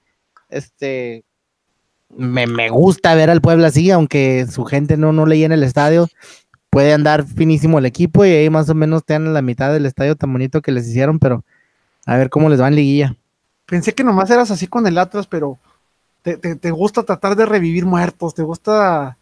Este, 0.50 1.24
me, 2.08 2.48
me, 2.48 2.68
gusta 2.68 3.14
ver 3.14 3.30
al 3.30 3.40
pueblo 3.40 3.64
así, 3.64 3.92
aunque 3.92 4.44
su 4.50 4.64
gente 4.64 4.96
no, 4.96 5.12
no 5.12 5.24
le 5.24 5.44
en 5.44 5.52
el 5.52 5.62
estadio. 5.62 6.08
Puede 6.68 6.92
andar 6.92 7.24
finísimo 7.24 7.78
el 7.78 7.86
equipo 7.86 8.24
y 8.24 8.30
ahí 8.30 8.50
más 8.50 8.68
o 8.68 8.74
menos 8.74 9.02
en 9.06 9.32
la 9.32 9.40
mitad 9.40 9.72
del 9.72 9.86
estadio 9.86 10.16
tan 10.16 10.32
bonito 10.32 10.62
que 10.62 10.72
les 10.72 10.88
hicieron, 10.88 11.20
pero 11.20 11.44
a 12.06 12.16
ver 12.16 12.28
cómo 12.28 12.48
les 12.48 12.60
va 12.60 12.66
en 12.66 12.74
liguilla. 12.74 13.16
Pensé 13.68 13.94
que 13.94 14.02
nomás 14.02 14.30
eras 14.30 14.50
así 14.50 14.66
con 14.66 14.86
el 14.86 14.96
Atlas, 14.96 15.26
pero 15.26 15.58
te, 16.22 16.70
gusta 16.70 17.02
tratar 17.02 17.36
de 17.36 17.44
revivir 17.44 17.84
muertos, 17.84 18.34
te 18.34 18.42
gusta 18.42 19.18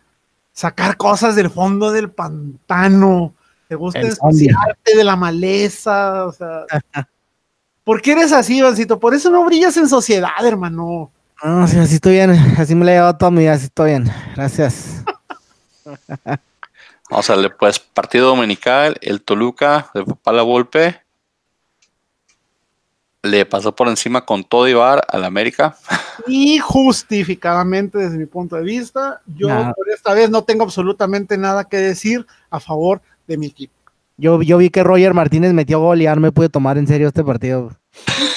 sacar 0.52 0.96
cosas 0.96 1.34
del 1.34 1.50
fondo 1.50 1.90
del 1.90 2.10
pantano, 2.10 3.34
te 3.68 3.74
gusta 3.74 3.98
desociarte 3.98 4.96
de 4.96 5.02
la 5.02 5.16
maleza, 5.16 6.26
o 6.26 6.32
sea. 6.32 6.64
¿Por 7.84 8.00
qué 8.00 8.12
eres 8.12 8.32
así, 8.32 8.58
Ivancito? 8.58 9.00
Por 9.00 9.14
eso 9.14 9.30
no 9.30 9.44
brillas 9.44 9.76
en 9.78 9.88
sociedad, 9.88 10.44
hermano. 10.44 11.10
No, 11.42 11.66
sí, 11.66 11.78
así 11.78 11.96
estoy 11.96 12.12
bien, 12.12 12.30
así 12.56 12.76
me 12.76 12.84
la 12.84 12.92
he 12.92 12.94
llevado 12.94 13.16
toda 13.16 13.32
mi 13.32 13.40
vida, 13.40 13.54
así 13.54 13.64
estoy 13.64 13.90
bien. 13.90 14.10
Gracias. 14.36 15.02
Vamos 17.10 17.30
a 17.30 17.32
darle 17.32 17.50
pues 17.50 17.80
partido 17.80 18.28
dominical, 18.28 18.96
el 19.00 19.22
Toluca 19.22 19.90
de 19.92 20.04
Papá 20.04 20.32
La 20.32 20.42
Volpe 20.42 21.05
le 23.26 23.46
pasó 23.46 23.74
por 23.74 23.88
encima 23.88 24.24
con 24.24 24.44
todo 24.44 24.68
y 24.68 24.74
bar 24.74 25.04
al 25.08 25.24
América. 25.24 25.76
Y 26.26 26.58
justificadamente 26.58 27.98
desde 27.98 28.18
mi 28.18 28.26
punto 28.26 28.56
de 28.56 28.62
vista, 28.62 29.20
yo 29.26 29.48
por 29.48 29.88
esta 29.94 30.14
vez 30.14 30.30
no 30.30 30.44
tengo 30.44 30.64
absolutamente 30.64 31.36
nada 31.36 31.64
que 31.64 31.76
decir 31.76 32.26
a 32.50 32.60
favor 32.60 33.00
de 33.26 33.36
mi 33.36 33.46
equipo. 33.46 33.74
Yo, 34.18 34.40
yo 34.40 34.56
vi 34.56 34.70
que 34.70 34.82
Roger 34.82 35.12
Martínez 35.12 35.52
metió 35.52 35.78
gol 35.78 36.00
y 36.00 36.04
ya 36.04 36.14
no 36.14 36.22
me 36.22 36.32
pude 36.32 36.48
tomar 36.48 36.78
en 36.78 36.86
serio 36.86 37.08
este 37.08 37.22
partido. 37.22 37.70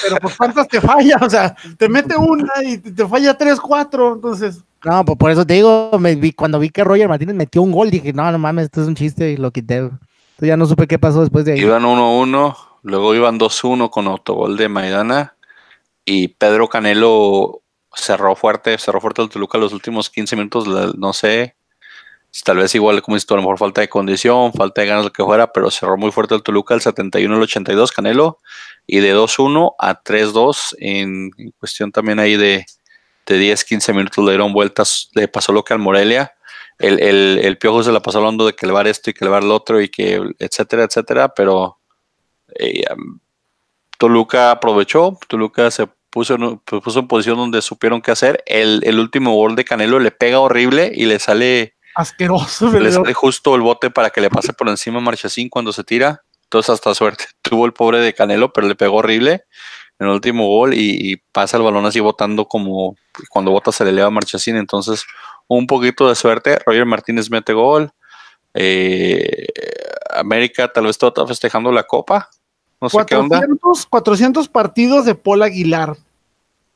pero 0.02 0.16
pues 0.20 0.36
cuántas 0.36 0.68
te 0.68 0.80
falla, 0.80 1.18
o 1.22 1.30
sea, 1.30 1.56
te 1.78 1.88
mete 1.88 2.16
una 2.18 2.52
y 2.62 2.78
te 2.78 3.06
falla 3.06 3.36
tres, 3.36 3.58
cuatro, 3.58 4.14
entonces. 4.14 4.62
No, 4.84 5.04
pues 5.04 5.18
por 5.18 5.30
eso 5.30 5.46
te 5.46 5.54
digo, 5.54 5.90
me 5.98 6.14
vi, 6.16 6.32
cuando 6.32 6.58
vi 6.58 6.68
que 6.68 6.84
Roger 6.84 7.08
Martínez 7.08 7.34
metió 7.34 7.62
un 7.62 7.72
gol, 7.72 7.90
dije, 7.90 8.12
no, 8.12 8.30
no 8.30 8.38
mames, 8.38 8.66
esto 8.66 8.82
es 8.82 8.88
un 8.88 8.94
chiste 8.94 9.30
y 9.30 9.36
lo 9.36 9.50
quité. 9.50 9.76
Entonces 9.76 10.00
ya 10.40 10.56
no 10.56 10.66
supe 10.66 10.86
qué 10.86 10.98
pasó 10.98 11.20
después 11.20 11.44
de 11.44 11.52
ahí. 11.52 11.60
Iban 11.60 11.82
1-1, 11.82 12.56
luego 12.82 13.14
iban 13.14 13.38
2-1 13.38 13.90
con 13.90 14.06
autogol 14.06 14.56
de 14.56 14.68
Maidana 14.68 15.36
y 16.04 16.28
Pedro 16.28 16.68
Canelo 16.68 17.62
cerró 17.94 18.36
fuerte, 18.36 18.78
cerró 18.78 19.00
fuerte 19.00 19.22
el 19.22 19.28
Toluca 19.28 19.58
los 19.58 19.72
últimos 19.72 20.10
15 20.10 20.36
minutos, 20.36 20.96
no 20.96 21.12
sé, 21.12 21.56
tal 22.44 22.58
vez 22.58 22.74
igual 22.74 23.02
como 23.02 23.16
dices 23.16 23.30
a 23.30 23.34
lo 23.34 23.42
mejor 23.42 23.58
falta 23.58 23.80
de 23.80 23.88
condición, 23.88 24.52
falta 24.52 24.80
de 24.80 24.86
ganas, 24.86 25.04
lo 25.04 25.12
que 25.12 25.24
fuera, 25.24 25.52
pero 25.52 25.70
cerró 25.70 25.96
muy 25.96 26.12
fuerte 26.12 26.34
el 26.34 26.42
Toluca 26.42 26.74
el 26.74 26.80
71 26.80 27.34
al 27.34 27.42
82 27.42 27.92
Canelo 27.92 28.38
y 28.86 29.00
de 29.00 29.14
2-1 29.14 29.74
a 29.78 30.02
3-2 30.02 30.76
en, 30.78 31.30
cuestión 31.58 31.92
también 31.92 32.18
ahí 32.20 32.36
de, 32.36 32.66
de 33.26 33.38
10, 33.38 33.64
15 33.64 33.92
minutos 33.92 34.24
le 34.24 34.32
dieron 34.32 34.52
vueltas, 34.52 35.10
le 35.14 35.28
pasó 35.28 35.52
lo 35.52 35.64
que 35.64 35.74
al 35.74 35.80
Morelia. 35.80 36.32
El, 36.78 36.98
el, 37.00 37.40
el, 37.42 37.58
Piojo 37.58 37.82
se 37.82 37.92
la 37.92 38.00
pasó 38.00 38.18
hablando 38.18 38.46
de 38.46 38.54
que 38.54 38.66
va 38.66 38.80
esto 38.82 39.10
y 39.10 39.12
que 39.12 39.26
el 39.26 39.50
otro 39.50 39.82
y 39.82 39.90
que 39.90 40.18
etcétera, 40.38 40.84
etcétera, 40.84 41.28
pero 41.34 41.79
eh, 42.60 42.84
Toluca 43.98 44.50
aprovechó, 44.50 45.18
Toluca 45.28 45.70
se 45.70 45.88
puso 46.10 46.34
en, 46.34 46.58
puso 46.58 47.00
en 47.00 47.08
posición 47.08 47.36
donde 47.36 47.62
supieron 47.62 48.00
qué 48.00 48.10
hacer. 48.10 48.42
El, 48.46 48.82
el, 48.84 48.98
último 48.98 49.34
gol 49.34 49.56
de 49.56 49.64
Canelo 49.64 49.98
le 49.98 50.10
pega 50.10 50.40
horrible 50.40 50.90
y 50.94 51.06
le 51.06 51.18
sale 51.18 51.74
asqueroso. 51.94 52.70
Le 52.78 52.90
sale 52.90 53.14
justo 53.14 53.54
el 53.54 53.60
bote 53.60 53.90
para 53.90 54.10
que 54.10 54.20
le 54.20 54.30
pase 54.30 54.52
por 54.52 54.68
encima 54.68 54.98
a 54.98 55.02
Marchesín 55.02 55.48
cuando 55.48 55.72
se 55.72 55.84
tira. 55.84 56.22
Entonces 56.44 56.70
hasta 56.70 56.94
suerte 56.94 57.24
tuvo 57.42 57.66
el 57.66 57.72
pobre 57.72 57.98
de 58.00 58.14
Canelo, 58.14 58.52
pero 58.52 58.66
le 58.66 58.74
pegó 58.74 58.96
horrible 58.96 59.44
en 59.98 60.06
el 60.06 60.12
último 60.14 60.46
gol 60.46 60.72
y, 60.72 61.12
y 61.12 61.16
pasa 61.16 61.58
el 61.58 61.62
balón 61.62 61.84
así 61.84 62.00
botando 62.00 62.46
como 62.46 62.96
cuando 63.28 63.50
bota 63.50 63.70
se 63.70 63.84
le 63.84 63.90
eleva 63.90 64.08
a 64.08 64.10
Marchesín. 64.10 64.56
Entonces 64.56 65.04
un 65.50 65.66
poquito 65.66 66.08
de 66.08 66.14
suerte. 66.14 66.58
Roger 66.64 66.86
Martínez 66.86 67.28
mete 67.30 67.52
gol. 67.52 67.90
Eh, 68.54 69.46
América 70.10 70.72
tal 70.72 70.84
vez 70.84 70.98
está 71.00 71.26
festejando 71.26 71.72
la 71.72 71.82
copa. 71.82 72.30
No 72.80 72.88
sé 72.88 72.96
400, 72.96 73.38
qué 73.38 73.44
onda. 73.44 73.86
400 73.90 74.48
partidos 74.48 75.04
de 75.04 75.14
Paul 75.14 75.42
Aguilar. 75.42 75.96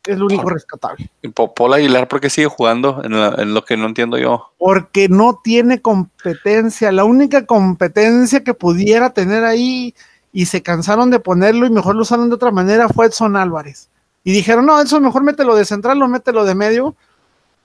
Es 0.07 0.19
lo 0.19 0.27
único 0.27 0.51
rescatable. 0.51 1.11
¿Y 1.23 1.29
Paul 1.29 1.73
Aguilar 1.73 2.09
por 2.09 2.21
qué 2.21 2.29
sigue 2.29 2.47
jugando? 2.47 3.01
En, 3.03 3.19
la, 3.19 3.35
en, 3.39 3.55
lo 3.55 3.65
que 3.65 3.77
no 3.77 3.87
entiendo 3.87 4.19
yo. 4.19 4.53
Porque 4.59 5.09
no 5.09 5.41
tiene 5.43 5.81
competencia. 5.81 6.93
La 6.93 7.05
única 7.05 7.47
competencia 7.47 8.45
que 8.45 8.53
pudiera 8.53 9.15
tener 9.15 9.45
ahí 9.45 9.95
y 10.31 10.47
se 10.47 10.63
cansaron 10.63 11.11
de 11.11 11.21
ponerlo 11.21 11.65
y 11.65 11.71
mejor 11.71 11.95
lo 11.95 12.03
usaron 12.03 12.29
de 12.29 12.35
otra 12.35 12.51
manera 12.51 12.89
fue 12.89 13.07
Edson 13.07 13.37
Álvarez. 13.37 13.89
Y 14.25 14.33
dijeron, 14.33 14.67
no, 14.67 14.79
Edson 14.79 15.03
mejor 15.03 15.23
mételo 15.23 15.55
de 15.55 15.65
central 15.65 16.03
o 16.03 16.09
mételo 16.09 16.45
de 16.45 16.55
medio 16.55 16.95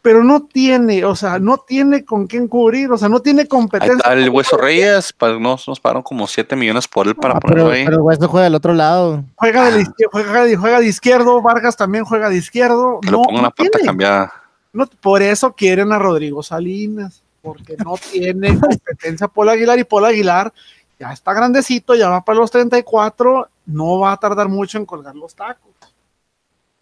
pero 0.01 0.23
no 0.23 0.43
tiene, 0.43 1.03
o 1.03 1.15
sea, 1.15 1.39
no 1.39 1.57
tiene 1.57 2.05
con 2.05 2.25
quién 2.27 2.47
cubrir, 2.47 2.89
o 2.91 2.97
sea, 2.97 3.09
no 3.09 3.19
tiene 3.21 3.47
competencia. 3.47 3.99
Ahí 4.09 4.23
el 4.23 4.29
Hueso 4.29 4.55
Reyes, 4.57 5.13
nos, 5.39 5.67
nos 5.67 5.79
pagaron 5.79 6.03
como 6.03 6.25
7 6.25 6.55
millones 6.55 6.87
por 6.87 7.07
él 7.07 7.15
para 7.15 7.35
Ah, 7.35 7.39
ponerlo 7.39 7.65
pero, 7.65 7.75
ahí. 7.75 7.83
pero 7.85 7.97
el 7.97 8.01
Hueso 8.03 8.27
juega 8.29 8.43
del 8.45 8.55
otro 8.55 8.73
lado. 8.73 9.23
Juega, 9.35 9.63
Ah. 9.63 9.65
de, 9.65 9.71
la 9.71 9.77
izquier- 9.81 10.09
juega, 10.11 10.43
de, 10.45 10.55
juega 10.55 10.79
de 10.79 10.87
izquierdo, 10.87 11.41
Vargas 11.41 11.75
también 11.75 12.05
juega 12.05 12.29
de 12.29 12.37
izquierdo. 12.37 12.99
que 13.01 13.11
no, 13.11 13.17
lo 13.17 13.23
pongan 13.23 13.43
no 13.43 13.49
pata 13.51 13.69
tiene. 13.71 13.85
cambiada. 13.85 14.33
No, 14.71 14.85
por 15.01 15.21
eso 15.21 15.51
quieren 15.53 15.91
a 15.91 15.99
Rodrigo 15.99 16.41
Salinas, 16.43 17.21
porque 17.41 17.75
no 17.83 17.95
tiene 18.11 18.57
competencia 18.59 19.27
Paul 19.27 19.49
Aguilar 19.49 19.79
y 19.79 19.83
Paul 19.83 20.05
Aguilar 20.05 20.53
ya 20.99 21.11
está 21.13 21.33
grandecito, 21.33 21.95
ya 21.95 22.09
va 22.09 22.23
para 22.23 22.39
los 22.39 22.51
34, 22.51 23.47
no 23.65 23.99
va 23.99 24.11
a 24.13 24.17
tardar 24.17 24.47
mucho 24.49 24.77
en 24.77 24.85
colgar 24.85 25.15
los 25.15 25.35
tacos. 25.35 25.71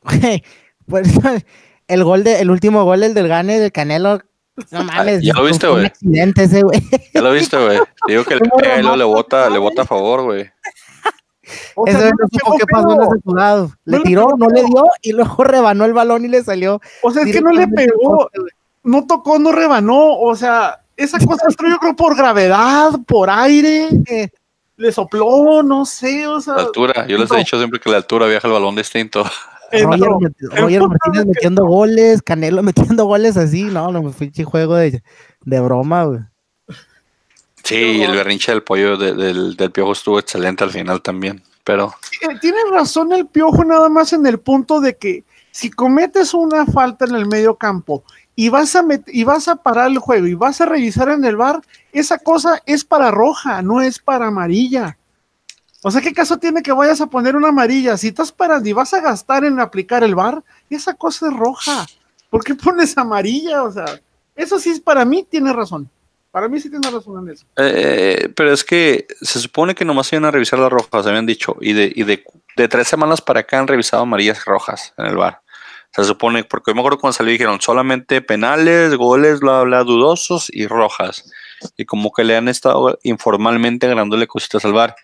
Pues, 0.88 1.10
el 1.88 2.04
gol 2.04 2.24
de, 2.24 2.42
el 2.42 2.52
último 2.52 2.84
gol, 2.84 3.04
el 3.04 3.14
del 3.14 3.28
gane 3.28 3.60
de 3.60 3.72
Canelo. 3.72 4.22
No 4.72 4.84
mames. 4.84 5.18
Ah, 5.18 5.22
ya 5.22 5.34
lo 5.34 5.44
viste, 5.44 5.68
güey. 5.68 5.86
accidente 5.86 6.44
ese, 6.44 6.64
güey. 6.64 6.82
Ya 7.14 7.22
lo 7.22 7.32
viste, 7.32 7.58
güey. 7.64 7.80
Digo 8.08 8.24
que 8.24 8.36
le 8.36 8.40
¿Cómo 8.42 8.58
pega 8.58 8.80
y 8.80 8.82
luego 8.82 8.98
le 8.98 9.04
bota, 9.04 9.50
le 9.50 9.60
bota 9.60 9.84
a 9.84 9.86
favor, 9.86 10.24
güey. 10.24 10.50
O 11.76 11.88
Ese 11.88 12.00
sea, 12.00 12.10
no 12.10 12.28
supo 12.32 12.58
qué 12.58 12.66
pasó 12.66 12.94
en 12.94 13.02
ese 13.02 13.22
jugado. 13.24 13.72
Le 13.86 13.98
No 13.98 14.04
tiró, 14.04 14.28
no 14.38 14.48
le 14.48 14.64
dio 14.64 14.84
y 15.02 15.12
luego 15.14 15.44
rebanó 15.44 15.86
el 15.86 15.94
balón 15.94 16.26
y 16.26 16.28
le 16.28 16.44
salió. 16.44 16.82
O 17.04 17.12
sea, 17.12 17.24
es 17.24 17.32
que 17.32 17.42
no 17.42 17.52
le 17.52 17.68
pegó, 17.68 18.30
no 18.84 19.06
tocó, 19.06 19.40
no 19.40 19.52
rebanó, 19.52 20.18
o 20.20 20.36
sea, 20.36 20.82
esa 20.98 21.20
cosa 21.20 21.46
entró 21.50 21.70
yo 21.70 21.78
creo 21.78 21.96
por 21.96 22.16
gravedad, 22.18 22.92
por 23.06 23.30
aire, 23.30 23.90
Eh, 24.08 24.30
le 24.76 24.92
sopló, 24.92 25.64
no 25.64 25.86
sé, 25.86 26.28
o 26.28 26.40
sea, 26.42 26.56
La 26.56 26.62
altura. 26.64 27.08
Yo 27.08 27.18
les 27.18 27.32
he 27.32 27.38
dicho 27.38 27.58
siempre 27.58 27.80
que 27.80 27.90
la 27.90 27.98
altura 27.98 28.28
viaja 28.28 28.48
el 28.48 28.54
balón 28.54 28.76
distinto. 28.76 29.24
Roger, 29.72 30.32
El 30.52 30.58
Roger 30.64 30.82
Martínez 30.88 31.22
que- 31.24 31.28
metiendo 31.28 31.66
goles, 31.66 32.22
Canelo 32.22 32.64
metiendo 32.98 33.06
goles 33.06 33.38
así, 33.38 33.64
no, 33.64 33.92
no, 33.92 34.12
fue 34.12 34.32
un 34.38 34.46
juego 34.46 34.76
de, 34.76 35.02
de 35.46 35.60
broma, 35.60 36.04
güey. 36.06 36.20
Sí, 37.64 37.76
y 37.76 38.02
el 38.04 38.14
berrinche 38.16 38.52
del 38.52 38.64
pollo 38.64 38.96
de- 38.98 39.14
del, 39.14 39.56
del 39.58 39.72
piojo 39.72 39.92
estuvo 39.92 40.20
excelente 40.20 40.64
al 40.64 40.70
final 40.72 41.02
también. 41.02 41.44
Pero 41.64 41.94
Eh, 42.22 42.38
Tiene 42.40 42.60
razón 42.72 43.12
el 43.12 43.28
piojo 43.28 43.66
nada 43.66 43.90
más 43.90 44.14
en 44.14 44.26
el 44.26 44.40
punto 44.40 44.80
de 44.80 44.96
que 44.96 45.26
si 45.52 45.70
cometes 45.70 46.34
una 46.34 46.66
falta 46.66 47.04
en 47.06 47.16
el 47.16 47.26
medio 47.26 47.56
campo 47.56 48.04
y 48.38 48.48
vas 48.48 48.74
a 48.78 48.84
met- 48.84 49.04
y 49.08 49.26
vas 49.26 49.50
a 49.50 49.58
parar 49.58 49.90
el 49.90 49.98
juego 49.98 50.28
y 50.28 50.34
vas 50.34 50.62
a 50.62 50.66
revisar 50.66 51.10
en 51.10 51.26
el 51.26 51.36
bar, 51.36 51.60
esa 51.92 52.20
cosa 52.20 52.62
es 52.66 52.86
para 52.86 53.12
roja, 53.12 53.62
no 53.62 53.82
es 53.82 54.00
para 54.00 54.28
amarilla. 54.28 54.98
O 55.84 55.92
sea, 55.92 56.02
¿qué 56.02 56.14
caso 56.14 56.38
tiene 56.38 56.64
que 56.64 56.72
vayas 56.72 57.02
a 57.02 57.08
poner 57.08 57.36
una 57.36 57.50
amarilla? 57.50 57.98
Si 57.98 58.08
estás 58.08 58.32
parando 58.32 58.68
y 58.68 58.74
vas 58.74 58.94
a 58.94 59.02
gastar 59.02 59.46
en 59.46 59.60
aplicar 59.60 60.04
el 60.04 60.16
bar, 60.16 60.44
esa 60.70 60.94
cosa 60.96 61.28
es 61.28 61.34
roja. 61.34 61.86
¿Por 62.30 62.44
qué 62.44 62.56
pones 62.56 62.98
amarilla? 62.98 63.64
O 63.64 63.72
sea, 63.72 64.00
eso 64.36 64.60
sí 64.60 64.72
es 64.72 64.80
para 64.80 65.06
mí, 65.06 65.26
tiene 65.30 65.54
razón. 65.54 65.90
Para 66.32 66.48
mí 66.48 66.60
sí 66.60 66.70
tiene 66.70 66.90
razón 66.90 67.24
en 67.24 67.34
eso. 67.34 67.46
Eh, 67.58 68.32
pero 68.36 68.54
es 68.54 68.64
que 68.64 69.08
se 69.22 69.40
supone 69.40 69.76
que 69.76 69.86
nomás 69.86 70.12
iban 70.12 70.26
a 70.26 70.32
revisar 70.32 70.60
las 70.60 70.72
rojas, 70.72 71.08
habían 71.08 71.26
dicho, 71.26 71.56
y 71.62 71.74
de, 71.74 71.92
y 71.96 72.04
de, 72.04 72.24
de 72.56 72.68
tres 72.68 72.88
semanas 72.88 73.22
para 73.22 73.42
acá 73.42 73.60
han 73.60 73.68
revisado 73.68 74.04
amarillas 74.04 74.46
rojas 74.46 74.94
en 74.98 75.06
el 75.06 75.16
bar. 75.16 75.42
Se 75.96 76.04
supone, 76.04 76.44
porque 76.44 76.72
yo 76.72 76.76
me 76.76 76.82
acuerdo 76.82 77.00
cuando 77.00 77.14
salió 77.14 77.32
dijeron 77.32 77.60
solamente 77.60 78.22
penales, 78.22 78.94
goles, 78.96 79.40
bla, 79.40 79.64
bla, 79.64 79.84
dudosos 79.84 80.48
y 80.52 80.68
rojas. 80.68 81.32
Y 81.76 81.86
como 81.86 82.12
que 82.12 82.24
le 82.24 82.38
han 82.38 82.48
estado 82.48 83.00
informalmente 83.02 83.88
agrandándole 83.88 84.28
cositas 84.28 84.64
al 84.66 84.74
bar. 84.74 84.96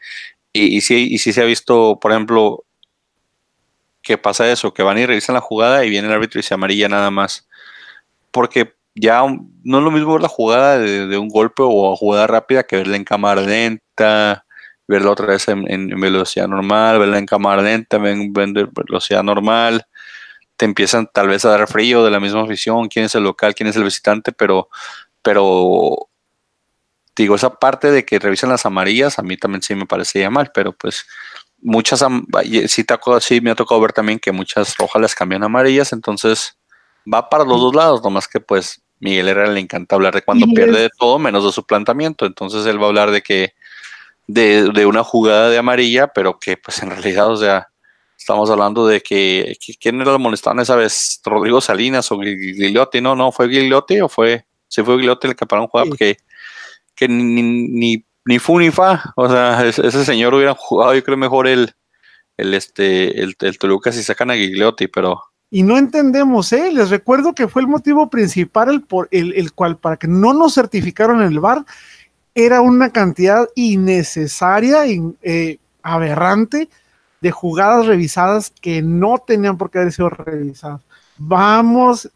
Y, 0.54 0.78
y 0.78 0.82
sí, 0.82 1.18
se 1.18 1.41
ha 1.41 1.45
visto, 1.45 1.99
por 1.99 2.12
ejemplo, 2.12 2.64
que 4.04 4.18
pasa 4.18 4.51
eso, 4.51 4.74
que 4.74 4.84
van 4.84 4.99
y 4.99 5.06
revisan 5.06 5.34
la 5.36 5.41
jugada 5.41 5.84
y 5.84 5.89
viene 5.89 6.08
el 6.08 6.14
árbitro 6.14 6.39
y 6.39 6.43
dice 6.43 6.54
amarilla 6.54 6.89
nada 6.89 7.10
más. 7.12 7.47
Porque 8.32 8.76
ya 8.95 9.24
no 9.64 9.78
es 9.80 9.84
lo 9.84 9.91
mismo 9.91 10.18
la 10.20 10.28
jugada 10.28 10.78
de, 10.78 11.08
de 11.08 11.18
un 11.18 11.30
golpe 11.30 11.64
o 11.66 11.95
jugada 11.95 12.28
rápida 12.28 12.64
que 12.64 12.78
verla 12.78 12.97
en 12.97 13.04
cámara 13.04 13.41
lenta, 13.41 14.45
verla 14.88 15.12
otra 15.12 15.28
vez 15.28 15.47
en, 15.47 15.88
velocidad 15.99 16.47
normal, 16.47 16.99
verla 16.99 17.18
en 17.18 17.26
cámara 17.26 17.62
lenta, 17.62 17.97
en, 17.97 18.34
en 18.36 18.54
velocidad 18.54 19.24
normal. 19.24 19.86
Te 20.58 20.66
empiezan 20.66 21.08
tal 21.12 21.30
vez 21.30 21.45
a 21.45 21.49
dar 21.49 21.68
frío 21.68 22.06
de 22.06 22.12
la 22.12 22.20
misma 22.20 22.43
afición, 22.43 22.88
quién 22.88 23.06
es 23.06 23.16
el 23.16 23.24
local, 23.24 23.56
quién 23.56 23.70
es 23.70 23.76
el 23.76 23.84
visitante, 23.84 24.32
pero, 24.32 24.70
pero 25.22 26.10
digo, 27.16 27.36
esa 27.36 27.53
parte 27.55 27.91
de 27.91 28.05
que 28.05 28.20
revisan 28.20 28.49
las 28.49 28.66
amarillas, 28.66 29.20
a 29.20 29.22
mí 29.24 29.38
también 29.38 29.61
sí 29.61 29.76
me 29.76 29.86
parecía 29.86 30.30
mal, 30.30 30.51
pero 30.53 30.74
pues 30.74 31.05
muchas, 31.61 32.03
y 32.43 32.68
sí, 32.68 32.84
te 32.84 32.93
acuerdo- 32.93 33.22
sí 33.22 33.39
me 33.41 33.51
ha 33.51 33.55
tocado 33.55 33.80
ver 33.82 33.93
también 33.93 34.20
que 34.20 34.32
muchas 34.32 34.76
rojas 34.78 35.01
las 35.01 35.16
cambian 35.16 35.43
a 35.43 35.45
amarillas, 35.45 35.93
entonces 35.93 36.57
va 37.11 37.30
para 37.30 37.43
los 37.45 37.59
dos 37.59 37.76
lados, 37.76 38.03
nomás 38.03 38.28
que 38.28 38.39
pues 38.39 38.82
Miguel 38.99 39.28
Herrera 39.28 39.51
le 39.51 39.59
encanta 39.59 39.95
hablar 39.95 40.14
de 40.14 40.22
cuando 40.22 40.45
pierde 40.55 40.82
de 40.84 40.89
todo 40.97 41.20
menos 41.20 41.43
de 41.45 41.51
su 41.51 41.66
planteamiento, 41.66 42.26
entonces 42.26 42.66
él 42.66 42.80
va 42.82 42.86
a 42.86 42.89
hablar 42.89 43.11
de 43.11 43.22
que 43.22 43.53
de, 44.28 44.70
de 44.72 44.86
una 44.86 45.03
jugada 45.03 45.49
de 45.49 45.57
amarilla, 45.57 46.07
pero 46.07 46.39
que 46.39 46.55
pues 46.57 46.82
en 46.82 46.89
realidad, 46.89 47.30
o 47.30 47.36
sea, 47.38 47.68
estamos 48.18 48.49
hablando 48.49 48.88
de 48.88 49.01
que, 49.01 49.57
que- 49.64 49.74
¿quién 49.76 49.99
era 50.01 50.14
el 50.14 50.20
molestado 50.20 50.61
esa 50.61 50.76
vez? 50.78 51.20
Rodrigo 51.26 51.59
Salinas 51.59 52.09
o 52.11 52.20
Gigliotti, 52.22 53.01
no, 53.01 53.16
no, 53.16 53.32
fue 53.34 53.49
Gigliotti 53.49 53.99
o 53.99 54.07
fue, 54.07 54.45
sí 54.70 54.82
fue 54.84 54.95
Gigliotti 54.95 55.28
el 55.28 55.36
que 55.36 55.45
paró 55.45 55.64
un 55.64 55.68
jugada 55.68 55.86
Sí. 55.86 55.89
porque 55.89 56.18
que 56.96 57.08
ni, 57.08 57.24
ni, 57.41 58.06
ni 58.26 58.39
fu 58.39 58.60
ni 58.60 58.72
fa, 58.72 59.14
o 59.16 59.30
sea, 59.30 59.66
ese, 59.66 60.06
señor 60.06 60.34
hubiera 60.34 60.54
jugado, 60.56 60.94
yo 60.94 61.04
creo 61.04 61.18
mejor 61.18 61.48
el, 61.48 61.74
el 62.38 62.54
este, 62.54 63.22
el, 63.22 63.36
el 63.39 63.58
Toluca 63.58 63.91
si 63.91 64.04
sacan 64.04 64.32
a 64.32 64.36
Gigliotti, 64.36 64.88
pero 64.88 65.22
y 65.50 65.62
no 65.62 65.78
entendemos, 65.78 66.52
¿eh? 66.52 66.72
Les 66.72 66.89
recuerdo 66.89 67.36
que 67.36 67.48
fue 67.48 67.62
el 67.62 67.68
motivo 67.68 68.10
principal 68.10 68.70
el, 68.70 68.82
por, 68.82 69.08
el, 69.12 69.34
el 69.34 69.54
cual 69.54 69.78
para 69.78 69.98
que 69.98 70.08
no 70.08 70.34
nos 70.34 70.56
certificaron 70.56 71.22
el 71.22 71.39
bar 71.39 71.64
era 72.34 72.62
una 72.62 72.89
cantidad 72.89 73.48
innecesaria, 73.54 74.88
in- 74.88 75.16
eh, 75.22 75.60
aberrante 75.84 76.70
de 77.22 77.30
jugadas 77.30 77.86
revisadas 77.86 78.52
que 78.62 78.82
no 78.82 79.20
tenían 79.20 79.56
por 79.58 79.70
qué 79.70 79.78
haber 79.78 79.94
sido 79.94 80.10
revisadas. 80.10 80.82
Vamos, 81.18 82.10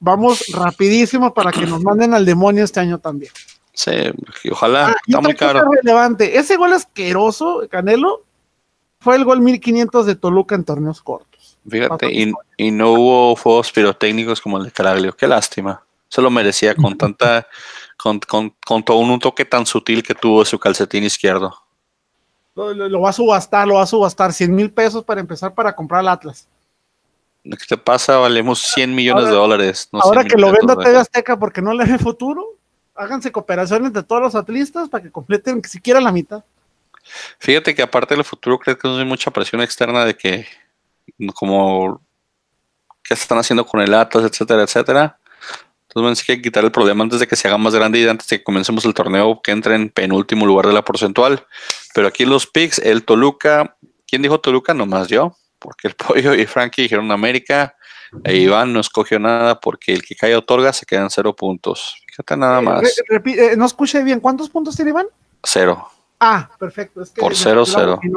vamos 0.00 0.46
rapidísimo 0.54 1.34
para 1.34 1.52
que 1.52 1.66
nos 1.66 1.82
manden 1.82 2.14
al 2.14 2.24
demonio 2.24 2.64
este 2.64 2.80
año 2.80 2.98
también. 2.98 3.32
Sí, 3.78 4.50
ojalá, 4.50 4.88
Ah, 4.88 4.96
está 5.06 5.20
muy 5.20 5.34
caro. 5.34 5.70
relevante, 5.70 6.38
ese 6.38 6.56
gol 6.56 6.72
asqueroso, 6.72 7.62
Canelo, 7.70 8.24
fue 9.00 9.16
el 9.16 9.24
gol 9.24 9.40
1500 9.40 10.06
de 10.06 10.16
Toluca 10.16 10.54
en 10.54 10.64
torneos 10.64 11.00
cortos. 11.00 11.58
Fíjate, 11.68 12.12
y, 12.12 12.32
y, 12.56 12.70
no 12.70 12.92
hubo 12.92 13.36
fuegos 13.36 13.70
pirotécnicos 13.70 14.40
como 14.40 14.58
el 14.58 14.64
de 14.64 14.72
Caraglio. 14.72 15.14
Qué 15.16 15.28
lástima. 15.28 15.82
Se 16.08 16.20
lo 16.20 16.30
merecía 16.30 16.74
con 16.74 16.96
tanta, 16.98 17.46
con, 17.96 18.18
con, 18.20 18.54
con, 18.66 18.82
todo 18.82 18.98
un 18.98 19.18
toque 19.20 19.44
tan 19.44 19.66
sutil 19.66 20.02
que 20.02 20.14
tuvo 20.14 20.44
su 20.44 20.58
calcetín 20.58 21.04
izquierdo. 21.04 21.54
Lo, 22.54 22.74
lo, 22.74 23.00
va 23.00 23.10
a 23.10 23.12
subastar, 23.12 23.68
lo 23.68 23.74
va 23.74 23.82
a 23.82 23.86
subastar. 23.86 24.32
100 24.32 24.52
mil 24.52 24.72
pesos 24.72 25.04
para 25.04 25.20
empezar 25.20 25.54
para 25.54 25.76
comprar 25.76 26.00
el 26.00 26.08
Atlas. 26.08 26.48
¿Qué 27.44 27.66
te 27.68 27.76
pasa? 27.76 28.16
Valemos 28.16 28.60
100 28.60 28.94
millones 28.94 29.24
ahora, 29.24 29.30
de 29.30 29.36
dólares. 29.36 29.88
No 29.92 30.00
ahora 30.00 30.24
que 30.24 30.36
lo 30.36 30.50
venda 30.50 30.76
TV 30.76 30.96
Azteca 30.96 31.38
porque 31.38 31.62
no 31.62 31.72
le 31.72 31.84
ve 31.84 31.98
futuro, 31.98 32.57
háganse 32.98 33.32
cooperaciones 33.32 33.92
de 33.92 34.02
todos 34.02 34.20
los 34.20 34.34
atlistas 34.34 34.88
para 34.88 35.02
que 35.02 35.10
completen 35.10 35.62
siquiera 35.64 36.00
la 36.00 36.12
mitad. 36.12 36.44
Fíjate 37.38 37.74
que 37.74 37.82
aparte 37.82 38.14
del 38.14 38.24
futuro, 38.24 38.58
creo 38.58 38.76
que 38.76 38.88
no 38.88 38.98
hay 38.98 39.04
mucha 39.04 39.30
presión 39.30 39.62
externa 39.62 40.04
de 40.04 40.16
que, 40.16 40.46
como, 41.34 42.02
qué 43.02 43.14
están 43.14 43.38
haciendo 43.38 43.64
con 43.64 43.80
el 43.80 43.94
Atlas, 43.94 44.24
etcétera, 44.24 44.62
etcétera. 44.62 45.18
Entonces, 45.88 46.28
hay 46.28 46.36
que 46.36 46.42
quitar 46.42 46.64
el 46.64 46.70
problema 46.70 47.02
antes 47.02 47.20
de 47.20 47.26
que 47.26 47.36
se 47.36 47.48
haga 47.48 47.56
más 47.56 47.74
grande 47.74 47.98
y 47.98 48.06
antes 48.06 48.28
de 48.28 48.38
que 48.38 48.44
comencemos 48.44 48.84
el 48.84 48.92
torneo, 48.92 49.40
que 49.42 49.52
entre 49.52 49.74
en 49.74 49.88
penúltimo 49.88 50.44
lugar 50.44 50.66
de 50.66 50.74
la 50.74 50.84
porcentual. 50.84 51.46
Pero 51.94 52.08
aquí 52.08 52.26
los 52.26 52.46
picks, 52.46 52.78
el 52.78 53.04
Toluca, 53.04 53.76
¿quién 54.06 54.20
dijo 54.20 54.38
Toluca? 54.38 54.74
Nomás 54.74 55.08
yo, 55.08 55.36
porque 55.58 55.88
el 55.88 55.94
Pollo 55.96 56.34
y 56.34 56.44
Frankie 56.46 56.82
dijeron 56.82 57.10
América. 57.10 57.74
E 58.24 58.36
Iván 58.36 58.72
no 58.72 58.80
escogió 58.80 59.18
nada 59.18 59.60
porque 59.60 59.92
el 59.92 60.02
que 60.02 60.14
cae 60.14 60.34
otorga 60.34 60.72
se 60.72 60.86
quedan 60.86 61.10
cero 61.10 61.36
puntos. 61.36 61.94
Fíjate 62.18 62.36
nada 62.36 62.60
más. 62.60 62.98
Eh, 62.98 63.20
eh, 63.26 63.54
no 63.56 63.64
escuché 63.64 64.02
bien, 64.02 64.18
¿cuántos 64.18 64.50
puntos 64.50 64.74
tiene 64.74 64.90
Iván? 64.90 65.06
Cero. 65.44 65.88
Ah, 66.18 66.50
perfecto. 66.58 67.00
Es 67.00 67.10
que 67.10 67.20
Por 67.20 67.36
cero, 67.36 67.64
cero. 67.64 68.00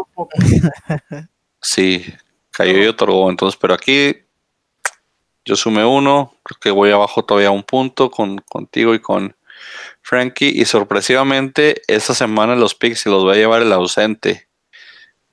Sí, 1.62 2.04
cayó 2.50 2.84
y 2.84 2.88
otorgó. 2.88 3.30
Entonces, 3.30 3.60
pero 3.62 3.76
aquí 3.76 4.16
yo 5.46 5.56
sumé 5.56 5.86
uno, 5.86 6.34
creo 6.42 6.60
que 6.60 6.72
voy 6.72 6.90
abajo 6.90 7.24
todavía 7.24 7.52
un 7.52 7.62
punto 7.62 8.10
con, 8.10 8.40
contigo 8.40 8.96
y 8.96 9.00
con 9.00 9.36
Frankie. 10.02 10.50
Y 10.60 10.66
sorpresivamente, 10.66 11.84
esta 11.86 12.16
semana 12.16 12.56
los 12.56 12.74
picks 12.74 13.02
se 13.02 13.12
los 13.12 13.28
va 13.28 13.34
a 13.34 13.36
llevar 13.36 13.62
el 13.62 13.72
ausente. 13.72 14.48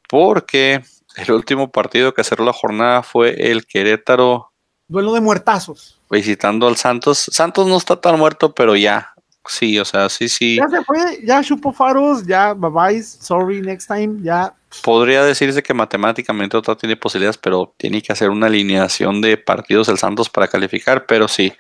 Porque 0.07 0.83
el 1.17 1.33
último 1.33 1.71
partido 1.71 2.13
que 2.13 2.23
cerró 2.23 2.45
la 2.45 2.53
jornada 2.53 3.03
fue 3.03 3.51
el 3.51 3.65
Querétaro. 3.67 4.48
Duelo 4.89 5.13
de 5.13 5.21
muertazos. 5.21 5.99
Visitando 6.11 6.67
al 6.67 6.77
Santos. 6.77 7.29
Santos 7.31 7.67
no 7.67 7.77
está 7.77 8.01
tan 8.01 8.19
muerto, 8.19 8.55
pero 8.55 8.75
ya. 8.75 9.15
Sí, 9.47 9.79
o 9.79 9.85
sea, 9.85 10.09
sí, 10.09 10.29
sí. 10.29 10.57
Ya 10.57 10.69
se 10.69 10.85
fue, 10.85 11.21
ya 11.25 11.43
chupó 11.43 11.73
faros, 11.73 12.27
ya 12.27 12.53
bye 12.53 12.71
bye, 12.71 13.03
sorry, 13.03 13.63
next 13.63 13.89
time, 13.89 14.21
ya. 14.23 14.55
Podría 14.83 15.25
decirse 15.25 15.63
que 15.63 15.73
matemáticamente 15.73 16.57
otra 16.57 16.77
tiene 16.77 16.97
posibilidades, 16.97 17.39
pero 17.39 17.73
tiene 17.79 18.03
que 18.03 18.13
hacer 18.13 18.29
una 18.29 18.47
alineación 18.47 19.23
de 19.23 19.39
partidos 19.39 19.89
el 19.89 19.97
Santos 19.97 20.29
para 20.29 20.49
calificar, 20.49 21.07
pero 21.07 21.29
sí. 21.29 21.53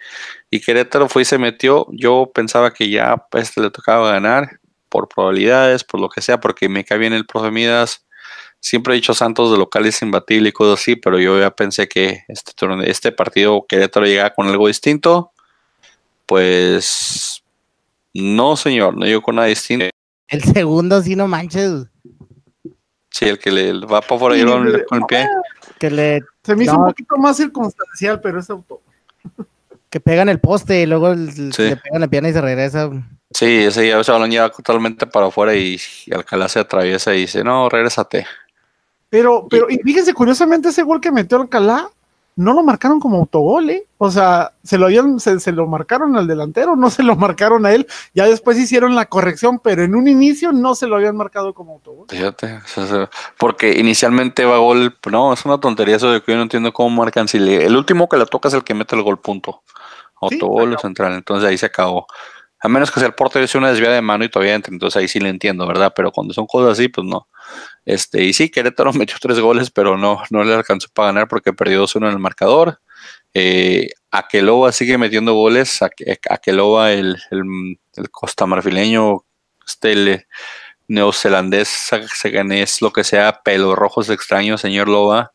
Y 0.50 0.60
Querétaro 0.60 1.08
fue 1.08 1.22
y 1.22 1.24
se 1.24 1.38
metió. 1.38 1.86
Yo 1.90 2.30
pensaba 2.34 2.72
que 2.74 2.90
ya 2.90 3.26
este 3.32 3.62
le 3.62 3.70
tocaba 3.70 4.12
ganar 4.12 4.60
por 4.90 5.08
probabilidades, 5.08 5.84
por 5.84 6.00
lo 6.00 6.10
que 6.10 6.20
sea, 6.20 6.40
porque 6.40 6.68
me 6.68 6.84
cae 6.84 6.98
bien 6.98 7.14
el 7.14 7.26
profe 7.26 7.50
Midas. 7.50 8.04
Siempre 8.60 8.92
he 8.92 8.96
dicho 8.96 9.14
Santos 9.14 9.52
de 9.52 9.58
local 9.58 9.86
es 9.86 10.02
imbatible 10.02 10.48
y 10.48 10.52
cosas 10.52 10.80
así, 10.80 10.96
pero 10.96 11.18
yo 11.18 11.38
ya 11.38 11.50
pensé 11.50 11.88
que 11.88 12.24
este, 12.28 12.52
este 12.84 13.12
partido 13.12 13.64
Querétaro 13.68 14.06
llegaba 14.06 14.30
con 14.30 14.48
algo 14.48 14.66
distinto. 14.66 15.32
Pues 16.26 17.42
no, 18.12 18.56
señor, 18.56 18.96
no 18.96 19.06
llegó 19.06 19.22
con 19.22 19.36
nada 19.36 19.48
distinto. 19.48 19.86
El 20.26 20.42
segundo, 20.42 21.00
sí, 21.02 21.16
no 21.16 21.28
manches. 21.28 21.86
Sí, 23.10 23.24
el 23.24 23.38
que 23.38 23.50
le 23.50 23.72
va 23.86 24.00
para 24.00 24.18
por 24.18 24.32
ahí 24.32 24.44
con 24.44 24.66
el 24.68 25.06
pie. 25.08 25.26
Que 25.78 25.90
le, 25.90 26.20
Se 26.42 26.54
me 26.54 26.64
hizo 26.64 26.74
no, 26.74 26.80
un 26.80 26.86
poquito 26.88 27.16
más 27.16 27.36
circunstancial, 27.36 28.20
pero 28.20 28.40
es 28.40 28.50
auto. 28.50 28.82
Que 29.88 30.00
pegan 30.00 30.28
el 30.28 30.40
poste 30.40 30.82
y 30.82 30.86
luego 30.86 31.12
el, 31.12 31.52
sí. 31.52 31.62
le 31.62 31.76
pegan 31.76 32.00
la 32.00 32.08
pierna 32.08 32.28
y 32.28 32.32
se 32.32 32.40
regresa. 32.40 32.90
Sí, 33.30 33.64
ese, 33.64 33.98
ese 33.98 34.12
balón 34.12 34.30
lleva 34.30 34.50
totalmente 34.50 35.06
para 35.06 35.26
afuera 35.26 35.54
y, 35.54 35.80
y 36.06 36.14
Alcalá 36.14 36.48
se 36.48 36.58
atraviesa 36.58 37.14
y 37.14 37.20
dice, 37.20 37.42
no, 37.42 37.68
regrésate. 37.68 38.26
Pero, 39.10 39.46
pero, 39.48 39.70
y 39.70 39.78
fíjense, 39.78 40.12
curiosamente, 40.12 40.68
ese 40.68 40.82
gol 40.82 41.00
que 41.00 41.10
metió 41.10 41.40
Alcalá, 41.40 41.90
no 42.38 42.52
lo 42.54 42.62
marcaron 42.62 43.00
como 43.00 43.16
autogol, 43.18 43.68
¿eh? 43.68 43.84
O 43.98 44.12
sea, 44.12 44.52
se 44.62 44.78
lo 44.78 44.86
habían, 44.86 45.18
se, 45.18 45.40
se, 45.40 45.50
lo 45.50 45.66
marcaron 45.66 46.16
al 46.16 46.28
delantero, 46.28 46.76
no 46.76 46.88
se 46.88 47.02
lo 47.02 47.16
marcaron 47.16 47.66
a 47.66 47.72
él. 47.72 47.88
Ya 48.14 48.26
después 48.26 48.56
hicieron 48.56 48.94
la 48.94 49.06
corrección, 49.06 49.58
pero 49.58 49.82
en 49.82 49.96
un 49.96 50.06
inicio 50.06 50.52
no 50.52 50.76
se 50.76 50.86
lo 50.86 50.94
habían 50.94 51.16
marcado 51.16 51.52
como 51.52 51.72
autogol. 51.72 52.06
Fíjate, 52.08 52.60
porque 53.38 53.72
inicialmente 53.80 54.44
va 54.44 54.58
gol, 54.58 54.96
no, 55.10 55.32
es 55.32 55.44
una 55.44 55.58
tontería 55.58 55.96
eso 55.96 56.12
de 56.12 56.22
que 56.22 56.30
yo 56.30 56.36
no 56.36 56.44
entiendo 56.44 56.72
cómo 56.72 56.90
marcan. 56.90 57.26
Si 57.26 57.40
le, 57.40 57.66
el 57.66 57.76
último 57.76 58.08
que 58.08 58.16
le 58.16 58.26
toca 58.26 58.46
es 58.46 58.54
el 58.54 58.62
que 58.62 58.72
mete 58.72 58.94
el 58.94 59.02
gol 59.02 59.18
punto. 59.18 59.62
Autogol 60.20 60.76
¿Sí? 60.76 60.82
central, 60.82 61.14
entonces 61.14 61.48
ahí 61.48 61.58
se 61.58 61.66
acabó. 61.66 62.06
A 62.60 62.68
menos 62.68 62.92
que 62.92 63.00
sea 63.00 63.08
el 63.08 63.14
portero 63.14 63.48
sea 63.48 63.58
una 63.58 63.70
desviada 63.70 63.96
de 63.96 64.02
mano 64.02 64.24
y 64.24 64.28
todavía 64.28 64.54
entre, 64.54 64.72
entonces 64.72 64.96
ahí 64.96 65.08
sí 65.08 65.18
le 65.18 65.28
entiendo, 65.28 65.66
¿verdad? 65.66 65.92
Pero 65.94 66.12
cuando 66.12 66.32
son 66.34 66.46
cosas 66.46 66.78
así, 66.78 66.86
pues 66.86 67.04
no. 67.04 67.26
Este, 67.84 68.24
y 68.24 68.32
sí, 68.32 68.50
Querétaro 68.50 68.92
metió 68.94 69.16
tres 69.20 69.40
goles, 69.40 69.70
pero 69.70 69.96
no, 69.96 70.22
no 70.30 70.44
le 70.44 70.54
alcanzó 70.54 70.88
para 70.92 71.08
ganar 71.08 71.28
porque 71.28 71.52
perdió 71.52 71.84
2-1 71.84 72.06
en 72.06 72.12
el 72.12 72.18
marcador. 72.18 72.80
Eh, 73.34 73.90
Aqueloba 74.10 74.72
sigue 74.72 74.98
metiendo 74.98 75.34
goles. 75.34 75.80
Aqueloba, 76.30 76.92
el, 76.92 77.16
el, 77.30 77.78
el 77.96 78.10
costamarfileño, 78.10 79.24
este, 79.66 79.92
el 79.92 80.26
neozelandés, 80.88 81.90
es 81.92 82.82
lo 82.82 82.92
que 82.92 83.04
sea, 83.04 83.42
pelo 83.44 83.76
rojos 83.76 84.08
extraño, 84.08 84.58
señor 84.58 84.88
Loba. 84.88 85.32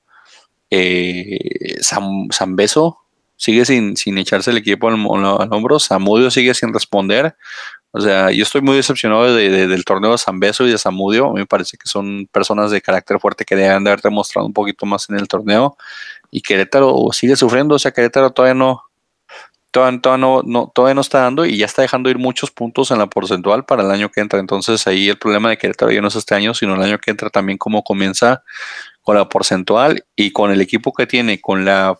Eh, 0.69 1.77
San, 1.81 2.55
Beso 2.55 2.97
sigue 3.35 3.63
sin, 3.65 3.95
sin 3.95 4.17
echarse 4.17 4.49
el 4.49 4.57
equipo 4.57 4.87
al, 4.87 4.95
al, 4.95 5.53
hombro. 5.53 5.79
Samudio 5.79 6.31
sigue 6.31 6.53
sin 6.55 6.73
responder. 6.73 7.35
O 7.95 8.01
sea, 8.01 8.31
yo 8.31 8.41
estoy 8.41 8.61
muy 8.61 8.75
decepcionado 8.75 9.35
de, 9.35 9.49
de, 9.49 9.67
del 9.67 9.85
torneo 9.85 10.13
de 10.13 10.17
San 10.17 10.39
Beso 10.39 10.65
y 10.65 10.71
de 10.71 10.79
Samudio. 10.79 11.31
Me 11.31 11.45
parece 11.45 11.77
que 11.77 11.87
son 11.87 12.27
personas 12.31 12.71
de 12.71 12.81
carácter 12.81 13.19
fuerte 13.19 13.45
que 13.45 13.55
deben 13.55 13.83
de 13.83 13.91
haber 13.91 14.01
demostrado 14.01 14.47
un 14.47 14.53
poquito 14.53 14.87
más 14.87 15.07
en 15.11 15.19
el 15.19 15.27
torneo. 15.27 15.77
Y 16.31 16.41
Querétaro 16.41 17.09
sigue 17.11 17.35
sufriendo. 17.35 17.75
O 17.75 17.79
sea, 17.79 17.91
Querétaro 17.91 18.31
todavía 18.31 18.55
no, 18.55 18.81
todavía, 19.69 20.01
todavía 20.01 20.25
no, 20.25 20.41
no, 20.43 20.71
todavía 20.73 20.95
no 20.95 21.01
está 21.01 21.21
dando 21.21 21.45
y 21.45 21.57
ya 21.57 21.67
está 21.67 21.83
dejando 21.83 22.09
ir 22.09 22.17
muchos 22.17 22.49
puntos 22.49 22.89
en 22.89 22.97
la 22.97 23.05
porcentual 23.05 23.63
para 23.63 23.83
el 23.83 23.91
año 23.91 24.09
que 24.09 24.21
entra. 24.21 24.39
Entonces 24.39 24.87
ahí 24.87 25.09
el 25.09 25.19
problema 25.19 25.49
de 25.49 25.57
Querétaro 25.57 25.91
ya 25.91 26.01
no 26.01 26.07
es 26.07 26.15
este 26.15 26.33
año, 26.33 26.55
sino 26.55 26.73
el 26.73 26.81
año 26.81 26.97
que 26.97 27.11
entra 27.11 27.29
también 27.29 27.59
cómo 27.59 27.83
comienza 27.83 28.43
con 29.03 29.15
la 29.15 29.29
porcentual 29.29 30.03
y 30.15 30.31
con 30.31 30.51
el 30.51 30.61
equipo 30.61 30.93
que 30.93 31.05
tiene, 31.05 31.39
con 31.39 31.63
la 31.63 31.99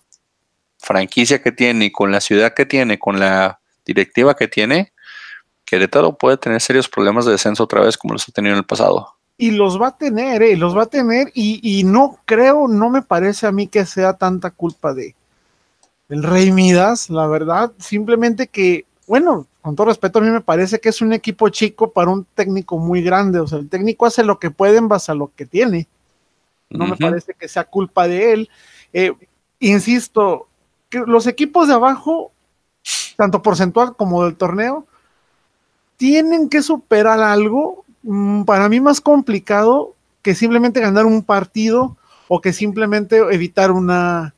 franquicia 0.80 1.42
que 1.42 1.52
tiene, 1.52 1.92
con 1.92 2.12
la 2.12 2.20
ciudad 2.20 2.54
que 2.56 2.66
tiene, 2.66 2.98
con 2.98 3.20
la 3.20 3.60
directiva 3.86 4.36
que 4.36 4.48
tiene, 4.48 4.94
Querétaro 5.74 6.16
puede 6.16 6.38
tener 6.38 6.62
serios 6.62 6.88
problemas 6.88 7.26
de 7.26 7.32
descenso 7.32 7.64
otra 7.64 7.82
vez 7.82 7.98
como 7.98 8.14
los 8.14 8.30
ha 8.30 8.32
tenido 8.32 8.54
en 8.54 8.60
el 8.60 8.66
pasado. 8.66 9.16
Y 9.40 9.50
los 9.50 9.82
va 9.82 9.88
a 9.88 9.98
tener, 9.98 10.44
eh, 10.44 10.56
los 10.56 10.78
va 10.78 10.84
a 10.84 10.86
tener, 10.86 11.32
y, 11.34 11.60
y, 11.64 11.84
no 11.84 12.20
creo, 12.26 12.68
no 12.68 12.92
me 12.92 13.02
parece 13.02 13.48
a 13.48 13.52
mí 13.52 13.66
que 13.66 13.84
sea 13.88 14.14
tanta 14.14 14.52
culpa 14.52 14.94
de 14.94 15.16
el 16.10 16.22
Rey 16.22 16.52
Midas, 16.52 17.10
la 17.10 17.26
verdad, 17.26 17.72
simplemente 17.80 18.48
que, 18.48 18.86
bueno, 19.08 19.48
con 19.64 19.76
todo 19.76 19.88
respeto, 19.88 20.20
a 20.20 20.22
mí 20.22 20.30
me 20.30 20.42
parece 20.42 20.80
que 20.80 20.90
es 20.90 21.02
un 21.02 21.12
equipo 21.12 21.50
chico 21.50 21.92
para 21.92 22.12
un 22.12 22.24
técnico 22.36 22.78
muy 22.78 23.02
grande, 23.02 23.40
o 23.40 23.48
sea, 23.48 23.58
el 23.58 23.68
técnico 23.68 24.06
hace 24.06 24.24
lo 24.24 24.38
que 24.38 24.52
puede 24.52 24.78
en 24.78 24.88
base 24.88 25.12
a 25.12 25.16
lo 25.16 25.32
que 25.36 25.48
tiene, 25.48 25.88
no 26.70 26.86
uh 26.86 26.88
-huh. 26.88 26.92
me 26.92 26.98
parece 26.98 27.34
que 27.34 27.48
sea 27.48 27.64
culpa 27.64 28.08
de 28.08 28.34
él. 28.34 28.50
Eh, 28.94 29.12
insisto, 29.60 30.48
que 30.90 31.00
los 31.00 31.26
equipos 31.26 31.68
de 31.68 31.74
abajo, 31.74 32.32
tanto 33.18 33.42
porcentual 33.42 33.96
como 33.96 34.24
del 34.24 34.36
torneo, 34.36 34.86
tienen 35.98 36.50
que 36.50 36.62
superar 36.62 37.20
algo 37.20 37.84
mmm, 38.04 38.44
para 38.44 38.70
mí 38.70 38.80
más 38.80 39.02
complicado 39.02 39.96
que 40.22 40.36
simplemente 40.36 40.80
ganar 40.80 41.06
un 41.06 41.24
partido 41.24 41.98
o 42.28 42.42
que 42.42 42.54
simplemente 42.54 43.18
evitar 43.18 43.72
una, 43.72 44.34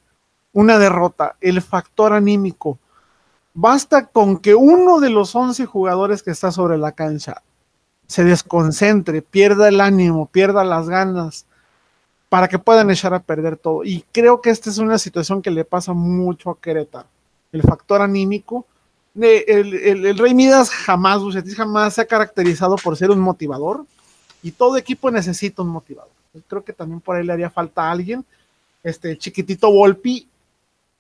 una 0.52 0.80
derrota, 0.80 1.36
el 1.42 1.62
factor 1.62 2.14
anímico. 2.14 2.80
Basta 3.54 4.08
con 4.08 4.38
que 4.38 4.56
uno 4.56 5.00
de 5.00 5.10
los 5.10 5.36
11 5.36 5.66
jugadores 5.66 6.24
que 6.24 6.32
está 6.32 6.52
sobre 6.52 6.78
la 6.78 6.92
cancha 6.92 7.42
se 8.08 8.24
desconcentre, 8.24 9.22
pierda 9.22 9.68
el 9.68 9.82
ánimo, 9.82 10.28
pierda 10.28 10.64
las 10.64 10.90
ganas, 10.90 11.46
para 12.30 12.48
que 12.48 12.60
puedan 12.60 12.92
echar 12.92 13.14
a 13.14 13.22
perder 13.22 13.58
todo. 13.58 13.84
Y 13.84 14.04
creo 14.12 14.42
que 14.42 14.50
esta 14.50 14.70
es 14.70 14.78
una 14.78 14.98
situación 14.98 15.42
que 15.42 15.52
le 15.52 15.64
pasa 15.64 15.94
mucho 15.94 16.50
a 16.50 16.60
Querétaro. 16.60 17.08
El 17.52 17.62
factor 17.62 18.02
anímico 18.02 18.66
el, 19.16 19.74
el, 19.74 20.06
el, 20.06 20.18
Rey 20.18 20.34
Midas 20.34 20.70
jamás, 20.70 21.22
Bucetis 21.22 21.56
jamás 21.56 21.94
se 21.94 22.02
ha 22.02 22.06
caracterizado 22.06 22.76
por 22.76 22.98
ser 22.98 23.12
un 23.12 23.20
motivador 23.20 23.86
y 24.44 24.52
todo 24.52 24.78
equipo 24.78 25.10
necesita 25.10 25.62
un 25.62 25.70
motivador. 25.70 26.12
Creo 26.48 26.64
que 26.64 26.74
también 26.74 27.00
por 27.00 27.16
ahí 27.16 27.26
le 27.26 27.34
haría 27.34 27.50
falta 27.50 27.84
a 27.84 27.92
alguien. 27.92 28.26
Este 28.84 29.18
chiquitito 29.18 29.72
Volpi 29.72 30.28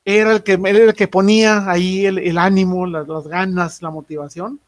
era 0.05 0.31
el 0.31 0.43
que, 0.43 0.53
era 0.53 0.83
el 0.83 0.93
que 0.93 1.07
ponía 1.07 1.69
ahí 1.69 2.05
el, 2.05 2.19
el 2.19 2.37
ánimo, 2.37 2.85
las, 2.85 3.07
las, 3.07 3.27
ganas, 3.27 3.81
la 3.81 3.89
motivación, 3.89 4.59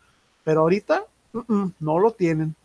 pero 0.43 0.61
ahorita 0.61 1.03
uh 1.33 1.39
-uh, 1.39 1.73
no 1.79 1.99
lo 1.99 2.11
tienen. 2.11 2.55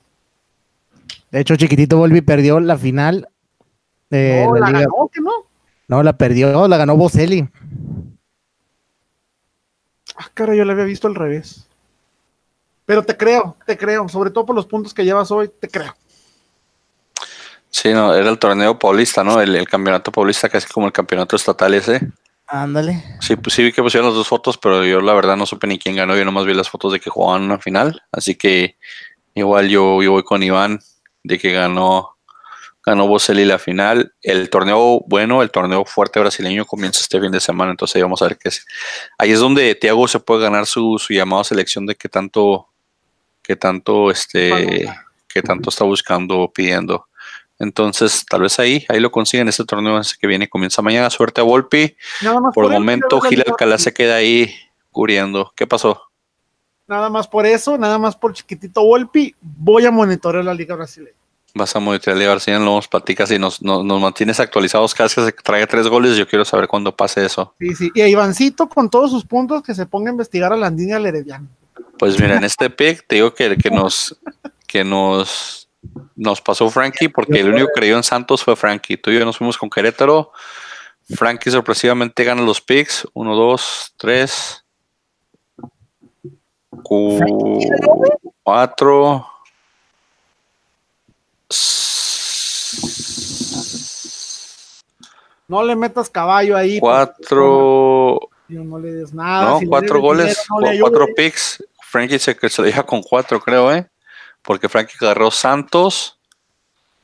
De 1.31 1.41
hecho, 1.41 1.57
Chiquitito 1.57 1.97
Volpi 1.97 2.21
perdió 2.21 2.61
la 2.61 2.77
final. 2.77 3.29
De 4.11 4.45
no, 4.47 4.55
la, 4.55 4.71
la 4.71 4.81
ganó, 4.81 5.09
que 5.11 5.21
no. 5.21 5.33
No, 5.89 6.03
la 6.03 6.17
perdió, 6.17 6.69
la 6.69 6.77
ganó 6.77 6.97
Boselli. 6.97 7.49
Ah, 10.17 10.29
cara, 10.35 10.55
yo 10.55 10.65
la 10.65 10.73
había 10.73 10.85
visto 10.85 11.09
al 11.09 11.15
revés. 11.15 11.67
Pero 12.85 13.03
te 13.05 13.17
creo, 13.17 13.57
te 13.67 13.79
creo, 13.79 14.09
sobre 14.09 14.31
todo 14.31 14.47
por 14.47 14.57
los 14.57 14.67
puntos 14.67 14.93
que 14.93 15.05
llevas 15.05 15.31
hoy, 15.31 15.51
te 15.61 15.69
creo. 15.69 15.95
Sí, 17.71 17.93
no, 17.93 18.15
era 18.15 18.29
el 18.29 18.39
torneo 18.39 18.79
paulista, 18.79 19.25
¿no? 19.25 19.41
El, 19.41 19.57
el 19.57 19.69
campeonato 19.69 20.13
paulista, 20.13 20.49
casi 20.49 20.69
como 20.69 20.87
el 20.87 20.93
campeonato 20.93 21.37
estatal 21.37 21.73
ese. 21.73 22.01
Ándale. 22.47 23.03
Sí, 23.21 23.37
pues 23.37 23.55
sí 23.55 23.63
vi 23.63 23.73
que 23.73 23.83
pusieron 23.83 24.09
las 24.09 24.15
dos 24.15 24.29
fotos, 24.29 24.59
pero 24.59 24.85
yo 24.85 25.01
la 25.01 25.15
verdad 25.15 25.39
no 25.39 25.47
supe 25.47 25.67
ni 25.67 25.79
quién 25.79 25.97
ganó. 25.97 26.15
Yo 26.15 26.25
nomás 26.25 26.45
vi 26.45 26.53
las 26.53 26.69
fotos 26.69 26.93
de 26.93 27.01
que 27.01 27.09
jugaban 27.09 27.45
una 27.45 27.59
final. 27.59 28.03
Así 28.13 28.35
que 28.35 28.77
igual 29.35 29.71
yo, 29.71 30.03
yo 30.03 30.13
voy 30.13 30.23
con 30.23 30.43
Iván 30.43 30.81
de 31.23 31.39
que 31.39 31.53
ganó 31.53 32.12
ganó 32.85 33.07
Boselli 33.07 33.45
la 33.45 33.59
final. 33.59 34.15
El 34.23 34.51
torneo 34.51 35.03
bueno, 35.07 35.43
el 35.43 35.51
torneo 35.51 35.85
fuerte 35.85 36.21
brasileño 36.21 36.67
comienza 36.67 37.01
este 37.01 37.21
fin 37.21 37.31
de 37.31 37.41
semana, 37.41 37.71
entonces 37.71 37.97
ahí 37.97 38.03
vamos 38.03 38.23
a 38.23 38.27
ver 38.27 38.39
qué 38.39 38.49
es. 38.49 38.67
Ahí 39.19 39.33
es 39.33 39.41
donde 39.41 39.75
Thiago 39.75 40.09
se 40.09 40.21
puede 40.21 40.43
ganar 40.43 40.67
su, 40.67 40.99
su 40.99 41.13
llamado 41.13 41.43
a 41.43 41.45
selección 41.45 41.87
de 41.87 41.95
qué 41.95 42.09
tanto, 42.09 42.69
qué 43.43 43.57
tanto, 43.57 44.11
este, 44.11 44.89
qué 45.29 45.43
tanto 45.43 45.71
está 45.71 45.85
buscando 45.85 46.41
o 46.41 46.53
pidiendo. 46.53 47.07
Entonces, 47.59 48.27
tal 48.29 48.43
vez 48.43 48.59
ahí, 48.59 48.85
ahí 48.89 48.99
lo 48.99 49.13
consiguen. 49.13 49.49
Este 49.49 49.65
torneo 49.65 50.01
que 50.21 50.27
viene 50.27 50.49
comienza 50.49 50.83
mañana. 50.83 51.11
Suerte 51.11 51.41
a 51.41 51.45
Volpi. 51.45 51.97
Nada 52.21 52.41
más 52.41 52.53
Por 52.53 52.65
el 52.65 52.73
momento, 52.73 53.21
Gil 53.21 53.45
Alcalá 53.47 53.79
se 53.79 53.95
queda 53.95 54.17
ahí 54.17 54.53
cubriendo. 54.91 55.53
¿Qué 55.55 55.65
pasó? 55.65 56.03
Nada 56.89 57.09
más 57.09 57.29
por 57.29 57.47
eso, 57.47 57.79
nada 57.79 57.99
más 57.99 58.17
por 58.17 58.33
chiquitito 58.33 58.83
Volpi, 58.83 59.35
voy 59.41 59.87
a 59.87 59.93
monitorear 59.93 60.45
la 60.45 60.53
Liga 60.53 60.75
Brasileña. 60.75 61.22
Vas 61.55 61.77
a 61.77 61.81
monitorear 61.81 62.31
a 62.31 62.33
ver 62.35 62.41
si 62.41 62.51
nos 62.53 62.89
platicas 62.89 63.31
y 63.31 63.39
nos, 63.39 63.61
nos, 63.63 63.85
nos 63.85 64.01
mantienes 64.01 64.41
actualizados 64.41 64.95
cada 64.95 65.05
vez 65.07 65.15
que 65.15 65.25
se 65.25 65.33
traiga 65.33 65.67
tres 65.67 65.87
goles. 65.87 66.17
Yo 66.17 66.27
quiero 66.27 66.45
saber 66.47 66.67
cuándo 66.67 66.97
pase 66.97 67.25
eso. 67.27 67.55
Sí, 67.61 67.75
sí. 67.75 67.91
Y 67.95 68.01
a 68.01 68.09
Ivancito 68.09 68.69
con 68.69 68.89
todos 68.89 69.11
sus 69.11 69.25
puntos 69.27 69.63
que 69.63 69.75
se 69.75 69.85
ponga 69.85 70.09
a 70.11 70.13
investigar 70.13 70.53
a 70.53 70.57
Landini 70.57 70.93
y 70.93 70.95
al 70.95 71.05
Herediano. 71.07 71.49
Pues 71.99 72.19
mira, 72.19 72.37
en 72.37 72.45
este 72.45 72.71
pick 72.71 73.07
te 73.07 73.17
digo 73.17 73.35
que, 73.35 73.57
que 73.59 73.71
nos 73.71 74.19
que 74.67 74.83
nos, 74.83 75.69
nos 76.17 76.41
pasó 76.41 76.71
Frankie 76.71 77.09
porque 77.09 77.41
el 77.41 77.51
único 77.51 77.67
que 77.67 77.81
creyó 77.81 77.97
en 77.99 78.03
Santos 78.03 78.43
fue 78.43 78.57
Frankie. 78.57 78.97
Tú 78.97 79.11
y 79.11 79.19
yo 79.19 79.25
nos 79.27 79.37
fuimos 79.37 79.59
con 79.59 79.69
Querétaro. 79.69 80.33
Frankie 81.15 81.51
sorpresivamente 81.51 82.25
gana 82.25 82.41
los 82.41 82.63
picks. 82.63 83.07
Uno, 83.13 83.37
dos, 83.37 83.93
tres. 83.99 84.65
cu- 86.83 87.61
Cuatro. 88.43 89.27
No 95.49 95.63
le 95.63 95.77
metas 95.77 96.09
caballo 96.09 96.57
ahí. 96.57 96.81
Cuatro. 96.81 98.19
porque 98.49 98.65
No 98.65 98.79
le 98.79 98.93
des 98.93 99.13
nada. 99.13 99.51
No, 99.51 99.59
Si 99.59 99.65
le 99.65 99.71
cuatro 99.71 100.01
goles, 100.01 100.43
dinero, 100.59 100.75
no 100.75 100.81
cuatro 100.81 101.07
picks. 101.15 101.63
Frankie 101.81 102.19
se, 102.19 102.35
se 102.49 102.63
lo 102.63 102.67
deja 102.67 102.85
con 102.85 103.03
cuatro, 103.03 103.39
creo, 103.41 103.71
¿eh? 103.73 103.87
Porque 104.41 104.69
Frankie 104.69 104.97
agarró 105.01 105.31
Santos, 105.31 106.19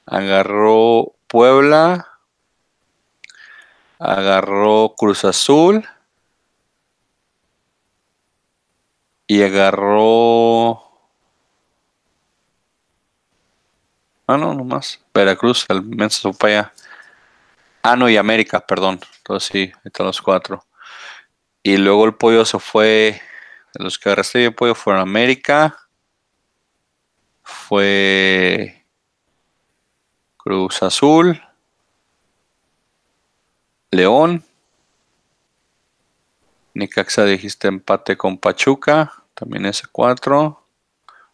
agarró 0.07 1.13
Puebla, 1.27 2.09
agarró 3.99 4.95
Cruz 4.97 5.25
Azul 5.25 5.87
y 9.27 9.43
agarró. 9.43 10.88
Ah, 14.31 14.37
no, 14.37 14.53
nomás. 14.53 15.03
Veracruz, 15.15 15.67
fue 16.39 16.51
allá. 16.51 16.73
Ah, 17.83 17.97
no, 17.97 18.11
y 18.11 18.19
América, 18.19 18.61
perdón. 18.61 19.01
Entonces 19.17 19.49
sí, 19.51 19.73
están 19.85 20.05
los 20.05 20.21
cuatro. 20.21 20.63
Y 21.63 21.79
luego 21.79 22.05
el 22.05 22.15
pollo 22.15 22.45
se 22.45 22.59
fue. 22.59 23.23
Los 23.73 23.99
que 23.99 24.11
agarraste 24.11 24.45
el 24.45 24.55
pollo 24.55 24.75
fueron 24.75 25.01
América. 25.01 25.79
Fue 27.43 28.85
Cruz 30.37 30.83
Azul. 30.83 31.43
León. 33.91 34.45
Necaxa 36.75 37.25
dijiste 37.25 37.67
empate 37.69 38.19
con 38.19 38.37
Pachuca. 38.37 39.25
También 39.33 39.65
ese 39.65 39.87
cuatro. 39.91 40.67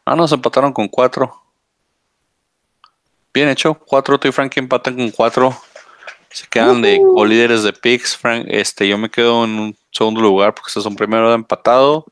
Ah, 0.04 0.14
no, 0.14 0.28
se 0.28 0.36
empataron 0.36 0.72
con 0.72 0.86
cuatro. 0.86 1.43
Bien 3.34 3.48
hecho. 3.48 3.74
Cuatro, 3.74 4.18
tú 4.18 4.28
y 4.28 4.32
Frankie 4.32 4.60
empatan 4.60 4.94
con 4.94 5.10
cuatro. 5.10 5.54
Se 6.30 6.46
quedan 6.46 6.80
de 6.82 7.00
líderes 7.26 7.64
de 7.64 7.72
picks. 7.72 8.16
Frank, 8.16 8.46
este, 8.48 8.86
yo 8.88 8.96
me 8.96 9.10
quedo 9.10 9.44
en 9.44 9.58
un 9.58 9.76
segundo 9.90 10.20
lugar 10.20 10.54
porque 10.54 10.68
este 10.68 10.80
es 10.80 10.86
un 10.86 10.94
primero 10.94 11.34
empatado. 11.34 12.06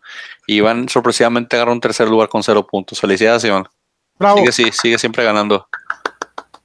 Y 0.47 0.57
Iván 0.57 0.89
sorpresivamente 0.89 1.57
agarra 1.57 1.73
un 1.73 1.81
tercer 1.81 2.09
lugar 2.09 2.29
con 2.29 2.43
cero 2.43 2.67
puntos. 2.67 3.01
Felicidades, 3.01 3.45
Iván. 3.45 3.69
Bravo. 4.19 4.39
Sigue, 4.39 4.53
sí, 4.53 4.71
sigue 4.73 4.99
siempre 4.99 5.25
ganando. 5.25 5.69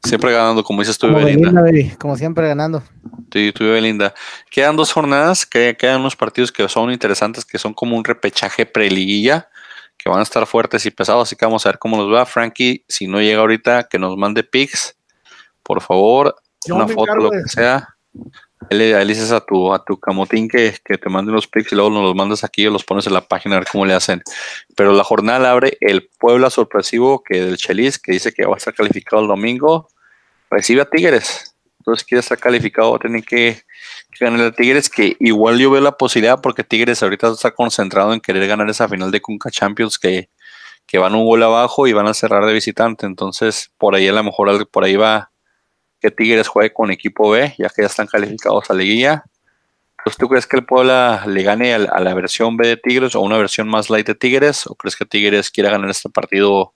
Siempre 0.04 0.32
ganando, 0.32 0.64
como 0.64 0.82
dices 0.82 0.98
tú, 0.98 1.08
Como, 1.08 1.24
Belinda. 1.24 1.52
Como 2.00 2.16
siempre 2.16 2.48
ganando. 2.48 2.82
Tú, 3.30 3.40
tú 3.54 3.64
y 3.64 3.70
Belinda. 3.70 4.14
Quedan 4.50 4.76
dos 4.76 4.92
jornadas, 4.92 5.46
que 5.46 5.76
quedan 5.78 6.00
unos 6.00 6.16
partidos 6.16 6.52
que 6.52 6.68
son 6.70 6.92
interesantes, 6.92 7.46
que 7.46 7.58
son 7.58 7.74
como 7.74 7.96
un 7.96 8.04
repechaje 8.04 8.66
preliguilla, 8.66 9.50
que 9.98 10.10
van 10.10 10.20
a 10.20 10.24
estar 10.24 10.46
fuertes 10.46 10.86
y 10.86 10.92
pesados, 10.92 11.28
así 11.28 11.36
que 11.36 11.46
vamos 11.46 11.66
a 11.66 11.70
ver 11.70 11.80
cómo 11.80 11.98
nos 11.98 12.14
va. 12.14 12.26
Frankie, 12.26 12.86
si 12.88 13.08
no 13.08 13.20
llega 13.22 13.40
ahorita, 13.40 13.88
que 13.88 14.00
nos 14.00 14.16
mande 14.18 14.44
pics, 14.44 14.98
por 15.64 15.82
favor, 15.82 16.36
Yo 16.66 16.76
una 16.76 16.88
foto, 16.88 17.16
lo 17.16 17.32
que 17.32 17.44
sea. 17.48 17.96
Le, 18.70 19.06
dices 19.06 19.32
a 19.32 19.40
tu, 19.40 19.74
a 19.74 19.84
tu 19.84 20.00
camotín 20.00 20.50
que, 20.50 20.76
que 20.84 20.98
te 20.98 21.10
mande 21.10 21.32
los 21.32 21.48
pics 21.48 21.72
y 21.72 21.76
luego 21.76 21.90
nos 21.90 22.04
los 22.04 22.16
mandas 22.16 22.44
aquí 22.44 22.66
o 22.66 22.72
los 22.72 22.84
pones 22.84 23.06
en 23.06 23.14
la 23.14 23.22
página 23.22 23.56
a 23.56 23.60
ver 23.60 23.68
cómo 23.72 23.86
le 23.86 23.94
hacen. 23.94 24.24
Pero 24.76 24.94
la 24.94 25.04
jornada 25.04 25.52
abre 25.52 25.78
el 25.80 26.10
Puebla 26.20 26.50
sorpresivo 26.50 27.24
que 27.24 27.44
del 27.44 27.58
Chelis, 27.58 28.00
que 28.00 28.14
dice 28.14 28.34
que 28.34 28.46
va 28.46 28.56
a 28.56 28.58
estar 28.58 28.74
calificado 28.74 29.22
el 29.22 29.28
domingo, 29.28 29.90
recibe 30.50 30.82
a 30.82 30.90
Tigres. 30.90 31.56
Entonces 31.80 32.06
quiere 32.06 32.20
estar 32.20 32.38
calificado, 32.38 32.98
tener 33.00 33.24
que, 33.24 33.62
que 34.18 34.26
ganar 34.26 34.42
a 34.42 34.52
Tigres, 34.52 34.90
que 34.90 35.16
igual 35.20 35.60
yo 35.60 35.72
veo 35.72 35.82
la 35.82 35.98
posibilidad 35.98 36.42
porque 36.42 36.64
Tigres 36.64 37.04
ahorita 37.04 37.30
está 37.32 37.52
concentrado 37.52 38.14
en 38.14 38.20
querer 38.20 38.48
ganar 38.48 38.70
esa 38.70 38.88
final 38.88 39.12
de 39.12 39.22
Conca 39.22 39.50
Champions 39.50 39.98
que, 40.00 40.30
que 40.86 40.98
van 40.98 41.16
un 41.16 41.26
gol 41.26 41.44
abajo 41.44 41.88
y 41.88 41.94
van 41.94 42.08
a 42.08 42.14
cerrar 42.14 42.46
de 42.46 42.54
visitante. 42.54 43.06
Entonces 43.06 43.72
por 43.78 43.96
ahí 43.96 44.08
a 44.08 44.14
lo 44.14 44.24
mejor 44.24 44.70
por 44.70 44.84
ahí 44.84 44.96
va 44.96 45.32
que 46.00 46.12
Tigres 46.12 46.48
juegue 46.48 46.74
con 46.74 46.92
equipo 46.92 47.32
B, 47.32 47.56
ya 47.58 47.70
que 47.70 47.82
ya 47.82 47.88
están 47.88 48.08
calificados 48.08 48.70
a 48.70 48.74
liguilla. 48.74 49.24
Entonces, 50.00 50.18
¿tú 50.20 50.30
crees 50.30 50.48
que 50.48 50.58
el 50.58 50.66
Puebla 50.66 51.24
le 51.26 51.44
gane 51.44 51.74
a, 51.74 51.80
la 52.00 52.14
versión 52.14 52.56
B 52.56 52.68
de 52.68 52.78
Tigres 52.78 53.16
o 53.16 53.22
una 53.22 53.38
versión 53.38 53.68
más 53.68 53.90
light 53.90 54.08
de 54.08 54.16
Tigres? 54.16 54.68
¿O 54.68 54.76
crees 54.76 54.96
que 54.96 55.06
Tigres 55.06 55.50
quiera 55.50 55.72
ganar 55.72 55.90
este 55.90 56.10
partido 56.10 56.74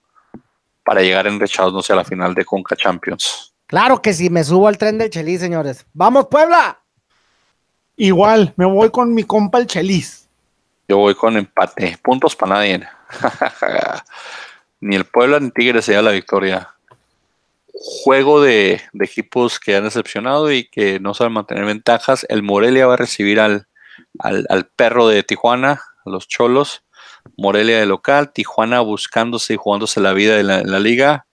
para 0.84 1.02
llegar 1.02 1.26
enrechados, 1.26 1.72
no 1.72 1.82
sé, 1.82 1.92
a 1.92 1.96
la 1.96 2.04
final 2.04 2.34
de 2.34 2.44
Conca 2.44 2.76
Champions? 2.76 3.54
Claro 3.66 4.02
que 4.02 4.12
sí, 4.12 4.28
me 4.28 4.44
subo 4.44 4.68
al 4.68 4.76
tren 4.76 4.98
del 4.98 5.08
Chelis, 5.08 5.40
señores. 5.40 5.86
¡Vamos, 5.94 6.26
Puebla! 6.26 6.81
Igual, 8.02 8.52
me 8.56 8.64
voy 8.64 8.90
con 8.90 9.14
mi 9.14 9.22
compa 9.22 9.60
el 9.60 9.68
Chelis. 9.68 10.28
Yo 10.88 10.96
voy 10.96 11.14
con 11.14 11.36
empate. 11.36 11.96
Puntos 12.02 12.34
para 12.34 12.54
nadie. 12.54 12.82
ni 14.80 14.96
el 14.96 15.04
Puebla 15.04 15.38
ni 15.38 15.52
Tigres 15.52 15.84
se 15.84 15.92
da 15.92 16.02
la 16.02 16.10
victoria. 16.10 16.74
Juego 17.72 18.42
de, 18.42 18.80
equipos 19.00 19.60
que 19.60 19.76
han 19.76 19.84
decepcionado 19.84 20.50
y 20.50 20.64
que 20.64 20.98
no 20.98 21.14
saben 21.14 21.34
mantener 21.34 21.64
ventajas. 21.64 22.26
El 22.28 22.42
Morelia 22.42 22.88
va 22.88 22.94
a 22.94 22.96
recibir 22.96 23.38
al, 23.38 23.68
al, 24.18 24.66
perro 24.74 25.06
de 25.06 25.22
Tijuana, 25.22 25.80
a 26.04 26.10
los 26.10 26.26
Cholos. 26.26 26.82
Morelia 27.36 27.78
de 27.78 27.86
local, 27.86 28.32
Tijuana 28.32 28.80
buscándose 28.80 29.54
y 29.54 29.58
jugándose 29.58 30.00
la 30.00 30.12
vida 30.12 30.40
en 30.40 30.48
la, 30.48 30.64
la 30.64 30.80
liga. 30.80 31.26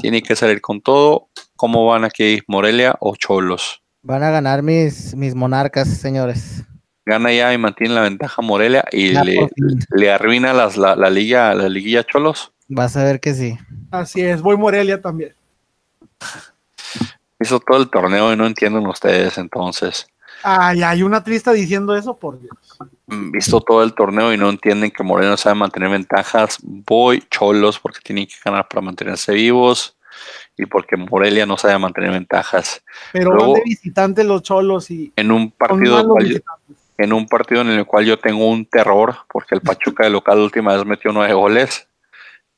Tiene 0.00 0.22
que 0.22 0.36
salir 0.36 0.60
con 0.60 0.82
todo. 0.82 1.28
¿Cómo 1.56 1.86
van 1.86 2.04
aquí 2.04 2.42
Morelia 2.46 2.94
o 3.00 3.16
Cholos? 3.16 3.79
Van 4.02 4.22
a 4.22 4.30
ganar 4.30 4.62
mis, 4.62 5.14
mis 5.14 5.34
monarcas, 5.34 5.88
señores. 5.88 6.64
Gana 7.04 7.32
ya 7.32 7.52
y 7.52 7.58
mantiene 7.58 7.94
la 7.94 8.02
ventaja 8.02 8.40
Morelia 8.40 8.84
y 8.92 9.12
Ya 9.12 9.24
le, 9.24 9.48
le 9.90 10.12
arruina 10.12 10.52
las, 10.52 10.76
la, 10.76 10.96
la 10.96 11.10
liga, 11.10 11.54
la 11.54 11.68
liguilla 11.68 12.04
Cholos. 12.04 12.52
Vas 12.68 12.96
a 12.96 13.04
ver 13.04 13.20
que 13.20 13.34
sí. 13.34 13.58
Así 13.90 14.22
es, 14.22 14.40
voy 14.40 14.56
Morelia 14.56 15.00
también. 15.00 15.34
Hizo 17.40 17.60
todo 17.60 17.78
el 17.78 17.90
torneo 17.90 18.32
y 18.32 18.36
no 18.36 18.46
entienden 18.46 18.86
ustedes 18.86 19.36
entonces. 19.38 20.06
Ay, 20.42 20.82
hay 20.82 21.02
una 21.02 21.22
triste 21.22 21.52
diciendo 21.52 21.94
eso, 21.94 22.16
por 22.16 22.40
Dios. 22.40 22.56
Mm, 23.06 23.32
Visto 23.32 23.60
todo 23.60 23.82
el 23.82 23.92
torneo 23.92 24.32
y 24.32 24.38
no 24.38 24.48
entienden 24.48 24.90
que 24.90 25.02
Moreno 25.02 25.36
sabe 25.36 25.56
mantener 25.56 25.90
ventajas. 25.90 26.58
Voy 26.62 27.22
cholos 27.30 27.78
porque 27.78 28.00
tienen 28.02 28.26
que 28.26 28.34
ganar 28.42 28.66
para 28.68 28.80
mantenerse 28.80 29.32
vivos 29.34 29.96
y 30.60 30.66
porque 30.66 30.96
Morelia 30.96 31.46
no 31.46 31.56
sabe 31.56 31.78
mantener 31.78 32.10
ventajas. 32.12 32.82
Pero 33.12 33.30
Luego- 33.32 33.52
van 33.52 33.62
de 33.62 33.62
visitante 33.64 34.24
los 34.24 34.42
cholos 34.42 34.90
y 34.90 35.12
En 35.16 35.30
un 35.32 35.50
partido 35.50 36.06
cual- 36.06 36.24
visitantes. 36.24 36.76
en 36.98 37.12
un 37.12 37.26
partido 37.26 37.62
en 37.62 37.68
el 37.70 37.86
cual 37.86 38.04
yo 38.04 38.18
tengo 38.18 38.46
un 38.48 38.66
terror 38.66 39.16
porque 39.32 39.54
el 39.54 39.62
Pachuca 39.62 40.04
de 40.04 40.10
local 40.10 40.38
la 40.38 40.44
última 40.44 40.74
vez 40.76 40.84
metió 40.84 41.12
nueve 41.12 41.32
goles. 41.32 41.86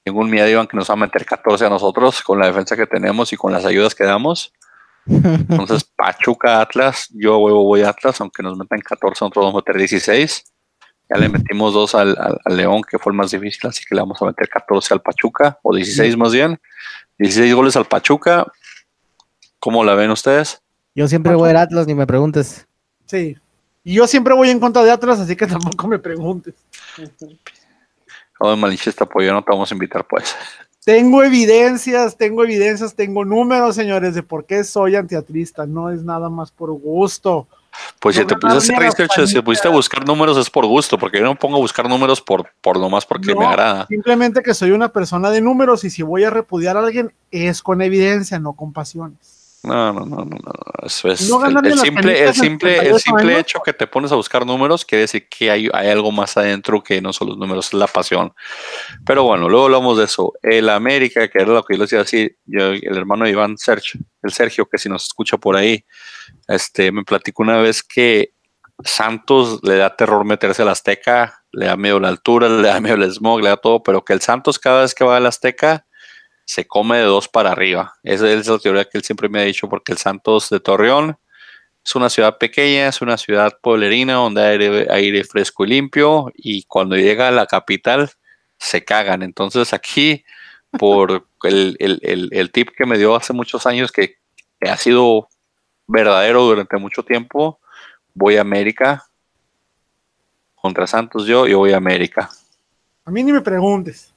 Tengo 0.05 0.19
un 0.21 0.31
miedo 0.31 0.49
Iván 0.49 0.67
que 0.67 0.77
nos 0.77 0.91
va 0.91 0.95
a 0.95 0.97
meter 0.97 1.25
14 1.25 1.65
a 1.65 1.69
nosotros 1.71 2.23
con 2.23 2.41
la 2.41 2.47
defensa 2.47 2.77
que 2.77 2.87
tenemos 2.87 3.33
y 3.33 3.37
con 3.37 3.53
las 3.53 3.65
ayudas 3.65 3.95
que 3.95 4.03
damos. 4.05 4.53
Entonces, 5.07 5.85
Pachuca 5.97 6.61
Atlas, 6.61 7.09
yo 7.13 7.39
huevo 7.39 7.63
voy 7.65 7.83
a 7.83 7.91
Atlas, 7.91 8.21
aunque 8.21 8.43
nos 8.43 8.57
metan 8.59 8.81
14, 8.81 9.25
nosotros 9.25 9.45
vamos 9.45 9.55
a 9.55 9.59
meter 9.65 9.79
16. 9.79 10.45
Ya 11.09 11.19
le 11.21 11.29
metimos 11.29 11.75
dos 11.75 11.95
al, 11.95 12.17
al, 12.19 12.57
León, 12.57 12.83
que 12.89 12.99
fue 12.99 13.13
el 13.13 13.17
más 13.17 13.31
difícil, 13.31 13.69
así 13.69 13.85
que 13.87 13.95
le 13.95 14.01
vamos 14.01 14.21
a 14.23 14.25
meter 14.25 14.49
14 14.49 14.95
al 14.95 15.03
Pachuca, 15.03 15.59
o 15.63 15.75
16 15.75 16.17
más 16.17 16.33
bien. 16.33 16.59
16 17.19 17.55
goles 17.55 17.77
al 17.77 17.87
Pachuca. 17.87 18.47
¿Cómo 19.59 19.85
la 19.85 19.95
ven 19.95 20.11
ustedes? 20.11 20.61
Yo 20.95 21.09
siempre 21.09 21.35
voy 21.35 21.51
a 21.51 21.63
Atlas, 21.63 21.87
ni 21.87 21.95
me 21.95 22.07
preguntes. 22.07 22.67
Sí. 23.07 23.37
Y 23.85 23.95
yo 23.95 24.07
siempre 24.07 24.35
voy 24.35 24.51
en 24.51 24.61
contra 24.61 24.83
de 24.83 24.91
Atlas, 24.91 25.21
así 25.21 25.37
que 25.37 25.47
tampoco 25.49 25.89
me 25.89 25.99
preguntes. 25.99 26.55
Como 28.39 28.57
malinchista 28.57 29.05
apoyo, 29.05 29.33
no 29.33 29.43
te 29.43 29.53
vamos 29.53 29.71
a 29.71 29.75
invitar, 29.75 30.07
pues. 30.07 30.35
Tengo 30.85 31.23
evidencias, 31.23 32.17
tengo 32.17 32.43
evidencias, 32.43 32.95
tengo 32.95 33.25
números, 33.25 33.77
señores, 33.77 34.15
de 34.15 34.23
por 34.25 34.47
qué 34.47 34.65
soy 34.65 34.97
antiatrista. 34.97 35.65
No 35.65 35.91
es 35.91 36.03
nada 36.03 36.29
más 36.29 36.51
por 36.51 36.73
gusto. 36.73 37.47
Pues 38.01 38.17
si 38.17 38.25
te 38.25 38.37
pusiste 38.37 38.79
research, 38.79 39.27
si 39.27 39.41
pusiste 39.41 39.69
a 39.69 39.71
buscar 39.71 40.07
números 40.07 40.37
es 40.37 40.51
por 40.51 40.67
gusto, 40.67 40.99
porque 40.99 41.19
yo 41.19 41.25
no 41.25 41.35
pongo 41.35 41.57
a 41.57 41.61
buscar 41.61 41.89
números 41.89 42.21
por, 42.21 42.51
por 42.61 42.79
nomás 42.79 43.07
porque 43.07 43.35
me 43.35 43.45
agrada. 43.45 43.87
Simplemente 43.87 44.43
que 44.43 44.55
soy 44.55 44.73
una 44.73 44.93
persona 44.93 45.31
de 45.31 45.41
números 45.41 45.85
y 45.85 45.91
si 45.91 46.03
voy 46.03 46.25
a 46.25 46.31
repudiar 46.31 46.77
a 46.77 46.81
alguien 46.81 47.13
es 47.31 47.63
con 47.63 47.83
evidencia, 47.83 48.39
no 48.39 48.55
con 48.55 48.73
pasiones. 48.73 49.42
No, 49.65 49.93
no, 49.93 50.01
no, 50.05 50.17
no, 50.17 50.25
no. 50.25 50.53
Eso 50.83 51.09
es 51.09 51.21
el, 51.21 51.79
simple, 51.79 52.25
el 52.25 52.35
simple, 52.35 52.89
el 52.89 52.99
simple 52.99 53.39
hecho 53.39 53.61
que 53.65 53.73
te 53.73 53.87
pones 53.87 54.11
a 54.11 54.17
buscar 54.17 54.45
números 54.45 54.85
quiere 54.85 55.03
decir 55.03 55.29
que 55.29 55.53
hay, 55.53 55.69
hay, 55.73 55.89
algo 55.89 56.11
más 56.11 56.37
adentro 56.37 56.83
que 56.83 57.01
no 57.01 57.13
son 57.13 57.29
los 57.29 57.39
números, 57.39 57.69
es 57.69 57.75
la 57.75 57.87
pasión. 57.87 58.35
Pero 59.07 59.23
bueno, 59.23 59.49
luego 59.49 59.67
hablamos 59.67 59.99
de 59.99 60.05
eso. 60.05 60.33
El 60.43 60.69
América, 60.69 61.29
que 61.29 61.39
era 61.39 61.53
lo 61.53 61.63
que 61.65 61.75
yo 61.75 61.81
les 61.81 61.91
decía 61.91 62.03
así, 62.03 62.37
yo, 62.45 62.73
el 62.73 62.97
hermano 62.97 63.25
de 63.25 63.31
Iván 63.31 63.57
Sergio, 63.57 64.01
el 64.23 64.33
Sergio, 64.33 64.67
que 64.67 64.79
si 64.79 64.89
nos 64.89 65.05
escucha 65.05 65.37
por 65.37 65.57
ahí, 65.57 65.85
este, 66.49 66.91
me 66.91 67.05
platicó 67.05 67.45
una 67.45 67.59
vez 67.59 67.85
que 67.85 68.35
Santos 68.85 69.61
le 69.63 69.77
da 69.77 69.95
terror 69.95 70.25
meterse 70.25 70.63
al 70.63 70.71
Azteca, 70.71 71.45
le 71.53 71.67
da 71.67 71.77
miedo 71.77 72.01
la 72.01 72.09
altura, 72.09 72.49
le 72.49 72.67
da 72.67 72.81
miedo 72.81 72.97
el 72.97 73.13
smog, 73.13 73.43
le 73.43 73.49
da 73.49 73.57
todo, 73.57 73.83
pero 73.83 74.05
que 74.05 74.13
el 74.13 74.21
Santos 74.21 74.59
cada 74.59 74.83
vez 74.83 74.93
que 74.93 75.05
va 75.05 75.19
al 75.19 75.27
Azteca 75.27 75.87
se 76.45 76.67
come 76.67 76.99
de 76.99 77.05
dos 77.05 77.29
para 77.29 77.53
arriba. 77.53 77.95
Esa 78.03 78.31
es 78.31 78.47
la 78.47 78.59
teoría 78.59 78.85
que 78.85 78.99
él 78.99 79.05
siempre 79.05 79.29
me 79.29 79.41
ha 79.41 79.45
dicho, 79.45 79.69
porque 79.69 79.93
el 79.93 79.99
Santos 79.99 80.51
de 80.51 80.61
Torreón 80.61 81.17
es 81.85 81.95
una 81.97 82.09
ciudad 82.09 82.39
pequeña, 82.39 82.89
es 82.89 83.03
una 83.03 83.17
ciudad 83.17 83.59
pueblerina 83.61 84.15
donde 84.15 84.43
hay 84.43 84.87
aire, 84.91 85.25
fresco 85.25 85.65
y 85.65 85.69
limpio, 85.69 86.31
y 86.35 86.63
cuando 86.65 86.97
llega 86.97 87.29
a 87.29 87.33
la 87.33 87.47
capital 87.47 88.11
se 88.59 88.85
cagan. 88.85 89.23
Entonces 89.23 89.73
aquí, 89.73 90.25
por 90.79 91.27
el, 91.43 92.51
tip 92.53 92.71
que 92.77 92.87
me 92.87 92.99
dio 92.99 93.17
hace 93.17 93.33
muchos 93.33 93.67
años, 93.67 93.91
que, 93.91 94.17
ha 94.61 94.77
sido 94.77 95.29
verdadero 95.89 96.45
durante 96.45 96.77
mucho 96.77 97.03
tiempo, 97.03 97.59
voy 98.15 98.37
a 98.37 98.43
América 98.43 99.05
contra 100.55 100.87
Santos 100.87 101.27
yo 101.27 101.45
voy 101.59 101.73
a 101.73 101.77
América. 101.77 102.31
A 103.05 103.11
mí 103.11 103.25
ni 103.25 103.33
me 103.33 103.41
preguntes. 103.41 104.12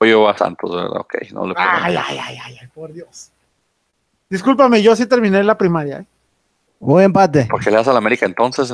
Yo 0.00 0.28
a 0.28 0.36
Santos, 0.36 0.74
¿verdad? 0.74 1.00
Ok, 1.00 1.14
no 1.32 1.46
le 1.46 1.54
ay, 1.56 1.96
ay, 1.96 2.18
ay, 2.18 2.58
ay, 2.60 2.66
por 2.72 2.92
Dios. 2.92 3.30
Discúlpame, 4.30 4.82
yo 4.82 4.94
sí 4.94 5.06
terminé 5.06 5.42
la 5.42 5.58
primaria. 5.58 6.00
¿eh? 6.00 6.06
Buen 6.78 7.06
empate. 7.06 7.46
¿Por 7.46 7.62
qué 7.62 7.70
le 7.70 7.76
das 7.76 7.88
a 7.88 7.92
la 7.92 7.98
América 7.98 8.26
entonces? 8.26 8.72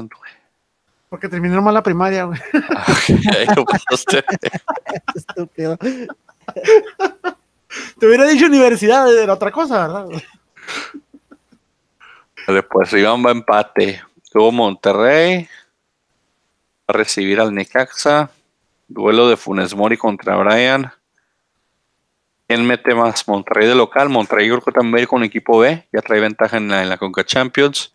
Porque 1.08 1.28
terminé 1.28 1.58
mal 1.60 1.72
la 1.72 1.82
primaria, 1.82 2.24
güey. 2.24 2.38
Estúpido. 5.14 5.78
Te 7.98 8.06
hubiera 8.06 8.26
dicho 8.26 8.46
universidad, 8.46 9.16
era 9.16 9.32
otra 9.32 9.50
cosa, 9.50 9.86
¿verdad? 9.86 10.06
Después 12.46 12.92
Iván 12.92 13.24
va 13.24 13.30
empate. 13.30 14.02
Tuvo 14.30 14.52
Monterrey. 14.52 15.42
Va 15.42 15.48
a 16.88 16.92
recibir 16.92 17.40
al 17.40 17.54
Necaxa. 17.54 18.30
Duelo 18.88 19.28
de 19.28 19.36
Funes 19.36 19.74
Mori 19.74 19.96
contra 19.96 20.36
Brian. 20.36 20.92
¿Quién 22.46 22.66
mete 22.66 22.94
más? 22.94 23.26
Monterrey 23.26 23.68
de 23.68 23.74
local. 23.74 24.08
Monterrey 24.10 24.48
creo 24.48 24.60
que 24.60 24.72
también 24.72 25.06
con 25.06 25.24
equipo 25.24 25.58
B. 25.58 25.88
Ya 25.92 26.02
trae 26.02 26.20
ventaja 26.20 26.58
en 26.58 26.68
la, 26.68 26.98
Conca 26.98 27.24
Champions. 27.24 27.94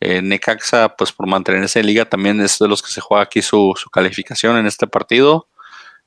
Eh, 0.00 0.22
Necaxa, 0.22 0.96
pues 0.96 1.12
por 1.12 1.26
mantenerse 1.26 1.80
en 1.80 1.86
liga, 1.86 2.04
también 2.06 2.40
es 2.40 2.58
de 2.58 2.68
los 2.68 2.82
que 2.82 2.90
se 2.90 3.00
juega 3.00 3.22
aquí 3.22 3.42
su, 3.42 3.74
calificación 3.92 4.56
en 4.56 4.66
este 4.66 4.86
partido. 4.86 5.48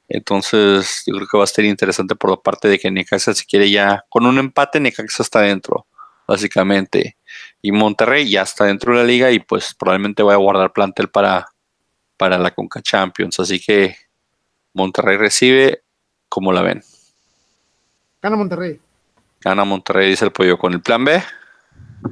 Entonces, 0.09 1.03
yo 1.05 1.15
creo 1.15 1.27
que 1.27 1.37
va 1.37 1.43
a 1.45 1.47
ser 1.47 1.65
interesante 1.65 2.15
por 2.15 2.31
la 2.31 2.37
parte 2.37 2.67
de 2.67 2.79
que 2.79 2.91
Necaxa, 2.91 3.33
si 3.33 3.45
quiere 3.45 3.69
ya, 3.71 4.03
con 4.09 4.25
un 4.25 4.37
empate, 4.39 4.79
Necaxa 4.79 5.23
está 5.23 5.41
dentro, 5.41 5.87
básicamente. 6.27 7.17
Y 7.61 7.71
Monterrey 7.71 8.29
ya 8.29 8.41
está 8.41 8.65
dentro 8.65 8.93
de 8.93 8.99
la 8.99 9.07
liga 9.07 9.31
y 9.31 9.39
pues 9.39 9.73
probablemente 9.75 10.23
vaya 10.23 10.35
a 10.35 10.39
guardar 10.39 10.73
plantel 10.73 11.09
para, 11.09 11.47
para 12.17 12.37
la 12.37 12.51
Conca 12.51 12.81
Champions. 12.81 13.39
Así 13.39 13.59
que 13.59 13.95
Monterrey 14.73 15.17
recibe, 15.17 15.83
como 16.29 16.51
la 16.51 16.61
ven? 16.61 16.83
Gana 18.25 18.37
Monterrey. 18.37 18.79
Gana 19.39 19.63
Monterrey, 19.65 20.09
dice 20.09 20.25
el 20.25 20.31
pollo. 20.31 20.57
¿Con 20.57 20.73
el 20.73 20.81
plan 20.81 21.05
B? 21.05 21.21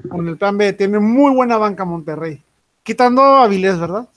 Con 0.07 0.27
el 0.27 0.37
plan 0.37 0.55
B. 0.55 0.73
Tiene 0.73 0.99
muy 0.99 1.33
buena 1.33 1.57
banca 1.57 1.85
Monterrey. 1.85 2.39
Quitando 2.83 3.23
a 3.23 3.47
¿verdad? 3.47 4.07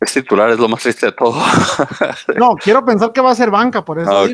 Es 0.00 0.14
titular, 0.14 0.50
es 0.50 0.58
lo 0.58 0.68
más 0.68 0.82
triste 0.82 1.06
de 1.06 1.12
todo. 1.12 1.40
no, 2.36 2.56
quiero 2.56 2.84
pensar 2.84 3.12
que 3.12 3.20
va 3.20 3.30
a 3.30 3.36
ser 3.36 3.52
banca, 3.52 3.84
por 3.84 4.00
eso. 4.00 4.10
Ah, 4.10 4.26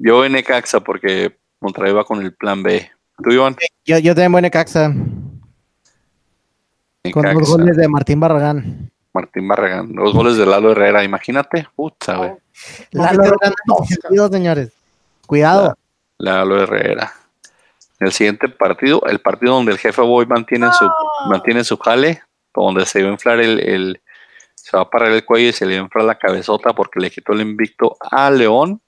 yo 0.00 0.16
voy 0.16 0.28
Necaxa 0.28 0.80
porque 0.80 1.36
Monterrey 1.60 1.92
va 1.92 2.02
con 2.02 2.20
el 2.20 2.34
plan 2.34 2.64
B. 2.64 2.90
¿Tú, 3.22 3.30
Iván? 3.30 3.54
Yo, 3.84 3.98
yo 3.98 4.12
también 4.12 4.32
voy 4.32 4.42
Necaxa. 4.42 4.92
Con 7.12 7.32
los 7.32 7.48
goles 7.48 7.76
de 7.76 7.86
Martín 7.86 8.18
Barragán. 8.18 8.90
Martín 9.14 9.46
Barragán, 9.46 9.92
los 9.94 10.12
goles 10.14 10.36
de 10.36 10.46
Lalo 10.46 10.72
Herrera, 10.72 11.04
imagínate. 11.04 11.68
Puta, 11.76 12.16
güey. 12.16 12.32
Lalo 12.90 13.22
Herrera, 13.22 13.54
no, 14.10 14.28
señores. 14.28 14.72
Cuidado. 15.30 15.78
Lalo 16.18 16.60
Herrera. 16.60 17.12
El 18.00 18.10
siguiente 18.10 18.48
partido, 18.48 19.00
el 19.06 19.20
partido 19.20 19.54
donde 19.54 19.70
el 19.70 19.78
jefe 19.78 20.02
Boy 20.02 20.26
mantiene 20.26 20.66
su, 20.72 20.90
mantiene 21.28 21.62
su 21.62 21.76
jale, 21.76 22.24
donde 22.52 22.84
se 22.84 23.04
va 23.04 23.10
a 23.10 23.12
inflar 23.12 23.38
el, 23.38 24.00
se 24.56 24.76
va 24.76 24.82
a 24.82 24.90
parar 24.90 25.12
el 25.12 25.24
cuello 25.24 25.50
y 25.50 25.52
se 25.52 25.66
le 25.66 25.76
va 25.76 25.82
a 25.82 25.84
inflar 25.84 26.04
la 26.04 26.18
cabezota 26.18 26.72
porque 26.72 26.98
le 26.98 27.12
quitó 27.12 27.32
el 27.32 27.42
invicto 27.42 27.96
a 28.00 28.28
León. 28.32 28.80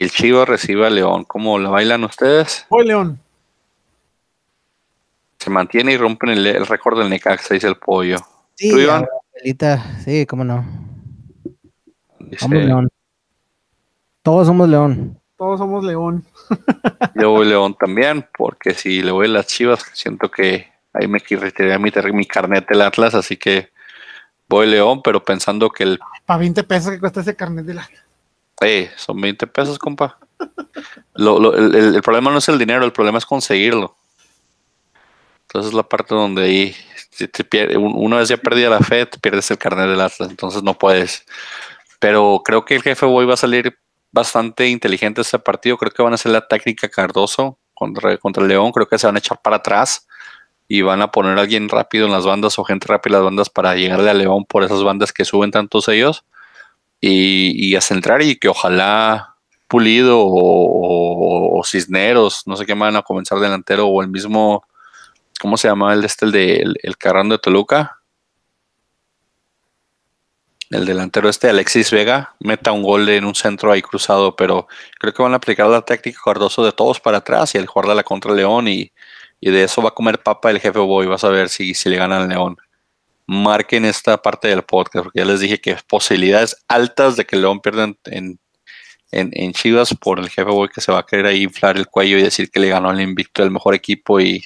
El 0.00 0.10
Chivo 0.10 0.44
recibe 0.44 0.84
a 0.84 0.90
León. 0.90 1.22
¿Cómo 1.22 1.56
lo 1.56 1.70
bailan 1.70 2.02
ustedes? 2.02 2.66
Voy 2.70 2.88
León. 2.88 3.20
Se 5.38 5.48
mantiene 5.48 5.92
y 5.92 5.96
rompen 5.96 6.30
el, 6.30 6.66
récord 6.66 6.98
del 6.98 7.08
Necaxa, 7.08 7.54
dice 7.54 7.68
el 7.68 7.76
pollo. 7.76 8.16
Sí, 8.56 8.72
sí, 10.04 10.26
cómo 10.26 10.42
no. 10.42 10.66
Dice, 12.18 12.48
León. 12.48 12.88
Todos 14.28 14.46
somos 14.46 14.68
León. 14.68 15.18
Todos 15.38 15.58
somos 15.58 15.82
León. 15.82 16.22
Yo 17.14 17.30
voy 17.30 17.46
León 17.46 17.74
también, 17.80 18.28
porque 18.36 18.74
si 18.74 19.00
le 19.02 19.10
voy 19.10 19.24
a 19.24 19.30
las 19.30 19.46
chivas, 19.46 19.82
siento 19.94 20.30
que 20.30 20.70
ahí 20.92 21.08
me 21.08 21.18
retiraría 21.18 21.78
mi, 21.78 21.90
mi 22.12 22.26
carnet 22.26 22.68
del 22.68 22.82
Atlas, 22.82 23.14
así 23.14 23.38
que 23.38 23.70
voy 24.46 24.66
León, 24.66 25.00
pero 25.02 25.24
pensando 25.24 25.70
que 25.70 25.84
el. 25.84 25.98
Para 26.26 26.40
20 26.40 26.62
pesos 26.64 26.92
que 26.92 27.00
cuesta 27.00 27.22
ese 27.22 27.34
carnet 27.36 27.64
del 27.64 27.78
Atlas. 27.78 28.02
Eh, 28.60 28.90
son 28.96 29.18
20 29.18 29.46
pesos, 29.46 29.78
compa. 29.78 30.18
el, 31.14 32.02
problema 32.02 32.30
no 32.30 32.36
es 32.36 32.48
el 32.50 32.58
dinero, 32.58 32.84
el 32.84 32.92
problema 32.92 33.16
es 33.16 33.24
conseguirlo. 33.24 33.96
Entonces 35.46 35.70
es 35.70 35.74
la 35.74 35.84
parte 35.84 36.14
donde 36.14 36.42
ahí, 36.42 36.76
si 37.12 37.28
te 37.28 37.44
pierde, 37.44 37.78
una 37.78 38.18
vez 38.18 38.28
ya 38.28 38.36
perdida 38.36 38.68
la 38.68 38.80
fe, 38.80 39.06
te 39.06 39.18
pierdes 39.18 39.50
el 39.50 39.56
carnet 39.56 39.88
del 39.88 40.02
Atlas, 40.02 40.28
entonces 40.28 40.62
no 40.62 40.74
puedes. 40.74 41.24
Pero 41.98 42.42
creo 42.44 42.66
que 42.66 42.76
el 42.76 42.82
jefe 42.82 43.06
Boy 43.06 43.24
va 43.24 43.32
a 43.32 43.38
salir 43.38 43.78
bastante 44.12 44.68
inteligente 44.68 45.20
este 45.20 45.38
partido. 45.38 45.76
Creo 45.76 45.92
que 45.92 46.02
van 46.02 46.12
a 46.12 46.16
hacer 46.16 46.32
la 46.32 46.46
táctica 46.46 46.88
Cardoso 46.88 47.58
contra, 47.74 48.16
contra 48.18 48.42
el 48.42 48.48
León. 48.48 48.72
Creo 48.72 48.88
que 48.88 48.98
se 48.98 49.06
van 49.06 49.16
a 49.16 49.18
echar 49.18 49.40
para 49.42 49.56
atrás 49.56 50.06
y 50.68 50.82
van 50.82 51.00
a 51.00 51.10
poner 51.10 51.38
a 51.38 51.40
alguien 51.40 51.68
rápido 51.68 52.06
en 52.06 52.12
las 52.12 52.26
bandas 52.26 52.58
o 52.58 52.64
gente 52.64 52.86
rápida 52.86 53.16
en 53.16 53.22
las 53.22 53.24
bandas 53.24 53.50
para 53.50 53.74
llegarle 53.74 54.10
a 54.10 54.14
León 54.14 54.44
por 54.44 54.62
esas 54.62 54.82
bandas 54.82 55.12
que 55.12 55.24
suben 55.24 55.50
tantos 55.50 55.88
ellos 55.88 56.24
y, 57.00 57.74
a 57.74 57.80
centrar 57.80 58.22
y 58.22 58.36
que 58.36 58.48
ojalá 58.48 59.34
Pulido 59.68 60.18
o, 60.20 61.62
Cisneros, 61.64 62.44
no 62.46 62.56
sé 62.56 62.64
qué 62.64 62.74
van 62.74 62.96
a 62.96 63.02
comenzar 63.02 63.38
delantero 63.38 63.86
o 63.86 64.00
el 64.02 64.08
mismo, 64.08 64.64
¿cómo 65.40 65.56
se 65.56 65.68
llama 65.68 65.92
el 65.92 66.04
este, 66.04 66.24
el 66.24 66.32
de 66.32 66.56
el, 66.56 66.76
el 66.82 67.28
de 67.28 67.38
Toluca? 67.38 67.97
El 70.70 70.84
delantero 70.84 71.28
este 71.28 71.48
Alexis 71.48 71.90
Vega 71.90 72.34
meta 72.40 72.72
un 72.72 72.82
gol 72.82 73.08
en 73.08 73.24
un 73.24 73.34
centro 73.34 73.72
ahí 73.72 73.82
cruzado, 73.82 74.36
pero 74.36 74.68
creo 74.98 75.14
que 75.14 75.22
van 75.22 75.32
a 75.32 75.36
aplicar 75.36 75.66
la 75.68 75.82
táctica 75.82 76.20
Cardoso 76.22 76.64
de 76.64 76.72
todos 76.72 77.00
para 77.00 77.18
atrás 77.18 77.54
y 77.54 77.58
el 77.58 77.66
jugar 77.66 77.94
la 77.94 78.02
contra 78.02 78.34
León 78.34 78.68
y, 78.68 78.92
de 79.40 79.62
eso 79.62 79.82
va 79.82 79.90
a 79.90 79.94
comer 79.94 80.22
papa 80.22 80.50
el 80.50 80.60
jefe 80.60 80.78
Boy, 80.78 81.06
vas 81.06 81.24
a 81.24 81.28
ver 81.28 81.48
si, 81.48 81.72
si 81.74 81.88
le 81.88 81.96
ganan 81.96 82.22
al 82.22 82.28
León. 82.28 82.56
Marquen 83.26 83.84
esta 83.84 84.20
parte 84.20 84.48
del 84.48 84.62
podcast, 84.62 85.04
porque 85.04 85.20
ya 85.20 85.24
les 85.24 85.40
dije 85.40 85.60
que 85.60 85.76
posibilidades 85.86 86.56
altas 86.66 87.16
de 87.16 87.24
que 87.24 87.36
León 87.36 87.60
pierda 87.60 87.84
en, 87.84 88.38
en, 89.10 89.30
en 89.32 89.52
Chivas 89.52 89.94
por 89.94 90.18
el 90.18 90.28
jefe 90.28 90.50
Boy 90.50 90.68
que 90.68 90.80
se 90.80 90.92
va 90.92 91.00
a 91.00 91.06
querer 91.06 91.26
ahí 91.26 91.42
inflar 91.42 91.76
el 91.76 91.86
cuello 91.86 92.18
y 92.18 92.22
decir 92.22 92.50
que 92.50 92.60
le 92.60 92.68
ganó 92.68 92.90
el 92.90 93.00
invicto 93.00 93.42
del 93.42 93.50
mejor 93.50 93.74
equipo 93.74 94.20
y 94.20 94.44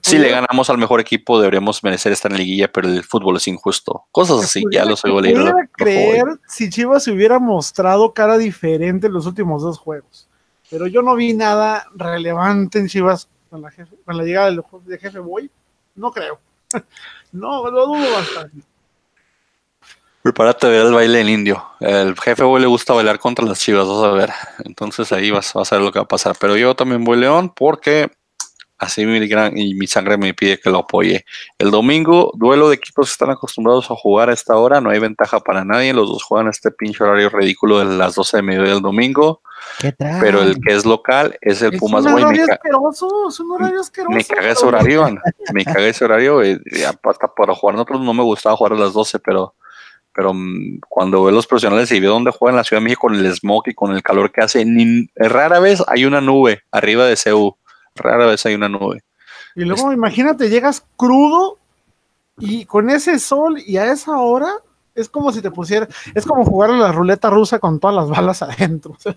Si 0.00 0.16
le 0.18 0.30
ganamos 0.30 0.70
al 0.70 0.78
mejor 0.78 1.00
equipo 1.00 1.38
deberíamos 1.40 1.82
merecer 1.82 2.12
estar 2.12 2.30
en 2.30 2.38
la 2.38 2.44
liguilla, 2.44 2.70
pero 2.70 2.88
el 2.88 3.02
fútbol 3.02 3.36
es 3.36 3.48
injusto. 3.48 4.04
Cosas 4.12 4.44
así, 4.44 4.62
ya 4.70 4.84
oigo 5.04 5.20
leer. 5.20 5.36
pudiera 5.36 5.68
creer 5.72 6.24
si 6.46 6.70
Chivas 6.70 7.02
se 7.04 7.10
hubiera 7.10 7.38
mostrado 7.38 8.12
cara 8.12 8.38
diferente 8.38 9.08
en 9.08 9.12
los 9.12 9.26
últimos 9.26 9.62
dos 9.62 9.78
juegos. 9.78 10.28
Pero 10.70 10.86
yo 10.86 11.02
no 11.02 11.16
vi 11.16 11.34
nada 11.34 11.86
relevante 11.94 12.78
en 12.78 12.88
Chivas 12.88 13.28
con 13.50 13.60
la, 13.60 13.70
jefe- 13.70 13.96
con 14.04 14.16
la 14.16 14.22
llegada 14.24 14.46
del 14.46 14.62
de 14.86 14.98
jefe 14.98 15.18
Boy. 15.18 15.50
No 15.96 16.10
creo. 16.12 16.38
No, 17.32 17.70
lo 17.70 17.86
dudo 17.86 18.12
bastante. 18.12 18.58
Prepárate 20.22 20.66
a 20.66 20.70
ver 20.70 20.86
el 20.86 20.92
baile 20.92 21.18
del 21.18 21.30
indio. 21.30 21.64
El 21.80 22.14
jefe 22.20 22.44
Boy 22.44 22.60
le 22.60 22.66
gusta 22.68 22.92
bailar 22.92 23.18
contra 23.18 23.44
las 23.44 23.58
chivas, 23.58 23.88
vas 23.88 24.04
a 24.04 24.10
ver. 24.12 24.30
Entonces 24.64 25.10
ahí 25.12 25.30
vas, 25.30 25.52
vas 25.54 25.72
a 25.72 25.76
ver 25.76 25.84
lo 25.84 25.90
que 25.90 25.98
va 25.98 26.04
a 26.04 26.08
pasar. 26.08 26.36
Pero 26.38 26.56
yo 26.56 26.76
también 26.76 27.02
voy 27.04 27.16
León 27.18 27.50
porque 27.54 28.10
así 28.82 29.06
mi, 29.06 29.26
gran, 29.28 29.56
y 29.56 29.74
mi 29.74 29.86
sangre 29.86 30.18
me 30.18 30.34
pide 30.34 30.58
que 30.58 30.68
lo 30.68 30.78
apoye. 30.78 31.24
El 31.58 31.70
domingo, 31.70 32.32
duelo 32.34 32.68
de 32.68 32.74
equipos 32.74 33.06
que 33.08 33.12
están 33.12 33.30
acostumbrados 33.30 33.90
a 33.90 33.94
jugar 33.94 34.28
a 34.28 34.32
esta 34.32 34.56
hora. 34.56 34.80
No 34.80 34.90
hay 34.90 34.98
ventaja 34.98 35.40
para 35.40 35.64
nadie. 35.64 35.92
Los 35.94 36.08
dos 36.08 36.22
juegan 36.24 36.48
este 36.48 36.70
pinche 36.72 37.04
horario 37.04 37.28
ridículo 37.30 37.78
de 37.78 37.84
las 37.96 38.16
12 38.16 38.38
de 38.38 38.42
mediodía 38.42 38.72
del 38.74 38.82
domingo. 38.82 39.40
¿Qué? 39.78 39.92
Pero 39.92 40.42
el 40.42 40.56
que 40.60 40.74
es 40.74 40.84
local 40.84 41.38
es 41.40 41.62
el 41.62 41.74
Es 41.74 41.80
Pumas, 41.80 42.02
güey. 42.02 42.16
Me, 42.16 42.22
horario 42.24 42.46
ca- 42.46 42.54
asqueroso, 42.54 43.28
es 43.28 43.40
un 43.40 43.52
horario 43.52 43.80
asqueroso. 43.80 44.14
me 44.16 44.24
caga 44.24 44.50
ese 44.50 44.66
horario. 44.66 45.14
Me 45.52 45.64
caga 45.64 45.86
ese 45.86 46.04
horario. 46.04 46.44
y 46.44 46.58
hasta 46.86 47.32
para 47.34 47.54
jugar 47.54 47.76
nosotros 47.76 48.00
no 48.00 48.12
me 48.12 48.24
gustaba 48.24 48.56
jugar 48.56 48.72
a 48.72 48.76
las 48.76 48.92
12, 48.92 49.20
pero 49.20 49.54
pero 50.14 50.34
mm, 50.34 50.80
cuando 50.88 51.24
veo 51.24 51.32
los 51.34 51.46
profesionales 51.46 51.90
y 51.90 51.98
veo 52.00 52.12
dónde 52.12 52.32
juegan 52.32 52.54
en 52.54 52.58
la 52.58 52.64
Ciudad 52.64 52.80
de 52.80 52.84
México 52.84 53.02
con 53.08 53.14
el 53.14 53.32
smog 53.34 53.62
y 53.68 53.74
con 53.74 53.92
el 53.94 54.02
calor 54.02 54.30
que 54.30 54.42
hace, 54.42 54.64
ni, 54.64 55.06
rara 55.16 55.58
vez 55.58 55.82
hay 55.86 56.04
una 56.04 56.20
nube 56.20 56.60
arriba 56.70 57.06
de 57.06 57.16
CU. 57.16 57.56
Rara 57.94 58.26
vez 58.26 58.44
hay 58.46 58.54
una 58.54 58.68
nube. 58.68 59.02
Y 59.54 59.64
luego 59.64 59.92
imagínate, 59.92 60.48
llegas 60.48 60.84
crudo 60.96 61.58
y 62.38 62.64
con 62.64 62.90
ese 62.90 63.18
sol 63.18 63.62
y 63.64 63.76
a 63.76 63.92
esa 63.92 64.16
hora 64.18 64.50
es 64.94 65.08
como 65.08 65.32
si 65.32 65.42
te 65.42 65.50
pusiera, 65.50 65.88
es 66.14 66.24
como 66.26 66.44
jugar 66.44 66.70
a 66.70 66.76
la 66.76 66.92
ruleta 66.92 67.30
rusa 67.30 67.58
con 67.58 67.80
todas 67.80 67.96
las 67.96 68.08
balas 68.08 68.42
adentro. 68.42 68.96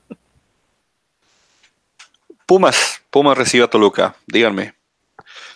Pumas, 2.45 3.01
Pumas 3.09 3.37
recibe 3.37 3.63
a 3.63 3.69
Toluca, 3.69 4.15
díganme. 4.27 4.75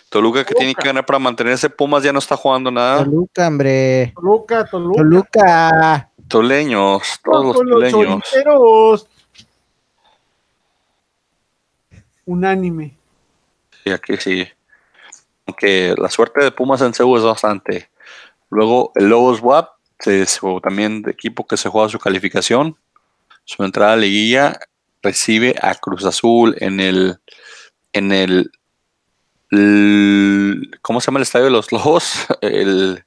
Toluca 0.08 0.44
que 0.44 0.54
tiene 0.54 0.74
que 0.74 0.84
ganar 0.84 1.06
para 1.06 1.20
mantenerse, 1.20 1.70
Pumas 1.70 2.02
ya 2.02 2.12
no 2.12 2.18
está 2.18 2.36
jugando 2.36 2.70
nada. 2.70 3.04
Toluca, 3.04 3.46
hombre. 3.46 4.12
Toluca, 4.16 4.64
Toluca. 4.64 4.96
Toluca. 4.96 6.10
Toleños, 6.26 7.20
todos 7.22 7.64
los 7.64 7.92
toleños. 7.92 9.08
Unánime. 12.24 12.99
Sí, 13.84 13.90
aquí 13.90 14.16
sí. 14.18 14.48
Aunque 15.46 15.94
la 15.98 16.08
suerte 16.10 16.42
de 16.44 16.50
Pumas 16.52 16.80
en 16.82 16.92
CU 16.92 17.16
es 17.16 17.22
bastante. 17.24 17.90
Luego 18.50 18.92
el 18.94 19.08
Lobos 19.08 19.40
WAP, 19.40 19.68
también 20.62 21.02
de 21.02 21.10
equipo 21.10 21.46
que 21.46 21.56
se 21.56 21.68
juega 21.68 21.88
su 21.88 21.98
calificación. 21.98 22.76
Su 23.44 23.64
entrada 23.64 23.92
a 23.92 23.96
la 23.96 24.02
liguilla 24.02 24.58
recibe 25.02 25.54
a 25.60 25.74
Cruz 25.74 26.04
Azul 26.04 26.54
en 26.58 26.78
el 26.80 27.18
en 27.92 28.12
el, 28.12 28.50
el- 29.50 30.78
¿cómo 30.82 31.00
se 31.00 31.06
llama 31.06 31.18
el 31.18 31.22
estadio 31.22 31.46
de 31.46 31.50
los 31.50 31.72
Lobos? 31.72 32.26
El, 32.40 33.04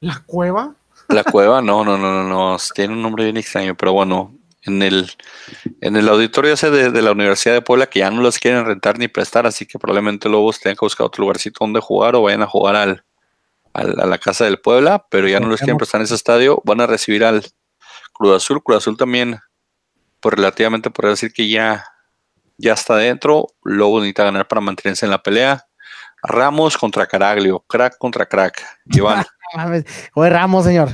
La 0.00 0.22
cueva. 0.26 0.74
la 1.08 1.24
cueva, 1.24 1.60
no, 1.60 1.84
no, 1.84 1.98
no, 1.98 2.12
no, 2.22 2.28
no, 2.28 2.56
tiene 2.74 2.94
un 2.94 3.02
nombre 3.02 3.24
bien 3.24 3.36
extraño, 3.36 3.74
pero 3.76 3.92
bueno, 3.92 4.34
en 4.62 4.82
el 4.82 5.10
en 5.80 5.96
el 5.96 6.08
auditorio 6.08 6.52
ese 6.52 6.70
de, 6.70 6.90
de 6.90 7.02
la 7.02 7.12
Universidad 7.12 7.54
de 7.54 7.62
Puebla 7.62 7.86
que 7.86 8.00
ya 8.00 8.10
no 8.10 8.20
los 8.20 8.38
quieren 8.38 8.64
rentar 8.66 8.98
ni 8.98 9.08
prestar, 9.08 9.46
así 9.46 9.64
que 9.66 9.78
probablemente 9.78 10.28
Lobos 10.28 10.60
tengan 10.60 10.76
que 10.76 10.84
buscar 10.84 11.06
otro 11.06 11.22
lugarcito 11.22 11.58
donde 11.64 11.80
jugar 11.80 12.14
o 12.16 12.22
vayan 12.22 12.42
a 12.42 12.46
jugar 12.46 12.76
al, 12.76 13.04
al- 13.72 14.00
a 14.00 14.06
la 14.06 14.18
casa 14.18 14.44
del 14.44 14.58
Puebla, 14.60 15.06
pero 15.10 15.28
ya 15.28 15.40
no 15.40 15.46
los 15.48 15.60
quieren 15.60 15.78
prestar 15.78 16.00
en 16.00 16.04
ese 16.04 16.14
estadio, 16.14 16.60
van 16.64 16.80
a 16.80 16.86
recibir 16.86 17.24
al 17.24 17.44
Cruz 18.12 18.36
Azul, 18.36 18.62
Cruz 18.62 18.78
Azul 18.78 18.96
también, 18.98 19.38
pues 20.20 20.34
relativamente 20.34 20.90
podría 20.90 21.12
decir 21.12 21.32
que 21.32 21.48
ya, 21.48 21.86
ya 22.58 22.74
está 22.74 22.96
dentro, 22.96 23.46
Lobos 23.64 24.02
necesita 24.02 24.24
ganar 24.24 24.46
para 24.46 24.60
mantenerse 24.60 25.06
en 25.06 25.10
la 25.10 25.22
pelea. 25.22 25.64
Ramos 26.22 26.76
contra 26.76 27.06
Caraglio, 27.06 27.60
crack 27.66 27.96
contra 27.96 28.26
crack. 28.26 28.62
Iván. 28.86 29.24
Voy 30.14 30.28
Ramos, 30.28 30.66
señor. 30.66 30.90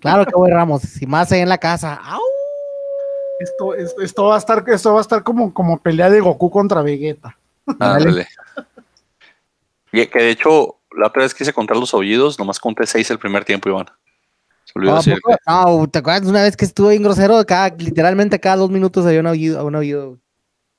Claro 0.00 0.26
que 0.26 0.32
voy 0.34 0.50
Ramos. 0.50 0.82
Si 0.82 1.06
más 1.06 1.32
ahí 1.32 1.40
en 1.40 1.48
la 1.48 1.56
casa. 1.56 1.94
¡Au! 1.94 2.20
Esto, 3.38 3.74
esto, 3.74 4.00
esto 4.02 4.24
va 4.24 4.34
a 4.36 4.38
estar, 4.38 4.64
esto 4.68 4.92
va 4.92 4.98
a 4.98 5.02
estar 5.02 5.22
como, 5.22 5.52
como 5.52 5.78
pelea 5.78 6.08
de 6.10 6.20
Goku 6.20 6.50
contra 6.50 6.82
Vegeta. 6.82 7.36
Ándale. 7.78 8.26
Y 9.92 10.06
que 10.06 10.18
de 10.22 10.30
hecho, 10.30 10.76
la 10.96 11.08
otra 11.08 11.22
vez 11.22 11.34
quise 11.34 11.52
contar 11.52 11.76
los 11.76 11.92
aullidos, 11.94 12.38
nomás 12.38 12.58
conté 12.58 12.86
seis 12.86 13.10
el 13.10 13.18
primer 13.18 13.44
tiempo, 13.44 13.68
Iván. 13.68 13.86
Se 14.64 14.72
olvidó 14.74 14.92
No, 14.92 14.96
decirte. 14.98 15.20
poco- 15.22 15.36
no, 15.80 15.86
¿te 15.88 15.98
acuerdas 15.98 16.28
una 16.28 16.42
vez 16.42 16.56
que 16.56 16.64
estuve 16.64 16.94
en 16.94 17.02
grosero? 17.02 17.44
Cada, 17.46 17.68
literalmente 17.76 18.40
cada 18.40 18.56
dos 18.56 18.70
minutos 18.70 19.06
había 19.06 19.20
un 19.20 19.26
aullido. 19.28 19.64
Un 19.64 19.76
aullido. 19.76 20.18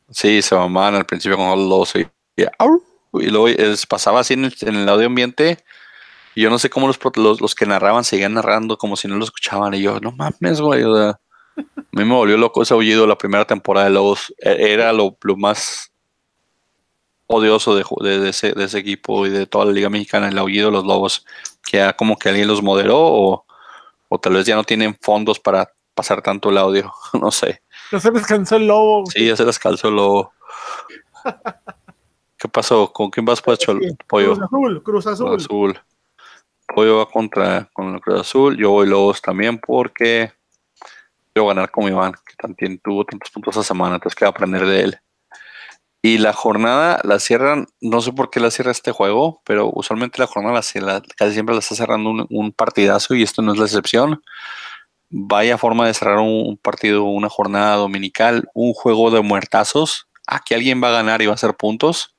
Sí, 0.10 0.42
se 0.42 0.56
mamaban 0.56 0.96
al 0.96 1.06
principio 1.06 1.38
con 1.38 1.50
los 1.50 1.70
dos 1.70 1.96
y, 1.96 2.08
y, 2.38 3.30
luego 3.30 3.48
es- 3.48 3.86
pasaba 3.86 4.22
así 4.22 4.34
en 4.34 4.46
el, 4.46 4.56
en 4.62 4.76
el 4.76 4.90
audio 4.90 5.08
ambiente. 5.08 5.58
Y 6.36 6.42
yo 6.42 6.50
no 6.50 6.60
sé 6.60 6.70
cómo 6.70 6.88
los, 6.88 7.00
los, 7.16 7.42
los 7.42 7.56
que 7.56 7.66
narraban 7.66 8.04
seguían 8.04 8.34
narrando 8.36 8.78
como 8.78 8.96
si 8.96 9.08
no 9.08 9.16
lo 9.16 9.24
escuchaban. 9.24 9.74
Y 9.74 9.82
yo, 9.82 10.00
no 10.00 10.12
mames, 10.12 10.62
güey. 10.62 10.84
o 10.84 10.96
sea, 10.96 11.20
a 11.78 11.82
mí 11.92 12.06
me 12.06 12.14
volvió 12.14 12.38
loco 12.38 12.62
ese 12.62 12.74
aullido 12.74 13.08
la 13.08 13.18
primera 13.18 13.46
temporada 13.46 13.88
de 13.88 13.94
Lobos. 13.94 14.34
E- 14.40 14.74
Era 14.74 14.94
lo, 14.94 15.18
lo 15.22 15.36
más 15.36 15.92
odioso 17.28 17.76
de, 17.76 17.84
de- 18.02 18.20
de 18.20 18.30
ese, 18.30 18.54
de 18.54 18.64
ese 18.66 18.80
equipo 18.80 19.26
y 19.26 19.30
de 19.30 19.46
toda 19.46 19.66
la 19.66 19.72
Liga 19.72 19.90
Mexicana, 19.90 20.30
el 20.30 20.38
aullido 20.38 20.68
de 20.68 20.74
los 20.74 20.86
Lobos. 20.86 21.26
Que 21.70 21.78
ya 21.78 21.94
como 21.94 22.18
que 22.18 22.30
alguien 22.30 22.48
los 22.48 22.62
moderó 22.64 22.98
o, 23.00 23.46
o 24.10 24.20
tal 24.20 24.34
vez 24.34 24.46
ya 24.46 24.56
no 24.56 24.64
tienen 24.64 24.98
fondos 25.02 25.40
para 25.40 25.72
pasar 25.94 26.22
tanto 26.22 26.50
el 26.50 26.58
audio. 26.58 26.94
no 27.22 27.32
sé. 27.32 27.62
Ya 27.92 28.00
se 28.00 28.12
descansó 28.12 28.56
el 28.58 28.68
lobo. 28.68 29.06
Sí, 29.08 29.26
ya 29.28 29.36
se 29.36 29.46
las 29.46 29.60
calzó 29.60 29.88
el 29.90 29.96
lobo. 29.96 30.32
¿Qué 32.38 32.48
pasó? 32.48 32.92
¿Con 32.94 33.10
quién 33.10 33.26
vas, 33.26 33.42
Pacho? 33.42 33.72
El 33.72 33.98
pollo. 34.08 34.34
Cruz 34.36 34.44
Azul, 34.46 34.84
Cruz 34.84 35.08
Azul. 35.08 35.28
Cruz 35.30 35.46
Azul. 35.46 35.80
Pollo 36.74 36.98
va 36.98 37.10
contra 37.10 37.70
con 37.74 37.96
el 37.96 38.02
Cruz 38.02 38.20
Azul. 38.22 38.58
Yo 38.58 38.72
voy 38.72 38.88
Lobos 38.88 39.22
también 39.22 39.58
porque 39.58 40.32
quiero 41.38 41.48
ganar 41.50 41.70
con 41.70 41.88
Iván, 41.88 42.14
que 42.14 42.34
también 42.36 42.80
tuvo 42.80 43.06
tantos 43.06 43.30
puntos 43.30 43.56
esa 43.56 43.64
semana, 43.64 43.96
entonces 43.96 44.16
quiero 44.16 44.32
aprender 44.32 44.66
de 44.66 44.82
él. 44.82 45.00
Y 46.02 46.18
la 46.18 46.34
jornada 46.34 47.00
la 47.04 47.20
cierran, 47.20 47.68
no 47.80 48.02
sé 48.02 48.12
por 48.12 48.32
qué 48.32 48.40
la 48.40 48.50
cierra 48.50 48.72
este 48.72 48.92
juego, 48.92 49.42
pero 49.46 49.70
usualmente 49.72 50.18
la 50.20 50.26
jornada 50.26 50.56
la, 50.56 50.62
cierra- 50.64 51.02
casi 51.16 51.34
siempre 51.34 51.54
la 51.54 51.60
está 51.60 51.76
cerrando 51.76 52.10
un, 52.10 52.26
un 52.32 52.52
partidazo 52.52 53.14
y 53.14 53.22
esto 53.22 53.44
no 53.44 53.54
es 53.54 53.60
la 53.60 53.66
excepción. 53.66 54.20
Vaya 55.12 55.60
forma 55.60 55.86
de 55.86 55.94
cerrar 55.94 56.18
un, 56.18 56.48
un 56.48 56.58
partido, 56.58 57.04
una 57.04 57.30
jornada 57.30 57.76
dominical, 57.76 58.50
un 58.56 58.74
juego 58.74 59.12
de 59.12 59.22
muertazos. 59.22 60.08
Aquí 60.26 60.56
alguien 60.56 60.82
va 60.82 60.88
a 60.90 60.94
ganar 61.04 61.22
y 61.22 61.28
va 61.28 61.34
a 61.34 61.36
hacer 61.36 61.54
puntos. 61.56 62.16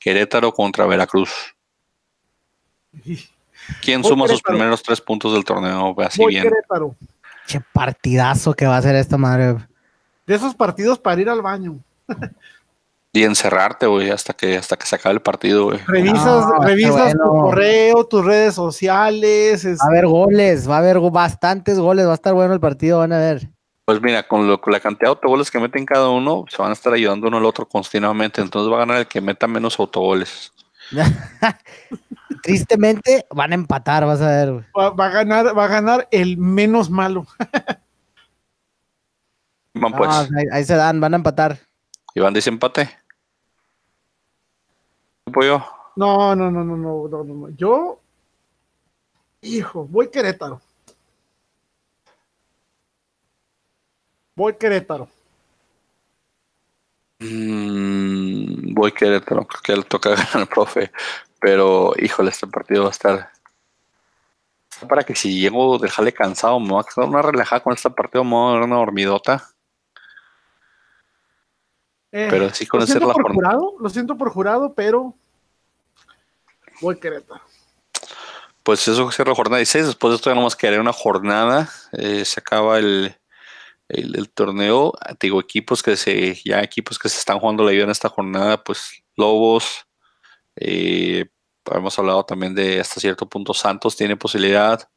Querétaro 0.00 0.52
contra 0.52 0.84
Veracruz. 0.84 1.32
¿Quién 3.80 4.04
suma 4.04 4.28
sus 4.28 4.42
primeros 4.42 4.82
tres 4.82 5.00
puntos 5.00 5.32
del 5.32 5.44
torneo? 5.44 5.94
Así 6.00 6.20
Voy 6.20 6.34
bien. 6.34 6.42
Querétaro. 6.42 6.94
Che 7.46 7.60
partidazo 7.72 8.54
que 8.54 8.66
va 8.66 8.76
a 8.76 8.82
ser 8.82 8.94
esta 8.96 9.16
madre. 9.18 9.56
De 10.26 10.34
esos 10.34 10.54
partidos 10.54 10.98
para 10.98 11.20
ir 11.20 11.28
al 11.28 11.42
baño. 11.42 11.78
Y 13.12 13.22
encerrarte, 13.22 13.86
güey, 13.86 14.10
hasta 14.10 14.32
que, 14.32 14.56
hasta 14.56 14.76
que 14.76 14.86
se 14.86 14.96
acabe 14.96 15.14
el 15.14 15.20
partido, 15.20 15.66
güey. 15.66 15.78
Revisas, 15.86 16.24
No, 16.48 16.58
revisas 16.64 17.12
tu 17.12 17.18
correo, 17.28 18.04
tus 18.06 18.24
redes 18.24 18.54
sociales. 18.54 19.64
es- 19.64 19.78
Va 19.78 19.84
a 19.84 19.88
haber 19.88 20.06
goles, 20.06 20.68
va 20.68 20.76
a 20.76 20.78
haber 20.78 20.98
bastantes 20.98 21.78
goles, 21.78 22.06
va 22.06 22.12
a 22.12 22.14
estar 22.14 22.34
bueno 22.34 22.54
el 22.54 22.60
partido, 22.60 22.98
van 22.98 23.12
a 23.12 23.18
ver. 23.18 23.48
Pues 23.84 24.00
mira, 24.00 24.26
con, 24.26 24.48
lo, 24.48 24.60
con 24.60 24.72
la 24.72 24.80
cantidad 24.80 25.08
de 25.08 25.10
autogoles 25.10 25.50
que 25.50 25.60
meten 25.60 25.84
cada 25.84 26.08
uno, 26.08 26.44
se 26.48 26.56
van 26.60 26.70
a 26.70 26.72
estar 26.72 26.92
ayudando 26.92 27.28
uno 27.28 27.36
al 27.36 27.44
otro 27.44 27.68
continuamente. 27.68 28.40
Entonces 28.40 28.72
va 28.72 28.76
a 28.76 28.80
ganar 28.80 28.96
el 28.96 29.06
que 29.06 29.20
meta 29.20 29.46
menos 29.46 29.78
autogoles. 29.78 30.50
Tristemente 32.44 33.26
van 33.30 33.52
a 33.52 33.54
empatar, 33.54 34.04
vas 34.04 34.20
a 34.20 34.26
ver. 34.28 34.52
güey. 34.52 34.64
va, 34.76 34.90
va 34.90 35.06
a 35.06 35.10
ganar, 35.10 35.56
va 35.56 35.64
a 35.64 35.68
ganar 35.68 36.08
el 36.10 36.36
menos 36.36 36.90
malo. 36.90 37.26
Van 39.72 39.92
No, 39.92 39.96
pues. 39.96 40.10
ahí, 40.10 40.46
ahí 40.52 40.64
se 40.64 40.76
dan, 40.76 41.00
van 41.00 41.14
a 41.14 41.16
empatar. 41.16 41.58
Iván 42.14 42.34
dice 42.34 42.50
empate. 42.50 42.90
Pollo. 45.32 45.64
No, 45.96 46.36
no, 46.36 46.50
no, 46.50 46.62
no, 46.62 46.76
no, 46.76 47.08
no, 47.08 47.24
no, 47.24 47.34
no. 47.34 47.48
Yo, 47.56 48.00
hijo, 49.40 49.86
voy 49.86 50.10
Querétaro. 50.10 50.60
Voy 54.36 54.54
Querétaro. 54.56 55.08
Mm, 57.20 58.74
voy 58.74 58.92
Querétaro, 58.92 59.46
creo 59.46 59.62
que 59.62 59.76
le 59.76 59.82
toca 59.84 60.10
ganar 60.14 60.28
al 60.34 60.46
profe. 60.46 60.90
Pero, 61.44 61.92
híjole, 61.98 62.30
este 62.30 62.46
partido 62.46 62.84
va 62.84 62.88
a 62.88 62.92
estar 62.92 63.30
para 64.88 65.02
que 65.02 65.14
si 65.14 65.38
llego 65.42 65.76
dejarle 65.78 66.10
cansado, 66.10 66.58
me 66.58 66.70
voy 66.70 66.80
a 66.80 66.84
quedar 66.90 67.06
una 67.06 67.20
relajada 67.20 67.62
con 67.62 67.74
este 67.74 67.90
partido, 67.90 68.24
me 68.24 68.30
voy 68.30 68.48
a 68.48 68.54
dar 68.54 68.62
una 68.62 68.76
dormidota. 68.76 69.46
Eh, 72.12 72.28
Pero 72.30 72.48
sí 72.54 72.64
lo 72.64 72.70
conocer 72.70 72.92
siento 72.94 73.08
la 73.08 73.12
por 73.12 73.22
jornada. 73.24 73.58
jurado, 73.58 73.74
lo 73.78 73.90
siento 73.90 74.16
por 74.16 74.30
jurado, 74.30 74.72
pero 74.72 75.14
voy 76.80 76.96
Querétaro. 76.96 77.42
Pues 78.62 78.88
eso 78.88 79.10
cierra 79.12 79.32
la 79.32 79.36
jornada 79.36 79.58
16. 79.58 79.84
Después 79.88 80.12
de 80.12 80.16
esto 80.16 80.30
ya 80.30 80.34
nomás 80.34 80.56
quedaría 80.56 80.80
una 80.80 80.94
jornada. 80.94 81.68
eh, 81.92 82.24
se 82.24 82.40
acaba 82.40 82.78
el, 82.78 83.14
el, 83.88 84.16
el 84.16 84.30
torneo. 84.30 84.94
Digo, 85.20 85.40
equipos 85.40 85.82
que 85.82 85.94
se, 85.98 86.40
ya 86.42 86.62
equipos 86.62 86.98
que 86.98 87.10
se 87.10 87.18
están 87.18 87.38
jugando 87.38 87.64
la 87.64 87.72
vida 87.72 87.84
en 87.84 87.90
esta 87.90 88.08
jornada, 88.08 88.64
pues 88.64 89.02
Lobos. 89.14 89.86
eh, 90.56 91.26
hemos 91.72 91.98
hablado 91.98 92.24
también 92.24 92.54
de 92.54 92.80
hasta 92.80 93.00
cierto 93.00 93.28
punto 93.28 93.54
Santos 93.54 93.96
tiene 93.96 94.16
posibilidad. 94.16 94.88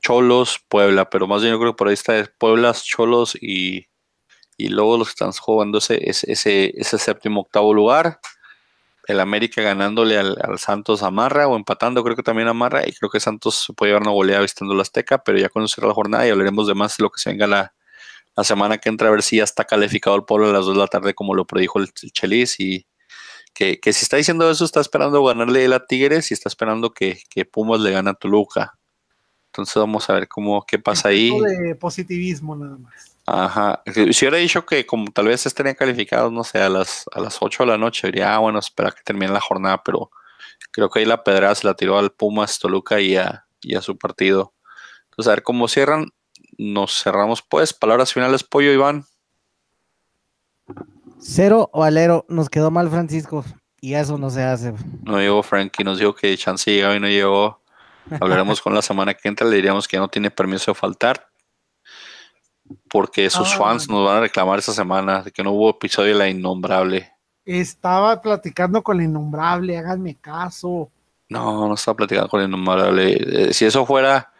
Cholos, 0.00 0.60
Puebla, 0.68 1.10
pero 1.10 1.26
más 1.26 1.42
bien 1.42 1.54
yo 1.54 1.60
creo 1.60 1.72
que 1.72 1.76
por 1.76 1.88
ahí 1.88 1.94
está 1.94 2.30
Puebla, 2.38 2.72
Cholos 2.72 3.36
y, 3.40 3.86
y 4.56 4.68
Lobos 4.68 4.98
los 4.98 5.08
que 5.08 5.12
están 5.12 5.32
jugando 5.32 5.78
ese, 5.78 6.08
ese, 6.08 6.72
ese, 6.76 6.98
séptimo, 6.98 7.42
octavo 7.42 7.74
lugar. 7.74 8.20
El 9.06 9.20
América 9.20 9.62
ganándole 9.62 10.18
al, 10.18 10.36
Santos 10.58 11.02
amarra 11.02 11.48
o 11.48 11.56
empatando, 11.56 12.04
creo 12.04 12.16
que 12.16 12.22
también 12.22 12.48
amarra. 12.48 12.86
Y 12.86 12.92
creo 12.92 13.10
que 13.10 13.20
Santos 13.20 13.72
puede 13.76 13.90
llevar 13.90 14.02
una 14.02 14.12
goleada 14.12 14.42
vistiendo 14.42 14.74
la 14.74 14.82
Azteca, 14.82 15.18
pero 15.24 15.38
ya 15.38 15.48
cuando 15.48 15.68
cierra 15.68 15.88
la 15.88 15.94
jornada 15.94 16.26
y 16.26 16.30
hablaremos 16.30 16.66
de 16.66 16.74
más 16.74 16.96
de 16.98 17.04
lo 17.04 17.10
que 17.10 17.20
se 17.20 17.30
venga 17.30 17.46
la, 17.46 17.74
la 18.36 18.44
semana 18.44 18.78
que 18.78 18.88
entra, 18.88 19.08
a 19.08 19.10
ver 19.10 19.22
si 19.22 19.38
ya 19.38 19.44
está 19.44 19.64
calificado 19.64 20.16
el 20.16 20.24
pueblo 20.24 20.50
a 20.50 20.52
las 20.52 20.66
2 20.66 20.74
de 20.74 20.80
la 20.80 20.86
tarde, 20.88 21.14
como 21.14 21.34
lo 21.34 21.46
predijo 21.46 21.78
el, 21.78 21.90
el 22.02 22.12
Chelis. 22.12 22.60
Y 22.60 22.86
que, 23.54 23.80
que 23.80 23.92
si 23.92 24.02
está 24.02 24.16
diciendo 24.16 24.50
eso, 24.50 24.64
está 24.64 24.80
esperando 24.80 25.22
ganarle 25.24 25.64
él 25.64 25.72
a 25.72 25.86
Tigres 25.86 26.30
y 26.30 26.34
está 26.34 26.48
esperando 26.48 26.92
que, 26.92 27.20
que 27.30 27.44
Pumas 27.44 27.80
le 27.80 27.90
gane 27.90 28.10
a 28.10 28.14
Toluca. 28.14 28.78
Entonces 29.46 29.74
vamos 29.76 30.08
a 30.08 30.14
ver 30.14 30.28
cómo 30.28 30.64
qué 30.66 30.78
pasa 30.78 31.08
ahí. 31.08 31.32
De 31.40 31.74
positivismo 31.74 32.54
nada 32.54 32.76
más. 32.76 33.16
Ajá. 33.26 33.82
Si 33.86 34.24
hubiera 34.24 34.38
dicho 34.38 34.64
que 34.64 34.86
como 34.86 35.10
tal 35.10 35.26
vez 35.26 35.44
estarían 35.44 35.74
calificados, 35.74 36.32
no 36.32 36.44
sé, 36.44 36.58
a 36.58 36.68
las, 36.68 37.04
a 37.12 37.20
las 37.20 37.38
8 37.40 37.64
de 37.64 37.66
la 37.66 37.78
noche, 37.78 38.06
diría, 38.06 38.34
ah, 38.34 38.38
bueno, 38.38 38.58
espera 38.58 38.90
que 38.90 39.02
termine 39.04 39.32
la 39.32 39.40
jornada, 39.40 39.82
pero 39.84 40.10
creo 40.70 40.88
que 40.88 41.00
ahí 41.00 41.04
la 41.04 41.24
pedrada 41.24 41.54
se 41.54 41.66
la 41.66 41.74
tiró 41.74 41.98
al 41.98 42.10
Pumas, 42.10 42.58
Toluca 42.58 43.00
y 43.00 43.16
a, 43.16 43.46
y 43.60 43.74
a 43.74 43.82
su 43.82 43.98
partido. 43.98 44.54
Entonces, 45.10 45.28
a 45.28 45.34
ver 45.34 45.42
cómo 45.42 45.68
cierran. 45.68 46.08
Nos 46.56 47.02
cerramos 47.02 47.42
pues. 47.42 47.74
Palabras 47.74 48.12
finales, 48.12 48.44
Pollo, 48.44 48.72
Iván. 48.72 49.04
Cero 51.30 51.68
o 51.74 51.84
alero, 51.84 52.24
nos 52.28 52.48
quedó 52.48 52.70
mal 52.70 52.88
Francisco. 52.88 53.44
Y 53.82 53.94
eso 53.94 54.16
no 54.16 54.30
se 54.30 54.42
hace. 54.42 54.72
No 55.02 55.18
llegó 55.18 55.42
Frankie, 55.42 55.84
nos 55.84 55.98
dijo 55.98 56.14
que 56.14 56.34
chance 56.38 56.70
llegaba 56.70 56.96
y 56.96 57.00
no 57.00 57.06
llegó. 57.06 57.60
Hablaremos 58.18 58.62
con 58.62 58.74
la 58.74 58.80
semana 58.80 59.12
que 59.12 59.28
entra, 59.28 59.46
le 59.46 59.56
diríamos 59.56 59.86
que 59.86 59.96
ya 59.98 60.00
no 60.00 60.08
tiene 60.08 60.30
permiso 60.30 60.70
de 60.70 60.74
faltar. 60.74 61.28
Porque 62.88 63.28
sus 63.28 63.52
Ah. 63.52 63.56
fans 63.58 63.88
nos 63.88 64.06
van 64.06 64.16
a 64.16 64.20
reclamar 64.20 64.58
esta 64.58 64.72
semana 64.72 65.22
de 65.22 65.30
que 65.30 65.42
no 65.42 65.52
hubo 65.52 65.70
episodio 65.70 66.12
de 66.14 66.18
la 66.18 66.28
innombrable. 66.28 67.12
Estaba 67.44 68.20
platicando 68.22 68.82
con 68.82 68.96
la 68.96 69.04
innombrable, 69.04 69.76
háganme 69.76 70.14
caso. 70.16 70.90
No, 71.28 71.68
no 71.68 71.74
estaba 71.74 71.96
platicando 71.96 72.28
con 72.30 72.40
el 72.40 72.48
innombrable. 72.48 73.48
Eh, 73.48 73.52
si 73.54 73.66
eso 73.66 73.84
fuera, 73.84 74.32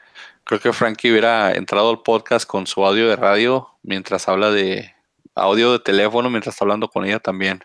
creo 0.44 0.58
que 0.58 0.72
Frankie 0.72 1.10
hubiera 1.10 1.52
entrado 1.52 1.90
al 1.90 2.00
podcast 2.00 2.46
con 2.48 2.66
su 2.66 2.84
audio 2.84 3.08
de 3.08 3.16
radio 3.16 3.68
mientras 3.82 4.26
habla 4.28 4.50
de 4.50 4.94
audio 5.38 5.72
de 5.72 5.78
teléfono, 5.78 6.28
mientras 6.30 6.54
está 6.54 6.64
hablando 6.64 6.88
con 6.88 7.04
ella 7.04 7.18
también. 7.20 7.60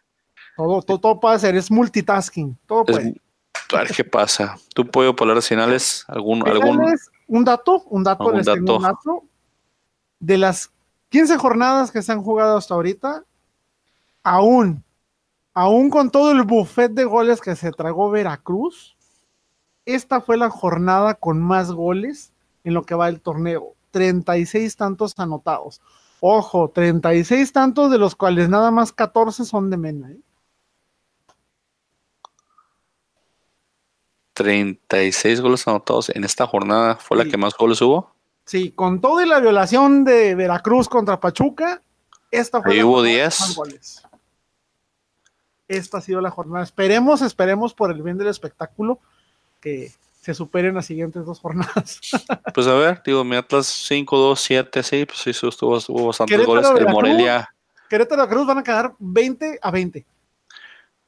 Todo, 0.55 0.81
todo, 0.81 0.99
todo 0.99 1.19
puede 1.19 1.35
hacer, 1.35 1.55
es 1.55 1.69
multitasking. 1.71 2.57
Todo 2.67 2.83
Es- 2.87 2.95
puede. 2.97 3.21
a 3.73 3.77
ver 3.83 3.91
qué 3.95 4.03
pasa. 4.03 4.55
¿Tú 4.75 4.85
puedo 4.87 5.15
palabras 5.15 5.47
finales? 5.47 6.05
¿Algún, 6.07 6.47
algún? 6.47 6.79
Un 7.27 7.43
dato, 7.43 7.83
un 7.89 8.03
dato, 8.03 8.23
Algún 8.23 8.37
les 8.37 8.45
tengo 8.45 8.77
un 8.77 8.83
dato. 8.83 8.97
dato. 9.05 9.23
De 10.19 10.37
las 10.37 10.71
15 11.09 11.37
jornadas 11.37 11.91
que 11.91 12.01
se 12.01 12.11
han 12.11 12.21
jugado 12.21 12.57
hasta 12.57 12.73
ahorita, 12.75 13.23
aún, 14.23 14.83
aún 15.53 15.89
con 15.89 16.09
todo 16.11 16.31
el 16.31 16.43
buffet 16.43 16.91
de 16.91 17.05
goles 17.05 17.41
que 17.41 17.55
se 17.55 17.71
tragó 17.71 18.09
Veracruz, 18.09 18.95
esta 19.85 20.21
fue 20.21 20.37
la 20.37 20.49
jornada 20.49 21.15
con 21.15 21.41
más 21.41 21.71
goles 21.71 22.31
en 22.63 22.73
lo 22.73 22.83
que 22.83 22.95
va 22.95 23.09
el 23.09 23.19
torneo. 23.21 23.73
36 23.91 24.75
tantos 24.75 25.13
anotados. 25.17 25.81
Ojo, 26.25 26.69
36 26.69 27.51
tantos 27.51 27.91
de 27.91 27.97
los 27.97 28.15
cuales 28.15 28.47
nada 28.47 28.71
más 28.71 28.93
14 28.93 29.43
son 29.43 29.69
de 29.69 29.75
Mena. 29.75 30.09
¿eh? 30.09 30.17
36 34.33 35.41
goles 35.41 35.67
anotados 35.67 36.09
en 36.15 36.23
esta 36.23 36.47
jornada. 36.47 36.95
¿Fue 36.95 37.17
la 37.17 37.25
que 37.25 37.35
más 37.35 37.53
goles 37.57 37.81
hubo? 37.81 38.15
Sí, 38.45 38.71
con 38.71 39.01
todo 39.01 39.21
y 39.21 39.25
la 39.25 39.41
violación 39.41 40.05
de 40.05 40.33
Veracruz 40.35 40.87
contra 40.87 41.19
Pachuca, 41.19 41.81
esta 42.31 42.61
fue 42.61 42.71
Ahí 42.71 42.77
la 42.77 42.85
hubo 42.85 42.93
jornada 42.99 43.15
10. 43.15 43.37
con 43.37 43.47
más 43.49 43.55
goles. 43.57 44.03
Esta 45.67 45.97
ha 45.97 46.01
sido 46.01 46.21
la 46.21 46.31
jornada. 46.31 46.63
Esperemos, 46.63 47.21
esperemos 47.21 47.73
por 47.73 47.91
el 47.91 48.01
bien 48.01 48.17
del 48.17 48.29
espectáculo 48.29 48.97
que 49.59 49.91
se 50.23 50.33
superen 50.33 50.73
las 50.73 50.85
siguientes 50.85 51.25
dos 51.25 51.39
jornadas. 51.39 51.99
Pues 52.53 52.67
a 52.67 52.73
ver, 52.75 53.01
digo, 53.05 53.23
mi 53.23 53.35
Atlas 53.35 53.67
5, 53.67 54.17
2, 54.17 54.39
7, 54.39 54.83
sí, 54.83 55.05
pues 55.05 55.19
sí, 55.19 55.31
estuvo, 55.31 55.77
estuvo 55.77 56.07
bastantes 56.07 56.37
Querétaro, 56.37 56.69
goles. 56.69 56.81
El. 56.81 56.93
Morelia, 56.93 57.49
Querétaro 57.89 58.21
Veracruz 58.21 58.47
van 58.47 58.57
a 58.59 58.63
quedar 58.63 58.93
20 58.99 59.59
a 59.61 59.71
20. 59.71 60.05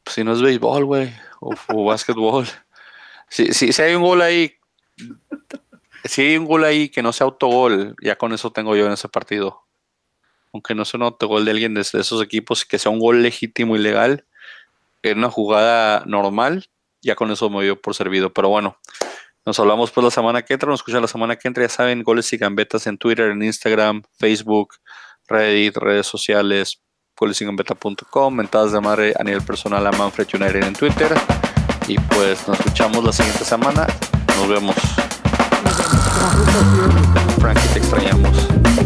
pues 0.03 0.13
si 0.13 0.23
no 0.23 0.33
es 0.33 0.41
béisbol, 0.41 0.85
güey, 0.85 1.13
o, 1.39 1.53
o 1.69 1.85
básquetbol. 1.85 2.45
Si, 3.29 3.53
si, 3.53 3.71
si 3.71 3.81
hay 3.81 3.95
un 3.95 4.01
gol 4.01 4.21
ahí, 4.21 4.55
si 6.03 6.21
hay 6.23 6.37
un 6.37 6.45
gol 6.45 6.63
ahí 6.63 6.89
que 6.89 7.01
no 7.01 7.13
sea 7.13 7.25
autogol, 7.25 7.95
ya 8.01 8.17
con 8.17 8.33
eso 8.33 8.51
tengo 8.51 8.75
yo 8.75 8.85
en 8.85 8.93
ese 8.93 9.07
partido. 9.07 9.63
Aunque 10.51 10.75
no 10.75 10.83
sea 10.83 10.97
un 10.97 11.03
autogol 11.03 11.45
de 11.45 11.51
alguien 11.51 11.73
de 11.73 11.81
esos 11.81 12.21
equipos, 12.21 12.65
que 12.65 12.79
sea 12.79 12.91
un 12.91 12.99
gol 12.99 13.23
legítimo 13.23 13.75
y 13.75 13.79
legal, 13.79 14.25
en 15.03 15.19
una 15.19 15.29
jugada 15.29 16.03
normal, 16.05 16.67
ya 17.05 17.15
con 17.15 17.31
eso 17.31 17.49
me 17.49 17.63
dio 17.63 17.79
por 17.79 17.93
servido. 17.93 18.33
Pero 18.33 18.49
bueno, 18.49 18.77
nos 19.45 19.59
hablamos 19.59 19.91
pues 19.91 20.03
la 20.03 20.11
semana 20.11 20.41
que 20.41 20.53
entra, 20.53 20.69
nos 20.69 20.79
escuchan 20.79 21.01
la 21.01 21.07
semana 21.07 21.35
que 21.35 21.47
entra, 21.47 21.63
ya 21.63 21.69
saben, 21.69 22.03
goles 22.03 22.33
y 22.33 22.37
gambetas 22.37 22.87
en 22.87 22.97
Twitter, 22.97 23.29
en 23.29 23.43
Instagram, 23.43 24.03
Facebook, 24.17 24.75
Reddit, 25.27 25.77
redes 25.77 26.07
sociales, 26.07 26.81
golesygambeta.com, 27.15 28.33
mentadas 28.33 28.71
de 28.71 28.81
madre 28.81 29.13
a 29.17 29.23
nivel 29.23 29.43
personal 29.43 29.85
a 29.85 29.91
Manfred 29.91 30.27
United 30.33 30.63
en 30.63 30.73
Twitter. 30.73 31.13
Y 31.87 31.99
pues 31.99 32.47
nos 32.47 32.59
escuchamos 32.59 33.03
la 33.03 33.13
siguiente 33.13 33.45
semana. 33.45 33.85
Nos 34.37 34.47
vemos. 34.49 34.75
Frankie, 37.39 37.67
te 37.73 37.79
extrañamos. 37.79 38.84